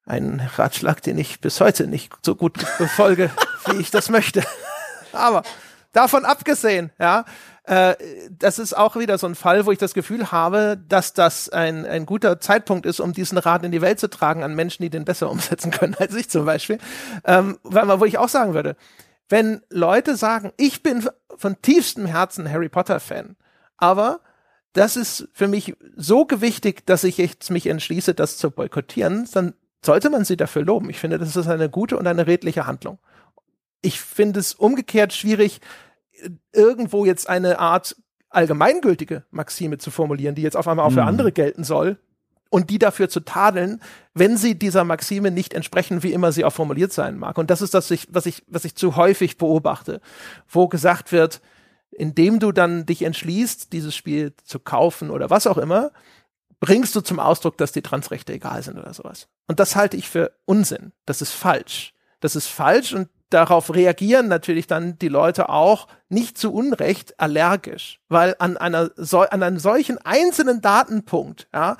ein 0.09 0.41
Ratschlag, 0.55 1.01
den 1.03 1.19
ich 1.19 1.39
bis 1.39 1.61
heute 1.61 1.87
nicht 1.87 2.11
so 2.25 2.35
gut 2.35 2.53
befolge, 2.79 3.29
wie 3.67 3.77
ich 3.77 3.91
das 3.91 4.09
möchte. 4.09 4.43
Aber 5.13 5.43
davon 5.93 6.25
abgesehen, 6.25 6.91
ja, 6.99 7.25
äh, 7.69 7.95
das 8.31 8.57
ist 8.57 8.75
auch 8.75 8.95
wieder 8.95 9.19
so 9.19 9.27
ein 9.27 9.35
Fall, 9.35 9.67
wo 9.67 9.71
ich 9.71 9.77
das 9.77 9.93
Gefühl 9.93 10.31
habe, 10.31 10.81
dass 10.89 11.13
das 11.13 11.49
ein, 11.49 11.85
ein 11.85 12.07
guter 12.07 12.39
Zeitpunkt 12.39 12.87
ist, 12.87 12.99
um 12.99 13.13
diesen 13.13 13.37
Rat 13.37 13.63
in 13.63 13.71
die 13.71 13.81
Welt 13.81 13.99
zu 13.99 14.09
tragen 14.09 14.43
an 14.43 14.55
Menschen, 14.55 14.81
die 14.81 14.89
den 14.89 15.05
besser 15.05 15.29
umsetzen 15.29 15.69
können 15.69 15.93
als 15.99 16.15
ich 16.15 16.31
zum 16.31 16.45
Beispiel. 16.45 16.79
Ähm, 17.25 17.59
weil 17.61 17.85
man, 17.85 17.99
wo 17.99 18.05
ich 18.05 18.17
auch 18.17 18.27
sagen 18.27 18.55
würde, 18.55 18.75
wenn 19.29 19.61
Leute 19.69 20.15
sagen, 20.15 20.51
ich 20.57 20.81
bin 20.81 21.07
von 21.37 21.61
tiefstem 21.61 22.07
Herzen 22.07 22.51
Harry 22.51 22.69
Potter 22.69 22.99
Fan, 22.99 23.35
aber 23.77 24.21
das 24.73 24.97
ist 24.97 25.29
für 25.33 25.47
mich 25.47 25.75
so 25.95 26.25
gewichtig, 26.25 26.87
dass 26.87 27.03
ich 27.03 27.19
jetzt 27.19 27.51
mich 27.51 27.67
entschließe, 27.67 28.15
das 28.15 28.37
zu 28.37 28.49
boykottieren, 28.49 29.29
dann 29.31 29.53
sollte 29.85 30.09
man 30.09 30.25
sie 30.25 30.37
dafür 30.37 30.63
loben. 30.63 30.89
Ich 30.89 30.97
finde, 30.97 31.19
das 31.19 31.35
ist 31.35 31.47
eine 31.47 31.69
gute 31.69 31.97
und 31.99 32.07
eine 32.07 32.25
redliche 32.25 32.65
Handlung. 32.65 32.97
Ich 33.81 34.01
finde 34.01 34.39
es 34.39 34.55
umgekehrt 34.55 35.13
schwierig, 35.13 35.61
irgendwo 36.53 37.05
jetzt 37.05 37.29
eine 37.29 37.59
Art 37.59 37.95
allgemeingültige 38.29 39.23
Maxime 39.31 39.77
zu 39.77 39.91
formulieren, 39.91 40.35
die 40.35 40.41
jetzt 40.41 40.57
auf 40.57 40.67
einmal 40.67 40.85
auch 40.85 40.91
für 40.91 41.01
mhm. 41.01 41.07
andere 41.07 41.31
gelten 41.31 41.63
soll 41.63 41.97
und 42.49 42.69
die 42.69 42.79
dafür 42.79 43.09
zu 43.09 43.21
tadeln, 43.21 43.81
wenn 44.13 44.37
sie 44.37 44.55
dieser 44.55 44.83
Maxime 44.83 45.31
nicht 45.31 45.53
entsprechen, 45.53 46.03
wie 46.03 46.13
immer 46.13 46.31
sie 46.31 46.45
auch 46.45 46.53
formuliert 46.53 46.91
sein 46.91 47.17
mag. 47.17 47.37
Und 47.37 47.49
das 47.49 47.61
ist 47.61 47.73
das, 47.73 47.91
was 48.09 48.25
ich, 48.25 48.43
was 48.47 48.65
ich 48.65 48.75
zu 48.75 48.95
häufig 48.95 49.37
beobachte, 49.37 50.01
wo 50.47 50.67
gesagt 50.67 51.11
wird, 51.11 51.41
indem 51.91 52.39
du 52.39 52.51
dann 52.51 52.85
dich 52.85 53.01
entschließt, 53.01 53.73
dieses 53.73 53.95
Spiel 53.95 54.33
zu 54.43 54.59
kaufen 54.59 55.09
oder 55.09 55.29
was 55.29 55.47
auch 55.47 55.57
immer, 55.57 55.91
bringst 56.59 56.95
du 56.95 57.01
zum 57.01 57.19
Ausdruck, 57.19 57.57
dass 57.57 57.71
die 57.71 57.81
Transrechte 57.81 58.33
egal 58.33 58.61
sind 58.63 58.77
oder 58.77 58.93
sowas. 58.93 59.27
Und 59.47 59.59
das 59.59 59.75
halte 59.75 59.97
ich 59.97 60.09
für 60.09 60.31
Unsinn. 60.45 60.91
Das 61.05 61.21
ist 61.21 61.31
falsch. 61.31 61.93
Das 62.19 62.35
ist 62.35 62.47
falsch 62.47 62.93
und 62.93 63.09
darauf 63.29 63.73
reagieren 63.73 64.27
natürlich 64.27 64.67
dann 64.67 64.97
die 64.99 65.07
Leute 65.07 65.49
auch 65.49 65.87
nicht 66.09 66.37
zu 66.37 66.53
Unrecht 66.53 67.19
allergisch, 67.19 67.99
weil 68.09 68.35
an 68.39 68.57
einer 68.57 68.91
an 69.31 69.43
einem 69.43 69.59
solchen 69.59 69.97
einzelnen 69.99 70.61
Datenpunkt, 70.61 71.47
ja, 71.53 71.77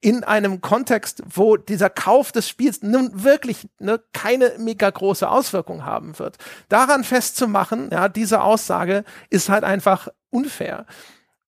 in 0.00 0.24
einem 0.24 0.60
Kontext, 0.60 1.22
wo 1.26 1.56
dieser 1.56 1.90
Kauf 1.90 2.30
des 2.30 2.48
Spiels 2.48 2.82
nun 2.82 3.24
wirklich 3.24 3.68
ne, 3.78 4.00
keine 4.12 4.52
mega 4.58 4.88
große 4.88 5.28
Auswirkung 5.28 5.84
haben 5.84 6.18
wird, 6.18 6.36
daran 6.68 7.02
festzumachen, 7.02 7.90
ja, 7.90 8.08
diese 8.08 8.42
Aussage 8.42 9.04
ist 9.30 9.48
halt 9.48 9.64
einfach 9.64 10.08
unfair 10.30 10.86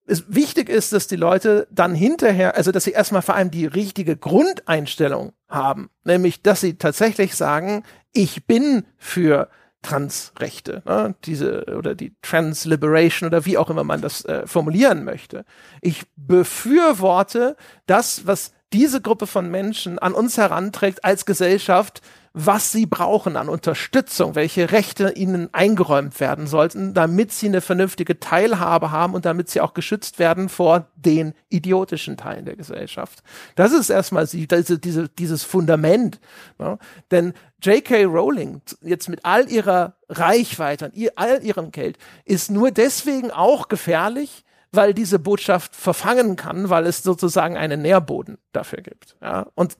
es 0.08 0.24
wichtig 0.34 0.70
ist, 0.70 0.92
dass 0.94 1.06
die 1.06 1.16
Leute 1.16 1.68
dann 1.70 1.94
hinterher, 1.94 2.56
also 2.56 2.72
dass 2.72 2.84
sie 2.84 2.92
erstmal 2.92 3.20
vor 3.20 3.34
allem 3.34 3.50
die 3.50 3.66
richtige 3.66 4.16
Grundeinstellung 4.16 5.32
haben, 5.48 5.90
nämlich 6.02 6.42
dass 6.42 6.62
sie 6.62 6.78
tatsächlich 6.78 7.36
sagen, 7.36 7.84
ich 8.12 8.46
bin 8.46 8.84
für 8.96 9.50
Transrechte, 9.82 10.82
ne, 10.86 11.14
diese 11.24 11.76
oder 11.76 11.94
die 11.94 12.16
Transliberation 12.22 13.28
oder 13.28 13.44
wie 13.44 13.58
auch 13.58 13.68
immer 13.68 13.84
man 13.84 14.00
das 14.00 14.24
äh, 14.24 14.46
formulieren 14.46 15.04
möchte. 15.04 15.44
Ich 15.82 16.04
befürworte 16.16 17.54
das, 17.86 18.26
was 18.26 18.52
diese 18.72 19.02
Gruppe 19.02 19.26
von 19.26 19.50
Menschen 19.50 19.98
an 19.98 20.14
uns 20.14 20.38
heranträgt 20.38 21.04
als 21.04 21.26
Gesellschaft, 21.26 22.00
was 22.32 22.72
sie 22.72 22.86
brauchen 22.86 23.36
an 23.36 23.48
Unterstützung, 23.48 24.34
welche 24.34 24.70
Rechte 24.70 25.10
ihnen 25.10 25.52
eingeräumt 25.52 26.20
werden 26.20 26.46
sollten, 26.46 26.94
damit 26.94 27.32
sie 27.32 27.46
eine 27.46 27.60
vernünftige 27.60 28.20
Teilhabe 28.20 28.90
haben 28.90 29.14
und 29.14 29.24
damit 29.24 29.48
sie 29.48 29.60
auch 29.60 29.74
geschützt 29.74 30.18
werden 30.18 30.48
vor 30.48 30.86
den 30.96 31.34
idiotischen 31.48 32.16
Teilen 32.16 32.44
der 32.44 32.56
Gesellschaft. 32.56 33.22
Das 33.56 33.72
ist 33.72 33.90
erstmal 33.90 34.26
diese, 34.26 34.78
diese, 34.78 35.08
dieses 35.08 35.44
Fundament. 35.44 36.20
Ne? 36.58 36.78
Denn 37.10 37.34
J.K. 37.62 38.04
Rowling 38.04 38.62
jetzt 38.82 39.08
mit 39.08 39.24
all 39.24 39.50
ihrer 39.50 39.96
Reichweite 40.08 40.86
und 40.86 40.94
ihr, 40.94 41.12
all 41.16 41.42
ihrem 41.42 41.72
Geld 41.72 41.98
ist 42.24 42.50
nur 42.50 42.70
deswegen 42.70 43.30
auch 43.30 43.68
gefährlich, 43.68 44.44
weil 44.70 44.94
diese 44.94 45.18
Botschaft 45.18 45.74
verfangen 45.74 46.36
kann, 46.36 46.70
weil 46.70 46.86
es 46.86 47.02
sozusagen 47.02 47.56
einen 47.56 47.82
Nährboden 47.82 48.38
dafür 48.52 48.82
gibt. 48.82 49.16
Ja? 49.20 49.46
Und 49.54 49.76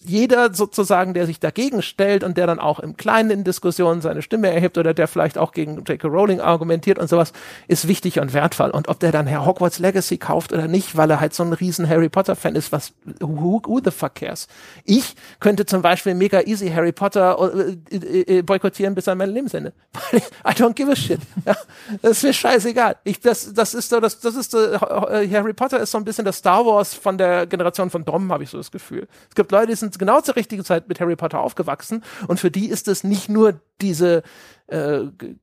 jeder 0.00 0.54
sozusagen, 0.54 1.12
der 1.12 1.26
sich 1.26 1.40
dagegen 1.40 1.82
stellt 1.82 2.22
und 2.22 2.36
der 2.36 2.46
dann 2.46 2.60
auch 2.60 2.78
im 2.78 2.96
Kleinen 2.96 3.30
in 3.30 3.44
Diskussionen 3.44 4.00
seine 4.00 4.22
Stimme 4.22 4.48
erhebt 4.48 4.78
oder 4.78 4.94
der 4.94 5.08
vielleicht 5.08 5.38
auch 5.38 5.52
gegen 5.52 5.84
J.K. 5.84 6.06
Rowling 6.06 6.40
argumentiert 6.40 6.98
und 6.98 7.08
sowas, 7.08 7.32
ist 7.66 7.88
wichtig 7.88 8.20
und 8.20 8.32
wertvoll. 8.32 8.70
Und 8.70 8.88
ob 8.88 9.00
der 9.00 9.12
dann 9.12 9.26
Herr 9.26 9.44
Hogwarts 9.44 9.78
Legacy 9.78 10.16
kauft 10.18 10.52
oder 10.52 10.68
nicht, 10.68 10.96
weil 10.96 11.10
er 11.10 11.20
halt 11.20 11.34
so 11.34 11.42
ein 11.42 11.52
riesen 11.52 11.88
Harry 11.88 12.08
Potter 12.08 12.36
Fan 12.36 12.54
ist, 12.54 12.72
was, 12.72 12.92
who, 13.20 13.60
who 13.64 13.80
the 13.84 13.90
fuck 13.90 14.14
cares? 14.14 14.46
Ich 14.84 15.14
könnte 15.40 15.66
zum 15.66 15.82
Beispiel 15.82 16.14
mega 16.14 16.40
easy 16.42 16.70
Harry 16.70 16.92
Potter 16.92 17.52
äh, 17.90 17.96
äh, 17.96 18.38
äh 18.38 18.42
boykottieren 18.42 18.94
bis 18.94 19.08
an 19.08 19.18
mein 19.18 19.30
Lebensende. 19.30 19.72
I 20.12 20.52
don't 20.52 20.74
give 20.74 20.90
a 20.90 20.96
shit. 20.96 21.20
Ja, 21.44 21.56
das 22.02 22.18
ist 22.18 22.22
mir 22.22 22.32
scheißegal. 22.32 22.96
Ich, 23.04 23.20
das, 23.20 23.52
das 23.52 23.74
ist 23.74 23.90
so, 23.90 24.00
das, 24.00 24.20
das 24.20 24.36
ist 24.36 24.52
so, 24.52 24.58
Harry 24.58 25.52
Potter 25.52 25.80
ist 25.80 25.90
so 25.90 25.98
ein 25.98 26.04
bisschen 26.04 26.24
das 26.24 26.38
Star 26.38 26.64
Wars 26.64 26.94
von 26.94 27.18
der 27.18 27.46
Generation 27.46 27.90
von 27.90 28.04
Dom, 28.04 28.32
habe 28.32 28.44
ich 28.44 28.50
so 28.50 28.58
das 28.58 28.70
Gefühl. 28.70 29.08
Es 29.28 29.34
gibt 29.34 29.50
Leute, 29.50 29.68
die 29.68 29.74
sind 29.74 29.97
genau 29.98 30.20
zur 30.20 30.36
richtigen 30.36 30.64
Zeit 30.64 30.88
mit 30.88 31.00
Harry 31.00 31.16
Potter 31.16 31.40
aufgewachsen 31.40 32.04
und 32.26 32.40
für 32.40 32.50
die 32.50 32.68
ist 32.68 32.88
es 32.88 33.04
nicht 33.04 33.28
nur 33.28 33.60
diese 33.80 34.22
äh, 34.68 35.00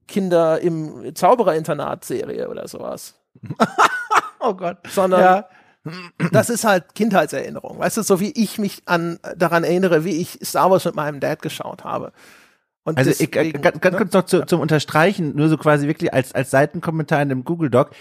Kinder 0.08 0.60
im 0.60 1.14
Zaubererinternat-Serie 1.14 2.50
oder 2.50 2.68
sowas. 2.68 3.16
oh 4.40 4.54
Gott. 4.54 4.78
Sondern 4.90 5.20
ja. 5.20 5.46
das 6.32 6.50
ist 6.50 6.64
halt 6.64 6.96
Kindheitserinnerung. 6.96 7.80
Weißt 7.80 7.98
du, 7.98 8.04
so 8.04 8.20
wie 8.20 8.32
ich 8.32 8.58
mich 8.58 8.84
an 8.86 9.20
daran 9.36 9.64
erinnere, 9.64 10.06
wie 10.06 10.22
ich 10.22 10.40
Star 10.44 10.72
Wars 10.72 10.86
mit 10.86 10.96
meinem 10.96 11.20
Dad 11.20 11.42
geschaut 11.42 11.84
habe. 11.84 12.12
Und 12.84 13.00
also 13.00 13.10
deswegen, 13.10 13.48
ich, 13.48 13.62
ganz, 13.62 13.82
ganz 13.82 13.94
ne? 13.94 13.98
kurz 13.98 14.14
noch 14.14 14.26
zu, 14.26 14.46
zum 14.46 14.62
Unterstreichen, 14.62 15.36
nur 15.36 15.50
so 15.50 15.58
quasi 15.58 15.88
wirklich 15.88 16.14
als, 16.14 16.34
als 16.34 16.52
Seitenkommentar 16.52 17.22
in 17.22 17.30
dem 17.30 17.44
Google 17.44 17.72
Doc. 17.72 17.92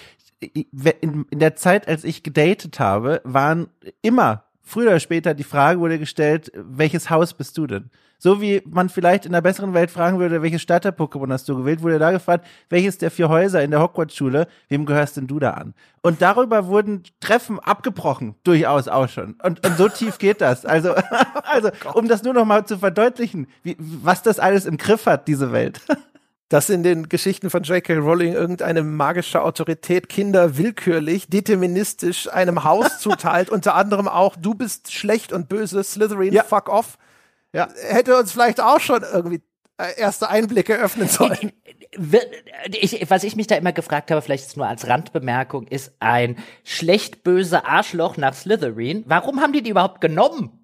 In, 0.41 1.25
in 1.31 1.39
der 1.39 1.57
Zeit, 1.57 1.89
als 1.89 2.05
ich 2.05 2.23
gedatet 2.23 2.79
habe, 2.79 3.23
waren 3.25 3.69
immer 4.03 4.45
früher 4.65 4.89
oder 4.89 5.01
später 5.01 5.35
die 5.35 5.45
Frage 5.45 5.79
wurde 5.79 5.99
gestellt, 5.99 6.51
welches 6.55 7.11
Haus 7.11 7.35
bist 7.35 7.57
du 7.57 7.67
denn? 7.67 7.91
So 8.19 8.41
wie 8.41 8.63
man 8.65 8.89
vielleicht 8.89 9.27
in 9.27 9.35
einer 9.35 9.43
besseren 9.43 9.75
Welt 9.75 9.91
fragen 9.91 10.19
würde, 10.19 10.41
welches 10.41 10.63
Starter-Pokémon 10.63 11.31
hast 11.31 11.49
du 11.49 11.57
gewählt, 11.57 11.83
wurde 11.83 11.99
da 11.99 12.11
gefragt, 12.11 12.47
welches 12.71 12.97
der 12.97 13.11
vier 13.11 13.29
Häuser 13.29 13.63
in 13.63 13.71
der 13.71 13.83
Hogwarts-Schule, 13.83 14.47
wem 14.69 14.87
gehörst 14.87 15.19
denn 15.19 15.27
du 15.27 15.39
da 15.39 15.51
an? 15.51 15.75
Und 16.01 16.23
darüber 16.23 16.67
wurden 16.67 17.03
Treffen 17.21 17.61
abgebrochen, 17.61 18.35
durchaus 18.43 18.89
auch 18.89 19.09
schon. 19.09 19.35
Und, 19.43 19.67
und 19.67 19.77
so 19.77 19.89
tief 19.89 20.17
geht 20.19 20.41
das. 20.41 20.65
Also, 20.65 20.95
also 21.45 21.71
um 21.93 22.09
das 22.09 22.23
nur 22.23 22.33
noch 22.33 22.47
mal 22.47 22.65
zu 22.65 22.79
verdeutlichen, 22.79 23.47
wie, 23.63 23.77
was 23.79 24.23
das 24.23 24.39
alles 24.39 24.65
im 24.65 24.79
Griff 24.79 25.05
hat, 25.05 25.29
diese 25.29 25.53
Welt. 25.53 25.81
dass 26.55 26.71
in 26.71 26.85
den 26.85 27.09
Geschichten 27.09 27.51
von 27.51 27.65
J.K. 27.65 27.95
Rowling 27.95 28.33
irgendeine 28.33 28.85
magische 28.85 29.43
Autorität 29.43 30.09
Kinder 30.09 30.57
willkürlich, 30.57 31.27
deterministisch 31.27 32.33
einem 32.33 32.63
Haus 32.63 32.99
zuteilt, 33.01 33.51
unter 33.51 33.75
anderem 33.75 34.07
auch, 34.07 34.37
du 34.37 34.55
bist 34.55 34.93
schlecht 34.93 35.33
und 35.33 35.49
böse, 35.49 35.83
Slytherin, 35.83 36.33
ja. 36.33 36.45
fuck 36.45 36.69
off 36.69 36.97
ja. 37.53 37.67
hätte 37.89 38.17
uns 38.17 38.31
vielleicht 38.31 38.61
auch 38.61 38.79
schon 38.79 39.03
irgendwie 39.03 39.43
äh, 39.79 39.99
erste 39.99 40.29
Einblicke 40.29 40.77
öffnen 40.77 41.09
sollen. 41.09 41.51
Ich, 42.71 43.03
ich, 43.03 43.11
was 43.11 43.25
ich 43.25 43.35
mich 43.35 43.49
da 43.49 43.57
immer 43.57 43.73
gefragt 43.73 44.13
habe, 44.13 44.23
vielleicht 44.23 44.57
nur 44.57 44.69
als 44.69 44.87
Randbemerkung, 44.87 45.67
ist 45.67 45.95
ein 45.99 46.37
schlecht 46.63 47.25
böse 47.25 47.65
Arschloch 47.65 48.17
nach 48.17 48.35
Slytherin. 48.35 49.03
Warum 49.09 49.41
haben 49.41 49.53
die 49.53 49.63
die 49.63 49.71
überhaupt 49.71 50.01
genommen? 50.01 50.64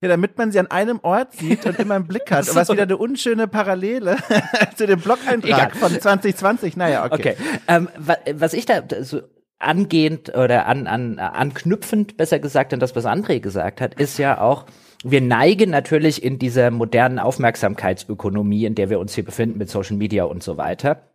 Ja, 0.00 0.08
damit 0.08 0.38
man 0.38 0.52
sie 0.52 0.60
an 0.60 0.68
einem 0.68 1.00
Ort 1.02 1.32
sieht 1.32 1.66
und 1.66 1.76
immer 1.80 1.96
im 1.96 2.06
Blick 2.06 2.30
hat. 2.30 2.44
so. 2.44 2.54
was 2.54 2.70
wieder 2.70 2.84
eine 2.84 2.96
unschöne 2.96 3.48
Parallele 3.48 4.16
zu 4.76 4.86
dem 4.86 5.00
Blog-Eintrag 5.00 5.74
von 5.74 5.90
2020. 5.90 6.76
Naja, 6.76 7.04
okay. 7.04 7.34
okay. 7.34 7.36
Ähm, 7.66 7.88
was 8.32 8.52
ich 8.52 8.64
da 8.64 8.82
so 9.00 9.22
angehend 9.58 10.36
oder 10.36 10.66
an, 10.66 10.86
an, 10.86 11.18
anknüpfend, 11.18 12.16
besser 12.16 12.38
gesagt, 12.38 12.72
an 12.72 12.78
das, 12.78 12.94
was 12.94 13.06
André 13.06 13.40
gesagt 13.40 13.80
hat, 13.80 13.94
ist 13.94 14.18
ja 14.18 14.40
auch, 14.40 14.66
wir 15.02 15.20
neigen 15.20 15.70
natürlich 15.70 16.22
in 16.22 16.38
dieser 16.38 16.70
modernen 16.70 17.18
Aufmerksamkeitsökonomie, 17.18 18.66
in 18.66 18.76
der 18.76 18.90
wir 18.90 19.00
uns 19.00 19.14
hier 19.14 19.24
befinden 19.24 19.58
mit 19.58 19.68
Social 19.68 19.96
Media 19.96 20.24
und 20.24 20.44
so 20.44 20.56
weiter, 20.56 21.08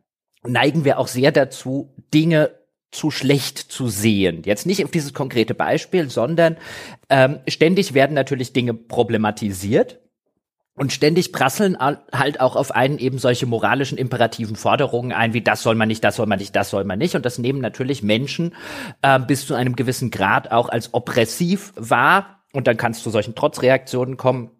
neigen 0.46 0.84
wir 0.84 1.00
auch 1.00 1.08
sehr 1.08 1.32
dazu, 1.32 1.94
Dinge 2.14 2.52
zu 2.94 3.12
schlecht 3.12 3.58
zu 3.58 3.88
sehen. 3.88 4.44
Jetzt 4.46 4.66
nicht 4.66 4.84
auf 4.84 4.92
dieses 4.92 5.14
konkrete 5.14 5.54
Beispiel, 5.54 6.10
sondern 6.10 6.58
ähm, 7.10 7.40
ständig 7.48 7.94
werden 7.94 8.14
natürlich 8.14 8.54
Dinge 8.54 8.74
problematisiert. 8.74 10.00
Und 10.76 10.92
ständig 10.92 11.32
prasseln 11.32 11.78
halt 11.78 12.40
auch 12.40 12.56
auf 12.56 12.72
einen 12.72 12.98
eben 12.98 13.20
solche 13.20 13.46
moralischen 13.46 13.96
imperativen 13.96 14.56
Forderungen 14.56 15.12
ein, 15.12 15.34
wie 15.34 15.42
das 15.42 15.62
soll 15.62 15.76
man 15.76 15.88
nicht, 15.88 16.04
das 16.04 16.16
soll 16.16 16.26
man 16.26 16.40
nicht, 16.40 16.56
das 16.56 16.72
soll 16.72 16.84
man 16.84 16.98
nicht. 16.98 17.16
Und 17.16 17.28
das 17.28 17.38
nehmen 17.38 17.62
natürlich 17.62 18.02
Menschen 18.02 18.56
äh, 19.04 19.20
bis 19.20 19.46
zu 19.46 19.54
einem 19.54 19.76
gewissen 19.76 20.10
Grad 20.10 20.52
auch 20.52 20.70
als 20.70 20.96
oppressiv 20.96 21.74
wahr, 21.76 22.44
und 22.54 22.68
dann 22.68 22.78
kannst 22.78 23.06
du 23.06 23.10
solchen 23.10 23.36
Trotzreaktionen 23.36 24.16
kommen, 24.16 24.52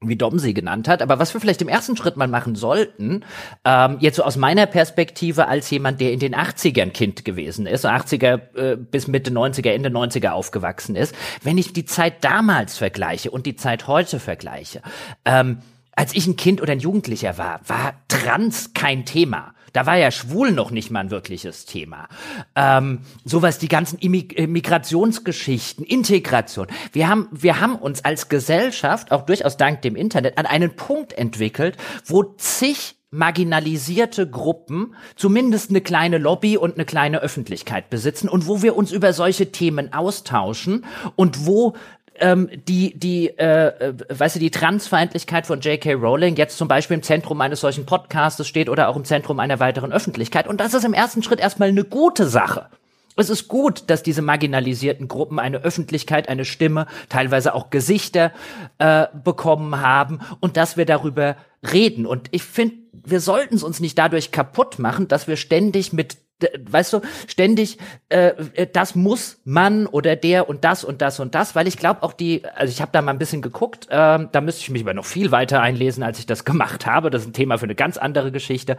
wie 0.00 0.16
Dom 0.16 0.38
sie 0.38 0.52
genannt 0.52 0.88
hat. 0.88 1.00
Aber 1.00 1.18
was 1.18 1.32
wir 1.32 1.40
vielleicht 1.40 1.62
im 1.62 1.68
ersten 1.68 1.96
Schritt 1.96 2.16
mal 2.16 2.28
machen 2.28 2.54
sollten, 2.54 3.24
ähm, 3.64 3.96
jetzt 4.00 4.16
so 4.16 4.24
aus 4.24 4.36
meiner 4.36 4.66
Perspektive 4.66 5.48
als 5.48 5.70
jemand, 5.70 6.00
der 6.00 6.12
in 6.12 6.20
den 6.20 6.34
80ern 6.34 6.90
Kind 6.90 7.24
gewesen 7.24 7.66
ist, 7.66 7.86
80er 7.86 8.56
äh, 8.56 8.76
bis 8.76 9.08
Mitte 9.08 9.30
90er, 9.30 9.70
Ende 9.70 9.88
90er 9.88 10.30
aufgewachsen 10.30 10.96
ist, 10.96 11.14
wenn 11.42 11.56
ich 11.56 11.72
die 11.72 11.86
Zeit 11.86 12.24
damals 12.24 12.76
vergleiche 12.76 13.30
und 13.30 13.46
die 13.46 13.56
Zeit 13.56 13.86
heute 13.86 14.20
vergleiche, 14.20 14.82
ähm, 15.24 15.58
als 15.92 16.14
ich 16.14 16.26
ein 16.26 16.36
Kind 16.36 16.60
oder 16.60 16.72
ein 16.72 16.80
Jugendlicher 16.80 17.38
war, 17.38 17.60
war 17.66 17.94
Trans 18.08 18.74
kein 18.74 19.06
Thema. 19.06 19.54
Da 19.76 19.84
war 19.84 19.96
ja 19.98 20.10
schwul 20.10 20.52
noch 20.52 20.70
nicht 20.70 20.90
mal 20.90 21.00
ein 21.00 21.10
wirkliches 21.10 21.66
Thema. 21.66 22.08
Ähm, 22.54 23.00
sowas, 23.26 23.58
die 23.58 23.68
ganzen 23.68 23.98
äh, 24.00 24.46
Migrationsgeschichten, 24.46 25.84
Integration. 25.84 26.68
Wir 26.92 27.08
haben, 27.08 27.28
wir 27.30 27.60
haben 27.60 27.76
uns 27.76 28.02
als 28.02 28.30
Gesellschaft, 28.30 29.12
auch 29.12 29.26
durchaus 29.26 29.58
dank 29.58 29.82
dem 29.82 29.94
Internet, 29.94 30.38
an 30.38 30.46
einen 30.46 30.76
Punkt 30.76 31.12
entwickelt, 31.12 31.76
wo 32.06 32.22
zig 32.38 32.94
marginalisierte 33.10 34.28
Gruppen 34.28 34.94
zumindest 35.14 35.68
eine 35.68 35.82
kleine 35.82 36.16
Lobby 36.18 36.56
und 36.56 36.76
eine 36.76 36.86
kleine 36.86 37.20
Öffentlichkeit 37.20 37.90
besitzen 37.90 38.30
und 38.30 38.46
wo 38.46 38.62
wir 38.62 38.76
uns 38.76 38.92
über 38.92 39.12
solche 39.12 39.52
Themen 39.52 39.92
austauschen 39.92 40.86
und 41.16 41.46
wo 41.46 41.74
ähm, 42.20 42.48
die, 42.68 42.98
die, 42.98 43.28
äh, 43.38 43.94
weißt 44.08 44.36
du, 44.36 44.40
die 44.40 44.50
Transfeindlichkeit 44.50 45.46
von 45.46 45.60
J.K. 45.60 45.94
Rowling 45.94 46.36
jetzt 46.36 46.58
zum 46.58 46.68
Beispiel 46.68 46.96
im 46.96 47.02
Zentrum 47.02 47.40
eines 47.40 47.60
solchen 47.60 47.86
Podcasts 47.86 48.46
steht 48.46 48.68
oder 48.68 48.88
auch 48.88 48.96
im 48.96 49.04
Zentrum 49.04 49.40
einer 49.40 49.60
weiteren 49.60 49.92
Öffentlichkeit. 49.92 50.48
Und 50.48 50.60
das 50.60 50.74
ist 50.74 50.84
im 50.84 50.94
ersten 50.94 51.22
Schritt 51.22 51.40
erstmal 51.40 51.68
eine 51.68 51.84
gute 51.84 52.26
Sache. 52.26 52.68
Es 53.16 53.30
ist 53.30 53.48
gut, 53.48 53.84
dass 53.86 54.02
diese 54.02 54.20
marginalisierten 54.20 55.08
Gruppen 55.08 55.38
eine 55.38 55.58
Öffentlichkeit, 55.58 56.28
eine 56.28 56.44
Stimme, 56.44 56.86
teilweise 57.08 57.54
auch 57.54 57.70
Gesichter 57.70 58.32
äh, 58.78 59.06
bekommen 59.24 59.80
haben 59.80 60.20
und 60.40 60.58
dass 60.58 60.76
wir 60.76 60.84
darüber 60.84 61.36
reden. 61.72 62.04
Und 62.04 62.28
ich 62.32 62.42
finde, 62.42 62.76
wir 62.92 63.20
sollten 63.20 63.54
es 63.54 63.62
uns 63.62 63.80
nicht 63.80 63.96
dadurch 63.96 64.32
kaputt 64.32 64.78
machen, 64.78 65.08
dass 65.08 65.28
wir 65.28 65.36
ständig 65.36 65.94
mit 65.94 66.18
weißt 66.38 66.92
du, 66.92 67.00
ständig, 67.26 67.78
äh, 68.10 68.28
äh, 68.54 68.66
das 68.70 68.94
muss 68.94 69.40
man 69.44 69.86
oder 69.86 70.16
der 70.16 70.48
und 70.48 70.64
das 70.64 70.84
und 70.84 71.00
das 71.00 71.18
und 71.18 71.34
das, 71.34 71.54
weil 71.54 71.66
ich 71.66 71.78
glaube 71.78 72.02
auch 72.02 72.12
die, 72.12 72.44
also 72.54 72.70
ich 72.70 72.82
habe 72.82 72.92
da 72.92 73.00
mal 73.00 73.12
ein 73.12 73.18
bisschen 73.18 73.40
geguckt, 73.40 73.86
äh, 73.88 74.18
da 74.30 74.40
müsste 74.42 74.60
ich 74.60 74.70
mich 74.70 74.82
aber 74.82 74.92
noch 74.92 75.06
viel 75.06 75.30
weiter 75.30 75.62
einlesen, 75.62 76.02
als 76.02 76.18
ich 76.18 76.26
das 76.26 76.44
gemacht 76.44 76.84
habe. 76.84 77.08
Das 77.10 77.22
ist 77.22 77.28
ein 77.28 77.32
Thema 77.32 77.56
für 77.56 77.64
eine 77.64 77.74
ganz 77.74 77.96
andere 77.96 78.32
Geschichte, 78.32 78.76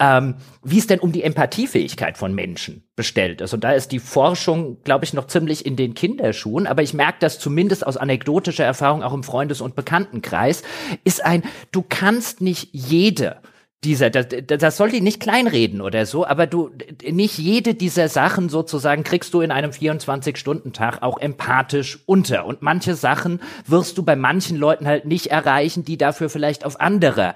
ähm, 0.00 0.34
wie 0.64 0.78
es 0.78 0.88
denn 0.88 0.98
um 0.98 1.12
die 1.12 1.22
Empathiefähigkeit 1.22 2.18
von 2.18 2.34
Menschen 2.34 2.82
bestellt 2.96 3.40
ist. 3.40 3.54
Und 3.54 3.62
da 3.62 3.72
ist 3.72 3.92
die 3.92 4.00
Forschung, 4.00 4.82
glaube 4.82 5.04
ich, 5.04 5.12
noch 5.12 5.28
ziemlich 5.28 5.64
in 5.64 5.76
den 5.76 5.94
Kinderschuhen, 5.94 6.66
aber 6.66 6.82
ich 6.82 6.92
merke 6.92 7.18
das 7.20 7.38
zumindest 7.38 7.86
aus 7.86 7.96
anekdotischer 7.96 8.64
Erfahrung 8.64 9.04
auch 9.04 9.14
im 9.14 9.22
Freundes- 9.22 9.60
und 9.60 9.76
Bekanntenkreis, 9.76 10.62
ist 11.04 11.24
ein, 11.24 11.44
du 11.70 11.84
kannst 11.88 12.40
nicht 12.40 12.70
jede 12.72 13.36
dieser, 13.84 14.10
das, 14.10 14.26
das 14.46 14.76
soll 14.76 14.90
die 14.90 15.00
nicht 15.00 15.20
kleinreden 15.20 15.80
oder 15.80 16.06
so, 16.06 16.26
aber 16.26 16.46
du, 16.46 16.70
nicht 17.08 17.38
jede 17.38 17.74
dieser 17.74 18.08
Sachen 18.08 18.48
sozusagen 18.48 19.04
kriegst 19.04 19.32
du 19.34 19.42
in 19.42 19.52
einem 19.52 19.70
24-Stunden-Tag 19.70 21.02
auch 21.02 21.18
empathisch 21.18 22.00
unter. 22.06 22.46
Und 22.46 22.62
manche 22.62 22.94
Sachen 22.94 23.40
wirst 23.66 23.98
du 23.98 24.02
bei 24.02 24.16
manchen 24.16 24.56
Leuten 24.56 24.86
halt 24.86 25.04
nicht 25.04 25.28
erreichen, 25.28 25.84
die 25.84 25.98
dafür 25.98 26.30
vielleicht 26.30 26.64
auf 26.64 26.80
anderer 26.80 27.34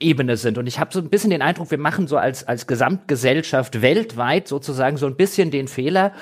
Ebene 0.00 0.36
sind. 0.36 0.58
Und 0.58 0.66
ich 0.66 0.80
habe 0.80 0.92
so 0.92 0.98
ein 0.98 1.10
bisschen 1.10 1.30
den 1.30 1.42
Eindruck, 1.42 1.70
wir 1.70 1.78
machen 1.78 2.08
so 2.08 2.16
als, 2.16 2.48
als 2.48 2.66
Gesamtgesellschaft 2.66 3.82
weltweit 3.82 4.48
sozusagen 4.48 4.96
so 4.96 5.06
ein 5.06 5.16
bisschen 5.16 5.50
den 5.50 5.68
Fehler, 5.68 6.12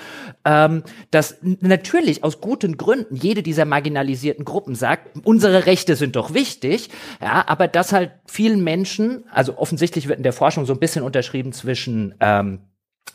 ähm, 0.45 0.83
dass 1.11 1.39
natürlich 1.43 2.25
aus 2.25 2.41
guten 2.41 2.77
Gründen 2.77 3.15
jede 3.15 3.43
dieser 3.43 3.65
marginalisierten 3.65 4.45
Gruppen 4.45 4.75
sagt, 4.75 5.17
unsere 5.25 5.67
Rechte 5.67 5.97
sind 5.97 6.17
doch 6.17 6.35
wichtig, 6.35 6.91
ja, 7.23 7.45
aber 7.47 7.69
dass 7.69 7.93
halt 7.93 8.11
vielen 8.27 8.63
Menschen, 8.65 9.25
also 9.33 9.57
offensichtlich 9.71 10.09
wird 10.09 10.19
in 10.19 10.25
der 10.25 10.33
Forschung 10.33 10.67
so 10.67 10.73
ein 10.73 10.81
bisschen 10.81 11.05
unterschrieben 11.05 11.53
zwischen 11.53 12.17
ähm, 12.19 12.59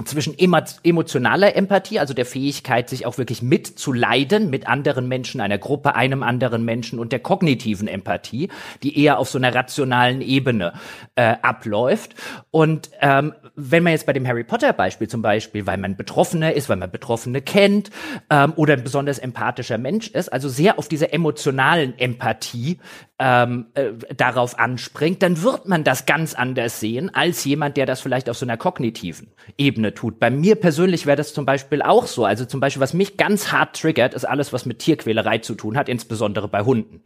zwischen 0.03 0.35
emotionaler 0.37 1.55
Empathie, 1.55 1.99
also 1.99 2.13
der 2.13 2.25
Fähigkeit, 2.25 2.89
sich 2.89 3.05
auch 3.05 3.17
wirklich 3.17 3.41
mitzuleiden 3.41 4.49
mit 4.49 4.67
anderen 4.67 5.07
Menschen, 5.07 5.39
einer 5.39 5.57
Gruppe, 5.57 5.95
einem 5.95 6.21
anderen 6.21 6.65
Menschen 6.65 6.99
und 6.99 7.13
der 7.13 7.19
kognitiven 7.19 7.87
Empathie, 7.87 8.49
die 8.83 9.01
eher 9.01 9.19
auf 9.19 9.29
so 9.29 9.37
einer 9.37 9.55
rationalen 9.55 10.19
Ebene 10.21 10.73
äh, 11.15 11.35
abläuft. 11.41 12.15
Und 12.51 12.89
ähm, 12.99 13.33
wenn 13.55 13.83
man 13.83 13.93
jetzt 13.93 14.05
bei 14.05 14.11
dem 14.11 14.27
Harry 14.27 14.43
Potter 14.43 14.73
Beispiel 14.73 15.07
zum 15.07 15.21
Beispiel, 15.21 15.65
weil 15.65 15.77
man 15.77 15.95
Betroffener 15.95 16.51
ist, 16.51 16.67
weil 16.67 16.75
man 16.75 16.91
Betroffene 16.91 17.41
kennt 17.41 17.89
ähm, 18.29 18.51
oder 18.57 18.73
ein 18.73 18.83
besonders 18.83 19.19
empathischer 19.19 19.77
Mensch 19.77 20.09
ist, 20.09 20.27
also 20.27 20.49
sehr 20.49 20.77
auf 20.77 20.89
dieser 20.89 21.13
emotionalen 21.13 21.97
Empathie 21.97 22.79
ähm, 23.17 23.67
äh, 23.75 23.93
darauf 24.15 24.59
anspringt, 24.59 25.23
dann 25.23 25.41
wird 25.41 25.67
man 25.67 25.85
das 25.85 26.05
ganz 26.05 26.33
anders 26.33 26.81
sehen 26.81 27.13
als 27.13 27.45
jemand, 27.45 27.77
der 27.77 27.85
das 27.85 28.01
vielleicht 28.01 28.29
auf 28.29 28.37
so 28.37 28.45
einer 28.45 28.57
kognitiven 28.57 29.27
Ebene 29.57 29.93
tut. 29.93 30.19
Bei 30.19 30.29
mir 30.29 30.55
persönlich 30.55 31.05
wäre 31.05 31.15
das 31.15 31.33
zum 31.33 31.45
Beispiel 31.45 31.81
auch 31.81 32.07
so. 32.07 32.25
Also 32.25 32.43
zum 32.43 32.59
Beispiel, 32.59 32.81
was 32.81 32.93
mich 32.93 33.15
ganz 33.15 33.53
hart 33.53 33.79
triggert, 33.79 34.13
ist 34.13 34.25
alles, 34.25 34.51
was 34.51 34.65
mit 34.65 34.79
Tierquälerei 34.79 35.37
zu 35.37 35.55
tun 35.55 35.77
hat, 35.77 35.87
insbesondere 35.87 36.49
bei 36.49 36.63
Hunden. 36.63 37.03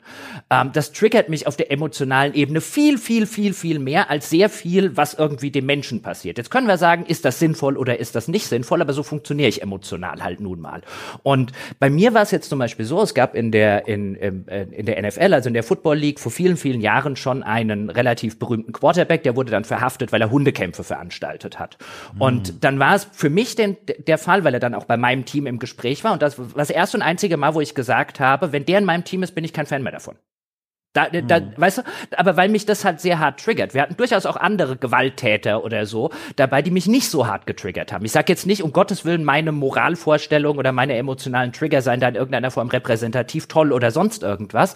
Ähm, 0.49 0.71
das 0.73 0.93
triggert 0.93 1.29
mich 1.29 1.45
auf 1.45 1.57
der 1.57 1.71
emotionalen 1.71 2.33
Ebene 2.33 2.61
viel, 2.61 2.97
viel, 2.97 3.27
viel, 3.27 3.53
viel 3.53 3.77
mehr 3.77 4.09
als 4.09 4.31
sehr 4.31 4.49
viel, 4.49 4.97
was 4.97 5.13
irgendwie 5.13 5.51
dem 5.51 5.67
Menschen 5.67 6.01
passiert. 6.01 6.39
Jetzt 6.39 6.49
können 6.49 6.67
wir 6.67 6.77
sagen, 6.77 7.05
ist 7.05 7.23
das 7.23 7.37
sinnvoll 7.37 7.77
oder 7.77 7.99
ist 7.99 8.15
das 8.15 8.27
nicht 8.27 8.47
sinnvoll, 8.47 8.81
aber 8.81 8.93
so 8.93 9.03
funktioniere 9.03 9.49
ich 9.49 9.61
emotional 9.61 10.23
halt 10.23 10.39
nun 10.39 10.59
mal. 10.59 10.81
Und 11.21 11.51
bei 11.77 11.91
mir 11.91 12.15
war 12.15 12.23
es 12.23 12.31
jetzt 12.31 12.49
zum 12.49 12.57
Beispiel 12.57 12.85
so, 12.85 12.99
es 13.03 13.13
gab 13.13 13.35
in 13.35 13.51
der, 13.51 13.87
in, 13.87 14.15
in, 14.15 14.47
äh, 14.47 14.63
in 14.63 14.87
der 14.87 14.99
NFL, 15.07 15.35
also 15.35 15.49
in 15.49 15.53
der 15.53 15.63
Football 15.63 15.98
League 15.99 16.19
vor 16.19 16.31
vielen, 16.31 16.57
vielen 16.57 16.81
Jahren 16.81 17.15
schon 17.15 17.43
einen 17.43 17.89
relativ 17.89 18.39
berühmten 18.39 18.71
Quarterback, 18.71 19.23
der 19.23 19.35
wurde 19.35 19.51
dann 19.51 19.65
verhaftet, 19.65 20.11
weil 20.11 20.21
er 20.21 20.31
Hundekämpfe 20.31 20.83
veranstaltet 20.83 21.59
hat. 21.59 21.77
Mhm. 22.15 22.21
Und 22.21 22.63
dann 22.63 22.79
war 22.79 22.95
es 22.95 23.07
für 23.11 23.29
mich 23.29 23.55
denn 23.55 23.77
der 24.07 24.17
Fall, 24.17 24.43
weil 24.43 24.53
er 24.53 24.59
dann 24.59 24.73
auch 24.73 24.85
bei 24.85 24.97
meinem 24.97 25.25
Team 25.25 25.45
im 25.45 25.59
Gespräch 25.59 26.03
war. 26.03 26.13
Und 26.13 26.21
das 26.21 26.39
war 26.39 26.47
das 26.55 26.69
erste 26.69 26.97
und 26.97 27.03
einzige 27.03 27.37
Mal, 27.37 27.53
wo 27.53 27.61
ich 27.61 27.75
gesagt 27.75 28.19
habe, 28.19 28.51
wenn 28.51 28.65
der 28.65 28.79
in 28.79 28.85
meinem 28.85 29.03
Team 29.03 29.23
ist, 29.23 29.35
bin 29.35 29.43
ich 29.43 29.53
kein 29.53 29.65
Fan 29.65 29.83
mehr 29.83 29.91
davon. 29.91 30.15
Da, 30.93 31.07
da, 31.07 31.35
hm. 31.35 31.53
weißt 31.55 31.77
du, 31.77 31.81
aber 32.17 32.35
weil 32.35 32.49
mich 32.49 32.65
das 32.65 32.83
halt 32.83 32.99
sehr 32.99 33.19
hart 33.19 33.39
triggert. 33.39 33.75
Wir 33.75 33.83
hatten 33.83 33.95
durchaus 33.95 34.25
auch 34.25 34.35
andere 34.35 34.75
Gewalttäter 34.75 35.63
oder 35.63 35.85
so 35.85 36.09
dabei, 36.35 36.63
die 36.63 36.71
mich 36.71 36.87
nicht 36.87 37.11
so 37.11 37.27
hart 37.27 37.45
getriggert 37.45 37.93
haben. 37.93 38.05
Ich 38.05 38.11
sage 38.11 38.33
jetzt 38.33 38.47
nicht, 38.47 38.63
um 38.63 38.73
Gottes 38.73 39.05
Willen, 39.05 39.23
meine 39.23 39.51
Moralvorstellung 39.51 40.57
oder 40.57 40.71
meine 40.71 40.95
emotionalen 40.95 41.53
Trigger 41.53 41.83
seien 41.83 41.99
da 41.99 42.07
in 42.07 42.15
irgendeiner 42.15 42.49
Form 42.49 42.69
repräsentativ 42.69 43.45
toll 43.45 43.71
oder 43.71 43.91
sonst 43.91 44.23
irgendwas. 44.23 44.73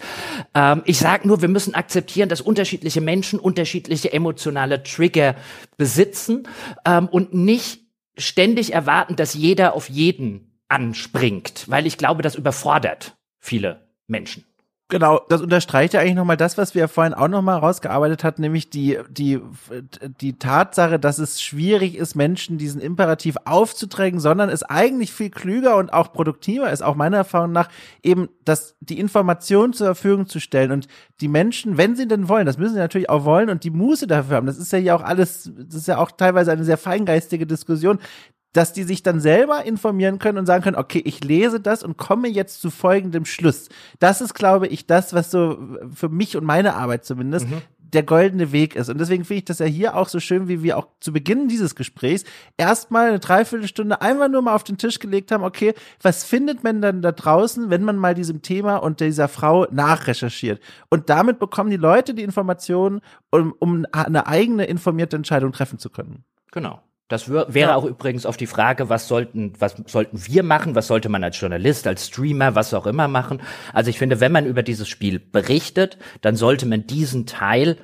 Ähm, 0.54 0.82
ich 0.84 1.00
sage 1.00 1.26
nur, 1.26 1.42
wir 1.42 1.48
müssen 1.48 1.74
akzeptieren, 1.74 2.28
dass 2.28 2.40
unterschiedliche 2.40 3.00
Menschen 3.00 3.40
unterschiedliche 3.40 4.12
emotionale 4.12 4.84
Trigger 4.84 5.34
besitzen 5.76 6.46
ähm, 6.86 7.08
und 7.08 7.34
nicht 7.34 7.80
ständig 8.16 8.72
erwarten, 8.72 9.16
dass 9.16 9.34
jeder 9.34 9.74
auf 9.74 9.90
jeden 9.90 10.60
anspringt, 10.68 11.68
weil 11.68 11.86
ich 11.86 11.98
glaube, 11.98 12.22
das 12.22 12.36
überfordert 12.36 13.16
viele 13.40 13.88
Menschen. 14.06 14.44
Genau, 14.88 15.18
das 15.30 15.40
unterstreicht 15.40 15.94
ja 15.94 16.00
eigentlich 16.00 16.14
nochmal 16.14 16.36
das, 16.36 16.58
was 16.58 16.74
wir 16.74 16.88
vorhin 16.88 17.14
auch 17.14 17.28
nochmal 17.28 17.58
rausgearbeitet 17.58 18.22
hatten, 18.22 18.42
nämlich 18.42 18.68
die, 18.68 18.98
die, 19.08 19.40
die 20.20 20.38
Tatsache, 20.38 20.98
dass 20.98 21.18
es 21.18 21.40
schwierig 21.40 21.96
ist, 21.96 22.14
Menschen 22.14 22.58
diesen 22.58 22.82
Imperativ 22.82 23.36
aufzudrängen, 23.46 24.20
sondern 24.20 24.50
es 24.50 24.62
eigentlich 24.62 25.10
viel 25.10 25.30
klüger 25.30 25.78
und 25.78 25.90
auch 25.90 26.12
produktiver 26.12 26.70
ist, 26.70 26.82
auch 26.82 26.96
meiner 26.96 27.16
Erfahrung 27.16 27.50
nach, 27.50 27.70
eben 28.02 28.28
das, 28.44 28.76
die 28.80 28.98
Information 28.98 29.72
zur 29.72 29.86
Verfügung 29.86 30.26
zu 30.26 30.38
stellen. 30.38 30.70
Und 30.70 30.86
die 31.22 31.28
Menschen, 31.28 31.78
wenn 31.78 31.96
sie 31.96 32.06
denn 32.06 32.28
wollen, 32.28 32.44
das 32.44 32.58
müssen 32.58 32.74
sie 32.74 32.80
natürlich 32.80 33.08
auch 33.08 33.24
wollen 33.24 33.48
und 33.48 33.64
die 33.64 33.70
Muße 33.70 34.06
dafür 34.06 34.36
haben, 34.36 34.46
das 34.46 34.58
ist 34.58 34.70
ja 34.70 34.78
hier 34.78 34.96
auch 34.96 35.02
alles, 35.02 35.50
das 35.56 35.76
ist 35.76 35.88
ja 35.88 35.96
auch 35.96 36.10
teilweise 36.10 36.52
eine 36.52 36.64
sehr 36.64 36.78
feingeistige 36.78 37.46
Diskussion, 37.46 37.98
dass 38.54 38.72
die 38.72 38.84
sich 38.84 39.02
dann 39.02 39.20
selber 39.20 39.64
informieren 39.64 40.18
können 40.18 40.38
und 40.38 40.46
sagen 40.46 40.62
können, 40.64 40.76
okay, 40.76 41.02
ich 41.04 41.22
lese 41.22 41.60
das 41.60 41.82
und 41.82 41.98
komme 41.98 42.28
jetzt 42.28 42.60
zu 42.62 42.70
folgendem 42.70 43.26
Schluss. 43.26 43.68
Das 43.98 44.22
ist, 44.22 44.32
glaube 44.32 44.68
ich, 44.68 44.86
das, 44.86 45.12
was 45.12 45.30
so 45.30 45.58
für 45.92 46.08
mich 46.08 46.36
und 46.36 46.44
meine 46.44 46.74
Arbeit 46.74 47.04
zumindest 47.04 47.48
mhm. 47.48 47.62
der 47.78 48.04
goldene 48.04 48.52
Weg 48.52 48.76
ist. 48.76 48.88
Und 48.88 48.98
deswegen 48.98 49.24
finde 49.24 49.38
ich 49.38 49.44
das 49.44 49.58
ja 49.58 49.66
hier 49.66 49.96
auch 49.96 50.08
so 50.08 50.20
schön, 50.20 50.46
wie 50.46 50.62
wir 50.62 50.78
auch 50.78 50.86
zu 51.00 51.12
Beginn 51.12 51.48
dieses 51.48 51.74
Gesprächs 51.74 52.22
erstmal 52.56 53.08
eine 53.08 53.18
Dreiviertelstunde 53.18 54.00
einfach 54.00 54.28
nur 54.28 54.42
mal 54.42 54.54
auf 54.54 54.62
den 54.62 54.78
Tisch 54.78 55.00
gelegt 55.00 55.32
haben, 55.32 55.42
okay, 55.42 55.74
was 56.00 56.22
findet 56.22 56.62
man 56.62 56.80
dann 56.80 57.02
da 57.02 57.10
draußen, 57.10 57.70
wenn 57.70 57.82
man 57.82 57.96
mal 57.96 58.14
diesem 58.14 58.40
Thema 58.40 58.76
und 58.76 59.00
dieser 59.00 59.26
Frau 59.26 59.66
nachrecherchiert? 59.72 60.62
Und 60.90 61.10
damit 61.10 61.40
bekommen 61.40 61.70
die 61.70 61.76
Leute 61.76 62.14
die 62.14 62.22
Informationen, 62.22 63.00
um, 63.30 63.52
um 63.58 63.84
eine 63.90 64.28
eigene 64.28 64.64
informierte 64.66 65.16
Entscheidung 65.16 65.50
treffen 65.50 65.80
zu 65.80 65.90
können. 65.90 66.22
Genau. 66.52 66.80
Das 67.08 67.28
wäre 67.28 67.50
ja. 67.54 67.74
auch 67.74 67.84
übrigens 67.84 68.24
auf 68.24 68.38
die 68.38 68.46
Frage, 68.46 68.88
was 68.88 69.08
sollten, 69.08 69.52
was 69.58 69.76
sollten 69.86 70.26
wir 70.26 70.42
machen, 70.42 70.74
was 70.74 70.86
sollte 70.86 71.10
man 71.10 71.22
als 71.22 71.38
Journalist, 71.38 71.86
als 71.86 72.06
Streamer, 72.06 72.54
was 72.54 72.72
auch 72.72 72.86
immer 72.86 73.08
machen. 73.08 73.42
Also 73.74 73.90
ich 73.90 73.98
finde, 73.98 74.20
wenn 74.20 74.32
man 74.32 74.46
über 74.46 74.62
dieses 74.62 74.88
Spiel 74.88 75.18
berichtet, 75.18 75.98
dann 76.22 76.34
sollte 76.36 76.64
man 76.64 76.86
diesen 76.86 77.26
Teil 77.26 77.76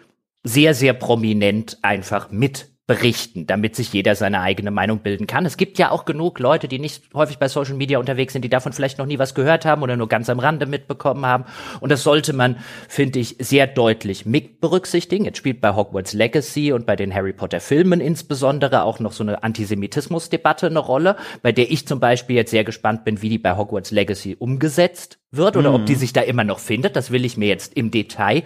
sehr, 0.43 0.73
sehr 0.75 0.95
prominent 0.95 1.79
einfach 1.83 2.31
mit 2.31 2.71
berichten, 2.91 3.47
damit 3.47 3.77
sich 3.77 3.93
jeder 3.93 4.17
seine 4.17 4.41
eigene 4.41 4.73
Meinung 4.73 4.99
bilden 4.99 5.29
kann. 5.29 5.47
Es 5.47 5.57
gibt 5.57 5.79
ja 5.79 5.93
auch 5.93 6.05
genug 6.05 6.41
Leute, 6.41 6.67
die 6.67 6.81
nicht 6.81 7.05
häufig 7.15 7.39
bei 7.39 7.47
Social 7.47 7.77
Media 7.77 8.01
unterwegs 8.01 8.33
sind, 8.33 8.43
die 8.43 8.49
davon 8.49 8.73
vielleicht 8.73 8.99
noch 8.99 9.07
nie 9.07 9.21
was 9.21 9.37
gehört 9.37 9.65
haben 9.65 9.83
oder 9.83 9.97
nur 9.97 10.09
ganz 10.09 10.29
am 10.29 10.41
Rande 10.41 10.67
mitbekommen 10.67 11.25
haben. 11.25 11.45
Und 11.79 11.93
das 11.93 12.03
sollte 12.03 12.33
man, 12.33 12.57
finde 12.89 13.21
ich, 13.21 13.37
sehr 13.39 13.69
deutlich 13.69 14.27
mit 14.27 14.61
berücksichtigen. 14.61 15.25
Jetzt 15.25 15.39
spielt 15.39 15.61
bei 15.61 15.73
Hogwarts 15.73 16.15
Legacy 16.15 16.73
und 16.73 16.85
bei 16.85 16.97
den 16.97 17.15
Harry 17.15 17.33
Potter 17.33 17.61
Filmen 17.61 18.01
insbesondere 18.01 18.83
auch 18.83 18.99
noch 18.99 19.13
so 19.13 19.23
eine 19.23 19.45
Antisemitismusdebatte 19.45 20.67
eine 20.67 20.81
Rolle, 20.81 21.15
bei 21.43 21.53
der 21.53 21.71
ich 21.71 21.87
zum 21.87 22.01
Beispiel 22.01 22.35
jetzt 22.35 22.51
sehr 22.51 22.65
gespannt 22.65 23.05
bin, 23.05 23.23
wie 23.23 23.29
die 23.29 23.39
bei 23.39 23.57
Hogwarts 23.57 23.93
Legacy 23.93 24.35
umgesetzt 24.37 25.21
wird 25.31 25.57
oder 25.57 25.69
mhm. 25.69 25.77
ob 25.77 25.87
die 25.87 25.95
sich 25.95 26.13
da 26.13 26.23
immer 26.23 26.43
noch 26.43 26.59
findet. 26.59 26.97
Das 26.97 27.13
will 27.13 27.25
ich 27.25 27.37
mir 27.37 27.47
jetzt 27.47 27.75
im 27.75 27.93
Detail 27.93 28.43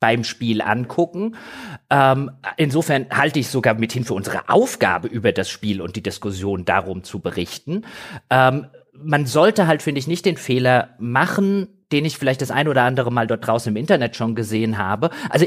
beim 0.00 0.24
Spiel 0.24 0.62
angucken. 0.62 1.36
Ähm, 1.90 2.30
insofern 2.56 3.06
halte 3.10 3.38
ich 3.38 3.48
sogar 3.48 3.74
mithin 3.74 4.04
für 4.04 4.14
unsere 4.14 4.48
Aufgabe, 4.48 5.08
über 5.08 5.32
das 5.32 5.48
Spiel 5.48 5.80
und 5.80 5.96
die 5.96 6.02
Diskussion 6.02 6.64
darum 6.64 7.04
zu 7.04 7.20
berichten. 7.20 7.84
Ähm, 8.30 8.66
man 8.92 9.26
sollte 9.26 9.66
halt, 9.66 9.82
finde 9.82 9.98
ich, 9.98 10.06
nicht 10.06 10.24
den 10.24 10.36
Fehler 10.36 10.90
machen, 10.98 11.68
den 11.92 12.04
ich 12.04 12.18
vielleicht 12.18 12.42
das 12.42 12.50
ein 12.50 12.68
oder 12.68 12.82
andere 12.82 13.12
Mal 13.12 13.26
dort 13.26 13.46
draußen 13.46 13.70
im 13.70 13.76
Internet 13.76 14.16
schon 14.16 14.34
gesehen 14.34 14.78
habe. 14.78 15.10
Also 15.30 15.46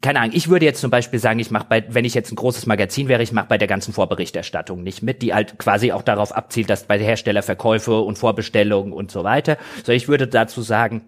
keine 0.00 0.20
Ahnung, 0.20 0.32
ich 0.34 0.48
würde 0.48 0.64
jetzt 0.64 0.80
zum 0.80 0.90
Beispiel 0.90 1.18
sagen, 1.18 1.40
ich 1.40 1.50
mache 1.50 1.66
bei, 1.68 1.84
wenn 1.88 2.04
ich 2.04 2.14
jetzt 2.14 2.30
ein 2.30 2.36
großes 2.36 2.66
Magazin 2.66 3.08
wäre, 3.08 3.22
ich 3.22 3.32
mache 3.32 3.46
bei 3.48 3.58
der 3.58 3.68
ganzen 3.68 3.92
Vorberichterstattung 3.92 4.82
nicht 4.82 5.02
mit, 5.02 5.22
die 5.22 5.34
halt 5.34 5.58
quasi 5.58 5.92
auch 5.92 6.02
darauf 6.02 6.32
abzielt, 6.32 6.70
dass 6.70 6.84
bei 6.84 6.98
Herstellerverkäufe 6.98 8.00
und 8.00 8.16
Vorbestellungen 8.16 8.92
und 8.92 9.10
so 9.10 9.24
weiter. 9.24 9.56
So, 9.84 9.92
ich 9.92 10.08
würde 10.08 10.28
dazu 10.28 10.62
sagen, 10.62 11.02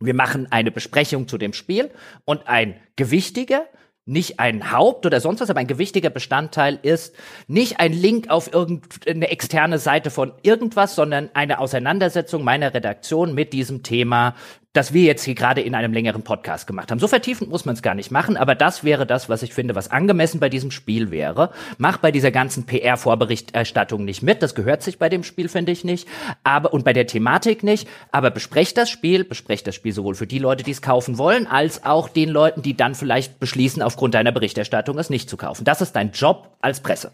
wir 0.00 0.14
machen 0.14 0.46
eine 0.50 0.70
Besprechung 0.70 1.28
zu 1.28 1.38
dem 1.38 1.52
Spiel 1.52 1.90
und 2.24 2.46
ein 2.46 2.76
gewichtiger, 2.96 3.66
nicht 4.04 4.40
ein 4.40 4.72
Haupt 4.72 5.04
oder 5.04 5.20
sonst 5.20 5.40
was, 5.40 5.50
aber 5.50 5.60
ein 5.60 5.66
gewichtiger 5.66 6.08
Bestandteil 6.08 6.78
ist 6.82 7.14
nicht 7.46 7.78
ein 7.78 7.92
Link 7.92 8.30
auf 8.30 8.52
irgendeine 8.52 9.28
externe 9.28 9.78
Seite 9.78 10.10
von 10.10 10.32
irgendwas, 10.42 10.94
sondern 10.94 11.30
eine 11.34 11.58
Auseinandersetzung 11.58 12.42
meiner 12.42 12.72
Redaktion 12.72 13.34
mit 13.34 13.52
diesem 13.52 13.82
Thema 13.82 14.34
das 14.74 14.92
wir 14.92 15.02
jetzt 15.02 15.24
hier 15.24 15.34
gerade 15.34 15.60
in 15.60 15.74
einem 15.74 15.92
längeren 15.92 16.22
Podcast 16.22 16.66
gemacht 16.66 16.90
haben. 16.90 16.98
So 16.98 17.08
vertiefend 17.08 17.50
muss 17.50 17.64
man 17.64 17.74
es 17.74 17.82
gar 17.82 17.94
nicht 17.94 18.10
machen, 18.10 18.36
aber 18.36 18.54
das 18.54 18.84
wäre 18.84 19.06
das, 19.06 19.28
was 19.28 19.42
ich 19.42 19.54
finde, 19.54 19.74
was 19.74 19.90
angemessen 19.90 20.40
bei 20.40 20.48
diesem 20.48 20.70
Spiel 20.70 21.10
wäre. 21.10 21.50
Mach 21.78 21.96
bei 21.96 22.12
dieser 22.12 22.30
ganzen 22.30 22.66
PR-Vorberichterstattung 22.66 24.04
nicht 24.04 24.22
mit, 24.22 24.42
das 24.42 24.54
gehört 24.54 24.82
sich 24.82 24.98
bei 24.98 25.08
dem 25.08 25.24
Spiel, 25.24 25.48
finde 25.48 25.72
ich 25.72 25.84
nicht, 25.84 26.06
aber 26.44 26.72
und 26.72 26.84
bei 26.84 26.92
der 26.92 27.06
Thematik 27.06 27.62
nicht, 27.62 27.88
aber 28.12 28.30
besprecht 28.30 28.76
das 28.76 28.90
Spiel, 28.90 29.24
besprecht 29.24 29.66
das 29.66 29.74
Spiel 29.74 29.92
sowohl 29.92 30.14
für 30.14 30.26
die 30.26 30.38
Leute, 30.38 30.64
die 30.64 30.72
es 30.72 30.82
kaufen 30.82 31.18
wollen, 31.18 31.46
als 31.46 31.84
auch 31.84 32.08
den 32.08 32.28
Leuten, 32.28 32.62
die 32.62 32.76
dann 32.76 32.94
vielleicht 32.94 33.40
beschließen, 33.40 33.82
aufgrund 33.82 34.14
deiner 34.14 34.32
Berichterstattung 34.32 34.98
es 34.98 35.10
nicht 35.10 35.30
zu 35.30 35.36
kaufen. 35.36 35.64
Das 35.64 35.80
ist 35.80 35.92
dein 35.96 36.12
Job 36.12 36.56
als 36.60 36.80
Presse. 36.80 37.10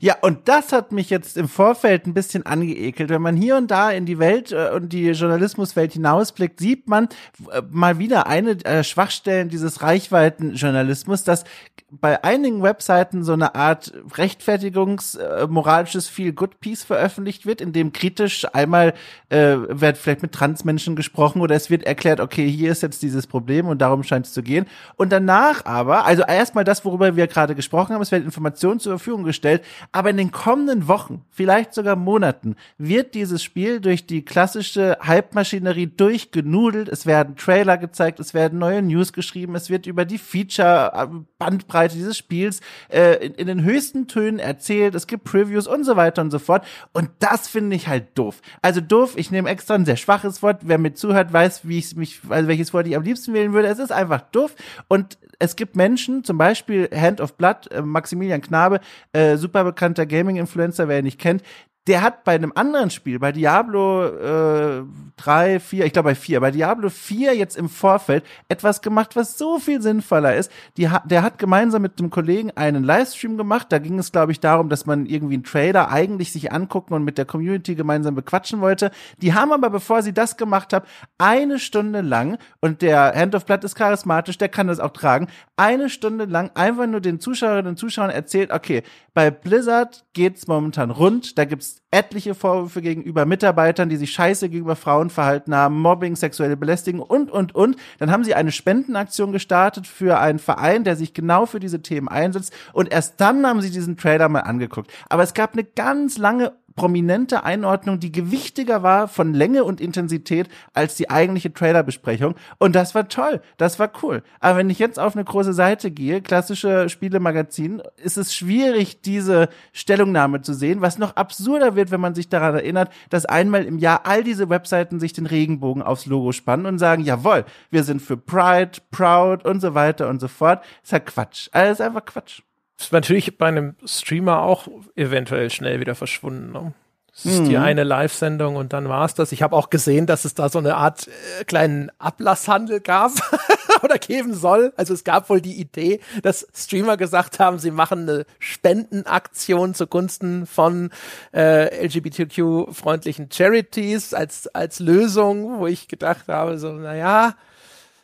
Ja, 0.00 0.16
und 0.22 0.48
das 0.48 0.72
hat 0.72 0.92
mich 0.92 1.10
jetzt 1.10 1.36
im 1.36 1.48
Vorfeld 1.48 2.06
ein 2.06 2.14
bisschen 2.14 2.44
angeekelt. 2.46 3.10
Wenn 3.10 3.22
man 3.22 3.36
hier 3.36 3.56
und 3.56 3.70
da 3.70 3.90
in 3.90 4.06
die 4.06 4.18
Welt 4.18 4.52
äh, 4.52 4.70
und 4.74 4.92
die 4.92 5.10
Journalismuswelt 5.10 5.92
hinausblickt, 5.92 6.58
sieht 6.58 6.88
man 6.88 7.08
äh, 7.52 7.62
mal 7.70 7.98
wieder 7.98 8.26
eine 8.26 8.64
äh, 8.64 8.82
Schwachstellen 8.82 9.48
dieses 9.48 9.82
Reichweitenjournalismus, 9.82 11.24
dass 11.24 11.44
bei 11.90 12.22
einigen 12.22 12.62
Webseiten 12.62 13.24
so 13.24 13.32
eine 13.32 13.54
Art 13.54 13.92
rechtfertigungsmoralisches 14.14 16.06
Feel-Good-Piece 16.08 16.84
veröffentlicht 16.84 17.46
wird, 17.46 17.62
in 17.62 17.72
dem 17.72 17.92
kritisch 17.92 18.46
einmal 18.52 18.92
äh, 19.30 19.56
wird 19.68 19.96
vielleicht 19.96 20.20
mit 20.20 20.32
Transmenschen 20.32 20.96
gesprochen 20.96 21.40
oder 21.40 21.54
es 21.54 21.70
wird 21.70 21.84
erklärt, 21.84 22.20
okay, 22.20 22.48
hier 22.50 22.72
ist 22.72 22.82
jetzt 22.82 23.02
dieses 23.02 23.26
Problem 23.26 23.68
und 23.68 23.78
darum 23.78 24.02
scheint 24.02 24.26
es 24.26 24.34
zu 24.34 24.42
gehen. 24.42 24.66
Und 24.96 25.12
danach 25.12 25.64
aber, 25.64 26.04
also 26.04 26.24
erstmal 26.24 26.64
das, 26.64 26.84
worüber 26.84 27.16
wir 27.16 27.26
gerade 27.26 27.54
gesprochen 27.54 27.94
haben, 27.94 28.02
es 28.02 28.12
werden 28.12 28.24
Informationen 28.24 28.80
zur 28.80 28.98
Verfügung 28.98 29.24
gestellt, 29.24 29.62
aber 29.92 30.10
in 30.10 30.16
den 30.16 30.30
kommenden 30.30 30.88
Wochen, 30.88 31.24
vielleicht 31.30 31.74
sogar 31.74 31.96
Monaten, 31.96 32.56
wird 32.78 33.14
dieses 33.14 33.42
Spiel 33.42 33.80
durch 33.80 34.06
die 34.06 34.24
klassische 34.24 34.98
Hype-Maschinerie 35.04 35.86
durchgenudelt. 35.86 36.88
Es 36.88 37.06
werden 37.06 37.36
Trailer 37.36 37.78
gezeigt, 37.78 38.20
es 38.20 38.34
werden 38.34 38.58
neue 38.58 38.82
News 38.82 39.12
geschrieben, 39.12 39.54
es 39.54 39.70
wird 39.70 39.86
über 39.86 40.04
die 40.04 40.18
Feature-Bandbreite 40.18 41.94
dieses 41.94 42.16
Spiels 42.16 42.60
äh, 42.88 43.24
in, 43.26 43.34
in 43.34 43.46
den 43.46 43.62
höchsten 43.62 44.06
Tönen 44.08 44.38
erzählt, 44.38 44.94
es 44.94 45.06
gibt 45.06 45.24
Previews 45.24 45.66
und 45.66 45.84
so 45.84 45.96
weiter 45.96 46.22
und 46.22 46.30
so 46.30 46.38
fort. 46.38 46.66
Und 46.92 47.10
das 47.18 47.48
finde 47.48 47.76
ich 47.76 47.88
halt 47.88 48.16
doof. 48.18 48.40
Also 48.62 48.80
doof, 48.80 49.14
ich 49.16 49.30
nehme 49.30 49.48
extra 49.48 49.74
ein 49.74 49.84
sehr 49.84 49.96
schwaches 49.96 50.42
Wort. 50.42 50.62
Wer 50.64 50.78
mir 50.78 50.94
zuhört, 50.94 51.32
weiß, 51.32 51.68
wie 51.68 51.78
ich 51.78 51.96
mich, 51.96 52.20
also 52.28 52.48
welches 52.48 52.72
Wort 52.74 52.86
ich 52.86 52.96
am 52.96 53.02
liebsten 53.02 53.34
wählen 53.34 53.52
würde. 53.52 53.68
Es 53.68 53.78
ist 53.78 53.92
einfach 53.92 54.22
doof. 54.32 54.54
Und 54.88 55.18
es 55.38 55.56
gibt 55.56 55.76
Menschen, 55.76 56.24
zum 56.24 56.38
Beispiel 56.38 56.88
Hand 56.94 57.20
of 57.20 57.34
Blood, 57.34 57.70
äh, 57.70 57.82
Maximilian 57.82 58.40
Knabe, 58.40 58.80
äh, 59.12 59.36
super 59.36 59.57
bekannter 59.64 60.06
Gaming-Influencer, 60.06 60.88
wer 60.88 60.98
ihn 60.98 61.04
nicht 61.04 61.20
kennt, 61.20 61.42
der 61.88 62.02
hat 62.02 62.24
bei 62.24 62.34
einem 62.34 62.52
anderen 62.54 62.90
Spiel, 62.90 63.18
bei 63.18 63.32
Diablo 63.32 64.04
äh, 64.04 64.82
3, 65.16 65.58
4, 65.58 65.86
ich 65.86 65.92
glaube 65.94 66.10
bei 66.10 66.14
4, 66.14 66.40
bei 66.40 66.50
Diablo 66.50 66.90
4 66.90 67.34
jetzt 67.34 67.56
im 67.56 67.70
Vorfeld 67.70 68.24
etwas 68.48 68.82
gemacht, 68.82 69.16
was 69.16 69.38
so 69.38 69.58
viel 69.58 69.80
sinnvoller 69.80 70.36
ist. 70.36 70.52
Die, 70.76 70.88
der 71.06 71.22
hat 71.22 71.38
gemeinsam 71.38 71.80
mit 71.80 71.98
einem 71.98 72.10
Kollegen 72.10 72.50
einen 72.54 72.84
Livestream 72.84 73.38
gemacht. 73.38 73.68
Da 73.70 73.78
ging 73.78 73.98
es, 73.98 74.12
glaube 74.12 74.32
ich, 74.32 74.40
darum, 74.40 74.68
dass 74.68 74.84
man 74.84 75.06
irgendwie 75.06 75.34
einen 75.34 75.44
Trailer 75.44 75.90
eigentlich 75.90 76.30
sich 76.30 76.52
angucken 76.52 76.92
und 76.92 77.04
mit 77.04 77.16
der 77.16 77.24
Community 77.24 77.74
gemeinsam 77.74 78.14
bequatschen 78.14 78.60
wollte. 78.60 78.90
Die 79.22 79.32
haben 79.32 79.52
aber, 79.52 79.70
bevor 79.70 80.02
sie 80.02 80.12
das 80.12 80.36
gemacht 80.36 80.74
haben, 80.74 80.86
eine 81.16 81.58
Stunde 81.58 82.02
lang, 82.02 82.38
und 82.60 82.82
der 82.82 83.14
Hand 83.14 83.34
of 83.34 83.46
Blood 83.46 83.64
ist 83.64 83.76
charismatisch, 83.76 84.36
der 84.36 84.50
kann 84.50 84.66
das 84.66 84.78
auch 84.78 84.92
tragen, 84.92 85.28
eine 85.56 85.88
Stunde 85.88 86.26
lang 86.26 86.50
einfach 86.54 86.86
nur 86.86 87.00
den 87.00 87.18
Zuschauerinnen 87.18 87.70
und 87.70 87.78
Zuschauern 87.78 88.10
erzählt, 88.10 88.52
okay, 88.52 88.82
bei 89.14 89.30
Blizzard 89.30 90.04
geht's 90.12 90.46
momentan 90.46 90.90
rund, 90.90 91.38
da 91.38 91.44
gibt's 91.44 91.77
etliche 91.90 92.34
Vorwürfe 92.34 92.82
gegenüber 92.82 93.24
Mitarbeitern, 93.24 93.88
die 93.88 93.96
sich 93.96 94.12
scheiße 94.12 94.48
gegenüber 94.48 94.76
Frauen 94.76 95.10
verhalten 95.10 95.54
haben, 95.54 95.80
Mobbing, 95.80 96.16
sexuelle 96.16 96.56
Belästigung 96.56 97.00
und, 97.00 97.30
und, 97.30 97.54
und. 97.54 97.76
Dann 97.98 98.10
haben 98.10 98.24
sie 98.24 98.34
eine 98.34 98.52
Spendenaktion 98.52 99.32
gestartet 99.32 99.86
für 99.86 100.18
einen 100.18 100.38
Verein, 100.38 100.84
der 100.84 100.96
sich 100.96 101.14
genau 101.14 101.46
für 101.46 101.60
diese 101.60 101.80
Themen 101.80 102.08
einsetzt. 102.08 102.52
Und 102.72 102.92
erst 102.92 103.20
dann 103.20 103.46
haben 103.46 103.62
sie 103.62 103.70
diesen 103.70 103.96
Trailer 103.96 104.28
mal 104.28 104.40
angeguckt. 104.40 104.92
Aber 105.08 105.22
es 105.22 105.34
gab 105.34 105.54
eine 105.54 105.64
ganz 105.64 106.18
lange 106.18 106.52
prominente 106.78 107.42
Einordnung, 107.42 107.98
die 107.98 108.12
gewichtiger 108.12 108.84
war 108.84 109.08
von 109.08 109.34
Länge 109.34 109.64
und 109.64 109.80
Intensität 109.80 110.48
als 110.74 110.94
die 110.94 111.10
eigentliche 111.10 111.52
Trailerbesprechung. 111.52 112.36
Und 112.58 112.76
das 112.76 112.94
war 112.94 113.08
toll. 113.08 113.40
Das 113.56 113.80
war 113.80 113.90
cool. 114.02 114.22
Aber 114.38 114.58
wenn 114.58 114.70
ich 114.70 114.78
jetzt 114.78 115.00
auf 115.00 115.16
eine 115.16 115.24
große 115.24 115.52
Seite 115.52 115.90
gehe, 115.90 116.22
klassische 116.22 116.88
Spielemagazin, 116.88 117.82
ist 117.96 118.16
es 118.16 118.32
schwierig, 118.32 119.02
diese 119.02 119.48
Stellungnahme 119.72 120.40
zu 120.42 120.54
sehen, 120.54 120.80
was 120.80 120.98
noch 120.98 121.16
absurder 121.16 121.74
wird, 121.74 121.90
wenn 121.90 122.00
man 122.00 122.14
sich 122.14 122.28
daran 122.28 122.54
erinnert, 122.54 122.92
dass 123.10 123.26
einmal 123.26 123.64
im 123.64 123.78
Jahr 123.78 124.02
all 124.04 124.22
diese 124.22 124.48
Webseiten 124.48 125.00
sich 125.00 125.12
den 125.12 125.26
Regenbogen 125.26 125.82
aufs 125.82 126.06
Logo 126.06 126.30
spannen 126.30 126.66
und 126.66 126.78
sagen, 126.78 127.02
jawohl, 127.02 127.44
wir 127.70 127.82
sind 127.82 128.00
für 128.00 128.16
Pride, 128.16 128.78
Proud 128.92 129.44
und 129.44 129.60
so 129.60 129.74
weiter 129.74 130.08
und 130.08 130.20
so 130.20 130.28
fort. 130.28 130.64
Ist 130.84 130.92
ja 130.92 131.00
Quatsch. 131.00 131.48
Alles 131.52 131.80
einfach 131.80 132.04
Quatsch. 132.04 132.42
Ist 132.78 132.92
natürlich 132.92 133.36
bei 133.38 133.46
einem 133.46 133.74
Streamer 133.84 134.42
auch 134.42 134.68
eventuell 134.94 135.50
schnell 135.50 135.80
wieder 135.80 135.94
verschwunden. 135.94 136.52
Ne? 136.52 136.72
Es 137.12 137.24
ist 137.24 137.48
die 137.48 137.56
eine 137.56 137.82
Live-Sendung 137.82 138.54
und 138.54 138.72
dann 138.72 138.88
war 138.88 139.04
es 139.04 139.14
das. 139.14 139.32
Ich 139.32 139.42
habe 139.42 139.56
auch 139.56 139.70
gesehen, 139.70 140.06
dass 140.06 140.24
es 140.24 140.34
da 140.34 140.48
so 140.48 140.60
eine 140.60 140.76
Art 140.76 141.08
äh, 141.08 141.44
kleinen 141.44 141.90
Ablasshandel 141.98 142.78
gab 142.78 143.10
oder 143.82 143.98
geben 143.98 144.34
soll. 144.34 144.72
Also 144.76 144.94
es 144.94 145.02
gab 145.02 145.28
wohl 145.28 145.40
die 145.40 145.58
Idee, 145.58 145.98
dass 146.22 146.46
Streamer 146.54 146.96
gesagt 146.96 147.40
haben, 147.40 147.58
sie 147.58 147.72
machen 147.72 148.08
eine 148.08 148.24
Spendenaktion 148.38 149.74
zugunsten 149.74 150.46
von 150.46 150.90
äh, 151.34 151.84
LGBTQ-freundlichen 151.84 153.30
Charities 153.32 154.14
als, 154.14 154.46
als 154.54 154.78
Lösung, 154.78 155.58
wo 155.58 155.66
ich 155.66 155.88
gedacht 155.88 156.28
habe, 156.28 156.56
so, 156.58 156.70
naja, 156.70 157.34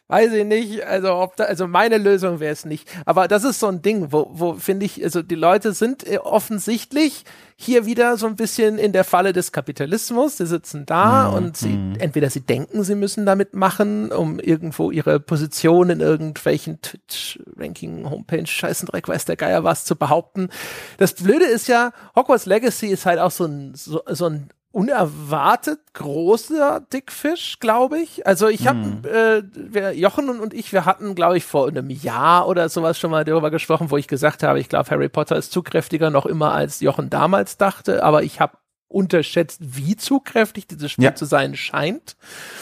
weiß 0.09 0.33
ich 0.35 0.45
nicht, 0.45 0.85
also 0.87 1.15
ob 1.15 1.37
da, 1.37 1.45
also 1.45 1.67
meine 1.67 1.97
Lösung 1.99 2.39
wäre 2.39 2.53
es 2.53 2.65
nicht. 2.65 2.89
Aber 3.07 3.27
das 3.27 3.43
ist 3.45 3.59
so 3.61 3.69
ein 3.69 3.81
Ding, 3.83 4.13
wo, 4.13 4.29
wo 4.33 4.55
finde 4.55 4.85
ich, 4.87 5.03
also 5.03 5.23
die 5.23 5.35
Leute 5.35 5.73
sind 5.73 6.07
äh, 6.07 6.19
offensichtlich 6.19 7.25
hier 7.57 7.87
wieder 7.87 8.17
so 8.19 8.27
ein 8.27 8.37
bisschen 8.37 8.79
in 8.79 8.93
der 8.93 9.05
Falle 9.05 9.33
des 9.33 9.53
Kapitalismus. 9.53 10.37
Sie 10.37 10.47
sitzen 10.47 10.85
da 10.87 11.31
Mhm. 11.31 11.37
und 11.37 11.57
sie, 11.57 11.79
entweder 11.99 12.29
sie 12.29 12.41
denken, 12.41 12.83
sie 12.85 12.95
müssen 12.97 13.25
damit 13.27 13.55
machen, 13.55 14.13
um 14.13 14.39
irgendwo 14.41 14.91
ihre 14.91 15.21
Position 15.21 15.89
in 15.91 16.01
irgendwelchen 16.01 16.81
Twitch-Ranking, 16.83 18.09
Homepage, 18.11 18.47
Scheißendreck, 18.47 19.09
weiß 19.09 19.25
der 19.25 19.37
Geier 19.37 19.65
was 19.65 19.85
zu 19.85 19.97
behaupten. 19.97 20.49
Das 20.99 21.15
Blöde 21.15 21.45
ist 21.47 21.69
ja, 21.69 21.93
Hogwarts 22.17 22.47
Legacy 22.47 22.89
ist 22.89 23.07
halt 23.07 23.19
auch 23.21 23.31
so 23.31 23.45
ein, 23.45 23.75
so, 23.75 24.03
so 24.09 24.27
ein 24.27 24.49
unerwartet 24.75 25.81
großer 25.93 26.81
Dickfisch, 26.93 27.59
glaube 27.61 27.99
ich. 28.01 28.27
Also 28.27 28.49
ich 28.49 28.67
habe, 28.67 29.09
äh, 29.09 29.43
wir, 29.55 29.97
Jochen 29.97 30.29
und, 30.29 30.41
und 30.41 30.53
ich, 30.53 30.73
wir 30.73 30.85
hatten, 30.85 31.15
glaube 31.15 31.37
ich, 31.37 31.45
vor 31.45 31.69
einem 31.69 31.91
Jahr 31.91 32.49
oder 32.49 32.69
sowas 32.69 32.99
schon 32.99 33.11
mal 33.11 33.25
darüber 33.25 33.51
gesprochen, 33.51 33.91
wo 33.91 33.97
ich 33.97 34.09
gesagt 34.09 34.43
habe, 34.43 34.59
ich 34.59 34.69
glaube, 34.69 34.91
Harry 34.91 35.09
Potter 35.09 35.37
ist 35.37 35.53
zugkräftiger 35.53 36.11
noch 36.11 36.27
immer 36.27 36.53
als 36.53 36.81
Jochen 36.81 37.09
damals 37.09 37.57
dachte, 37.57 38.03
aber 38.03 38.25
ich 38.25 38.41
habe 38.41 38.59
unterschätzt, 38.89 39.61
wie 39.61 39.97
zugkräftig 39.97 40.67
dieses 40.67 40.91
Spiel 40.93 41.05
Ja. 41.05 41.15
zu 41.15 41.25
sein 41.25 41.57
scheint. 41.57 42.17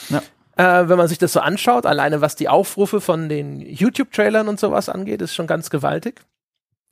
Ja. 0.08 0.22
Äh, 0.56 0.88
wenn 0.88 0.98
man 0.98 1.08
sich 1.08 1.18
das 1.18 1.32
so 1.32 1.40
anschaut, 1.40 1.86
alleine 1.86 2.20
was 2.20 2.36
die 2.36 2.48
Aufrufe 2.48 3.00
von 3.00 3.30
den 3.30 3.60
YouTube-Trailern 3.60 4.48
und 4.48 4.60
sowas 4.60 4.90
angeht, 4.90 5.22
ist 5.22 5.34
schon 5.34 5.46
ganz 5.46 5.70
gewaltig. 5.70 6.20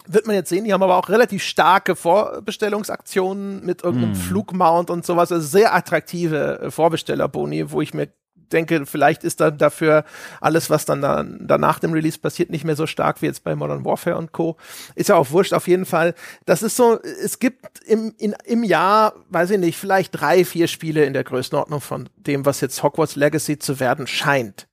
Wird 0.06 0.26
man 0.26 0.34
jetzt 0.34 0.48
sehen, 0.48 0.64
die 0.64 0.72
haben 0.72 0.82
aber 0.82 0.96
auch 0.96 1.08
relativ 1.08 1.42
starke 1.42 1.94
Vorbestellungsaktionen 1.94 3.64
mit 3.64 3.82
irgendeinem 3.82 4.14
Flugmount 4.14 4.90
und 4.90 5.04
sowas, 5.04 5.30
also 5.30 5.46
sehr 5.46 5.74
attraktive 5.74 6.60
äh, 6.60 6.70
Vorbestellerboni, 6.70 7.70
wo 7.70 7.80
ich 7.80 7.94
mir 7.94 8.08
denke, 8.52 8.86
vielleicht 8.86 9.24
ist 9.24 9.40
dann 9.40 9.58
dafür 9.58 10.04
alles, 10.40 10.70
was 10.70 10.84
dann 10.84 11.02
da, 11.02 11.24
danach 11.24 11.78
dem 11.78 11.92
Release 11.92 12.18
passiert, 12.18 12.50
nicht 12.50 12.64
mehr 12.64 12.76
so 12.76 12.86
stark 12.86 13.22
wie 13.22 13.26
jetzt 13.26 13.44
bei 13.44 13.54
Modern 13.54 13.84
Warfare 13.84 14.16
und 14.16 14.32
Co. 14.32 14.56
Ist 14.94 15.08
ja 15.08 15.16
auch 15.16 15.30
wurscht, 15.30 15.52
auf 15.52 15.68
jeden 15.68 15.86
Fall. 15.86 16.14
Das 16.46 16.62
ist 16.62 16.76
so, 16.76 17.00
es 17.00 17.38
gibt 17.38 17.80
im, 17.86 18.14
in, 18.18 18.34
im 18.44 18.64
Jahr, 18.64 19.14
weiß 19.28 19.50
ich 19.50 19.58
nicht, 19.58 19.78
vielleicht 19.78 20.20
drei, 20.20 20.44
vier 20.44 20.66
Spiele 20.66 21.04
in 21.04 21.12
der 21.12 21.24
Größenordnung 21.24 21.80
von 21.80 22.08
dem, 22.16 22.44
was 22.46 22.60
jetzt 22.60 22.82
Hogwarts 22.82 23.16
Legacy 23.16 23.58
zu 23.58 23.80
werden 23.80 24.06
scheint. 24.06 24.66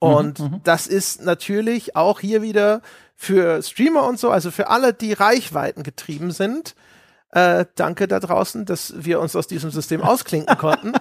Und 0.00 0.38
das 0.62 0.86
ist 0.86 1.22
natürlich 1.22 1.96
auch 1.96 2.20
hier 2.20 2.40
wieder 2.40 2.82
für 3.20 3.60
Streamer 3.62 4.06
und 4.06 4.20
so, 4.20 4.30
also 4.30 4.52
für 4.52 4.68
alle, 4.68 4.94
die 4.94 5.12
Reichweiten 5.12 5.82
getrieben 5.82 6.30
sind. 6.30 6.76
Äh, 7.32 7.66
danke 7.74 8.06
da 8.06 8.20
draußen, 8.20 8.64
dass 8.64 8.94
wir 8.96 9.18
uns 9.18 9.34
aus 9.34 9.48
diesem 9.48 9.72
System 9.72 10.02
ausklinken 10.04 10.56
konnten. 10.56 10.92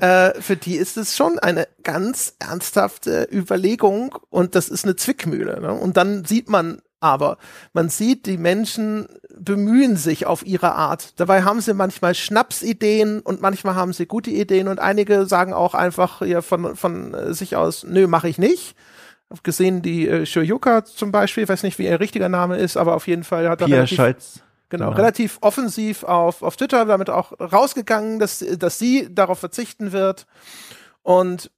äh, 0.00 0.32
für 0.40 0.56
die 0.56 0.76
ist 0.76 0.96
es 0.96 1.14
schon 1.14 1.38
eine 1.38 1.68
ganz 1.84 2.34
ernsthafte 2.38 3.28
Überlegung 3.30 4.16
und 4.30 4.54
das 4.54 4.70
ist 4.70 4.84
eine 4.84 4.96
Zwickmühle. 4.96 5.60
Ne? 5.60 5.74
Und 5.74 5.98
dann 5.98 6.24
sieht 6.24 6.48
man 6.48 6.80
aber, 7.00 7.36
man 7.74 7.90
sieht, 7.90 8.24
die 8.24 8.38
Menschen 8.38 9.06
bemühen 9.36 9.96
sich 9.96 10.24
auf 10.24 10.46
ihre 10.46 10.72
Art. 10.72 11.20
Dabei 11.20 11.42
haben 11.42 11.60
sie 11.60 11.74
manchmal 11.74 12.14
Schnapsideen 12.14 13.20
und 13.20 13.42
manchmal 13.42 13.74
haben 13.74 13.92
sie 13.92 14.06
gute 14.06 14.30
Ideen 14.30 14.68
und 14.68 14.80
einige 14.80 15.26
sagen 15.26 15.52
auch 15.52 15.74
einfach 15.74 16.22
ja, 16.22 16.40
von, 16.40 16.76
von 16.76 17.12
äh, 17.12 17.34
sich 17.34 17.56
aus, 17.56 17.84
nö, 17.84 18.06
mache 18.06 18.28
ich 18.28 18.38
nicht. 18.38 18.74
Gesehen, 19.42 19.82
die 19.82 20.08
äh, 20.08 20.26
Shoyuka 20.26 20.84
zum 20.84 21.12
Beispiel, 21.12 21.48
weiß 21.48 21.62
nicht, 21.62 21.78
wie 21.78 21.86
ihr 21.86 22.00
richtiger 22.00 22.28
Name 22.28 22.56
ist, 22.56 22.76
aber 22.76 22.94
auf 22.94 23.06
jeden 23.06 23.24
Fall 23.24 23.48
hat 23.48 23.60
er 23.60 23.66
Pia 23.66 23.76
relativ, 23.76 23.96
Scholz. 23.96 24.42
genau, 24.68 24.86
genau. 24.86 24.96
relativ 24.96 25.38
offensiv 25.40 26.04
auf, 26.04 26.42
auf 26.42 26.56
Twitter 26.56 26.84
damit 26.84 27.08
auch 27.10 27.32
rausgegangen, 27.40 28.18
dass, 28.18 28.38
dass 28.58 28.78
sie 28.78 29.08
darauf 29.14 29.38
verzichten 29.38 29.92
wird. 29.92 30.26
Und 31.02 31.50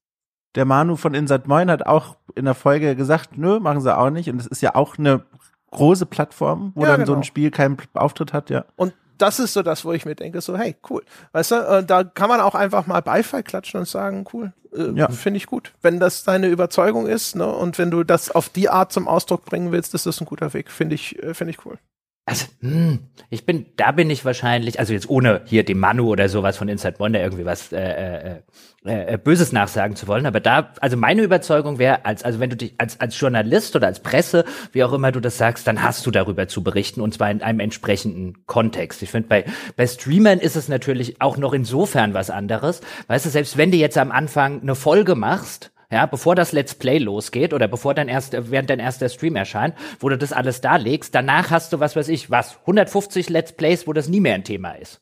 Der 0.55 0.65
Manu 0.65 0.97
von 0.97 1.15
Insat 1.15 1.49
Moin 1.49 1.71
hat 1.71 1.87
auch 1.87 2.17
in 2.35 2.45
der 2.45 2.55
Folge 2.55 2.95
gesagt, 2.97 3.37
nö, 3.37 3.59
machen 3.61 3.81
sie 3.81 3.97
auch 3.97 4.11
nicht. 4.11 4.31
Und 4.31 4.41
es 4.41 4.47
ist 4.47 4.61
ja 4.61 4.75
auch 4.75 4.99
eine 4.99 5.25
große 5.71 6.07
Plattform, 6.07 6.73
wo 6.75 6.83
Ja, 6.83 6.89
dann 6.97 7.01
so 7.01 7.13
genau. 7.13 7.19
ein 7.19 7.25
Spiel 7.25 7.51
keinen 7.51 7.77
Auftritt 7.95 8.33
hat, 8.33 8.51
ja. 8.51 8.65
Und 8.77 8.95
das 9.19 9.39
ist 9.39 9.53
so 9.53 9.63
das, 9.63 9.85
wo 9.85 9.93
ich 9.93 10.05
mir 10.05 10.15
denke, 10.17 10.41
so, 10.41 10.57
hey, 10.57 10.77
cool. 10.91 11.03
Weißt 11.33 11.51
du, 11.53 11.55
äh, 11.57 11.85
da 11.85 12.03
kann 12.05 12.29
man 12.29 12.41
auch 12.41 12.55
einfach 12.55 12.87
mal 12.87 13.01
Beifall 13.01 13.43
klatschen 13.45 13.81
und 13.81 13.87
sagen, 13.89 14.25
cool, 14.33 14.53
äh, 14.75 14.91
Ja. 14.95 15.09
finde 15.09 15.39
ich 15.39 15.47
gut. 15.47 15.73
Wenn 15.83 16.01
das 16.01 16.25
deine 16.25 16.49
Überzeugung 16.49 17.07
ist, 17.07 17.37
ne, 17.37 17.47
und 17.47 17.79
wenn 17.79 17.91
du 17.91 18.05
das 18.05 18.31
auf 18.31 18.49
die 18.49 18.69
Art 18.69 18.93
zum 18.93 19.09
Ausdruck 19.09 19.45
bringen 19.45 19.73
willst, 19.73 19.95
ist 19.95 20.07
das 20.07 20.21
ein 20.21 20.27
guter 20.27 20.53
Weg. 20.55 20.71
Finde 20.71 20.95
ich, 20.95 21.23
äh, 21.23 21.35
finde 21.35 21.53
ich 21.53 21.65
cool. 21.67 21.79
Also, 22.27 22.47
hm, 22.61 23.01
ich 23.29 23.45
bin, 23.45 23.67
da 23.77 23.93
bin 23.93 24.09
ich 24.09 24.25
wahrscheinlich, 24.25 24.79
also 24.79 24.95
jetzt 24.95 25.11
ohne 25.11 25.43
hier 25.45 25.63
dem 25.63 25.79
Manu 25.79 26.09
oder 26.09 26.31
sowas 26.31 26.57
von 26.57 26.69
Inside 26.69 26.99
Wonder 26.99 27.21
irgendwie 27.21 27.45
was 27.45 27.71
äh, 27.71 27.77
äh, 27.77 28.41
äh, 28.87 29.15
äh, 29.15 29.19
Böses 29.19 29.53
nachsagen 29.53 29.95
zu 29.95 30.09
wollen, 30.09 30.25
aber 30.25 30.41
da, 30.41 30.73
also 30.81 30.97
meine 30.97 31.21
Überzeugung 31.21 31.79
wäre, 31.79 32.07
als, 32.07 32.23
also 32.23 32.41
wenn 32.41 32.49
du 32.49 32.57
dich 32.57 32.75
als, 32.79 32.99
als 32.99 33.21
Journalist 33.21 33.77
oder 33.77 33.89
als 33.89 34.01
Presse, 34.01 34.47
wie 34.73 34.83
auch 34.85 34.95
immer 34.95 35.13
du 35.13 35.21
das 35.21 35.37
sagst, 35.37 35.67
dann 35.67 35.83
hast 35.83 36.07
du 36.07 36.11
darüber 36.11 36.49
zu 36.49 36.63
berichten 36.63 37.03
und 37.03 37.13
zwar 37.13 37.31
in 37.31 37.43
einem 37.43 37.61
entsprechenden 37.61 38.47
Kontext. 38.47 39.03
Ich 39.03 39.11
finde, 39.11 39.29
bei, 39.29 39.45
bei 39.77 39.87
Streamern 39.87 40.39
ist 40.39 40.57
es 40.57 40.69
natürlich 40.69 41.21
auch 41.21 41.37
noch 41.37 41.53
insofern 41.53 42.15
was 42.15 42.31
anderes. 42.31 42.81
Weißt 43.07 43.27
du, 43.27 43.31
selbst 43.31 43.59
wenn 43.59 43.71
du 43.71 43.77
jetzt 43.77 43.99
am 43.99 44.11
Anfang 44.11 44.63
eine 44.63 44.75
Folge 44.75 45.15
machst, 45.15 45.74
ja, 45.95 46.07
bevor 46.07 46.35
das 46.35 46.51
Let's 46.51 46.75
Play 46.75 46.99
losgeht 46.99 47.55
oder 47.55 47.69
bevor 47.69 47.95
dein 47.95 48.09
erster, 48.09 48.51
während 48.51 48.69
dein 48.69 48.81
erster 48.81 49.09
Stream 49.09 49.37
erscheint, 49.37 49.77
wo 50.01 50.09
du 50.09 50.19
das 50.19 50.33
alles 50.33 50.61
darlegst, 50.61 51.15
danach 51.15 51.51
hast 51.51 51.73
du, 51.73 51.79
was 51.79 51.95
weiß 51.95 52.09
ich, 52.09 52.31
was, 52.31 52.59
150 52.63 53.31
Let's 53.31 53.53
Plays, 53.53 53.87
wo 53.87 53.93
das 53.93 54.09
nie 54.09 54.21
mehr 54.21 54.35
ein 54.35 54.43
Thema 54.43 54.73
ist. 54.73 55.01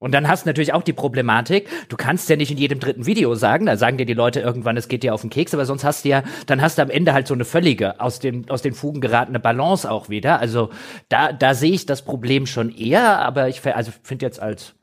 Und 0.00 0.12
dann 0.12 0.26
hast 0.26 0.44
du 0.44 0.48
natürlich 0.48 0.72
auch 0.72 0.82
die 0.82 0.94
Problematik, 0.94 1.68
du 1.88 1.96
kannst 1.96 2.28
ja 2.28 2.34
nicht 2.34 2.50
in 2.50 2.56
jedem 2.56 2.80
dritten 2.80 3.06
Video 3.06 3.36
sagen, 3.36 3.66
da 3.66 3.76
sagen 3.76 3.98
dir 3.98 4.06
die 4.06 4.14
Leute 4.14 4.40
irgendwann, 4.40 4.76
es 4.76 4.88
geht 4.88 5.04
dir 5.04 5.14
auf 5.14 5.20
den 5.20 5.30
Keks, 5.30 5.54
aber 5.54 5.64
sonst 5.64 5.84
hast 5.84 6.04
du 6.04 6.08
ja, 6.08 6.24
dann 6.46 6.60
hast 6.60 6.78
du 6.78 6.82
am 6.82 6.90
Ende 6.90 7.12
halt 7.12 7.28
so 7.28 7.34
eine 7.34 7.44
völlige, 7.44 8.00
aus 8.00 8.18
den, 8.18 8.50
aus 8.50 8.62
den 8.62 8.72
Fugen 8.72 9.00
geratene 9.00 9.38
Balance 9.38 9.88
auch 9.88 10.08
wieder. 10.08 10.40
Also 10.40 10.70
da, 11.08 11.32
da 11.32 11.54
sehe 11.54 11.72
ich 11.72 11.86
das 11.86 12.02
Problem 12.02 12.46
schon 12.46 12.74
eher, 12.74 13.20
aber 13.20 13.48
ich 13.48 13.64
also 13.64 13.92
finde 14.02 14.26
jetzt 14.26 14.40
als, 14.40 14.74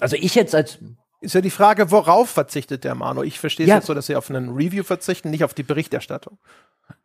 also 0.00 0.16
ich 0.18 0.34
jetzt 0.34 0.54
als 0.54 0.80
Ist 1.24 1.34
ja 1.34 1.40
die 1.40 1.50
Frage, 1.50 1.90
worauf 1.90 2.30
verzichtet 2.30 2.84
der 2.84 2.94
Manu? 2.94 3.22
Ich 3.22 3.40
verstehe 3.40 3.64
es 3.66 3.70
Ja. 3.70 3.76
jetzt 3.76 3.86
so, 3.86 3.94
dass 3.94 4.06
sie 4.06 4.16
auf 4.16 4.30
einen 4.30 4.50
Review 4.50 4.82
verzichten, 4.84 5.30
nicht 5.30 5.42
auf 5.44 5.54
die 5.54 5.62
Berichterstattung. 5.62 6.38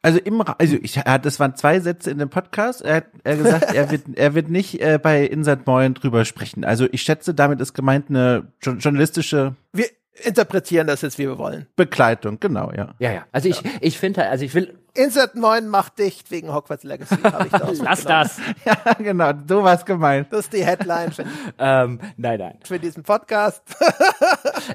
Also 0.02 0.20
im, 0.20 0.44
also 0.58 0.78
ich, 0.82 0.98
er 0.98 1.14
hat, 1.14 1.26
das 1.26 1.40
waren 1.40 1.56
zwei 1.56 1.80
Sätze 1.80 2.12
in 2.12 2.18
dem 2.20 2.30
Podcast. 2.30 2.82
Er 2.82 2.96
hat 2.98 3.06
er 3.24 3.38
hat 3.38 3.44
gesagt, 3.44 3.74
er 3.74 3.92
wird, 3.92 4.02
er 4.16 4.36
wird 4.36 4.50
nicht 4.50 4.82
äh, 4.82 5.00
bei 5.02 5.24
Insert 5.26 5.66
Moin 5.68 5.94
drüber 5.94 6.26
sprechen. 6.26 6.66
Also 6.66 6.88
ich 6.92 7.02
schätze, 7.02 7.34
damit 7.34 7.62
ist 7.62 7.74
gemeint 7.74 8.10
eine 8.10 8.52
jo 8.62 8.74
journalistische 8.74 9.56
Wir 9.74 9.86
interpretieren 10.24 10.88
das 10.88 11.02
jetzt, 11.02 11.18
wie 11.18 11.28
wir 11.28 11.38
wollen. 11.38 11.68
Begleitung. 11.78 12.40
Genau, 12.42 12.72
ja. 12.76 12.94
ja, 13.00 13.12
ja. 13.12 13.26
Also 13.32 13.48
ich, 13.48 13.62
ich 13.80 13.98
finde 13.98 14.22
halt, 14.22 14.32
also 14.32 14.44
ich 14.44 14.54
will, 14.54 14.78
Insert 14.94 15.36
9 15.36 15.68
macht 15.68 16.00
dicht 16.00 16.32
wegen 16.32 16.54
Hogwarts 16.54 16.84
Legacy. 16.84 17.16
Hab 17.24 17.46
ich 17.46 17.52
daraus 17.52 17.80
lass 17.84 18.04
das. 18.04 18.40
Ja, 18.66 18.94
genau. 18.94 19.32
So 19.48 19.64
war 19.64 19.76
es 19.76 19.86
gemeint. 19.86 20.28
Das 20.32 20.42
ist 20.42 20.54
die 20.54 20.66
Headline 20.66 21.12
für, 21.12 21.24
ähm, 21.60 22.00
nein, 22.18 22.40
nein. 22.40 22.58
für 22.64 22.80
diesen 22.80 23.04
Podcast. 23.04 23.64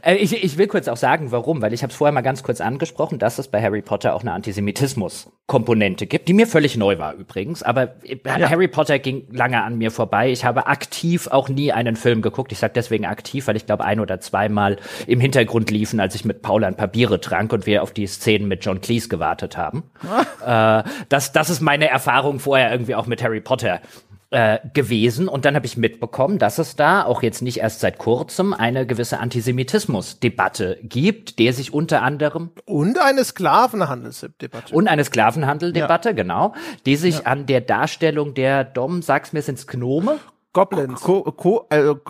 Äh, 0.03 0.17
ich, 0.17 0.33
ich 0.33 0.59
will 0.59 0.67
kurz 0.67 0.89
auch 0.89 0.97
sagen, 0.97 1.31
warum, 1.31 1.63
weil 1.63 1.73
ich 1.73 1.83
habe 1.83 1.91
es 1.91 1.97
vorher 1.97 2.13
mal 2.13 2.23
ganz 2.23 2.43
kurz 2.43 2.61
angesprochen, 2.61 3.19
dass 3.19 3.39
es 3.39 3.49
bei 3.49 3.63
Harry 3.63 3.83
Potter 3.83 4.15
auch 4.15 4.23
eine 4.23 4.33
Antisemitismus-Komponente 4.33 6.07
gibt, 6.07 6.29
die 6.29 6.33
mir 6.33 6.47
völlig 6.47 6.77
neu 6.77 6.99
war 6.99 7.15
übrigens. 7.15 7.63
Aber 7.63 7.95
äh, 8.05 8.19
Harry 8.27 8.69
Potter 8.69 8.99
ging 8.99 9.27
lange 9.31 9.63
an 9.63 9.77
mir 9.77 9.91
vorbei. 9.91 10.31
Ich 10.31 10.45
habe 10.45 10.67
aktiv 10.67 11.29
auch 11.29 11.49
nie 11.49 11.73
einen 11.73 11.97
Film 11.97 12.23
geguckt. 12.23 12.53
Ich 12.53 12.59
sage 12.59 12.73
deswegen 12.75 13.05
aktiv, 13.07 13.47
weil 13.47 13.57
ich 13.57 13.67
glaube 13.67 13.85
ein 13.85 14.01
oder 14.01 14.21
zweimal 14.21 14.77
im 15.07 15.21
Hintergrund 15.21 15.71
liefen, 15.71 16.01
als 16.01 16.15
ich 16.15 16.25
mit 16.25 16.43
Paula 16.43 16.67
ein 16.67 16.77
paar 16.77 16.89
Biere 16.89 17.21
trank 17.21 17.53
und 17.53 17.67
wir 17.67 17.83
auf 17.83 17.93
die 17.93 18.07
Szenen 18.07 18.49
mit 18.49 18.65
John 18.65 18.81
Cleese 18.81 19.09
gewartet 19.09 19.57
haben. 19.57 19.85
Äh, 20.47 20.83
das, 21.09 21.33
das 21.33 21.51
ist 21.51 21.61
meine 21.61 21.89
Erfahrung 21.89 22.41
vorher 22.41 22.71
irgendwie 22.71 22.95
auch 22.95 23.07
mit 23.07 23.23
Harry 23.23 23.41
Potter 23.41 23.81
äh, 24.35 24.59
gewesen 24.73 25.29
und 25.29 25.45
dann 25.45 25.55
habe 25.55 25.65
ich 25.65 25.77
mitbekommen, 25.77 26.39
dass 26.39 26.59
es 26.59 26.75
da 26.75 27.05
auch 27.05 27.23
jetzt 27.23 27.41
nicht 27.41 27.59
erst 27.59 27.79
seit 27.79 27.99
kurzem 27.99 28.53
eine 28.53 28.85
gewisse 28.85 29.21
Antisemitismus-Debatte 29.21 30.79
gibt, 30.83 31.39
der 31.39 31.53
sich 31.53 31.73
unter 31.73 32.03
anderem 32.03 32.51
und 32.65 32.99
eine 33.01 33.25
Sklavenhandelsdebatte 33.25 34.75
und 34.75 34.89
eine 34.89 35.05
Sklavenhandeldebatte, 35.05 36.09
ja. 36.09 36.15
genau, 36.15 36.55
die 36.85 36.97
sich 36.97 37.19
ja. 37.21 37.27
an 37.27 37.47
der 37.47 37.61
Darstellung 37.61 38.35
der 38.35 38.65
Dom, 38.65 39.03
sag's 39.03 39.33
mir, 39.33 39.43
sind's 39.43 39.69
Gnome? 39.69 40.19
Goblins. 40.55 41.01
Ko, 41.03 41.23
ko, 41.25 41.67
also, 41.69 42.01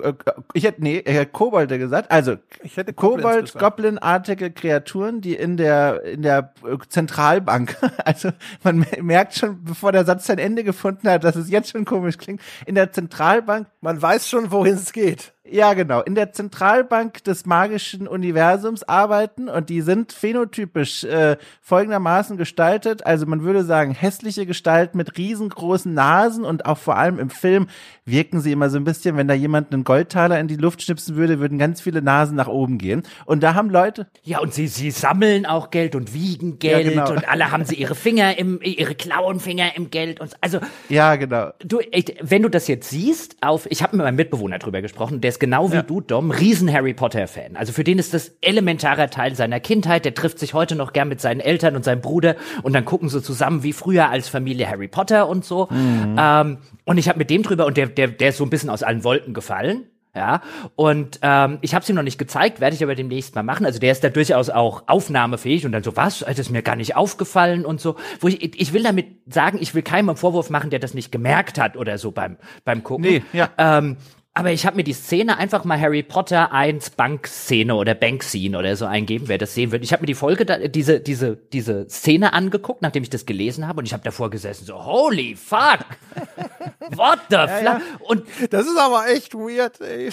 ich 0.52 0.64
hätte, 0.64 0.82
nee, 0.82 0.98
ich 0.98 1.14
hätte 1.14 1.32
Kobolde 1.32 1.78
gesagt. 1.78 2.10
Also, 2.10 2.36
ich 2.62 2.76
hätte 2.76 2.92
Kobold, 2.92 3.58
Goblin-artige 3.58 4.52
Kreaturen, 4.52 5.20
die 5.20 5.34
in 5.34 5.56
der, 5.56 6.04
in 6.04 6.22
der 6.22 6.52
Zentralbank, 6.88 7.76
also, 8.04 8.30
man 8.62 8.86
merkt 9.00 9.34
schon, 9.34 9.64
bevor 9.64 9.92
der 9.92 10.04
Satz 10.04 10.26
sein 10.26 10.38
Ende 10.38 10.62
gefunden 10.62 11.08
hat, 11.08 11.24
dass 11.24 11.36
es 11.36 11.50
jetzt 11.50 11.70
schon 11.70 11.84
komisch 11.84 12.18
klingt, 12.18 12.40
in 12.66 12.76
der 12.76 12.92
Zentralbank. 12.92 13.66
Man 13.80 14.00
weiß 14.00 14.28
schon, 14.28 14.52
wohin 14.52 14.74
es 14.74 14.92
geht. 14.92 15.34
Ja, 15.46 15.74
genau. 15.74 16.00
In 16.00 16.14
der 16.14 16.32
Zentralbank 16.32 17.22
des 17.24 17.44
magischen 17.44 18.08
Universums 18.08 18.82
arbeiten 18.82 19.50
und 19.50 19.68
die 19.68 19.82
sind 19.82 20.12
phänotypisch 20.12 21.04
äh, 21.04 21.36
folgendermaßen 21.60 22.38
gestaltet. 22.38 23.04
Also 23.04 23.26
man 23.26 23.42
würde 23.42 23.62
sagen, 23.62 23.92
hässliche 23.92 24.46
Gestalt 24.46 24.94
mit 24.94 25.18
riesengroßen 25.18 25.92
Nasen 25.92 26.46
und 26.46 26.64
auch 26.64 26.78
vor 26.78 26.96
allem 26.96 27.18
im 27.18 27.28
Film 27.28 27.66
wirken 28.06 28.40
sie 28.40 28.52
immer 28.52 28.70
so 28.70 28.78
ein 28.78 28.84
bisschen, 28.84 29.18
wenn 29.18 29.28
da 29.28 29.34
jemand 29.34 29.70
einen 29.70 29.84
Goldtaler 29.84 30.40
in 30.40 30.48
die 30.48 30.56
Luft 30.56 30.80
schnipsen 30.80 31.14
würde, 31.14 31.40
würden 31.40 31.58
ganz 31.58 31.82
viele 31.82 32.00
Nasen 32.00 32.36
nach 32.36 32.48
oben 32.48 32.78
gehen. 32.78 33.02
Und 33.26 33.42
da 33.42 33.54
haben 33.54 33.68
Leute. 33.68 34.06
Ja, 34.22 34.38
und 34.38 34.54
sie, 34.54 34.66
sie 34.66 34.90
sammeln 34.90 35.44
auch 35.44 35.70
Geld 35.70 35.94
und 35.94 36.14
wiegen 36.14 36.58
Geld 36.58 36.86
ja, 36.86 36.90
genau. 36.90 37.10
und 37.10 37.28
alle 37.28 37.50
haben 37.50 37.66
sie 37.66 37.74
ihre 37.74 37.94
Finger 37.94 38.38
im, 38.38 38.60
ihre 38.62 38.94
Klauenfinger 38.94 39.76
im 39.76 39.90
Geld 39.90 40.20
und 40.20 40.32
also. 40.40 40.60
Ja, 40.88 41.16
genau. 41.16 41.50
Du, 41.62 41.80
ich, 41.92 42.16
wenn 42.22 42.40
du 42.40 42.48
das 42.48 42.66
jetzt 42.66 42.88
siehst, 42.88 43.36
auf, 43.42 43.66
ich 43.70 43.82
habe 43.82 43.94
mit 43.94 44.04
meinem 44.06 44.16
Mitbewohner 44.16 44.58
drüber 44.58 44.80
gesprochen, 44.80 45.20
der 45.20 45.34
ist 45.35 45.40
genau 45.40 45.70
wie 45.73 45.77
ja. 45.77 45.82
du, 45.82 46.01
Dom, 46.01 46.31
riesen 46.31 46.73
Harry 46.73 46.94
Potter-Fan. 46.94 47.56
Also 47.56 47.73
für 47.73 47.82
den 47.82 47.98
ist 47.98 48.15
das 48.15 48.36
elementarer 48.40 49.11
Teil 49.11 49.35
seiner 49.35 49.59
Kindheit. 49.59 50.05
Der 50.05 50.15
trifft 50.15 50.39
sich 50.39 50.55
heute 50.55 50.77
noch 50.77 50.93
gern 50.93 51.09
mit 51.09 51.20
seinen 51.20 51.40
Eltern 51.40 51.74
und 51.74 51.85
seinem 51.85 52.01
Bruder 52.01 52.36
und 52.62 52.73
dann 52.73 52.85
gucken 52.85 53.09
sie 53.09 53.20
zusammen 53.20 53.62
wie 53.62 53.73
früher 53.73 54.11
als 54.11 54.28
Familie 54.28 54.69
Harry 54.69 54.89
Potter 54.89 55.28
und 55.28 55.44
so. 55.44 55.69
Mhm. 55.70 56.16
Ähm, 56.19 56.59
und 56.85 56.98
ich 56.98 57.09
habe 57.09 57.19
mit 57.19 57.31
dem 57.31 57.43
drüber 57.43 57.66
und 57.66 57.77
der, 57.77 57.86
der, 57.86 58.09
der 58.09 58.28
ist 58.28 58.36
so 58.36 58.44
ein 58.44 58.51
bisschen 58.51 58.70
aus 58.70 58.82
allen 58.82 59.02
Wolken 59.02 59.35
gefallen. 59.35 59.89
Ja, 60.16 60.43
und 60.77 61.19
ähm, 61.23 61.59
ich 61.61 61.74
habe 61.74 61.82
es 61.82 61.89
ihm 61.89 61.97
noch 61.97 62.05
nicht 62.05 62.19
gezeigt, 62.19 62.61
werde 62.61 62.77
ich 62.77 62.85
aber 62.85 62.94
demnächst 62.94 63.35
mal 63.35 63.43
machen. 63.43 63.66
Also 63.66 63.81
der 63.81 63.90
ist 63.90 64.05
da 64.05 64.11
durchaus 64.11 64.48
auch 64.48 64.85
aufnahmefähig 64.86 65.66
und 65.66 65.73
dann 65.73 65.82
so, 65.82 65.97
was, 65.97 66.20
das 66.20 66.39
ist 66.39 66.51
mir 66.51 66.62
gar 66.62 66.77
nicht 66.77 66.94
aufgefallen 66.94 67.66
und 67.66 67.81
so. 67.81 67.97
Wo 68.20 68.28
ich, 68.28 68.61
ich 68.61 68.73
will 68.73 68.85
damit 68.85 69.09
sagen, 69.27 69.59
ich 69.61 69.74
will 69.74 69.82
keinem 69.82 70.11
einen 70.11 70.16
Vorwurf 70.16 70.51
machen, 70.51 70.70
der 70.70 70.78
das 70.78 70.94
nicht 70.94 71.11
gemerkt 71.11 71.59
hat 71.59 71.77
oder 71.77 71.98
so 71.98 72.12
beim, 72.12 72.36
beim 72.65 72.85
Gucken. 72.85 73.06
Nee, 73.06 73.23
ja. 73.32 73.51
Ähm, 73.59 73.97
aber 74.36 74.51
ich 74.51 74.66
habe 74.66 74.77
mir 74.77 74.82
die 74.82 74.93
Szene 74.93 75.39
einfach 75.39 75.65
mal 75.65 75.81
Harry 75.81 76.02
Potter 76.02 76.51
1 76.51 76.90
Bankszene 76.90 77.77
oder 77.77 77.94
Bankscene 77.94 78.59
oder 78.59 78.74
so 78.74 78.85
eingeben, 78.85 79.28
wer 79.28 79.39
das 79.39 79.55
sehen 79.55 79.70
wird. 79.70 79.85
Ich 79.85 79.93
habe 79.93 80.02
mir 80.02 80.09
die 80.09 80.15
Folge, 80.15 80.44
da, 80.44 80.59
diese, 80.59 80.98
diese, 80.98 81.36
diese 81.36 81.89
Szene 81.89 82.32
angeguckt, 82.32 82.82
nachdem 82.82 83.05
ich 83.05 83.11
das 83.11 83.27
gelesen 83.27 83.69
habe 83.69 83.78
und 83.78 83.86
ich 83.86 83.93
habe 83.93 84.02
davor 84.02 84.31
gesessen, 84.31 84.65
so, 84.65 84.85
holy 84.85 85.36
fuck! 85.36 85.78
What 86.97 87.20
the 87.31 87.36
ja, 87.36 87.62
ja. 87.62 87.81
Und 88.01 88.24
das 88.51 88.66
ist 88.66 88.77
aber 88.77 89.09
echt 89.09 89.35
weird, 89.35 89.81
ey. 89.81 90.11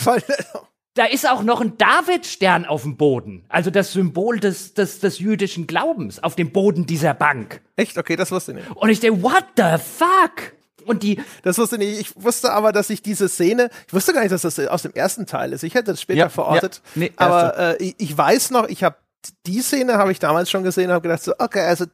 Da 0.93 1.06
ist 1.06 1.27
auch 1.27 1.41
noch 1.41 1.61
ein 1.61 1.77
Davidstern 1.77 2.65
auf 2.65 2.84
dem 2.84 2.98
Boden. 2.98 3.45
Also 3.49 3.72
das 3.72 3.93
Symbol 3.93 4.39
des, 4.39 4.76
des, 4.76 4.99
des 4.99 5.19
jüdischen 5.19 5.65
Glaubens 5.65 6.22
auf 6.22 6.35
dem 6.35 6.52
Boden 6.52 6.85
dieser 6.85 7.14
Bank. 7.15 7.61
Echt? 7.76 7.98
Okay, 7.98 8.18
das 8.18 8.31
wusste 8.31 8.52
ich 8.52 8.57
nicht. 8.57 8.72
Und 8.76 8.89
ich 8.89 8.99
denke, 8.99 9.23
what 9.23 9.45
the 9.56 9.77
fuck? 9.84 10.53
Und 10.85 11.03
die. 11.03 11.19
Das 11.43 11.57
wusste 11.57 11.75
ich 11.77 11.81
nicht. 11.81 11.99
Ich 11.99 12.23
wusste 12.23 12.51
aber, 12.51 12.71
dass 12.71 12.89
ich 12.89 13.01
diese 13.01 13.29
Szene, 13.29 13.69
ich 13.87 13.93
wusste 13.93 14.13
gar 14.13 14.21
nicht, 14.21 14.31
dass 14.31 14.41
das 14.41 14.59
aus 14.59 14.81
dem 14.83 14.93
ersten 14.93 15.25
Teil 15.25 15.53
ist. 15.53 15.63
Ich 15.63 15.73
hätte 15.73 15.91
das 15.91 16.01
später 16.01 16.19
ja, 16.19 16.29
verortet. 16.29 16.81
Ja, 16.95 16.99
nee, 16.99 17.13
aber 17.15 17.57
äh, 17.57 17.83
ich, 17.83 17.95
ich 17.97 18.17
weiß 18.17 18.51
noch, 18.51 18.67
ich 18.67 18.83
habe 18.83 18.95
die 19.45 19.61
Szene 19.61 19.93
habe 19.93 20.11
ich 20.11 20.19
damals 20.19 20.49
schon 20.49 20.64
gesehen 20.64 20.88
und 20.88 20.93
habe 20.93 21.03
gedacht 21.03 21.23
so, 21.23 21.34
okay, 21.38 21.61
also 21.61 21.85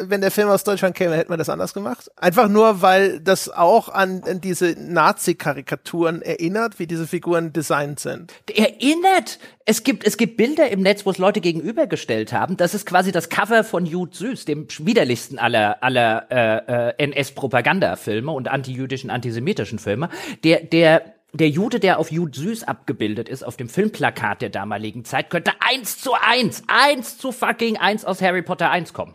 wenn 0.00 0.20
der 0.20 0.30
Film 0.30 0.48
aus 0.48 0.64
Deutschland 0.64 0.96
käme, 0.96 1.16
hätte 1.16 1.28
man 1.28 1.38
das 1.38 1.48
anders 1.48 1.74
gemacht. 1.74 2.10
Einfach 2.16 2.48
nur, 2.48 2.80
weil 2.82 3.20
das 3.20 3.50
auch 3.50 3.88
an, 3.88 4.22
an 4.24 4.40
diese 4.40 4.74
Nazi-Karikaturen 4.78 6.22
erinnert, 6.22 6.78
wie 6.78 6.86
diese 6.86 7.06
Figuren 7.06 7.52
designt 7.52 8.00
sind. 8.00 8.32
Erinnert! 8.54 9.38
Es 9.66 9.84
gibt, 9.84 10.04
es 10.04 10.16
gibt 10.16 10.36
Bilder 10.36 10.70
im 10.70 10.80
Netz, 10.80 11.06
wo 11.06 11.10
es 11.10 11.18
Leute 11.18 11.40
gegenübergestellt 11.40 12.32
haben. 12.32 12.56
Das 12.56 12.74
ist 12.74 12.86
quasi 12.86 13.12
das 13.12 13.28
Cover 13.28 13.62
von 13.62 13.86
Jude 13.86 14.16
Süß, 14.16 14.44
dem 14.44 14.66
widerlichsten 14.78 15.38
aller, 15.38 15.82
aller 15.82 16.26
äh, 16.30 16.88
äh, 16.88 17.04
NS-Propaganda-Filme 17.04 18.32
und 18.32 18.48
antijüdischen, 18.48 19.10
antisemitischen 19.10 19.78
Filme. 19.78 20.08
Der, 20.42 20.64
der 20.64 21.19
der 21.32 21.48
Jude, 21.48 21.80
der 21.80 21.98
auf 21.98 22.10
Jude 22.10 22.38
Süß 22.38 22.64
abgebildet 22.64 23.28
ist, 23.28 23.42
auf 23.42 23.56
dem 23.56 23.68
Filmplakat 23.68 24.42
der 24.42 24.50
damaligen 24.50 25.04
Zeit, 25.04 25.30
könnte 25.30 25.52
eins 25.60 25.98
zu 25.98 26.12
eins, 26.14 26.62
eins 26.66 27.18
zu 27.18 27.32
fucking 27.32 27.76
eins 27.76 28.04
aus 28.04 28.20
Harry 28.20 28.42
Potter 28.42 28.70
1 28.70 28.92
kommen. 28.92 29.14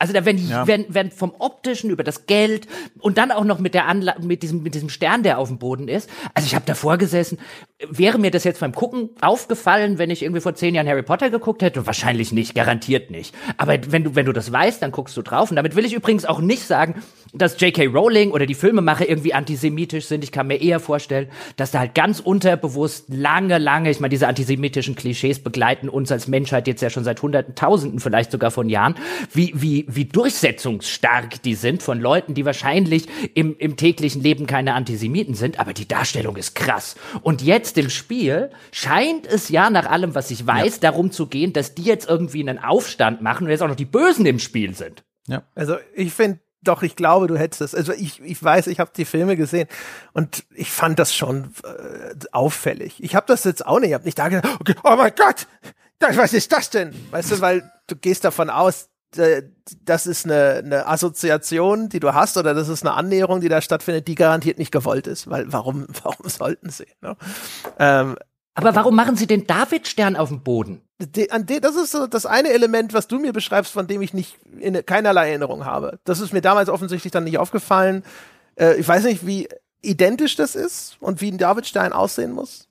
Also 0.00 0.14
da 0.14 0.24
wenn, 0.24 0.38
ja. 0.38 0.66
wenn, 0.66 0.86
wenn 0.88 1.10
vom 1.10 1.34
optischen 1.38 1.90
über 1.90 2.02
das 2.02 2.24
Geld 2.24 2.66
und 3.00 3.18
dann 3.18 3.30
auch 3.30 3.44
noch 3.44 3.58
mit 3.58 3.74
der 3.74 3.86
Anla 3.86 4.16
mit 4.18 4.42
diesem 4.42 4.62
mit 4.62 4.74
diesem 4.74 4.88
Stern, 4.88 5.22
der 5.22 5.38
auf 5.38 5.48
dem 5.48 5.58
Boden 5.58 5.88
ist. 5.88 6.08
Also 6.32 6.46
ich 6.46 6.54
habe 6.54 6.64
davor 6.64 6.96
gesessen. 6.96 7.38
Wäre 7.86 8.18
mir 8.18 8.30
das 8.30 8.44
jetzt 8.44 8.60
beim 8.60 8.72
Gucken 8.72 9.10
aufgefallen, 9.20 9.98
wenn 9.98 10.08
ich 10.08 10.22
irgendwie 10.22 10.40
vor 10.40 10.54
zehn 10.54 10.74
Jahren 10.74 10.88
Harry 10.88 11.02
Potter 11.02 11.28
geguckt 11.28 11.60
hätte? 11.60 11.86
Wahrscheinlich 11.86 12.32
nicht, 12.32 12.54
garantiert 12.54 13.10
nicht. 13.10 13.34
Aber 13.58 13.76
wenn 13.88 14.04
du 14.04 14.14
wenn 14.14 14.24
du 14.24 14.32
das 14.32 14.50
weißt, 14.50 14.80
dann 14.80 14.90
guckst 14.90 15.14
du 15.18 15.22
drauf. 15.22 15.50
Und 15.50 15.56
damit 15.56 15.76
will 15.76 15.84
ich 15.84 15.92
übrigens 15.92 16.24
auch 16.24 16.40
nicht 16.40 16.62
sagen, 16.62 17.02
dass 17.32 17.60
J.K. 17.60 17.86
Rowling 17.86 18.32
oder 18.32 18.46
die 18.46 18.54
Filmemacher 18.54 19.08
irgendwie 19.08 19.34
antisemitisch 19.34 20.06
sind. 20.06 20.24
Ich 20.24 20.32
kann 20.32 20.48
mir 20.48 20.60
eher 20.60 20.80
vorstellen, 20.80 21.28
dass 21.56 21.70
da 21.70 21.80
halt 21.80 21.94
ganz 21.94 22.20
unterbewusst 22.20 23.06
lange, 23.08 23.58
lange, 23.58 23.90
ich 23.90 24.00
meine, 24.00 24.10
diese 24.10 24.26
antisemitischen 24.26 24.96
Klischees 24.96 25.38
begleiten 25.38 25.88
uns 25.88 26.10
als 26.10 26.26
Menschheit 26.26 26.66
jetzt 26.66 26.80
ja 26.80 26.90
schon 26.90 27.04
seit 27.04 27.22
Hunderten, 27.22 27.54
Tausenden 27.54 28.00
vielleicht 28.00 28.32
sogar 28.32 28.50
von 28.50 28.68
Jahren, 28.68 28.94
wie 29.32 29.52
wie 29.54 29.86
wie 29.88 30.06
durchsetzungsstark 30.06 31.42
die 31.42 31.54
sind 31.54 31.82
von 31.82 32.00
Leuten, 32.00 32.34
die 32.34 32.44
wahrscheinlich 32.44 33.06
im, 33.34 33.56
im 33.58 33.76
täglichen 33.76 34.22
Leben 34.22 34.46
keine 34.46 34.74
Antisemiten 34.74 35.34
sind, 35.34 35.60
aber 35.60 35.72
die 35.72 35.86
Darstellung 35.86 36.36
ist 36.36 36.54
krass. 36.54 36.96
Und 37.22 37.42
jetzt 37.42 37.78
im 37.78 37.90
Spiel 37.90 38.50
scheint 38.72 39.26
es 39.26 39.48
ja 39.48 39.70
nach 39.70 39.86
allem, 39.86 40.14
was 40.14 40.30
ich 40.30 40.46
weiß, 40.46 40.76
ja. 40.76 40.90
darum 40.90 41.10
zu 41.10 41.26
gehen, 41.26 41.52
dass 41.52 41.74
die 41.74 41.82
jetzt 41.82 42.08
irgendwie 42.08 42.40
einen 42.40 42.58
Aufstand 42.58 43.22
machen 43.22 43.44
und 43.44 43.50
jetzt 43.50 43.62
auch 43.62 43.68
noch 43.68 43.76
die 43.76 43.84
Bösen 43.84 44.26
im 44.26 44.38
Spiel 44.38 44.74
sind. 44.74 45.04
Ja. 45.28 45.42
Also 45.54 45.76
ich 45.94 46.12
finde 46.12 46.40
doch, 46.62 46.82
ich 46.82 46.96
glaube, 46.96 47.26
du 47.26 47.38
hättest 47.38 47.60
es. 47.62 47.74
Also 47.74 47.92
ich, 47.92 48.20
ich 48.20 48.42
weiß, 48.42 48.66
ich 48.66 48.80
habe 48.80 48.90
die 48.94 49.04
Filme 49.04 49.36
gesehen 49.36 49.68
und 50.12 50.44
ich 50.54 50.70
fand 50.70 50.98
das 50.98 51.14
schon 51.14 51.54
äh, 51.64 52.14
auffällig. 52.32 53.02
Ich 53.02 53.14
habe 53.14 53.26
das 53.26 53.44
jetzt 53.44 53.66
auch 53.66 53.80
nicht. 53.80 53.90
Ich 53.90 53.94
habe 53.94 54.04
nicht 54.04 54.18
da 54.18 54.28
gedacht, 54.28 54.58
okay, 54.60 54.74
oh 54.84 54.96
mein 54.96 55.12
Gott, 55.16 55.46
das, 55.98 56.16
was 56.16 56.32
ist 56.32 56.52
das 56.52 56.70
denn? 56.70 56.94
Weißt 57.10 57.30
du, 57.30 57.40
weil 57.40 57.70
du 57.86 57.96
gehst 57.96 58.24
davon 58.24 58.50
aus, 58.50 58.88
äh, 59.16 59.42
das 59.84 60.06
ist 60.06 60.24
eine, 60.24 60.62
eine 60.64 60.86
Assoziation, 60.86 61.88
die 61.88 62.00
du 62.00 62.14
hast, 62.14 62.36
oder 62.36 62.54
das 62.54 62.68
ist 62.68 62.84
eine 62.84 62.94
Annäherung, 62.94 63.40
die 63.40 63.48
da 63.48 63.60
stattfindet, 63.60 64.08
die 64.08 64.14
garantiert 64.14 64.58
nicht 64.58 64.72
gewollt 64.72 65.06
ist. 65.06 65.30
Weil 65.30 65.52
warum, 65.52 65.86
warum 66.02 66.28
sollten 66.28 66.70
sie? 66.70 66.86
Ne? 67.00 67.16
Ähm, 67.78 68.16
aber 68.54 68.74
warum 68.74 68.94
machen 68.94 69.16
sie 69.16 69.26
den 69.26 69.46
Davidstern 69.46 70.16
auf 70.16 70.28
dem 70.28 70.42
Boden? 70.42 70.82
Das 71.00 71.76
ist 71.76 71.92
so 71.92 72.06
das 72.06 72.26
eine 72.26 72.50
Element, 72.50 72.92
was 72.92 73.08
du 73.08 73.18
mir 73.18 73.32
beschreibst, 73.32 73.72
von 73.72 73.86
dem 73.86 74.02
ich 74.02 74.14
nicht 74.14 74.36
in, 74.58 74.84
keinerlei 74.84 75.30
Erinnerung 75.30 75.64
habe. 75.64 75.98
Das 76.04 76.20
ist 76.20 76.32
mir 76.32 76.42
damals 76.42 76.68
offensichtlich 76.68 77.10
dann 77.10 77.24
nicht 77.24 77.38
aufgefallen. 77.38 78.04
Äh, 78.56 78.76
ich 78.76 78.86
weiß 78.86 79.04
nicht, 79.04 79.26
wie 79.26 79.48
identisch 79.82 80.36
das 80.36 80.54
ist 80.54 80.96
und 81.00 81.20
wie 81.20 81.30
ein 81.30 81.38
Davidstern 81.38 81.92
aussehen 81.92 82.32
muss. 82.32 82.68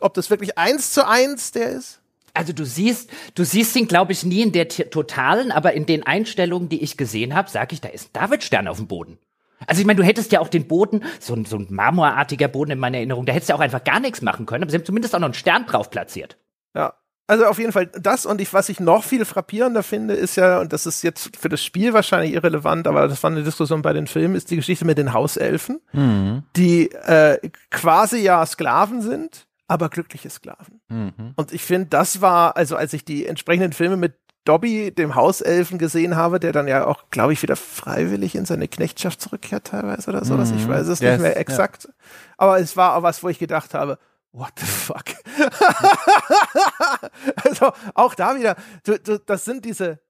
Ob 0.00 0.14
das 0.14 0.30
wirklich 0.30 0.58
eins 0.58 0.92
zu 0.92 1.06
eins 1.06 1.52
der 1.52 1.70
ist? 1.70 2.00
Also 2.34 2.52
du 2.52 2.64
siehst, 2.64 3.10
du 3.34 3.44
siehst 3.44 3.76
ihn, 3.76 3.88
glaube 3.88 4.12
ich, 4.12 4.24
nie 4.24 4.42
in 4.42 4.52
der 4.52 4.68
totalen, 4.68 5.52
aber 5.52 5.74
in 5.74 5.84
den 5.84 6.06
Einstellungen, 6.06 6.68
die 6.68 6.82
ich 6.82 6.96
gesehen 6.96 7.34
habe, 7.34 7.50
sage 7.50 7.74
ich, 7.74 7.80
da 7.80 7.88
ist 7.88 8.06
ein 8.06 8.12
Davidstern 8.14 8.68
auf 8.68 8.78
dem 8.78 8.86
Boden. 8.86 9.18
Also 9.66 9.80
ich 9.80 9.86
meine, 9.86 10.00
du 10.00 10.06
hättest 10.06 10.32
ja 10.32 10.40
auch 10.40 10.48
den 10.48 10.66
Boden, 10.66 11.04
so 11.20 11.34
ein, 11.34 11.44
so 11.44 11.56
ein 11.56 11.66
marmorartiger 11.70 12.48
Boden 12.48 12.72
in 12.72 12.78
meiner 12.78 12.96
Erinnerung, 12.96 13.26
da 13.26 13.32
hättest 13.32 13.50
du 13.50 13.52
ja 13.52 13.58
auch 13.58 13.62
einfach 13.62 13.84
gar 13.84 14.00
nichts 14.00 14.22
machen 14.22 14.46
können, 14.46 14.64
aber 14.64 14.70
sie 14.70 14.78
haben 14.78 14.84
zumindest 14.84 15.14
auch 15.14 15.20
noch 15.20 15.26
einen 15.26 15.34
Stern 15.34 15.66
drauf 15.66 15.90
platziert. 15.90 16.38
Ja. 16.74 16.94
Also 17.32 17.46
auf 17.46 17.58
jeden 17.58 17.72
Fall 17.72 17.86
das 17.86 18.26
und 18.26 18.42
ich, 18.42 18.52
was 18.52 18.68
ich 18.68 18.78
noch 18.78 19.04
viel 19.04 19.24
frappierender 19.24 19.82
finde, 19.82 20.12
ist 20.12 20.36
ja, 20.36 20.60
und 20.60 20.74
das 20.74 20.84
ist 20.84 21.00
jetzt 21.02 21.34
für 21.34 21.48
das 21.48 21.64
Spiel 21.64 21.94
wahrscheinlich 21.94 22.34
irrelevant, 22.34 22.86
aber 22.86 23.08
das 23.08 23.22
war 23.22 23.30
eine 23.30 23.42
Diskussion 23.42 23.80
bei 23.80 23.94
den 23.94 24.06
Filmen, 24.06 24.34
ist 24.34 24.50
die 24.50 24.56
Geschichte 24.56 24.84
mit 24.84 24.98
den 24.98 25.14
Hauselfen, 25.14 25.80
mhm. 25.94 26.42
die 26.56 26.92
äh, 26.92 27.38
quasi 27.70 28.18
ja 28.18 28.44
Sklaven 28.44 29.00
sind, 29.00 29.46
aber 29.66 29.88
glückliche 29.88 30.28
Sklaven. 30.28 30.82
Mhm. 30.88 31.32
Und 31.36 31.54
ich 31.54 31.62
finde, 31.62 31.86
das 31.86 32.20
war, 32.20 32.54
also 32.58 32.76
als 32.76 32.92
ich 32.92 33.02
die 33.02 33.24
entsprechenden 33.24 33.72
Filme 33.72 33.96
mit 33.96 34.12
Dobby, 34.44 34.92
dem 34.94 35.14
Hauselfen, 35.14 35.78
gesehen 35.78 36.16
habe, 36.16 36.38
der 36.38 36.52
dann 36.52 36.68
ja 36.68 36.86
auch, 36.86 37.08
glaube 37.10 37.32
ich, 37.32 37.40
wieder 37.40 37.56
freiwillig 37.56 38.34
in 38.34 38.44
seine 38.44 38.68
Knechtschaft 38.68 39.22
zurückkehrt 39.22 39.68
teilweise 39.68 40.10
oder 40.10 40.26
so, 40.26 40.34
mhm. 40.34 40.54
ich 40.54 40.68
weiß 40.68 40.86
es 40.86 41.00
yes, 41.00 41.12
nicht 41.12 41.22
mehr 41.22 41.38
exakt. 41.38 41.84
Ja. 41.84 41.90
Aber 42.36 42.58
es 42.58 42.76
war 42.76 42.96
auch 42.96 43.02
was, 43.02 43.22
wo 43.22 43.30
ich 43.30 43.38
gedacht 43.38 43.72
habe, 43.72 43.98
what 44.32 44.52
the 44.58 44.66
fuck? 44.66 45.04
also 47.44 47.72
auch 47.94 48.14
da 48.14 48.36
wieder, 48.36 48.56
du, 48.84 48.98
du, 48.98 49.18
das 49.18 49.44
sind 49.44 49.64
diese 49.64 50.00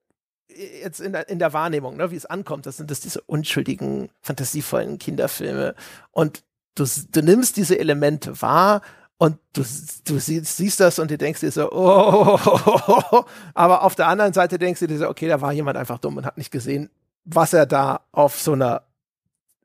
jetzt 0.57 1.01
in 1.01 1.13
der, 1.13 1.29
in 1.29 1.39
der 1.39 1.53
Wahrnehmung, 1.53 1.97
ne, 1.97 2.11
wie 2.11 2.17
es 2.17 2.27
ankommt, 2.27 2.67
das 2.67 2.77
sind 2.77 2.91
das 2.91 3.01
diese 3.01 3.21
unschuldigen, 3.23 4.11
fantasievollen 4.21 4.99
Kinderfilme. 4.99 5.75
Und 6.11 6.43
du, 6.75 6.85
du 7.11 7.23
nimmst 7.23 7.57
diese 7.57 7.79
Elemente 7.79 8.41
wahr 8.43 8.83
und 9.19 9.39
du, 9.53 9.63
du 10.05 10.19
siehst, 10.19 10.57
siehst 10.57 10.81
das 10.81 10.99
und 10.99 11.11
du 11.11 11.19
denkst 11.19 11.41
dir 11.41 11.53
so, 11.53 11.71
oh, 11.71 12.39
oh, 12.45 13.25
aber 13.55 13.83
auf 13.83 13.95
der 13.95 14.09
anderen 14.09 14.33
Seite 14.33 14.59
denkst 14.59 14.81
du 14.81 14.87
dir 14.87 14.99
so, 14.99 15.09
okay, 15.09 15.29
da 15.29 15.41
war 15.41 15.53
jemand 15.53 15.77
einfach 15.77 15.99
dumm 15.99 16.17
und 16.17 16.27
hat 16.27 16.39
nicht 16.39 16.51
gesehen, 16.51 16.91
was 17.25 17.53
er 17.53 17.67
da 17.67 18.01
auf 18.13 18.41
so 18.41 18.53
einer 18.53 18.83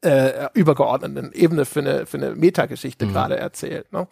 äh, 0.01 0.47
übergeordneten 0.53 1.31
Ebene 1.33 1.65
für 1.65 1.79
eine, 1.79 2.05
für 2.05 2.17
eine 2.17 2.35
Metageschichte 2.35 3.05
mhm. 3.05 3.13
gerade 3.13 3.37
erzählt. 3.37 3.91
Ne? 3.91 4.07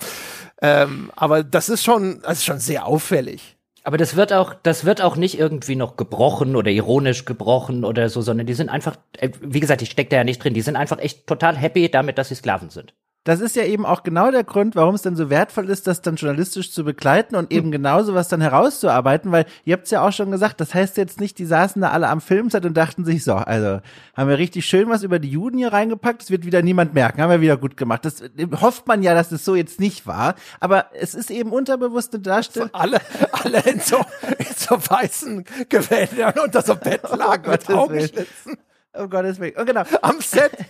Ähm, 0.62 1.12
aber 1.16 1.44
das 1.44 1.70
ist 1.70 1.84
schon, 1.84 2.22
das 2.22 2.40
ist 2.40 2.45
schon 2.45 2.60
sehr 2.60 2.86
auffällig. 2.86 3.56
Aber 3.84 3.98
das 3.98 4.16
wird 4.16 4.34
auch, 4.34 4.56
das 4.64 4.84
wird 4.84 4.99
auch 5.02 5.16
nicht 5.16 5.38
irgendwie 5.38 5.76
noch 5.76 5.95
gebrochen 5.95 6.56
oder 6.56 6.72
ironisch 6.72 7.26
gebrochen 7.26 7.86
oder 7.86 8.10
so, 8.10 8.22
sondern 8.22 8.48
die 8.48 8.56
sind 8.56 8.70
einfach, 8.70 8.95
äh, 9.18 9.30
wie 9.41 9.60
gesagt, 9.60 9.84
ich 9.84 9.91
stecke 9.91 10.10
da 10.10 10.18
ja 10.18 10.24
nicht 10.24 10.44
drin, 10.44 10.56
die 10.56 10.62
sind 10.62 10.76
einfach 10.76 10.98
echt 10.98 11.28
total 11.28 11.56
happy 11.56 11.90
damit, 11.90 12.18
dass 12.18 12.30
sie 12.30 12.36
Sklaven 12.36 12.72
sind. 12.72 12.95
Das 13.26 13.41
ist 13.41 13.56
ja 13.56 13.64
eben 13.64 13.88
auch 13.88 14.03
genau 14.03 14.30
der 14.30 14.43
Grund, 14.43 14.76
warum 14.76 14.93
es 14.93 15.02
dann 15.02 15.15
so 15.15 15.31
wertvoll 15.31 15.68
ist, 15.72 15.88
das 15.88 16.03
dann 16.03 16.15
journalistisch 16.15 16.72
zu 16.72 16.84
begleiten 16.84 17.35
und 17.35 17.52
eben 17.52 17.65
hm. 17.65 17.72
genau 17.72 18.03
sowas 18.03 18.27
dann 18.27 18.39
herauszuarbeiten, 18.39 19.31
weil 19.31 19.47
ihr 19.65 19.73
habt 19.73 19.85
es 19.85 19.91
ja 19.91 20.07
auch 20.07 20.11
schon 20.11 20.30
gesagt, 20.30 20.61
das 20.61 20.76
heißt 20.76 20.95
jetzt 20.97 21.19
nicht, 21.19 21.39
die 21.39 21.45
saßen 21.45 21.81
da 21.81 21.89
alle 21.89 22.07
am 22.07 22.22
Filmset 22.22 22.65
und 22.65 22.77
dachten 22.77 23.03
sich 23.03 23.23
so, 23.23 23.34
also 23.34 23.81
haben 24.15 24.30
wir 24.30 24.38
richtig 24.38 24.68
schön 24.68 24.89
was 24.89 25.02
über 25.02 25.18
die 25.18 25.31
Juden 25.31 25.57
hier 25.57 25.73
reingepackt, 25.73 26.22
das 26.22 26.30
wird 26.30 26.45
wieder 26.45 26.61
niemand 26.61 26.93
merken, 26.93 27.19
haben 27.19 27.31
wir 27.31 27.41
wieder 27.41 27.57
gut 27.57 27.77
gemacht. 27.77 28.06
Das 28.06 28.23
hofft 28.61 28.88
man 28.88 29.02
ja, 29.02 29.15
dass 29.15 29.27
es 29.27 29.39
das 29.39 29.45
so 29.45 29.56
jetzt 29.56 29.80
nicht 29.80 30.06
war, 30.06 30.35
aber 30.60 30.85
es 30.93 31.15
ist 31.15 31.31
eben 31.31 31.52
unterbewusste 31.52 32.19
Darstellung. 32.19 32.69
Alle, 32.73 33.02
alle 33.31 33.60
in 33.61 33.80
so, 33.80 33.97
in 34.38 34.53
so 34.56 34.76
weißen 34.77 35.45
Gewändern 35.68 36.34
unter 36.43 36.61
so 36.61 36.76
Bettlaken 36.76 37.45
oh, 37.47 37.52
mit 37.52 37.69
Augenschlitzen. 37.69 38.57
Um 38.97 39.09
Gottes 39.09 39.39
Willen. 39.39 39.55
Und 39.55 39.65
genau. 39.65 39.84
Am 40.01 40.22
Set. 40.22 40.51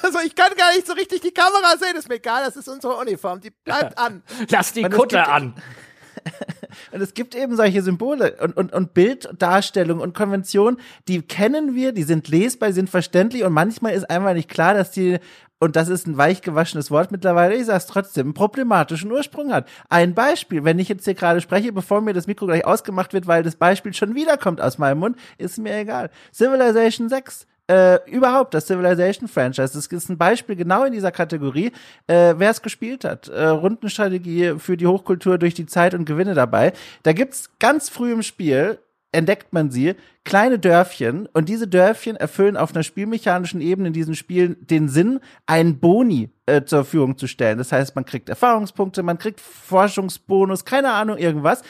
Also 0.00 0.20
ich 0.24 0.34
kann 0.34 0.52
gar 0.56 0.72
nicht 0.74 0.86
so 0.86 0.92
richtig 0.92 1.20
die 1.20 1.32
Kamera 1.32 1.76
sehen, 1.76 1.96
ist 1.96 2.08
mir 2.08 2.14
egal, 2.14 2.44
das 2.44 2.56
ist 2.56 2.68
unsere 2.68 2.96
Uniform, 2.96 3.40
die 3.40 3.50
bleibt 3.50 3.98
an. 3.98 4.22
Lass 4.48 4.72
die 4.72 4.84
Kutte 4.84 5.26
an. 5.26 5.54
Und 6.92 7.00
es 7.00 7.14
gibt 7.14 7.34
eben 7.34 7.56
solche 7.56 7.82
Symbole 7.82 8.36
und, 8.40 8.56
und, 8.56 8.72
und 8.72 8.94
Bilddarstellung 8.94 10.00
und 10.00 10.14
Konventionen, 10.14 10.78
die 11.06 11.22
kennen 11.22 11.74
wir, 11.74 11.92
die 11.92 12.02
sind 12.02 12.28
lesbar, 12.28 12.68
die 12.68 12.74
sind 12.74 12.90
verständlich 12.90 13.44
und 13.44 13.52
manchmal 13.52 13.94
ist 13.94 14.08
einfach 14.08 14.34
nicht 14.34 14.48
klar, 14.48 14.74
dass 14.74 14.90
die 14.90 15.18
und 15.60 15.74
das 15.74 15.88
ist 15.88 16.06
ein 16.06 16.16
weich 16.16 16.42
gewaschenes 16.42 16.90
Wort 16.90 17.10
mittlerweile, 17.10 17.56
ich 17.56 17.66
sag's 17.66 17.86
trotzdem, 17.86 18.28
einen 18.28 18.34
problematischen 18.34 19.10
Ursprung 19.10 19.52
hat. 19.52 19.68
Ein 19.88 20.14
Beispiel, 20.14 20.62
wenn 20.62 20.78
ich 20.78 20.88
jetzt 20.88 21.04
hier 21.04 21.14
gerade 21.14 21.40
spreche, 21.40 21.72
bevor 21.72 22.00
mir 22.00 22.14
das 22.14 22.28
Mikro 22.28 22.46
gleich 22.46 22.64
ausgemacht 22.64 23.12
wird, 23.12 23.26
weil 23.26 23.42
das 23.42 23.56
Beispiel 23.56 23.92
schon 23.92 24.14
wiederkommt 24.14 24.60
aus 24.60 24.78
meinem 24.78 24.98
Mund, 24.98 25.16
ist 25.36 25.58
mir 25.58 25.76
egal. 25.76 26.10
Civilization 26.32 27.08
6 27.08 27.46
äh, 27.68 27.98
überhaupt 28.10 28.54
das 28.54 28.66
Civilization 28.66 29.28
Franchise. 29.28 29.72
Das 29.74 29.86
ist 29.86 30.08
ein 30.08 30.18
Beispiel 30.18 30.56
genau 30.56 30.84
in 30.84 30.92
dieser 30.92 31.12
Kategorie, 31.12 31.72
äh, 32.06 32.34
wer 32.36 32.50
es 32.50 32.62
gespielt 32.62 33.04
hat. 33.04 33.28
Äh, 33.28 33.46
Rundenstrategie 33.46 34.54
für 34.58 34.76
die 34.76 34.86
Hochkultur 34.86 35.38
durch 35.38 35.54
die 35.54 35.66
Zeit 35.66 35.94
und 35.94 36.04
Gewinne 36.04 36.34
dabei. 36.34 36.72
Da 37.02 37.12
gibt's 37.12 37.50
ganz 37.58 37.88
früh 37.88 38.12
im 38.12 38.22
Spiel 38.22 38.78
entdeckt 39.12 39.52
man 39.52 39.70
sie, 39.70 39.94
kleine 40.24 40.58
Dörfchen, 40.58 41.26
und 41.32 41.48
diese 41.48 41.66
Dörfchen 41.66 42.16
erfüllen 42.16 42.56
auf 42.56 42.74
einer 42.74 42.82
spielmechanischen 42.82 43.60
Ebene 43.60 43.88
in 43.88 43.94
diesen 43.94 44.14
Spielen 44.14 44.56
den 44.60 44.88
Sinn, 44.88 45.20
einen 45.46 45.78
Boni 45.78 46.30
äh, 46.46 46.64
zur 46.64 46.84
Verfügung 46.84 47.16
zu 47.16 47.26
stellen. 47.26 47.58
Das 47.58 47.72
heißt, 47.72 47.96
man 47.96 48.04
kriegt 48.04 48.28
Erfahrungspunkte, 48.28 49.02
man 49.02 49.18
kriegt 49.18 49.40
Forschungsbonus, 49.40 50.64
keine 50.64 50.92
Ahnung, 50.92 51.16
irgendwas 51.16 51.62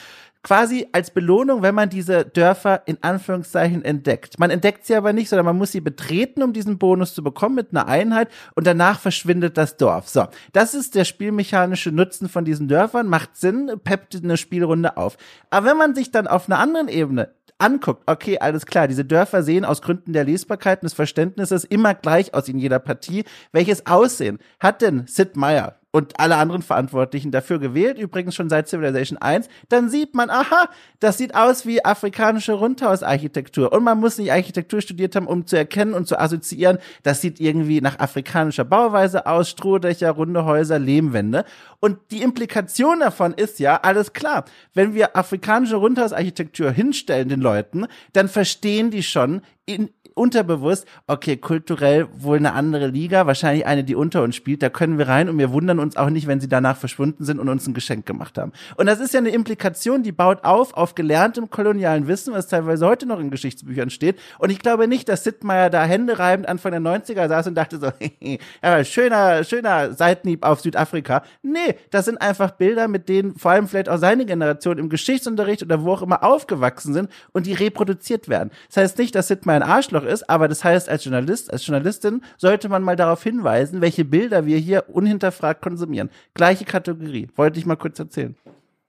quasi 0.48 0.86
als 0.92 1.10
Belohnung, 1.10 1.60
wenn 1.60 1.74
man 1.74 1.90
diese 1.90 2.24
Dörfer 2.24 2.80
in 2.86 2.96
Anführungszeichen 3.02 3.84
entdeckt. 3.84 4.38
Man 4.38 4.48
entdeckt 4.48 4.86
sie 4.86 4.94
aber 4.94 5.12
nicht, 5.12 5.28
sondern 5.28 5.44
man 5.44 5.58
muss 5.58 5.72
sie 5.72 5.82
betreten, 5.82 6.42
um 6.42 6.54
diesen 6.54 6.78
Bonus 6.78 7.12
zu 7.12 7.22
bekommen 7.22 7.54
mit 7.54 7.68
einer 7.72 7.86
Einheit 7.86 8.30
und 8.54 8.66
danach 8.66 8.98
verschwindet 8.98 9.58
das 9.58 9.76
Dorf. 9.76 10.08
So, 10.08 10.26
das 10.54 10.72
ist 10.72 10.94
der 10.94 11.04
spielmechanische 11.04 11.92
Nutzen 11.92 12.30
von 12.30 12.46
diesen 12.46 12.66
Dörfern, 12.66 13.08
macht 13.08 13.36
Sinn, 13.36 13.70
peppt 13.84 14.16
eine 14.24 14.38
Spielrunde 14.38 14.96
auf. 14.96 15.18
Aber 15.50 15.66
wenn 15.66 15.76
man 15.76 15.94
sich 15.94 16.12
dann 16.12 16.26
auf 16.26 16.48
einer 16.48 16.60
anderen 16.60 16.88
Ebene 16.88 17.28
anguckt, 17.58 18.04
okay, 18.06 18.38
alles 18.38 18.64
klar, 18.64 18.88
diese 18.88 19.04
Dörfer 19.04 19.42
sehen 19.42 19.66
aus 19.66 19.82
Gründen 19.82 20.14
der 20.14 20.24
Lesbarkeit 20.24 20.78
und 20.80 20.84
des 20.84 20.94
Verständnisses 20.94 21.64
immer 21.64 21.92
gleich 21.92 22.32
aus 22.32 22.48
in 22.48 22.58
jeder 22.58 22.78
Partie. 22.78 23.24
Welches 23.52 23.84
Aussehen 23.84 24.38
hat 24.60 24.80
denn 24.80 25.06
Sid 25.06 25.36
Meier, 25.36 25.78
und 25.98 26.20
alle 26.20 26.36
anderen 26.36 26.62
Verantwortlichen 26.62 27.32
dafür 27.32 27.58
gewählt, 27.58 27.98
übrigens 27.98 28.36
schon 28.36 28.48
seit 28.48 28.68
Civilization 28.68 29.18
1, 29.18 29.48
dann 29.68 29.90
sieht 29.90 30.14
man, 30.14 30.30
aha, 30.30 30.68
das 31.00 31.18
sieht 31.18 31.34
aus 31.34 31.66
wie 31.66 31.84
afrikanische 31.84 32.52
Rundhausarchitektur. 32.52 33.72
Und 33.72 33.82
man 33.82 33.98
muss 33.98 34.16
nicht 34.16 34.30
Architektur 34.30 34.80
studiert 34.80 35.16
haben, 35.16 35.26
um 35.26 35.44
zu 35.44 35.56
erkennen 35.56 35.94
und 35.94 36.06
zu 36.06 36.16
assoziieren, 36.16 36.78
das 37.02 37.20
sieht 37.20 37.40
irgendwie 37.40 37.80
nach 37.80 37.98
afrikanischer 37.98 38.64
Bauweise 38.64 39.26
aus, 39.26 39.50
Strohdächer, 39.50 40.12
runde 40.12 40.44
Häuser, 40.44 40.78
Lehmwände. 40.78 41.44
Und 41.80 41.98
die 42.12 42.22
Implikation 42.22 43.00
davon 43.00 43.34
ist 43.34 43.58
ja, 43.58 43.80
alles 43.82 44.12
klar, 44.12 44.44
wenn 44.74 44.94
wir 44.94 45.16
afrikanische 45.16 45.76
Rundhausarchitektur 45.76 46.70
hinstellen 46.70 47.28
den 47.28 47.40
Leuten, 47.40 47.86
dann 48.12 48.28
verstehen 48.28 48.92
die 48.92 49.02
schon, 49.02 49.42
in, 49.68 49.90
unterbewusst, 50.18 50.86
okay, 51.06 51.36
kulturell 51.36 52.08
wohl 52.16 52.36
eine 52.36 52.52
andere 52.52 52.88
Liga, 52.88 53.26
wahrscheinlich 53.26 53.66
eine, 53.66 53.84
die 53.84 53.94
unter 53.94 54.22
uns 54.22 54.36
spielt, 54.36 54.62
da 54.62 54.68
können 54.68 54.98
wir 54.98 55.08
rein 55.08 55.28
und 55.28 55.38
wir 55.38 55.52
wundern 55.52 55.78
uns 55.78 55.96
auch 55.96 56.10
nicht, 56.10 56.26
wenn 56.26 56.40
sie 56.40 56.48
danach 56.48 56.76
verschwunden 56.76 57.24
sind 57.24 57.38
und 57.38 57.48
uns 57.48 57.66
ein 57.66 57.74
Geschenk 57.74 58.06
gemacht 58.06 58.38
haben. 58.38 58.52
Und 58.76 58.86
das 58.86 59.00
ist 59.00 59.14
ja 59.14 59.20
eine 59.20 59.30
Implikation, 59.30 60.02
die 60.02 60.12
baut 60.12 60.44
auf 60.44 60.74
auf 60.74 60.94
gelerntem 60.94 61.50
kolonialen 61.50 62.08
Wissen, 62.08 62.34
was 62.34 62.48
teilweise 62.48 62.86
heute 62.86 63.06
noch 63.06 63.20
in 63.20 63.30
Geschichtsbüchern 63.30 63.90
steht. 63.90 64.18
Und 64.38 64.50
ich 64.50 64.58
glaube 64.58 64.88
nicht, 64.88 65.08
dass 65.08 65.24
Sittmeier 65.24 65.70
da 65.70 65.84
Hände 65.84 66.18
reibend 66.18 66.48
Anfang 66.48 66.72
der 66.72 66.80
90er 66.80 67.28
saß 67.28 67.46
und 67.48 67.54
dachte 67.54 67.78
so, 67.78 67.90
ja, 68.62 68.84
schöner, 68.84 69.44
schöner 69.44 69.92
Seitenhieb 69.92 70.44
auf 70.44 70.60
Südafrika. 70.60 71.22
Nee, 71.42 71.76
das 71.90 72.04
sind 72.04 72.20
einfach 72.20 72.52
Bilder, 72.52 72.88
mit 72.88 73.08
denen 73.08 73.36
vor 73.38 73.52
allem 73.52 73.68
vielleicht 73.68 73.88
auch 73.88 73.98
seine 73.98 74.26
Generation 74.26 74.78
im 74.78 74.88
Geschichtsunterricht 74.88 75.62
oder 75.62 75.82
wo 75.82 75.92
auch 75.92 76.02
immer 76.02 76.22
aufgewachsen 76.24 76.92
sind 76.92 77.10
und 77.32 77.46
die 77.46 77.54
reproduziert 77.54 78.28
werden. 78.28 78.50
Das 78.68 78.78
heißt 78.78 78.98
nicht, 78.98 79.14
dass 79.14 79.28
Sittmeier 79.28 79.56
ein 79.56 79.62
Arschloch 79.62 80.04
ist, 80.08 80.28
aber 80.28 80.48
das 80.48 80.64
heißt, 80.64 80.88
als 80.88 81.04
Journalist, 81.04 81.52
als 81.52 81.66
Journalistin 81.66 82.22
sollte 82.36 82.68
man 82.68 82.82
mal 82.82 82.96
darauf 82.96 83.22
hinweisen, 83.22 83.80
welche 83.80 84.04
Bilder 84.04 84.46
wir 84.46 84.58
hier 84.58 84.84
unhinterfragt 84.88 85.62
konsumieren. 85.62 86.10
Gleiche 86.34 86.64
Kategorie. 86.64 87.28
Wollte 87.36 87.58
ich 87.58 87.66
mal 87.66 87.76
kurz 87.76 87.98
erzählen. 87.98 88.36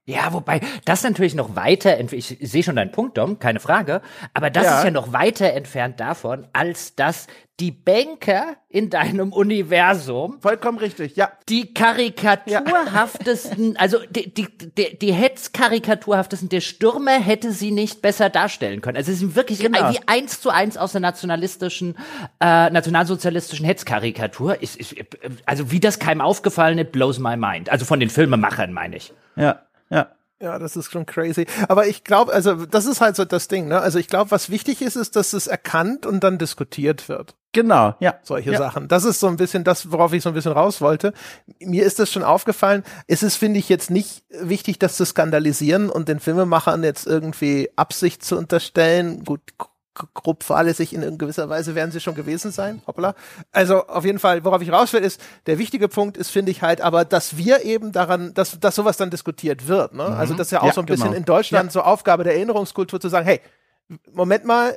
Ja, 0.09 0.33
wobei 0.33 0.59
das 0.85 1.03
natürlich 1.03 1.35
noch 1.35 1.55
weiter, 1.55 1.99
ich 2.11 2.37
sehe 2.41 2.63
schon 2.63 2.77
deinen 2.77 2.91
Punkt, 2.91 3.17
Dom, 3.19 3.37
keine 3.37 3.59
Frage, 3.59 4.01
aber 4.33 4.49
das 4.49 4.63
ja. 4.63 4.77
ist 4.79 4.85
ja 4.85 4.91
noch 4.91 5.13
weiter 5.13 5.53
entfernt 5.53 5.99
davon, 5.99 6.47
als 6.51 6.95
dass 6.95 7.27
die 7.59 7.71
Banker 7.71 8.55
in 8.69 8.89
deinem 8.89 9.33
Universum 9.33 10.39
vollkommen 10.41 10.79
richtig, 10.79 11.15
ja, 11.15 11.31
die 11.47 11.75
karikaturhaftesten, 11.75 13.73
ja. 13.73 13.75
also 13.79 13.99
die 14.09 14.33
die 14.33 14.47
die, 14.47 14.97
die 14.97 15.13
Hetzkarikaturhaftesten, 15.13 16.49
der 16.49 16.61
Stürmer 16.61 17.19
hätte 17.19 17.51
sie 17.51 17.69
nicht 17.69 18.01
besser 18.01 18.29
darstellen 18.29 18.81
können. 18.81 18.97
Also 18.97 19.11
sie 19.11 19.17
sind 19.19 19.35
wirklich 19.35 19.59
genau. 19.59 19.91
wie 19.91 19.99
eins 20.07 20.41
zu 20.41 20.49
eins 20.49 20.75
aus 20.77 20.93
der 20.93 21.01
nationalistischen, 21.01 21.97
äh, 22.39 22.69
nationalsozialistischen 22.71 23.65
Hetzkarikatur. 23.65 24.61
Ist, 24.61 24.77
ist, 24.77 24.95
also 25.45 25.69
wie 25.69 25.79
das 25.79 25.99
keinem 25.99 26.21
aufgefallen 26.21 26.79
ist, 26.79 26.91
blows 26.91 27.19
my 27.19 27.37
mind. 27.37 27.69
Also 27.69 27.85
von 27.85 27.99
den 27.99 28.09
Filmemachern 28.09 28.73
meine 28.73 28.95
ich. 28.95 29.13
Ja. 29.35 29.61
Ja. 29.89 30.11
Ja, 30.41 30.57
das 30.57 30.77
ist 30.77 30.89
schon 30.89 31.05
crazy. 31.05 31.45
Aber 31.67 31.87
ich 31.87 32.05
glaube, 32.05 32.31
also 32.31 32.65
das 32.65 32.85
ist 32.85 33.01
halt 33.01 33.17
so 33.17 33.25
das 33.25 33.49
Ding, 33.49 33.67
ne? 33.67 33.81
Also 33.81 33.99
ich 33.99 34.07
glaube, 34.07 34.31
was 34.31 34.49
wichtig 34.49 34.81
ist, 34.81 34.95
ist, 34.95 35.17
dass 35.17 35.33
es 35.33 35.47
erkannt 35.47 36.05
und 36.05 36.23
dann 36.23 36.37
diskutiert 36.37 37.09
wird. 37.09 37.35
Genau, 37.51 37.95
ja. 37.99 38.19
Solche 38.23 38.53
ja. 38.53 38.57
Sachen. 38.57 38.87
Das 38.87 39.03
ist 39.03 39.19
so 39.19 39.27
ein 39.27 39.35
bisschen 39.35 39.65
das, 39.65 39.91
worauf 39.91 40.13
ich 40.13 40.23
so 40.23 40.29
ein 40.29 40.35
bisschen 40.35 40.53
raus 40.53 40.79
wollte. 40.79 41.13
Mir 41.59 41.83
ist 41.83 41.99
das 41.99 42.09
schon 42.09 42.23
aufgefallen. 42.23 42.83
Es 43.07 43.21
ist, 43.21 43.35
finde 43.35 43.59
ich, 43.59 43.67
jetzt 43.67 43.91
nicht 43.91 44.23
wichtig, 44.29 44.79
das 44.79 44.95
zu 44.95 45.05
skandalisieren 45.05 45.89
und 45.89 46.07
den 46.07 46.21
Filmemachern 46.21 46.83
jetzt 46.83 47.05
irgendwie 47.05 47.69
Absicht 47.75 48.23
zu 48.23 48.37
unterstellen. 48.37 49.25
Gut, 49.25 49.41
grob 49.93 50.43
fahrlässig 50.43 50.93
in 50.93 51.17
gewisser 51.17 51.49
Weise 51.49 51.75
werden 51.75 51.91
sie 51.91 51.99
schon 51.99 52.15
gewesen 52.15 52.51
sein. 52.51 52.81
Hoppla. 52.87 53.15
Also 53.51 53.87
auf 53.87 54.05
jeden 54.05 54.19
Fall, 54.19 54.45
worauf 54.45 54.61
ich 54.61 54.71
raus 54.71 54.93
will, 54.93 55.01
ist, 55.01 55.21
der 55.45 55.57
wichtige 55.57 55.87
Punkt 55.87 56.17
ist, 56.17 56.29
finde 56.29 56.51
ich 56.51 56.61
halt, 56.61 56.81
aber 56.81 57.05
dass 57.05 57.37
wir 57.37 57.65
eben 57.65 57.91
daran, 57.91 58.33
dass, 58.33 58.59
dass 58.59 58.75
sowas 58.75 58.97
dann 58.97 59.09
diskutiert 59.09 59.67
wird. 59.67 59.93
Ne? 59.93 60.03
Also, 60.03 60.13
mhm. 60.13 60.19
Also 60.19 60.33
das 60.35 60.47
ist 60.47 60.51
ja 60.51 60.61
auch 60.61 60.67
ja, 60.67 60.73
so 60.73 60.81
ein 60.81 60.85
bisschen 60.85 61.07
genau. 61.07 61.17
in 61.17 61.25
Deutschland 61.25 61.65
ja. 61.65 61.71
so 61.71 61.81
Aufgabe 61.81 62.23
der 62.23 62.35
Erinnerungskultur 62.35 62.99
zu 62.99 63.09
sagen, 63.09 63.25
hey, 63.25 63.41
Moment 64.11 64.45
mal, 64.45 64.75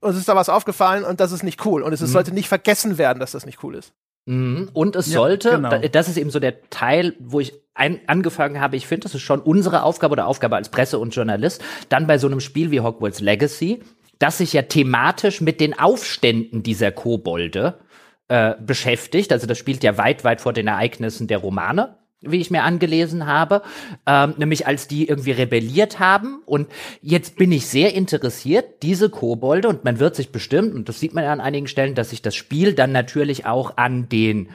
uns 0.00 0.16
ist 0.16 0.28
da 0.28 0.36
was 0.36 0.48
aufgefallen 0.48 1.04
und 1.04 1.20
das 1.20 1.32
ist 1.32 1.42
nicht 1.42 1.64
cool. 1.64 1.82
Und 1.82 1.92
es 1.92 2.00
mhm. 2.00 2.06
sollte 2.06 2.32
nicht 2.32 2.48
vergessen 2.48 2.98
werden, 2.98 3.18
dass 3.18 3.32
das 3.32 3.46
nicht 3.46 3.64
cool 3.64 3.74
ist. 3.74 3.92
Mhm. 4.26 4.68
Und 4.72 4.96
es 4.96 5.06
ja, 5.06 5.14
sollte, 5.14 5.50
genau. 5.50 5.78
das 5.90 6.08
ist 6.08 6.18
eben 6.18 6.30
so 6.30 6.38
der 6.38 6.68
Teil, 6.68 7.16
wo 7.18 7.40
ich 7.40 7.54
ein, 7.74 8.00
angefangen 8.06 8.60
habe, 8.60 8.76
ich 8.76 8.86
finde, 8.86 9.04
das 9.04 9.14
ist 9.14 9.22
schon 9.22 9.40
unsere 9.40 9.82
Aufgabe 9.82 10.12
oder 10.12 10.26
Aufgabe 10.26 10.56
als 10.56 10.68
Presse 10.68 10.98
und 10.98 11.14
Journalist, 11.14 11.62
dann 11.88 12.06
bei 12.06 12.18
so 12.18 12.26
einem 12.26 12.40
Spiel 12.40 12.70
wie 12.70 12.80
Hogwarts 12.80 13.20
Legacy, 13.20 13.82
das 14.20 14.38
sich 14.38 14.52
ja 14.52 14.62
thematisch 14.62 15.40
mit 15.40 15.60
den 15.60 15.76
Aufständen 15.76 16.62
dieser 16.62 16.92
Kobolde 16.92 17.80
äh, 18.28 18.54
beschäftigt. 18.64 19.32
Also 19.32 19.48
das 19.48 19.58
spielt 19.58 19.82
ja 19.82 19.98
weit, 19.98 20.22
weit 20.22 20.40
vor 20.40 20.52
den 20.52 20.68
Ereignissen 20.68 21.26
der 21.26 21.38
Romane. 21.38 21.96
wie 22.22 22.40
ich 22.40 22.50
mir 22.50 22.64
angelesen 22.64 23.26
habe, 23.26 23.62
ähm, 24.06 24.34
nämlich 24.36 24.66
als 24.66 24.86
die 24.86 25.08
irgendwie 25.08 25.30
rebelliert 25.30 25.98
haben. 26.00 26.42
Und 26.44 26.68
jetzt 27.00 27.36
bin 27.36 27.50
ich 27.50 27.66
sehr 27.66 27.94
interessiert, 27.94 28.82
diese 28.82 29.08
Kobolde, 29.08 29.68
und 29.68 29.84
man 29.84 29.98
wird 29.98 30.16
sich 30.16 30.30
bestimmt, 30.30 30.74
und 30.74 30.88
das 30.88 31.00
sieht 31.00 31.14
man 31.14 31.24
ja 31.24 31.32
an 31.32 31.40
einigen 31.40 31.66
Stellen, 31.66 31.94
dass 31.94 32.10
sich 32.10 32.20
das 32.20 32.34
Spiel 32.34 32.74
dann 32.74 32.92
natürlich 32.92 33.46
auch 33.46 33.76
an 33.76 34.08
den 34.08 34.50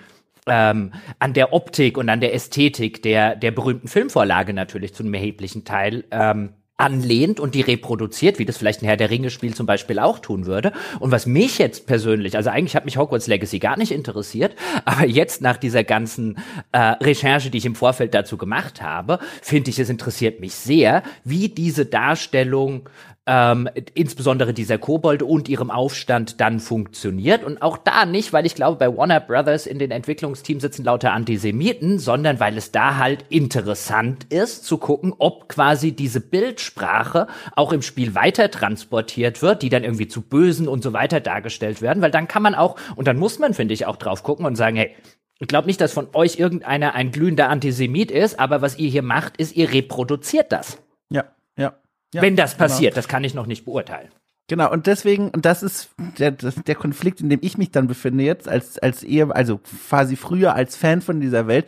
ähm, 0.47 0.93
an 1.17 1.33
der 1.33 1.53
Optik 1.53 1.97
und 1.97 2.07
an 2.07 2.21
der 2.21 2.35
Ästhetik 2.35 3.01
der, 3.01 3.35
der 3.35 3.49
berühmten 3.49 3.87
Filmvorlage 3.87 4.53
natürlich 4.53 4.93
zu 4.93 5.01
einem 5.01 5.15
erheblichen 5.15 5.65
Teil 5.65 6.03
ähm, 6.11 6.53
anlehnt 6.77 7.39
und 7.39 7.55
die 7.55 7.61
reproduziert, 7.61 8.37
wie 8.37 8.45
das 8.45 8.57
vielleicht 8.57 8.81
ein 8.81 8.85
Herr 8.85 8.97
der 8.97 9.09
Ringe-Spiel 9.09 9.53
zum 9.53 9.65
Beispiel 9.65 9.97
auch 9.97 10.19
tun 10.19 10.45
würde. 10.45 10.73
Und 10.99 11.11
was 11.11 11.25
mich 11.25 11.57
jetzt 11.57 11.87
persönlich, 11.87 12.35
also 12.35 12.49
eigentlich 12.49 12.75
hat 12.75 12.83
mich 12.83 12.97
Hogwarts 12.97 13.27
Legacy 13.27 13.59
gar 13.59 13.77
nicht 13.77 13.91
interessiert, 13.91 14.55
aber 14.85 15.05
jetzt 15.05 15.41
nach 15.41 15.57
dieser 15.57 15.83
ganzen 15.83 16.37
äh, 16.73 16.77
Recherche, 16.77 17.49
die 17.49 17.59
ich 17.59 17.65
im 17.65 17.75
Vorfeld 17.75 18.13
dazu 18.13 18.37
gemacht 18.37 18.81
habe, 18.81 19.19
finde 19.41 19.69
ich, 19.69 19.79
es 19.79 19.89
interessiert 19.89 20.41
mich 20.41 20.53
sehr, 20.53 21.03
wie 21.23 21.47
diese 21.47 21.85
Darstellung 21.85 22.89
ähm, 23.27 23.67
insbesondere 23.95 24.53
dieser 24.53 24.77
Kobold 24.77 25.23
und 25.23 25.49
ihrem 25.49 25.71
Aufstand 25.71 26.39
dann 26.41 26.59
funktioniert. 26.59 27.43
Und 27.43 27.61
auch 27.61 27.77
da 27.77 28.05
nicht, 28.05 28.33
weil 28.33 28.45
ich 28.45 28.53
glaube, 28.53 28.77
bei 28.77 28.95
Warner 28.95 29.19
Brothers 29.19 29.65
in 29.65 29.79
den 29.79 29.91
Entwicklungsteams 29.91 30.61
sitzen 30.61 30.85
lauter 30.85 31.11
Antisemiten, 31.11 31.97
sondern 31.97 32.39
weil 32.39 32.57
es 32.57 32.71
da 32.71 32.97
halt 32.97 33.25
interessant 33.29 34.25
ist 34.31 34.65
zu 34.65 34.77
gucken, 34.77 35.13
ob 35.17 35.49
quasi 35.49 35.91
diese 35.91 36.21
Bildsprache 36.21 37.27
auch 37.55 37.73
im 37.73 37.81
Spiel 37.81 38.13
weiter 38.13 38.51
transportiert 38.51 39.41
wird, 39.41 39.63
die 39.63 39.69
dann 39.69 39.83
irgendwie 39.83 40.07
zu 40.07 40.21
Bösen 40.21 40.67
und 40.67 40.83
so 40.83 40.93
weiter 40.93 41.19
dargestellt 41.19 41.81
werden, 41.81 42.03
weil 42.03 42.11
dann 42.11 42.27
kann 42.27 42.43
man 42.43 42.53
auch, 42.53 42.75
und 42.95 43.07
dann 43.07 43.17
muss 43.17 43.39
man, 43.39 43.53
finde 43.53 43.73
ich, 43.73 43.87
auch 43.87 43.95
drauf 43.95 44.21
gucken 44.21 44.45
und 44.45 44.55
sagen, 44.55 44.77
hey, 44.77 44.95
ich 45.39 45.47
glaube 45.47 45.67
nicht, 45.67 45.81
dass 45.81 45.91
von 45.91 46.07
euch 46.13 46.39
irgendeiner 46.39 46.93
ein 46.93 47.11
glühender 47.11 47.49
Antisemit 47.49 48.11
ist, 48.11 48.39
aber 48.39 48.61
was 48.61 48.77
ihr 48.77 48.89
hier 48.89 49.01
macht, 49.01 49.37
ist, 49.37 49.55
ihr 49.55 49.71
reproduziert 49.73 50.51
das. 50.51 50.77
Ja, 51.09 51.25
ja. 51.57 51.73
Ja, 52.15 52.21
wenn 52.21 52.35
das 52.35 52.53
genau. 52.53 52.65
passiert. 52.65 52.93
Genau. 52.93 52.95
Das 52.95 53.07
kann 53.07 53.23
ich 53.23 53.33
noch 53.33 53.45
nicht 53.45 53.65
beurteilen. 53.65 54.09
Genau, 54.47 54.71
und 54.71 54.85
deswegen, 54.85 55.29
und 55.29 55.43
das 55.45 55.63
ist 55.63 55.89
der, 56.19 56.31
der 56.31 56.75
Konflikt, 56.75 57.19
in 57.19 57.29
dem 57.29 57.39
ich 57.41 57.57
mich 57.57 57.71
dann 57.71 57.87
befinde 57.87 58.23
jetzt, 58.23 58.47
als, 58.47 58.77
als 58.77 59.03
eher, 59.03 59.35
also 59.35 59.59
quasi 59.89 60.15
früher 60.15 60.53
als 60.53 60.75
Fan 60.75 61.01
von 61.01 61.19
dieser 61.19 61.47
Welt. 61.47 61.67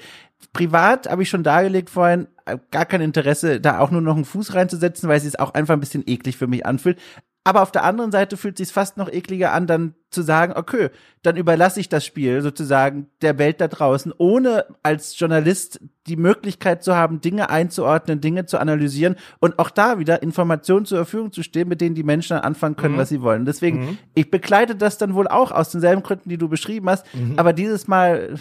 Privat 0.53 1.09
habe 1.09 1.23
ich 1.23 1.29
schon 1.29 1.41
dargelegt 1.41 1.89
vorhin, 1.89 2.27
äh, 2.45 2.57
gar 2.69 2.85
kein 2.85 3.01
Interesse, 3.01 3.59
da 3.59 3.79
auch 3.79 3.89
nur 3.89 4.01
noch 4.01 4.15
einen 4.15 4.25
Fuß 4.25 4.53
reinzusetzen, 4.53 5.09
weil 5.09 5.17
es 5.17 5.23
sich 5.23 5.39
auch 5.39 5.55
einfach 5.55 5.73
ein 5.73 5.79
bisschen 5.79 6.03
eklig 6.05 6.37
für 6.37 6.45
mich 6.45 6.67
anfühlt. 6.67 6.99
Aber 7.43 7.63
auf 7.63 7.71
der 7.71 7.83
anderen 7.83 8.11
Seite 8.11 8.37
fühlt 8.37 8.59
es 8.59 8.67
sich 8.67 8.73
fast 8.73 8.97
noch 8.97 9.11
ekliger 9.11 9.53
an, 9.53 9.65
dann 9.65 9.95
zu 10.09 10.21
sagen, 10.21 10.53
okay, 10.55 10.89
dann 11.21 11.35
überlasse 11.35 11.79
ich 11.79 11.89
das 11.89 12.05
Spiel 12.05 12.41
sozusagen 12.41 13.07
der 13.21 13.37
Welt 13.37 13.59
da 13.59 13.67
draußen, 13.67 14.13
ohne 14.17 14.65
als 14.83 15.19
Journalist 15.19 15.81
die 16.07 16.15
Möglichkeit 16.15 16.83
zu 16.83 16.95
haben, 16.95 17.19
Dinge 17.19 17.49
einzuordnen, 17.49 18.21
Dinge 18.21 18.45
zu 18.45 18.59
analysieren 18.59 19.15
und 19.39 19.59
auch 19.59 19.69
da 19.69 19.99
wieder 19.99 20.23
Informationen 20.23 20.85
zur 20.85 20.99
Verfügung 20.99 21.33
zu 21.33 21.43
stehen, 21.43 21.67
mit 21.67 21.81
denen 21.81 21.95
die 21.95 22.03
Menschen 22.03 22.35
dann 22.35 22.45
anfangen 22.45 22.77
können, 22.77 22.95
mhm. 22.95 22.99
was 22.99 23.09
sie 23.09 23.21
wollen. 23.21 23.45
Deswegen, 23.45 23.79
mhm. 23.79 23.97
ich 24.15 24.31
begleite 24.31 24.75
das 24.75 24.97
dann 24.97 25.13
wohl 25.15 25.27
auch 25.27 25.51
aus 25.51 25.71
denselben 25.71 26.03
Gründen, 26.03 26.29
die 26.29 26.37
du 26.37 26.47
beschrieben 26.47 26.89
hast, 26.89 27.05
mhm. 27.13 27.37
aber 27.37 27.51
dieses 27.51 27.87
Mal 27.87 28.35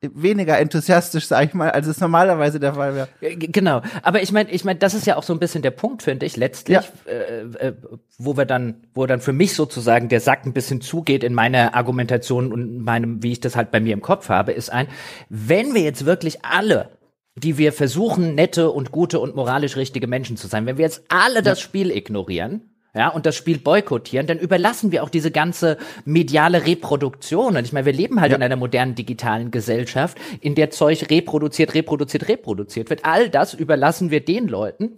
weniger 0.00 0.58
enthusiastisch, 0.58 1.26
sag 1.26 1.46
ich 1.46 1.54
mal, 1.54 1.70
als 1.70 1.86
es 1.86 2.00
normalerweise 2.00 2.60
der 2.60 2.74
Fall 2.74 2.94
wäre. 2.94 3.08
Genau, 3.36 3.82
aber 4.02 4.22
ich 4.22 4.32
meine, 4.32 4.50
ich 4.50 4.64
meine, 4.64 4.78
das 4.78 4.94
ist 4.94 5.06
ja 5.06 5.16
auch 5.16 5.22
so 5.22 5.32
ein 5.32 5.38
bisschen 5.38 5.62
der 5.62 5.70
Punkt, 5.70 6.02
finde 6.02 6.26
ich, 6.26 6.36
letztlich, 6.36 6.78
ja. 6.78 7.10
äh, 7.10 7.68
äh, 7.68 7.72
wo 8.18 8.36
wir 8.36 8.44
dann, 8.44 8.84
wo 8.94 9.06
dann 9.06 9.20
für 9.20 9.32
mich 9.32 9.54
sozusagen 9.54 10.08
der 10.08 10.20
Sack 10.20 10.46
ein 10.46 10.52
bisschen 10.52 10.80
zugeht 10.80 11.24
in 11.24 11.34
meiner 11.34 11.74
Argumentation 11.74 12.52
und 12.52 12.78
meinem, 12.82 13.22
wie 13.22 13.32
ich 13.32 13.40
das 13.40 13.56
halt 13.56 13.70
bei 13.70 13.80
mir 13.80 13.92
im 13.92 14.02
Kopf 14.02 14.28
habe, 14.28 14.52
ist 14.52 14.70
ein, 14.70 14.88
wenn 15.28 15.74
wir 15.74 15.82
jetzt 15.82 16.04
wirklich 16.04 16.44
alle 16.44 16.90
die 17.34 17.56
wir 17.56 17.72
versuchen, 17.72 18.34
nette 18.34 18.70
und 18.70 18.92
gute 18.92 19.18
und 19.18 19.34
moralisch 19.34 19.76
richtige 19.76 20.06
Menschen 20.06 20.36
zu 20.36 20.48
sein. 20.48 20.66
Wenn 20.66 20.76
wir 20.76 20.84
jetzt 20.84 21.04
alle 21.08 21.42
das 21.42 21.60
Spiel 21.60 21.90
ignorieren, 21.90 22.71
ja, 22.94 23.08
und 23.08 23.24
das 23.24 23.36
Spiel 23.36 23.58
boykottieren, 23.58 24.26
dann 24.26 24.38
überlassen 24.38 24.92
wir 24.92 25.02
auch 25.02 25.08
diese 25.08 25.30
ganze 25.30 25.78
mediale 26.04 26.66
Reproduktion. 26.66 27.56
Und 27.56 27.64
ich 27.64 27.72
meine, 27.72 27.86
wir 27.86 27.92
leben 27.92 28.20
halt 28.20 28.32
ja. 28.32 28.36
in 28.36 28.42
einer 28.42 28.56
modernen 28.56 28.94
digitalen 28.94 29.50
Gesellschaft, 29.50 30.18
in 30.40 30.54
der 30.54 30.70
Zeug 30.70 31.10
reproduziert, 31.10 31.74
reproduziert, 31.74 32.28
reproduziert 32.28 32.90
wird. 32.90 33.04
All 33.04 33.30
das 33.30 33.54
überlassen 33.54 34.10
wir 34.10 34.22
den 34.22 34.46
Leuten, 34.46 34.92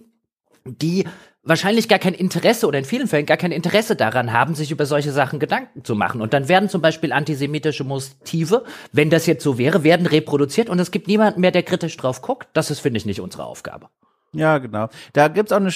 die 0.64 1.04
wahrscheinlich 1.44 1.88
gar 1.88 2.00
kein 2.00 2.14
Interesse 2.14 2.66
oder 2.66 2.78
in 2.78 2.84
vielen 2.84 3.06
Fällen 3.06 3.26
gar 3.26 3.36
kein 3.36 3.52
Interesse 3.52 3.94
daran 3.94 4.32
haben, 4.32 4.56
sich 4.56 4.72
über 4.72 4.86
solche 4.86 5.12
Sachen 5.12 5.38
Gedanken 5.38 5.84
zu 5.84 5.94
machen. 5.94 6.20
Und 6.20 6.32
dann 6.32 6.48
werden 6.48 6.68
zum 6.68 6.80
Beispiel 6.80 7.12
antisemitische 7.12 7.84
Motive, 7.84 8.64
wenn 8.92 9.10
das 9.10 9.26
jetzt 9.26 9.44
so 9.44 9.56
wäre, 9.56 9.84
werden 9.84 10.06
reproduziert 10.06 10.68
und 10.68 10.80
es 10.80 10.90
gibt 10.90 11.06
niemanden 11.06 11.40
mehr, 11.40 11.52
der 11.52 11.62
kritisch 11.62 11.96
drauf 11.96 12.22
guckt. 12.22 12.48
Das 12.54 12.70
ist, 12.70 12.80
finde 12.80 12.98
ich, 12.98 13.06
nicht 13.06 13.20
unsere 13.20 13.44
Aufgabe. 13.44 13.88
Ja, 14.32 14.58
genau. 14.58 14.88
Da 15.12 15.28
gibt's 15.28 15.52
auch 15.52 15.58
eine 15.58 15.72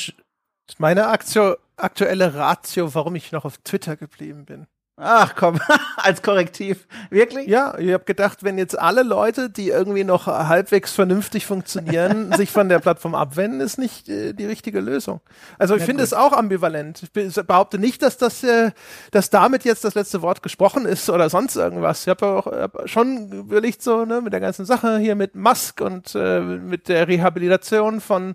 meine 0.78 1.06
Aktio 1.06 1.56
aktuelle 1.78 2.34
Ratio, 2.34 2.94
warum 2.94 3.14
ich 3.14 3.32
noch 3.32 3.44
auf 3.44 3.58
Twitter 3.58 3.96
geblieben 3.96 4.44
bin. 4.44 4.66
Ach 5.00 5.36
komm, 5.36 5.60
als 5.96 6.22
Korrektiv. 6.22 6.88
Wirklich? 7.08 7.46
Ja, 7.46 7.78
ich 7.78 7.92
habe 7.92 8.04
gedacht, 8.04 8.42
wenn 8.42 8.58
jetzt 8.58 8.76
alle 8.76 9.04
Leute, 9.04 9.48
die 9.48 9.68
irgendwie 9.68 10.02
noch 10.02 10.26
halbwegs 10.26 10.92
vernünftig 10.92 11.46
funktionieren, 11.46 12.32
sich 12.36 12.50
von 12.50 12.68
der 12.68 12.80
Plattform 12.80 13.14
abwenden, 13.14 13.60
ist 13.60 13.78
nicht 13.78 14.08
äh, 14.08 14.32
die 14.32 14.44
richtige 14.44 14.80
Lösung. 14.80 15.20
Also 15.56 15.76
ich 15.76 15.82
ja, 15.82 15.86
finde 15.86 16.02
es 16.02 16.12
auch 16.12 16.32
ambivalent. 16.32 17.04
Ich 17.14 17.34
behaupte 17.46 17.78
nicht, 17.78 18.02
dass 18.02 18.16
das, 18.16 18.42
äh, 18.42 18.72
dass 19.12 19.30
damit 19.30 19.64
jetzt 19.64 19.84
das 19.84 19.94
letzte 19.94 20.20
Wort 20.20 20.42
gesprochen 20.42 20.84
ist 20.84 21.08
oder 21.08 21.30
sonst 21.30 21.54
irgendwas. 21.54 22.02
Ich 22.02 22.08
habe 22.08 22.26
auch 22.26 22.46
hab 22.46 22.88
schon 22.88 23.30
überlegt 23.30 23.82
so, 23.82 24.04
ne, 24.04 24.20
mit 24.20 24.32
der 24.32 24.40
ganzen 24.40 24.66
Sache 24.66 24.98
hier 24.98 25.14
mit 25.14 25.36
Musk 25.36 25.80
und 25.80 26.12
äh, 26.16 26.40
mit 26.40 26.88
der 26.88 27.06
Rehabilitation 27.06 28.00
von 28.00 28.34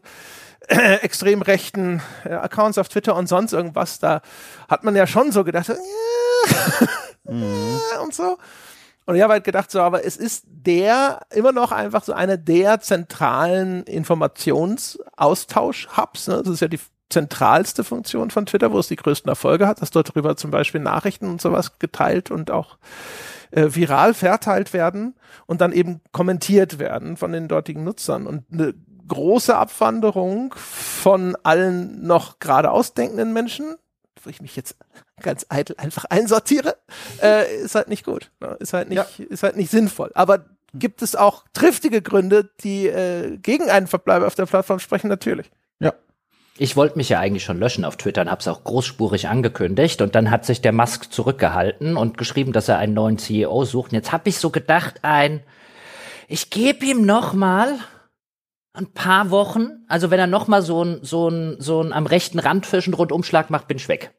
äh, 0.68 0.96
extrem 0.96 1.42
rechten 1.42 2.02
äh, 2.26 2.34
Accounts 2.34 2.78
auf 2.78 2.90
Twitter 2.90 3.16
und 3.16 3.28
sonst 3.28 3.54
irgendwas, 3.54 4.00
da 4.00 4.22
hat 4.68 4.84
man 4.84 4.96
ja 4.96 5.08
schon 5.08 5.32
so 5.32 5.44
gedacht, 5.44 5.70
äh, 7.26 7.32
mhm. 7.32 7.80
und 8.02 8.14
so. 8.14 8.38
Und 9.06 9.16
ich 9.16 9.22
habe 9.22 9.34
halt 9.34 9.44
gedacht, 9.44 9.70
so, 9.70 9.82
aber 9.82 10.06
es 10.06 10.16
ist 10.16 10.46
der, 10.48 11.20
immer 11.30 11.52
noch 11.52 11.74
einfach 11.74 12.04
so 12.04 12.14
eine 12.14 12.40
der 12.40 12.80
zentralen 12.80 13.84
Informationsaustausch-Hubs. 13.84 16.28
Ne? 16.28 16.42
Das 16.44 16.54
ist 16.54 16.62
ja 16.62 16.70
die 16.70 16.80
zentralste 17.10 17.84
Funktion 17.84 18.32
von 18.32 18.46
Twitter, 18.46 18.72
wo 18.72 18.80
es 18.80 18.88
die 18.88 18.96
größten 18.96 19.28
Erfolge 19.28 19.68
hat, 19.68 19.82
dass 19.82 19.92
dort 19.92 20.08
darüber 20.10 20.38
zum 20.38 20.52
Beispiel 20.52 20.80
Nachrichten 20.80 21.30
und 21.30 21.42
sowas 21.42 21.80
geteilt 21.80 22.32
und 22.32 22.50
auch 22.50 22.78
äh, 23.52 23.68
viral 23.70 24.14
verteilt 24.14 24.72
werden 24.74 25.16
und 25.46 25.60
dann 25.62 25.74
eben 25.74 26.00
kommentiert 26.12 26.80
werden 26.80 27.18
von 27.18 27.34
den 27.34 27.50
dortigen 27.50 27.84
Nutzern. 27.84 28.26
Und 28.26 28.46
eine 28.52 28.74
große 29.14 29.56
Abwanderung 29.56 30.54
von 30.58 31.38
allen 31.44 32.06
noch 32.06 32.40
geradeaus 32.40 32.94
denkenden 32.94 33.34
Menschen, 33.34 33.76
wo 34.22 34.30
ich 34.30 34.42
mich 34.42 34.56
jetzt 34.56 34.76
ganz 35.22 35.46
eitel 35.50 35.76
einfach 35.78 36.06
einsortiere, 36.06 36.76
äh, 37.22 37.64
ist 37.64 37.76
halt 37.76 37.88
nicht 37.88 38.06
gut. 38.06 38.32
Ne? 38.40 38.58
Ist 38.60 38.74
halt 38.74 38.90
nicht, 38.90 38.98
ja. 39.20 39.26
ist 39.26 39.44
halt 39.44 39.56
nicht 39.56 39.72
sinnvoll. 39.72 40.12
Aber 40.16 40.46
gibt 40.74 41.02
es 41.02 41.16
auch 41.16 41.46
triftige 41.54 42.02
Gründe, 42.02 42.50
die 42.64 42.88
äh, 42.88 43.38
gegen 43.38 43.70
einen 43.70 43.88
Verbleib 43.88 44.24
auf 44.24 44.36
der 44.36 44.46
Plattform 44.46 44.80
sprechen? 44.80 45.08
Natürlich. 45.08 45.50
Ja. 45.80 45.94
Ich 46.58 46.76
wollte 46.76 46.98
mich 46.98 47.10
ja 47.10 47.20
eigentlich 47.20 47.44
schon 47.44 47.60
löschen 47.60 47.86
auf 47.86 47.98
Twitter 47.98 48.22
und 48.22 48.32
habe 48.32 48.42
es 48.42 48.48
auch 48.48 48.64
großspurig 48.64 49.28
angekündigt. 49.28 50.02
Und 50.02 50.16
dann 50.16 50.30
hat 50.30 50.46
sich 50.46 50.62
der 50.62 50.72
Musk 50.72 51.12
zurückgehalten 51.12 51.98
und 51.98 52.18
geschrieben, 52.18 52.54
dass 52.54 52.70
er 52.70 52.78
einen 52.78 52.94
neuen 52.94 53.18
CEO 53.18 53.66
sucht. 53.66 53.92
Und 53.92 53.96
jetzt 53.96 54.12
habe 54.12 54.30
ich 54.30 54.38
so 54.38 54.50
gedacht, 54.50 55.00
ein, 55.04 55.42
ich 56.28 56.50
gebe 56.50 56.86
ihm 56.86 57.06
noch 57.06 57.34
mal 57.34 57.80
ein 58.74 58.92
paar 58.92 59.30
Wochen. 59.32 59.86
Also 59.88 60.12
wenn 60.12 60.20
er 60.20 60.28
noch 60.28 60.48
mal 60.48 60.62
so 60.62 60.84
ein 60.84 61.00
so 61.04 61.30
ein 61.30 61.56
so 61.60 61.82
ein 61.82 61.94
am 61.94 62.06
rechten 62.06 62.40
Rand 62.40 62.66
fischen 62.66 62.94
Rundumschlag 62.94 63.50
macht, 63.50 63.68
bin 63.68 63.78
ich 63.78 63.88
weg. 63.88 64.14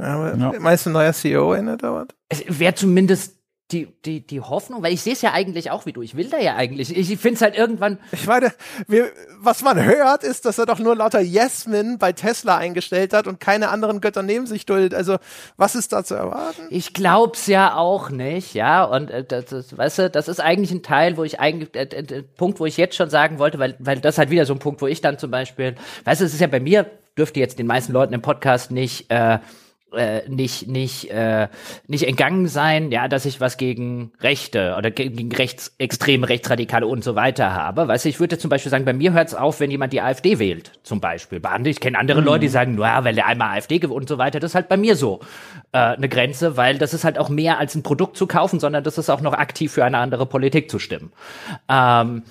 Ja, 0.00 0.14
aber 0.14 0.36
ja. 0.36 0.60
meinst 0.60 0.86
du, 0.86 0.90
ein 0.90 0.94
neuer 0.94 1.12
CEO 1.12 1.54
in 1.54 1.66
der 1.66 1.76
dauert? 1.76 2.14
Es 2.28 2.44
wäre 2.46 2.74
zumindest 2.74 3.37
die, 3.70 3.86
die, 4.04 4.26
die 4.26 4.40
Hoffnung, 4.40 4.82
weil 4.82 4.94
ich 4.94 5.02
sehe 5.02 5.12
es 5.12 5.20
ja 5.20 5.32
eigentlich 5.32 5.70
auch 5.70 5.84
wie 5.84 5.92
du. 5.92 6.00
Ich 6.00 6.16
will 6.16 6.30
da 6.30 6.38
ja 6.38 6.56
eigentlich. 6.56 6.96
Ich 6.96 7.18
finde 7.18 7.34
es 7.34 7.42
halt 7.42 7.54
irgendwann. 7.54 7.98
Ich 8.12 8.26
meine, 8.26 8.52
wir, 8.86 9.10
was 9.40 9.62
man 9.62 9.82
hört, 9.84 10.24
ist, 10.24 10.46
dass 10.46 10.58
er 10.58 10.64
doch 10.64 10.78
nur 10.78 10.96
lauter 10.96 11.20
Yes-Men 11.20 11.98
bei 11.98 12.12
Tesla 12.12 12.56
eingestellt 12.56 13.12
hat 13.12 13.26
und 13.26 13.40
keine 13.40 13.68
anderen 13.68 14.00
Götter 14.00 14.22
neben 14.22 14.46
sich 14.46 14.64
duldet. 14.64 14.94
Also, 14.94 15.18
was 15.58 15.74
ist 15.74 15.92
da 15.92 16.02
zu 16.02 16.14
erwarten? 16.14 16.62
Ich 16.70 16.94
glaub's 16.94 17.46
ja 17.46 17.76
auch 17.76 18.08
nicht, 18.08 18.54
ja. 18.54 18.84
Und 18.84 19.10
äh, 19.10 19.22
das, 19.22 19.46
das, 19.46 19.76
weißt 19.76 19.98
du, 19.98 20.10
das 20.10 20.28
ist 20.28 20.40
eigentlich 20.40 20.70
ein 20.70 20.82
Teil, 20.82 21.18
wo 21.18 21.24
ich 21.24 21.38
eigentlich, 21.38 21.74
äh, 21.74 21.82
äh, 21.82 22.22
Punkt, 22.22 22.60
wo 22.60 22.66
ich 22.66 22.78
jetzt 22.78 22.96
schon 22.96 23.10
sagen 23.10 23.38
wollte, 23.38 23.58
weil, 23.58 23.76
weil 23.80 24.00
das 24.00 24.16
halt 24.16 24.30
wieder 24.30 24.46
so 24.46 24.54
ein 24.54 24.60
Punkt, 24.60 24.80
wo 24.80 24.86
ich 24.86 25.02
dann 25.02 25.18
zum 25.18 25.30
Beispiel, 25.30 25.74
weißt 26.04 26.22
du, 26.22 26.24
es 26.24 26.32
ist 26.32 26.40
ja 26.40 26.46
bei 26.46 26.60
mir, 26.60 26.86
dürfte 27.18 27.38
jetzt 27.38 27.58
den 27.58 27.66
meisten 27.66 27.92
Leuten 27.92 28.14
im 28.14 28.22
Podcast 28.22 28.70
nicht, 28.70 29.10
äh, 29.10 29.40
äh, 29.92 30.28
nicht 30.28 30.68
nicht 30.68 31.10
äh, 31.10 31.48
nicht 31.86 32.06
entgangen 32.06 32.46
sein, 32.46 32.90
ja, 32.90 33.08
dass 33.08 33.24
ich 33.24 33.40
was 33.40 33.56
gegen 33.56 34.12
Rechte 34.20 34.74
oder 34.76 34.90
gegen 34.90 35.32
rechts 35.32 35.74
extreme 35.78 36.28
Rechtsradikale 36.28 36.86
und 36.86 37.02
so 37.02 37.14
weiter 37.14 37.54
habe. 37.54 37.88
Weißt 37.88 38.04
du, 38.04 38.08
ich 38.08 38.20
würde 38.20 38.38
zum 38.38 38.50
Beispiel 38.50 38.70
sagen, 38.70 38.84
bei 38.84 38.92
mir 38.92 39.12
hört 39.12 39.28
es 39.28 39.34
auf, 39.34 39.60
wenn 39.60 39.70
jemand 39.70 39.92
die 39.92 40.00
AfD 40.00 40.38
wählt, 40.38 40.72
zum 40.82 41.00
Beispiel. 41.00 41.40
Ich 41.64 41.80
kenne 41.80 41.98
andere 41.98 42.20
mhm. 42.20 42.26
Leute, 42.26 42.40
die 42.40 42.48
sagen, 42.48 42.74
naja, 42.74 43.04
wenn 43.04 43.14
der 43.14 43.26
einmal 43.26 43.56
AfD 43.56 43.84
und 43.86 44.08
so 44.08 44.18
weiter, 44.18 44.40
das 44.40 44.52
ist 44.52 44.54
halt 44.54 44.68
bei 44.68 44.76
mir 44.76 44.96
so 44.96 45.20
äh, 45.72 45.78
eine 45.78 46.08
Grenze, 46.08 46.56
weil 46.56 46.78
das 46.78 46.94
ist 46.94 47.04
halt 47.04 47.18
auch 47.18 47.28
mehr 47.28 47.58
als 47.58 47.74
ein 47.74 47.82
Produkt 47.82 48.16
zu 48.16 48.26
kaufen, 48.26 48.60
sondern 48.60 48.84
das 48.84 48.98
ist 48.98 49.08
auch 49.08 49.20
noch 49.20 49.34
aktiv 49.34 49.72
für 49.72 49.84
eine 49.84 49.98
andere 49.98 50.26
Politik 50.26 50.70
zu 50.70 50.78
stimmen. 50.78 51.12
Ähm, 51.68 52.24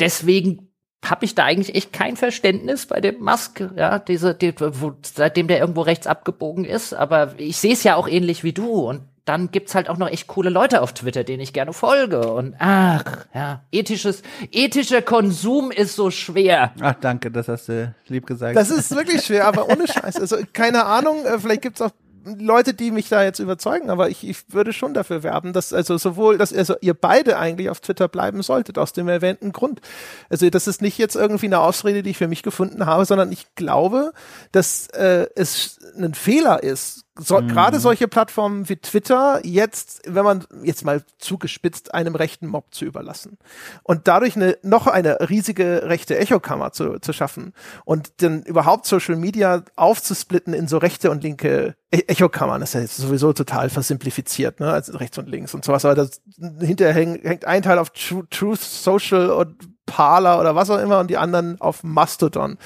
deswegen 0.00 0.68
habe 1.04 1.24
ich 1.24 1.34
da 1.34 1.44
eigentlich 1.44 1.76
echt 1.76 1.92
kein 1.92 2.16
Verständnis 2.16 2.86
bei 2.86 3.00
dem 3.00 3.22
Musk, 3.22 3.62
ja, 3.76 3.98
diese, 3.98 4.34
die, 4.34 4.54
wo, 4.58 4.92
seitdem 5.02 5.46
der 5.46 5.60
irgendwo 5.60 5.82
rechts 5.82 6.06
abgebogen 6.06 6.64
ist. 6.64 6.94
Aber 6.94 7.34
ich 7.38 7.58
sehe 7.58 7.72
es 7.72 7.84
ja 7.84 7.96
auch 7.96 8.08
ähnlich 8.08 8.44
wie 8.44 8.52
du 8.52 8.88
und 8.88 9.02
dann 9.26 9.50
gibt's 9.50 9.74
halt 9.74 9.88
auch 9.88 9.98
noch 9.98 10.08
echt 10.08 10.28
coole 10.28 10.50
Leute 10.50 10.80
auf 10.80 10.94
Twitter, 10.94 11.24
denen 11.24 11.40
ich 11.40 11.52
gerne 11.52 11.72
folge. 11.72 12.32
Und 12.32 12.54
ach, 12.60 13.26
ja, 13.34 13.64
ethisches, 13.72 14.22
ethischer 14.52 15.02
Konsum 15.02 15.72
ist 15.72 15.96
so 15.96 16.12
schwer. 16.12 16.72
Ach, 16.80 16.94
danke, 17.00 17.32
das 17.32 17.48
hast 17.48 17.68
du 17.68 17.92
lieb 18.06 18.26
gesagt. 18.26 18.56
Das 18.56 18.70
ist 18.70 18.94
wirklich 18.94 19.24
schwer, 19.24 19.46
aber 19.46 19.68
ohne 19.68 19.88
Scheiß. 19.88 20.20
Also 20.20 20.36
keine 20.52 20.86
Ahnung, 20.86 21.24
äh, 21.24 21.40
vielleicht 21.40 21.62
gibt's 21.62 21.82
auch 21.82 21.90
Leute, 22.26 22.74
die 22.74 22.90
mich 22.90 23.08
da 23.08 23.22
jetzt 23.22 23.38
überzeugen, 23.38 23.88
aber 23.88 24.10
ich, 24.10 24.28
ich 24.28 24.52
würde 24.52 24.72
schon 24.72 24.94
dafür 24.94 25.22
werben, 25.22 25.52
dass 25.52 25.72
also 25.72 25.96
sowohl, 25.96 26.38
dass 26.38 26.52
also 26.52 26.74
ihr 26.80 26.94
beide 26.94 27.38
eigentlich 27.38 27.70
auf 27.70 27.80
Twitter 27.80 28.08
bleiben 28.08 28.42
solltet, 28.42 28.78
aus 28.78 28.92
dem 28.92 29.08
erwähnten 29.08 29.52
Grund. 29.52 29.80
Also 30.28 30.50
das 30.50 30.66
ist 30.66 30.82
nicht 30.82 30.98
jetzt 30.98 31.14
irgendwie 31.14 31.46
eine 31.46 31.60
Ausrede, 31.60 32.02
die 32.02 32.10
ich 32.10 32.18
für 32.18 32.28
mich 32.28 32.42
gefunden 32.42 32.84
habe, 32.84 33.04
sondern 33.04 33.30
ich 33.30 33.54
glaube, 33.54 34.12
dass 34.50 34.88
äh, 34.88 35.26
es 35.36 35.78
ein 35.96 36.14
Fehler 36.14 36.62
ist, 36.62 37.05
so, 37.18 37.40
mhm. 37.40 37.48
gerade 37.48 37.80
solche 37.80 38.08
Plattformen 38.08 38.68
wie 38.68 38.76
Twitter 38.76 39.40
jetzt, 39.42 40.02
wenn 40.06 40.24
man 40.24 40.44
jetzt 40.62 40.84
mal 40.84 41.02
zugespitzt, 41.18 41.94
einem 41.94 42.14
rechten 42.14 42.46
Mob 42.46 42.74
zu 42.74 42.84
überlassen 42.84 43.38
und 43.82 44.06
dadurch 44.08 44.36
eine 44.36 44.58
noch 44.62 44.86
eine 44.86 45.28
riesige 45.28 45.84
rechte 45.84 46.18
Echokammer 46.18 46.72
zu, 46.72 46.98
zu 46.98 47.12
schaffen 47.12 47.52
und 47.84 48.22
dann 48.22 48.42
überhaupt 48.42 48.86
Social 48.86 49.16
Media 49.16 49.62
aufzusplitten 49.76 50.52
in 50.52 50.68
so 50.68 50.78
rechte 50.78 51.10
und 51.10 51.22
linke 51.22 51.74
e 51.90 52.00
Echokammern, 52.06 52.60
das 52.60 52.70
ist 52.70 52.74
ja 52.74 52.80
jetzt 52.80 52.96
sowieso 52.96 53.32
total 53.32 53.70
versimplifiziert, 53.70 54.60
ne, 54.60 54.70
also 54.70 54.96
rechts 54.96 55.16
und 55.18 55.28
links 55.28 55.54
und 55.54 55.64
sowas, 55.64 55.84
aber 55.84 55.94
das 55.94 56.20
hinterher 56.60 56.94
häng, 56.94 57.20
hängt 57.22 57.44
ein 57.44 57.62
Teil 57.62 57.78
auf 57.78 57.90
Tr 57.90 58.28
Truth 58.30 58.60
Social 58.60 59.30
und 59.30 59.56
Parler 59.86 60.40
oder 60.40 60.54
was 60.54 60.68
auch 60.68 60.78
immer 60.78 60.98
und 60.98 61.08
die 61.08 61.16
anderen 61.16 61.60
auf 61.60 61.82
Mastodon. 61.84 62.58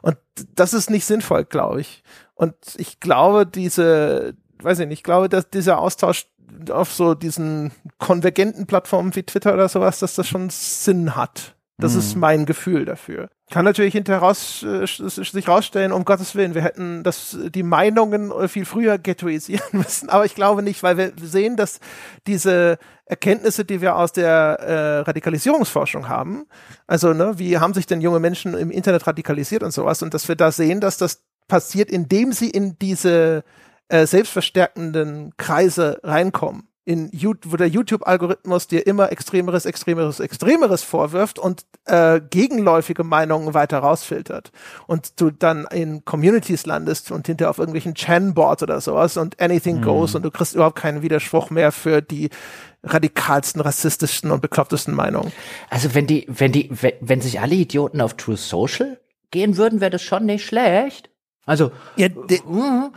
Und 0.00 0.16
das 0.54 0.72
ist 0.72 0.90
nicht 0.90 1.04
sinnvoll, 1.04 1.44
glaube 1.44 1.82
ich. 1.82 2.02
Und 2.42 2.56
ich 2.76 2.98
glaube, 2.98 3.46
diese, 3.46 4.34
weiß 4.60 4.80
ich 4.80 4.88
nicht, 4.88 4.98
ich 4.98 5.04
glaube, 5.04 5.28
dass 5.28 5.48
dieser 5.48 5.78
Austausch 5.78 6.26
auf 6.70 6.92
so 6.92 7.14
diesen 7.14 7.70
konvergenten 7.98 8.66
Plattformen 8.66 9.14
wie 9.14 9.22
Twitter 9.22 9.54
oder 9.54 9.68
sowas, 9.68 10.00
dass 10.00 10.16
das 10.16 10.26
schon 10.26 10.50
Sinn 10.50 11.14
hat. 11.14 11.54
Das 11.78 11.92
mhm. 11.92 11.98
ist 12.00 12.16
mein 12.16 12.44
Gefühl 12.44 12.84
dafür. 12.84 13.28
Kann 13.52 13.64
natürlich 13.64 13.92
hinterher 13.92 14.22
raus, 14.22 14.64
äh, 14.64 14.84
sich 14.86 15.46
rausstellen, 15.46 15.92
um 15.92 16.04
Gottes 16.04 16.34
Willen, 16.34 16.56
wir 16.56 16.62
hätten 16.62 17.04
das, 17.04 17.38
die 17.54 17.62
Meinungen 17.62 18.32
viel 18.48 18.64
früher 18.64 18.98
ghettoisieren 18.98 19.62
müssen. 19.70 20.10
Aber 20.10 20.24
ich 20.24 20.34
glaube 20.34 20.64
nicht, 20.64 20.82
weil 20.82 20.96
wir 20.96 21.12
sehen, 21.22 21.56
dass 21.56 21.78
diese 22.26 22.76
Erkenntnisse, 23.06 23.64
die 23.64 23.80
wir 23.80 23.94
aus 23.94 24.10
der 24.10 24.32
äh, 24.58 24.98
Radikalisierungsforschung 25.02 26.08
haben, 26.08 26.46
also 26.88 27.12
ne, 27.12 27.38
wie 27.38 27.58
haben 27.58 27.72
sich 27.72 27.86
denn 27.86 28.00
junge 28.00 28.18
Menschen 28.18 28.54
im 28.54 28.72
Internet 28.72 29.06
radikalisiert 29.06 29.62
und 29.62 29.70
sowas, 29.70 30.02
und 30.02 30.12
dass 30.12 30.26
wir 30.26 30.34
da 30.34 30.50
sehen, 30.50 30.80
dass 30.80 30.96
das 30.96 31.22
passiert, 31.48 31.90
indem 31.90 32.32
sie 32.32 32.50
in 32.50 32.78
diese 32.78 33.44
äh, 33.88 34.06
selbstverstärkenden 34.06 35.32
Kreise 35.36 36.00
reinkommen. 36.02 36.68
In 36.84 37.10
YouTube, 37.12 37.52
wo 37.52 37.56
der 37.56 37.68
YouTube-Algorithmus 37.68 38.66
dir 38.66 38.86
immer 38.88 39.12
extremeres, 39.12 39.66
extremeres, 39.66 40.18
extremeres 40.18 40.82
vorwirft 40.82 41.38
und 41.38 41.64
äh, 41.84 42.20
gegenläufige 42.20 43.04
Meinungen 43.04 43.54
weiter 43.54 43.78
rausfiltert. 43.78 44.50
Und 44.88 45.20
du 45.20 45.30
dann 45.30 45.66
in 45.70 46.04
Communities 46.04 46.66
landest 46.66 47.12
und 47.12 47.28
hinter 47.28 47.50
auf 47.50 47.58
irgendwelchen 47.58 47.94
Chan-Boards 47.94 48.64
oder 48.64 48.80
sowas 48.80 49.16
und 49.16 49.40
anything 49.40 49.76
mhm. 49.76 49.82
goes 49.82 50.16
und 50.16 50.24
du 50.24 50.30
kriegst 50.32 50.54
überhaupt 50.54 50.78
keinen 50.78 51.02
Widerspruch 51.02 51.50
mehr 51.50 51.70
für 51.70 52.02
die 52.02 52.30
radikalsten, 52.82 53.60
rassistischsten 53.60 54.30
und 54.30 54.40
beklopptesten 54.40 54.94
Meinungen. 54.94 55.32
Also 55.70 55.94
wenn 55.94 56.06
die, 56.06 56.26
wenn 56.28 56.50
die, 56.50 56.68
wenn, 56.70 56.94
wenn 57.00 57.20
sich 57.20 57.40
alle 57.40 57.54
Idioten 57.54 58.00
auf 58.00 58.14
True 58.14 58.36
Social 58.36 58.98
gehen 59.30 59.56
würden, 59.56 59.80
wäre 59.80 59.90
das 59.90 60.02
schon 60.02 60.26
nicht 60.26 60.44
schlecht. 60.44 61.11
Also 61.44 61.72
ja, 61.96 62.08
de, 62.08 62.40
mm, 62.44 62.92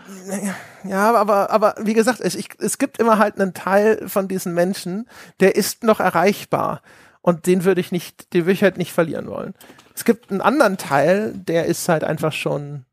ja, 0.83 1.13
aber 1.15 1.49
aber 1.49 1.75
wie 1.81 1.95
gesagt, 1.95 2.19
es, 2.19 2.35
ich, 2.35 2.49
es 2.59 2.77
gibt 2.77 2.99
immer 2.99 3.17
halt 3.17 3.39
einen 3.39 3.53
Teil 3.53 4.07
von 4.07 4.27
diesen 4.27 4.53
Menschen, 4.53 5.07
der 5.39 5.55
ist 5.55 5.83
noch 5.83 5.99
erreichbar 5.99 6.81
und 7.21 7.47
den 7.47 7.63
würde 7.63 7.81
ich 7.81 7.91
nicht, 7.91 8.33
den 8.33 8.41
würde 8.43 8.53
ich 8.53 8.63
halt 8.63 8.77
nicht 8.77 8.93
verlieren 8.93 9.27
wollen. 9.27 9.55
Es 9.95 10.05
gibt 10.05 10.29
einen 10.29 10.41
anderen 10.41 10.77
Teil, 10.77 11.33
der 11.33 11.65
ist 11.65 11.89
halt 11.89 12.03
einfach 12.03 12.33
schon 12.33 12.85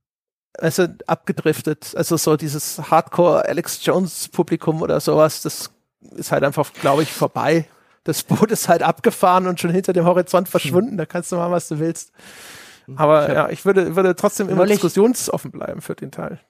also 0.59 0.87
abgedriftet, 1.07 1.95
also 1.97 2.17
so 2.17 2.37
dieses 2.37 2.91
Hardcore 2.91 3.47
Alex 3.47 3.85
Jones 3.85 4.29
Publikum 4.29 4.83
oder 4.83 5.01
sowas, 5.01 5.43
das 5.43 5.71
ist 6.13 6.33
halt 6.33 6.45
einfach, 6.45 6.73
glaube 6.73 7.03
ich, 7.03 7.13
vorbei. 7.13 7.67
Das 8.05 8.23
Boot 8.23 8.51
ist 8.51 8.69
halt 8.69 8.83
abgefahren 8.83 9.47
und 9.47 9.61
schon 9.61 9.71
hinter 9.71 9.93
dem 9.93 10.05
Horizont 10.05 10.49
verschwunden. 10.49 10.97
Da 10.97 11.07
kannst 11.07 11.31
du 11.31 11.37
machen, 11.37 11.53
was 11.53 11.69
du 11.69 11.79
willst. 11.79 12.13
Aber 12.97 13.29
ich 13.29 13.35
ja, 13.35 13.49
ich 13.51 13.65
würde, 13.65 13.97
würde 13.97 14.15
trotzdem 14.17 14.49
immer 14.49 14.67
diskussionsoffen 14.67 15.51
bleiben 15.51 15.81
für 15.81 15.95
den 15.95 16.11
Teil. 16.11 16.41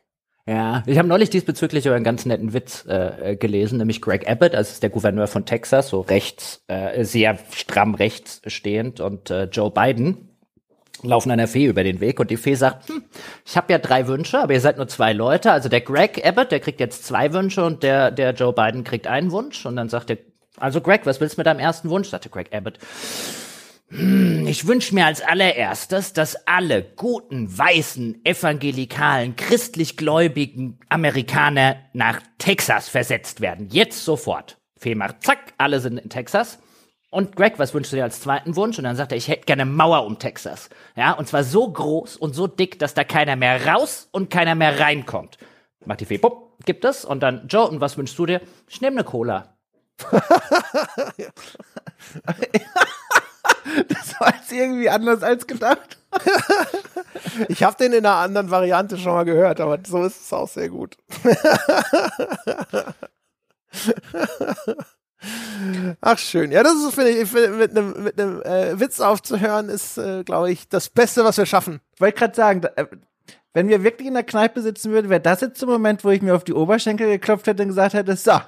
Ja, 0.46 0.82
ich 0.86 0.98
habe 0.98 1.06
neulich 1.06 1.30
diesbezüglich 1.30 1.86
über 1.86 1.94
einen 1.94 2.04
ganz 2.04 2.26
netten 2.26 2.52
Witz 2.52 2.84
äh, 2.86 3.36
gelesen, 3.36 3.78
nämlich 3.78 4.00
Greg 4.00 4.28
Abbott, 4.28 4.54
das 4.54 4.72
ist 4.72 4.82
der 4.82 4.90
Gouverneur 4.90 5.28
von 5.28 5.46
Texas, 5.46 5.88
so 5.88 6.00
rechts, 6.00 6.64
äh, 6.66 7.04
sehr 7.04 7.38
stramm 7.54 7.94
rechts 7.94 8.42
stehend, 8.46 8.98
und 8.98 9.30
äh, 9.30 9.44
Joe 9.44 9.70
Biden 9.70 10.32
laufen 11.02 11.30
einer 11.30 11.48
Fee 11.48 11.66
über 11.66 11.84
den 11.84 12.00
Weg 12.00 12.20
und 12.20 12.30
die 12.30 12.36
Fee 12.36 12.54
sagt, 12.54 12.88
hm, 12.88 13.04
ich 13.44 13.56
habe 13.56 13.72
ja 13.72 13.78
drei 13.78 14.06
Wünsche, 14.06 14.38
aber 14.40 14.52
ihr 14.52 14.60
seid 14.60 14.76
nur 14.76 14.88
zwei 14.88 15.12
Leute. 15.12 15.52
Also 15.52 15.68
der 15.68 15.80
Greg 15.80 16.24
Abbott, 16.24 16.50
der 16.50 16.60
kriegt 16.60 16.80
jetzt 16.80 17.04
zwei 17.04 17.32
Wünsche 17.32 17.64
und 17.64 17.82
der, 17.82 18.10
der 18.10 18.32
Joe 18.32 18.52
Biden 18.52 18.84
kriegt 18.84 19.06
einen 19.06 19.30
Wunsch. 19.32 19.66
Und 19.66 19.76
dann 19.76 19.88
sagt 19.88 20.10
er, 20.10 20.18
also 20.58 20.80
Greg, 20.80 21.06
was 21.06 21.20
willst 21.20 21.36
du 21.36 21.40
mit 21.40 21.46
deinem 21.46 21.60
ersten 21.60 21.90
Wunsch? 21.90 22.08
sagte 22.08 22.28
Greg 22.28 22.54
Abbott. 22.54 22.78
Hm, 23.92 24.46
ich 24.46 24.66
wünsche 24.66 24.94
mir 24.94 25.04
als 25.04 25.20
allererstes, 25.20 26.14
dass 26.14 26.46
alle 26.46 26.82
guten, 26.82 27.56
weißen, 27.58 28.24
evangelikalen, 28.24 29.36
christlich 29.36 29.98
gläubigen 29.98 30.78
Amerikaner 30.88 31.76
nach 31.92 32.22
Texas 32.38 32.88
versetzt 32.88 33.42
werden. 33.42 33.68
Jetzt 33.70 34.02
sofort. 34.02 34.56
Fee 34.78 34.94
macht 34.94 35.22
zack, 35.22 35.52
alle 35.58 35.78
sind 35.80 35.98
in 35.98 36.08
Texas. 36.08 36.58
Und 37.10 37.36
Greg, 37.36 37.58
was 37.58 37.74
wünschst 37.74 37.92
du 37.92 37.96
dir 37.96 38.04
als 38.04 38.22
zweiten 38.22 38.56
Wunsch? 38.56 38.78
Und 38.78 38.84
dann 38.84 38.96
sagt 38.96 39.12
er, 39.12 39.18
ich 39.18 39.28
hätte 39.28 39.44
gerne 39.44 39.66
Mauer 39.66 40.06
um 40.06 40.18
Texas. 40.18 40.70
Ja, 40.96 41.12
und 41.12 41.28
zwar 41.28 41.44
so 41.44 41.70
groß 41.70 42.16
und 42.16 42.34
so 42.34 42.46
dick, 42.46 42.78
dass 42.78 42.94
da 42.94 43.04
keiner 43.04 43.36
mehr 43.36 43.66
raus 43.66 44.08
und 44.10 44.30
keiner 44.30 44.54
mehr 44.54 44.80
reinkommt. 44.80 45.36
Macht 45.84 46.00
die 46.00 46.06
Fee, 46.06 46.16
bupp, 46.16 46.64
gibt 46.64 46.86
es. 46.86 47.04
Und 47.04 47.22
dann, 47.22 47.46
Joe, 47.46 47.68
und 47.68 47.82
was 47.82 47.98
wünschst 47.98 48.18
du 48.18 48.24
dir? 48.24 48.40
Ich 48.66 48.80
nehme 48.80 48.96
eine 48.96 49.04
Cola. 49.04 49.58
Das 53.88 54.20
war 54.20 54.34
jetzt 54.34 54.52
irgendwie 54.52 54.90
anders 54.90 55.22
als 55.22 55.46
gedacht. 55.46 55.98
ich 57.48 57.62
habe 57.62 57.76
den 57.76 57.92
in 57.92 58.04
einer 58.04 58.16
anderen 58.16 58.50
Variante 58.50 58.98
schon 58.98 59.12
mal 59.12 59.24
gehört, 59.24 59.60
aber 59.60 59.78
so 59.86 60.04
ist 60.04 60.20
es 60.20 60.32
auch 60.32 60.48
sehr 60.48 60.68
gut. 60.68 60.96
Ach 66.00 66.18
schön. 66.18 66.50
Ja, 66.50 66.62
das 66.62 66.74
ist, 66.74 66.94
finde 66.94 67.10
ich, 67.10 67.28
find, 67.28 67.56
mit 67.56 67.70
einem 67.70 68.02
mit 68.02 68.18
äh, 68.18 68.78
Witz 68.78 69.00
aufzuhören, 69.00 69.68
ist, 69.68 69.96
äh, 69.96 70.24
glaube 70.24 70.50
ich, 70.50 70.68
das 70.68 70.88
Beste, 70.90 71.24
was 71.24 71.38
wir 71.38 71.46
schaffen. 71.46 71.80
Ich 71.94 72.00
wollte 72.00 72.18
gerade 72.18 72.34
sagen, 72.34 72.60
da, 72.62 72.70
äh, 72.76 72.86
wenn 73.54 73.68
wir 73.68 73.84
wirklich 73.84 74.08
in 74.08 74.14
der 74.14 74.24
Kneipe 74.24 74.62
sitzen 74.62 74.90
würden, 74.90 75.10
wäre 75.10 75.20
das 75.20 75.40
jetzt 75.42 75.60
der 75.60 75.68
Moment, 75.68 76.04
wo 76.04 76.10
ich 76.10 76.22
mir 76.22 76.34
auf 76.34 76.44
die 76.44 76.54
Oberschenkel 76.54 77.08
geklopft 77.08 77.46
hätte 77.46 77.62
und 77.62 77.68
gesagt 77.68 77.94
hätte, 77.94 78.16
so, 78.16 78.40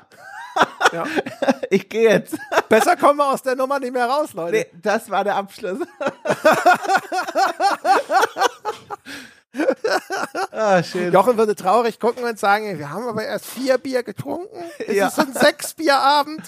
ja. 0.92 1.04
Ich 1.70 1.88
gehe 1.88 2.10
jetzt. 2.10 2.36
Besser 2.68 2.96
kommen 2.96 3.18
wir 3.18 3.32
aus 3.32 3.42
der 3.42 3.56
Nummer 3.56 3.80
nicht 3.80 3.92
mehr 3.92 4.06
raus, 4.06 4.32
Leute. 4.34 4.58
Nee, 4.58 4.66
das 4.80 5.10
war 5.10 5.24
der 5.24 5.34
Abschluss. 5.34 5.78
ah, 10.52 10.82
schön. 10.82 11.12
Jochen 11.12 11.36
würde 11.36 11.56
traurig 11.56 11.98
gucken 11.98 12.22
und 12.22 12.38
sagen, 12.38 12.78
wir 12.78 12.90
haben 12.90 13.08
aber 13.08 13.24
erst 13.24 13.46
vier 13.46 13.78
Bier 13.78 14.04
getrunken. 14.04 14.62
Es 14.78 14.94
ja. 14.94 15.08
ist 15.08 15.18
ein 15.18 15.32
sechs 15.32 15.74
Bierabend. 15.74 16.42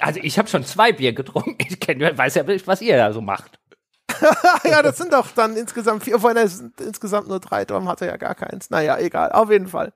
Also 0.00 0.20
ich 0.22 0.38
habe 0.38 0.48
schon 0.48 0.64
zwei 0.64 0.92
Bier 0.92 1.14
getrunken. 1.14 1.56
Ich 1.66 1.80
kenn, 1.80 2.00
weiß 2.00 2.34
ja, 2.34 2.44
was 2.66 2.82
ihr 2.82 2.96
da 2.98 3.12
so 3.12 3.22
macht. 3.22 3.58
ja, 4.64 4.82
das 4.82 4.96
sind 4.96 5.12
doch 5.12 5.30
dann 5.32 5.56
insgesamt 5.56 6.04
vier, 6.04 6.18
vorhin 6.18 6.46
sind 6.48 6.80
insgesamt 6.80 7.28
nur 7.28 7.40
drei, 7.40 7.64
darum 7.64 7.88
hat 7.88 8.00
er 8.00 8.08
ja 8.08 8.16
gar 8.16 8.34
keins. 8.34 8.70
Naja, 8.70 8.98
egal, 8.98 9.32
auf 9.32 9.50
jeden 9.50 9.68
Fall. 9.68 9.92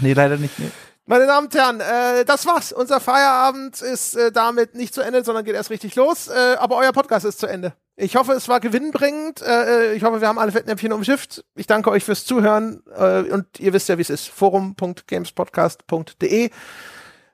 Nee, 0.00 0.12
leider 0.12 0.36
nicht. 0.36 0.58
Nee. 0.58 0.70
Meine 1.10 1.26
Damen 1.26 1.46
und 1.46 1.54
Herren, 1.54 1.80
äh, 1.80 2.26
das 2.26 2.44
war's. 2.44 2.70
Unser 2.70 3.00
Feierabend 3.00 3.80
ist 3.80 4.14
äh, 4.14 4.30
damit 4.30 4.74
nicht 4.74 4.92
zu 4.92 5.00
Ende, 5.00 5.24
sondern 5.24 5.42
geht 5.42 5.54
erst 5.54 5.70
richtig 5.70 5.94
los. 5.94 6.28
Äh, 6.28 6.56
aber 6.58 6.76
euer 6.76 6.92
Podcast 6.92 7.24
ist 7.24 7.40
zu 7.40 7.46
Ende. 7.46 7.72
Ich 7.96 8.16
hoffe, 8.16 8.32
es 8.32 8.46
war 8.46 8.60
gewinnbringend. 8.60 9.40
Äh, 9.40 9.94
ich 9.94 10.04
hoffe, 10.04 10.20
wir 10.20 10.28
haben 10.28 10.38
alle 10.38 10.52
Fettnäpfchen 10.52 10.92
umschifft. 10.92 11.46
Ich 11.54 11.66
danke 11.66 11.90
euch 11.90 12.04
fürs 12.04 12.26
Zuhören 12.26 12.82
äh, 12.94 13.22
und 13.22 13.58
ihr 13.58 13.72
wisst 13.72 13.88
ja, 13.88 13.96
wie 13.96 14.02
es 14.02 14.10
ist. 14.10 14.28
Forum.gamespodcast.de. 14.28 16.50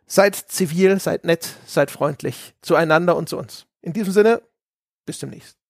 Seid 0.07 0.37
zivil, 0.37 1.01
seid 1.01 1.25
nett, 1.25 1.49
seid 1.67 1.91
freundlich 1.91 2.55
zueinander 2.63 3.17
und 3.17 3.29
zu 3.29 3.39
uns. 3.39 3.67
In 3.81 3.93
diesem 3.93 4.13
Sinne, 4.13 4.41
bis 5.05 5.19
demnächst. 5.19 5.64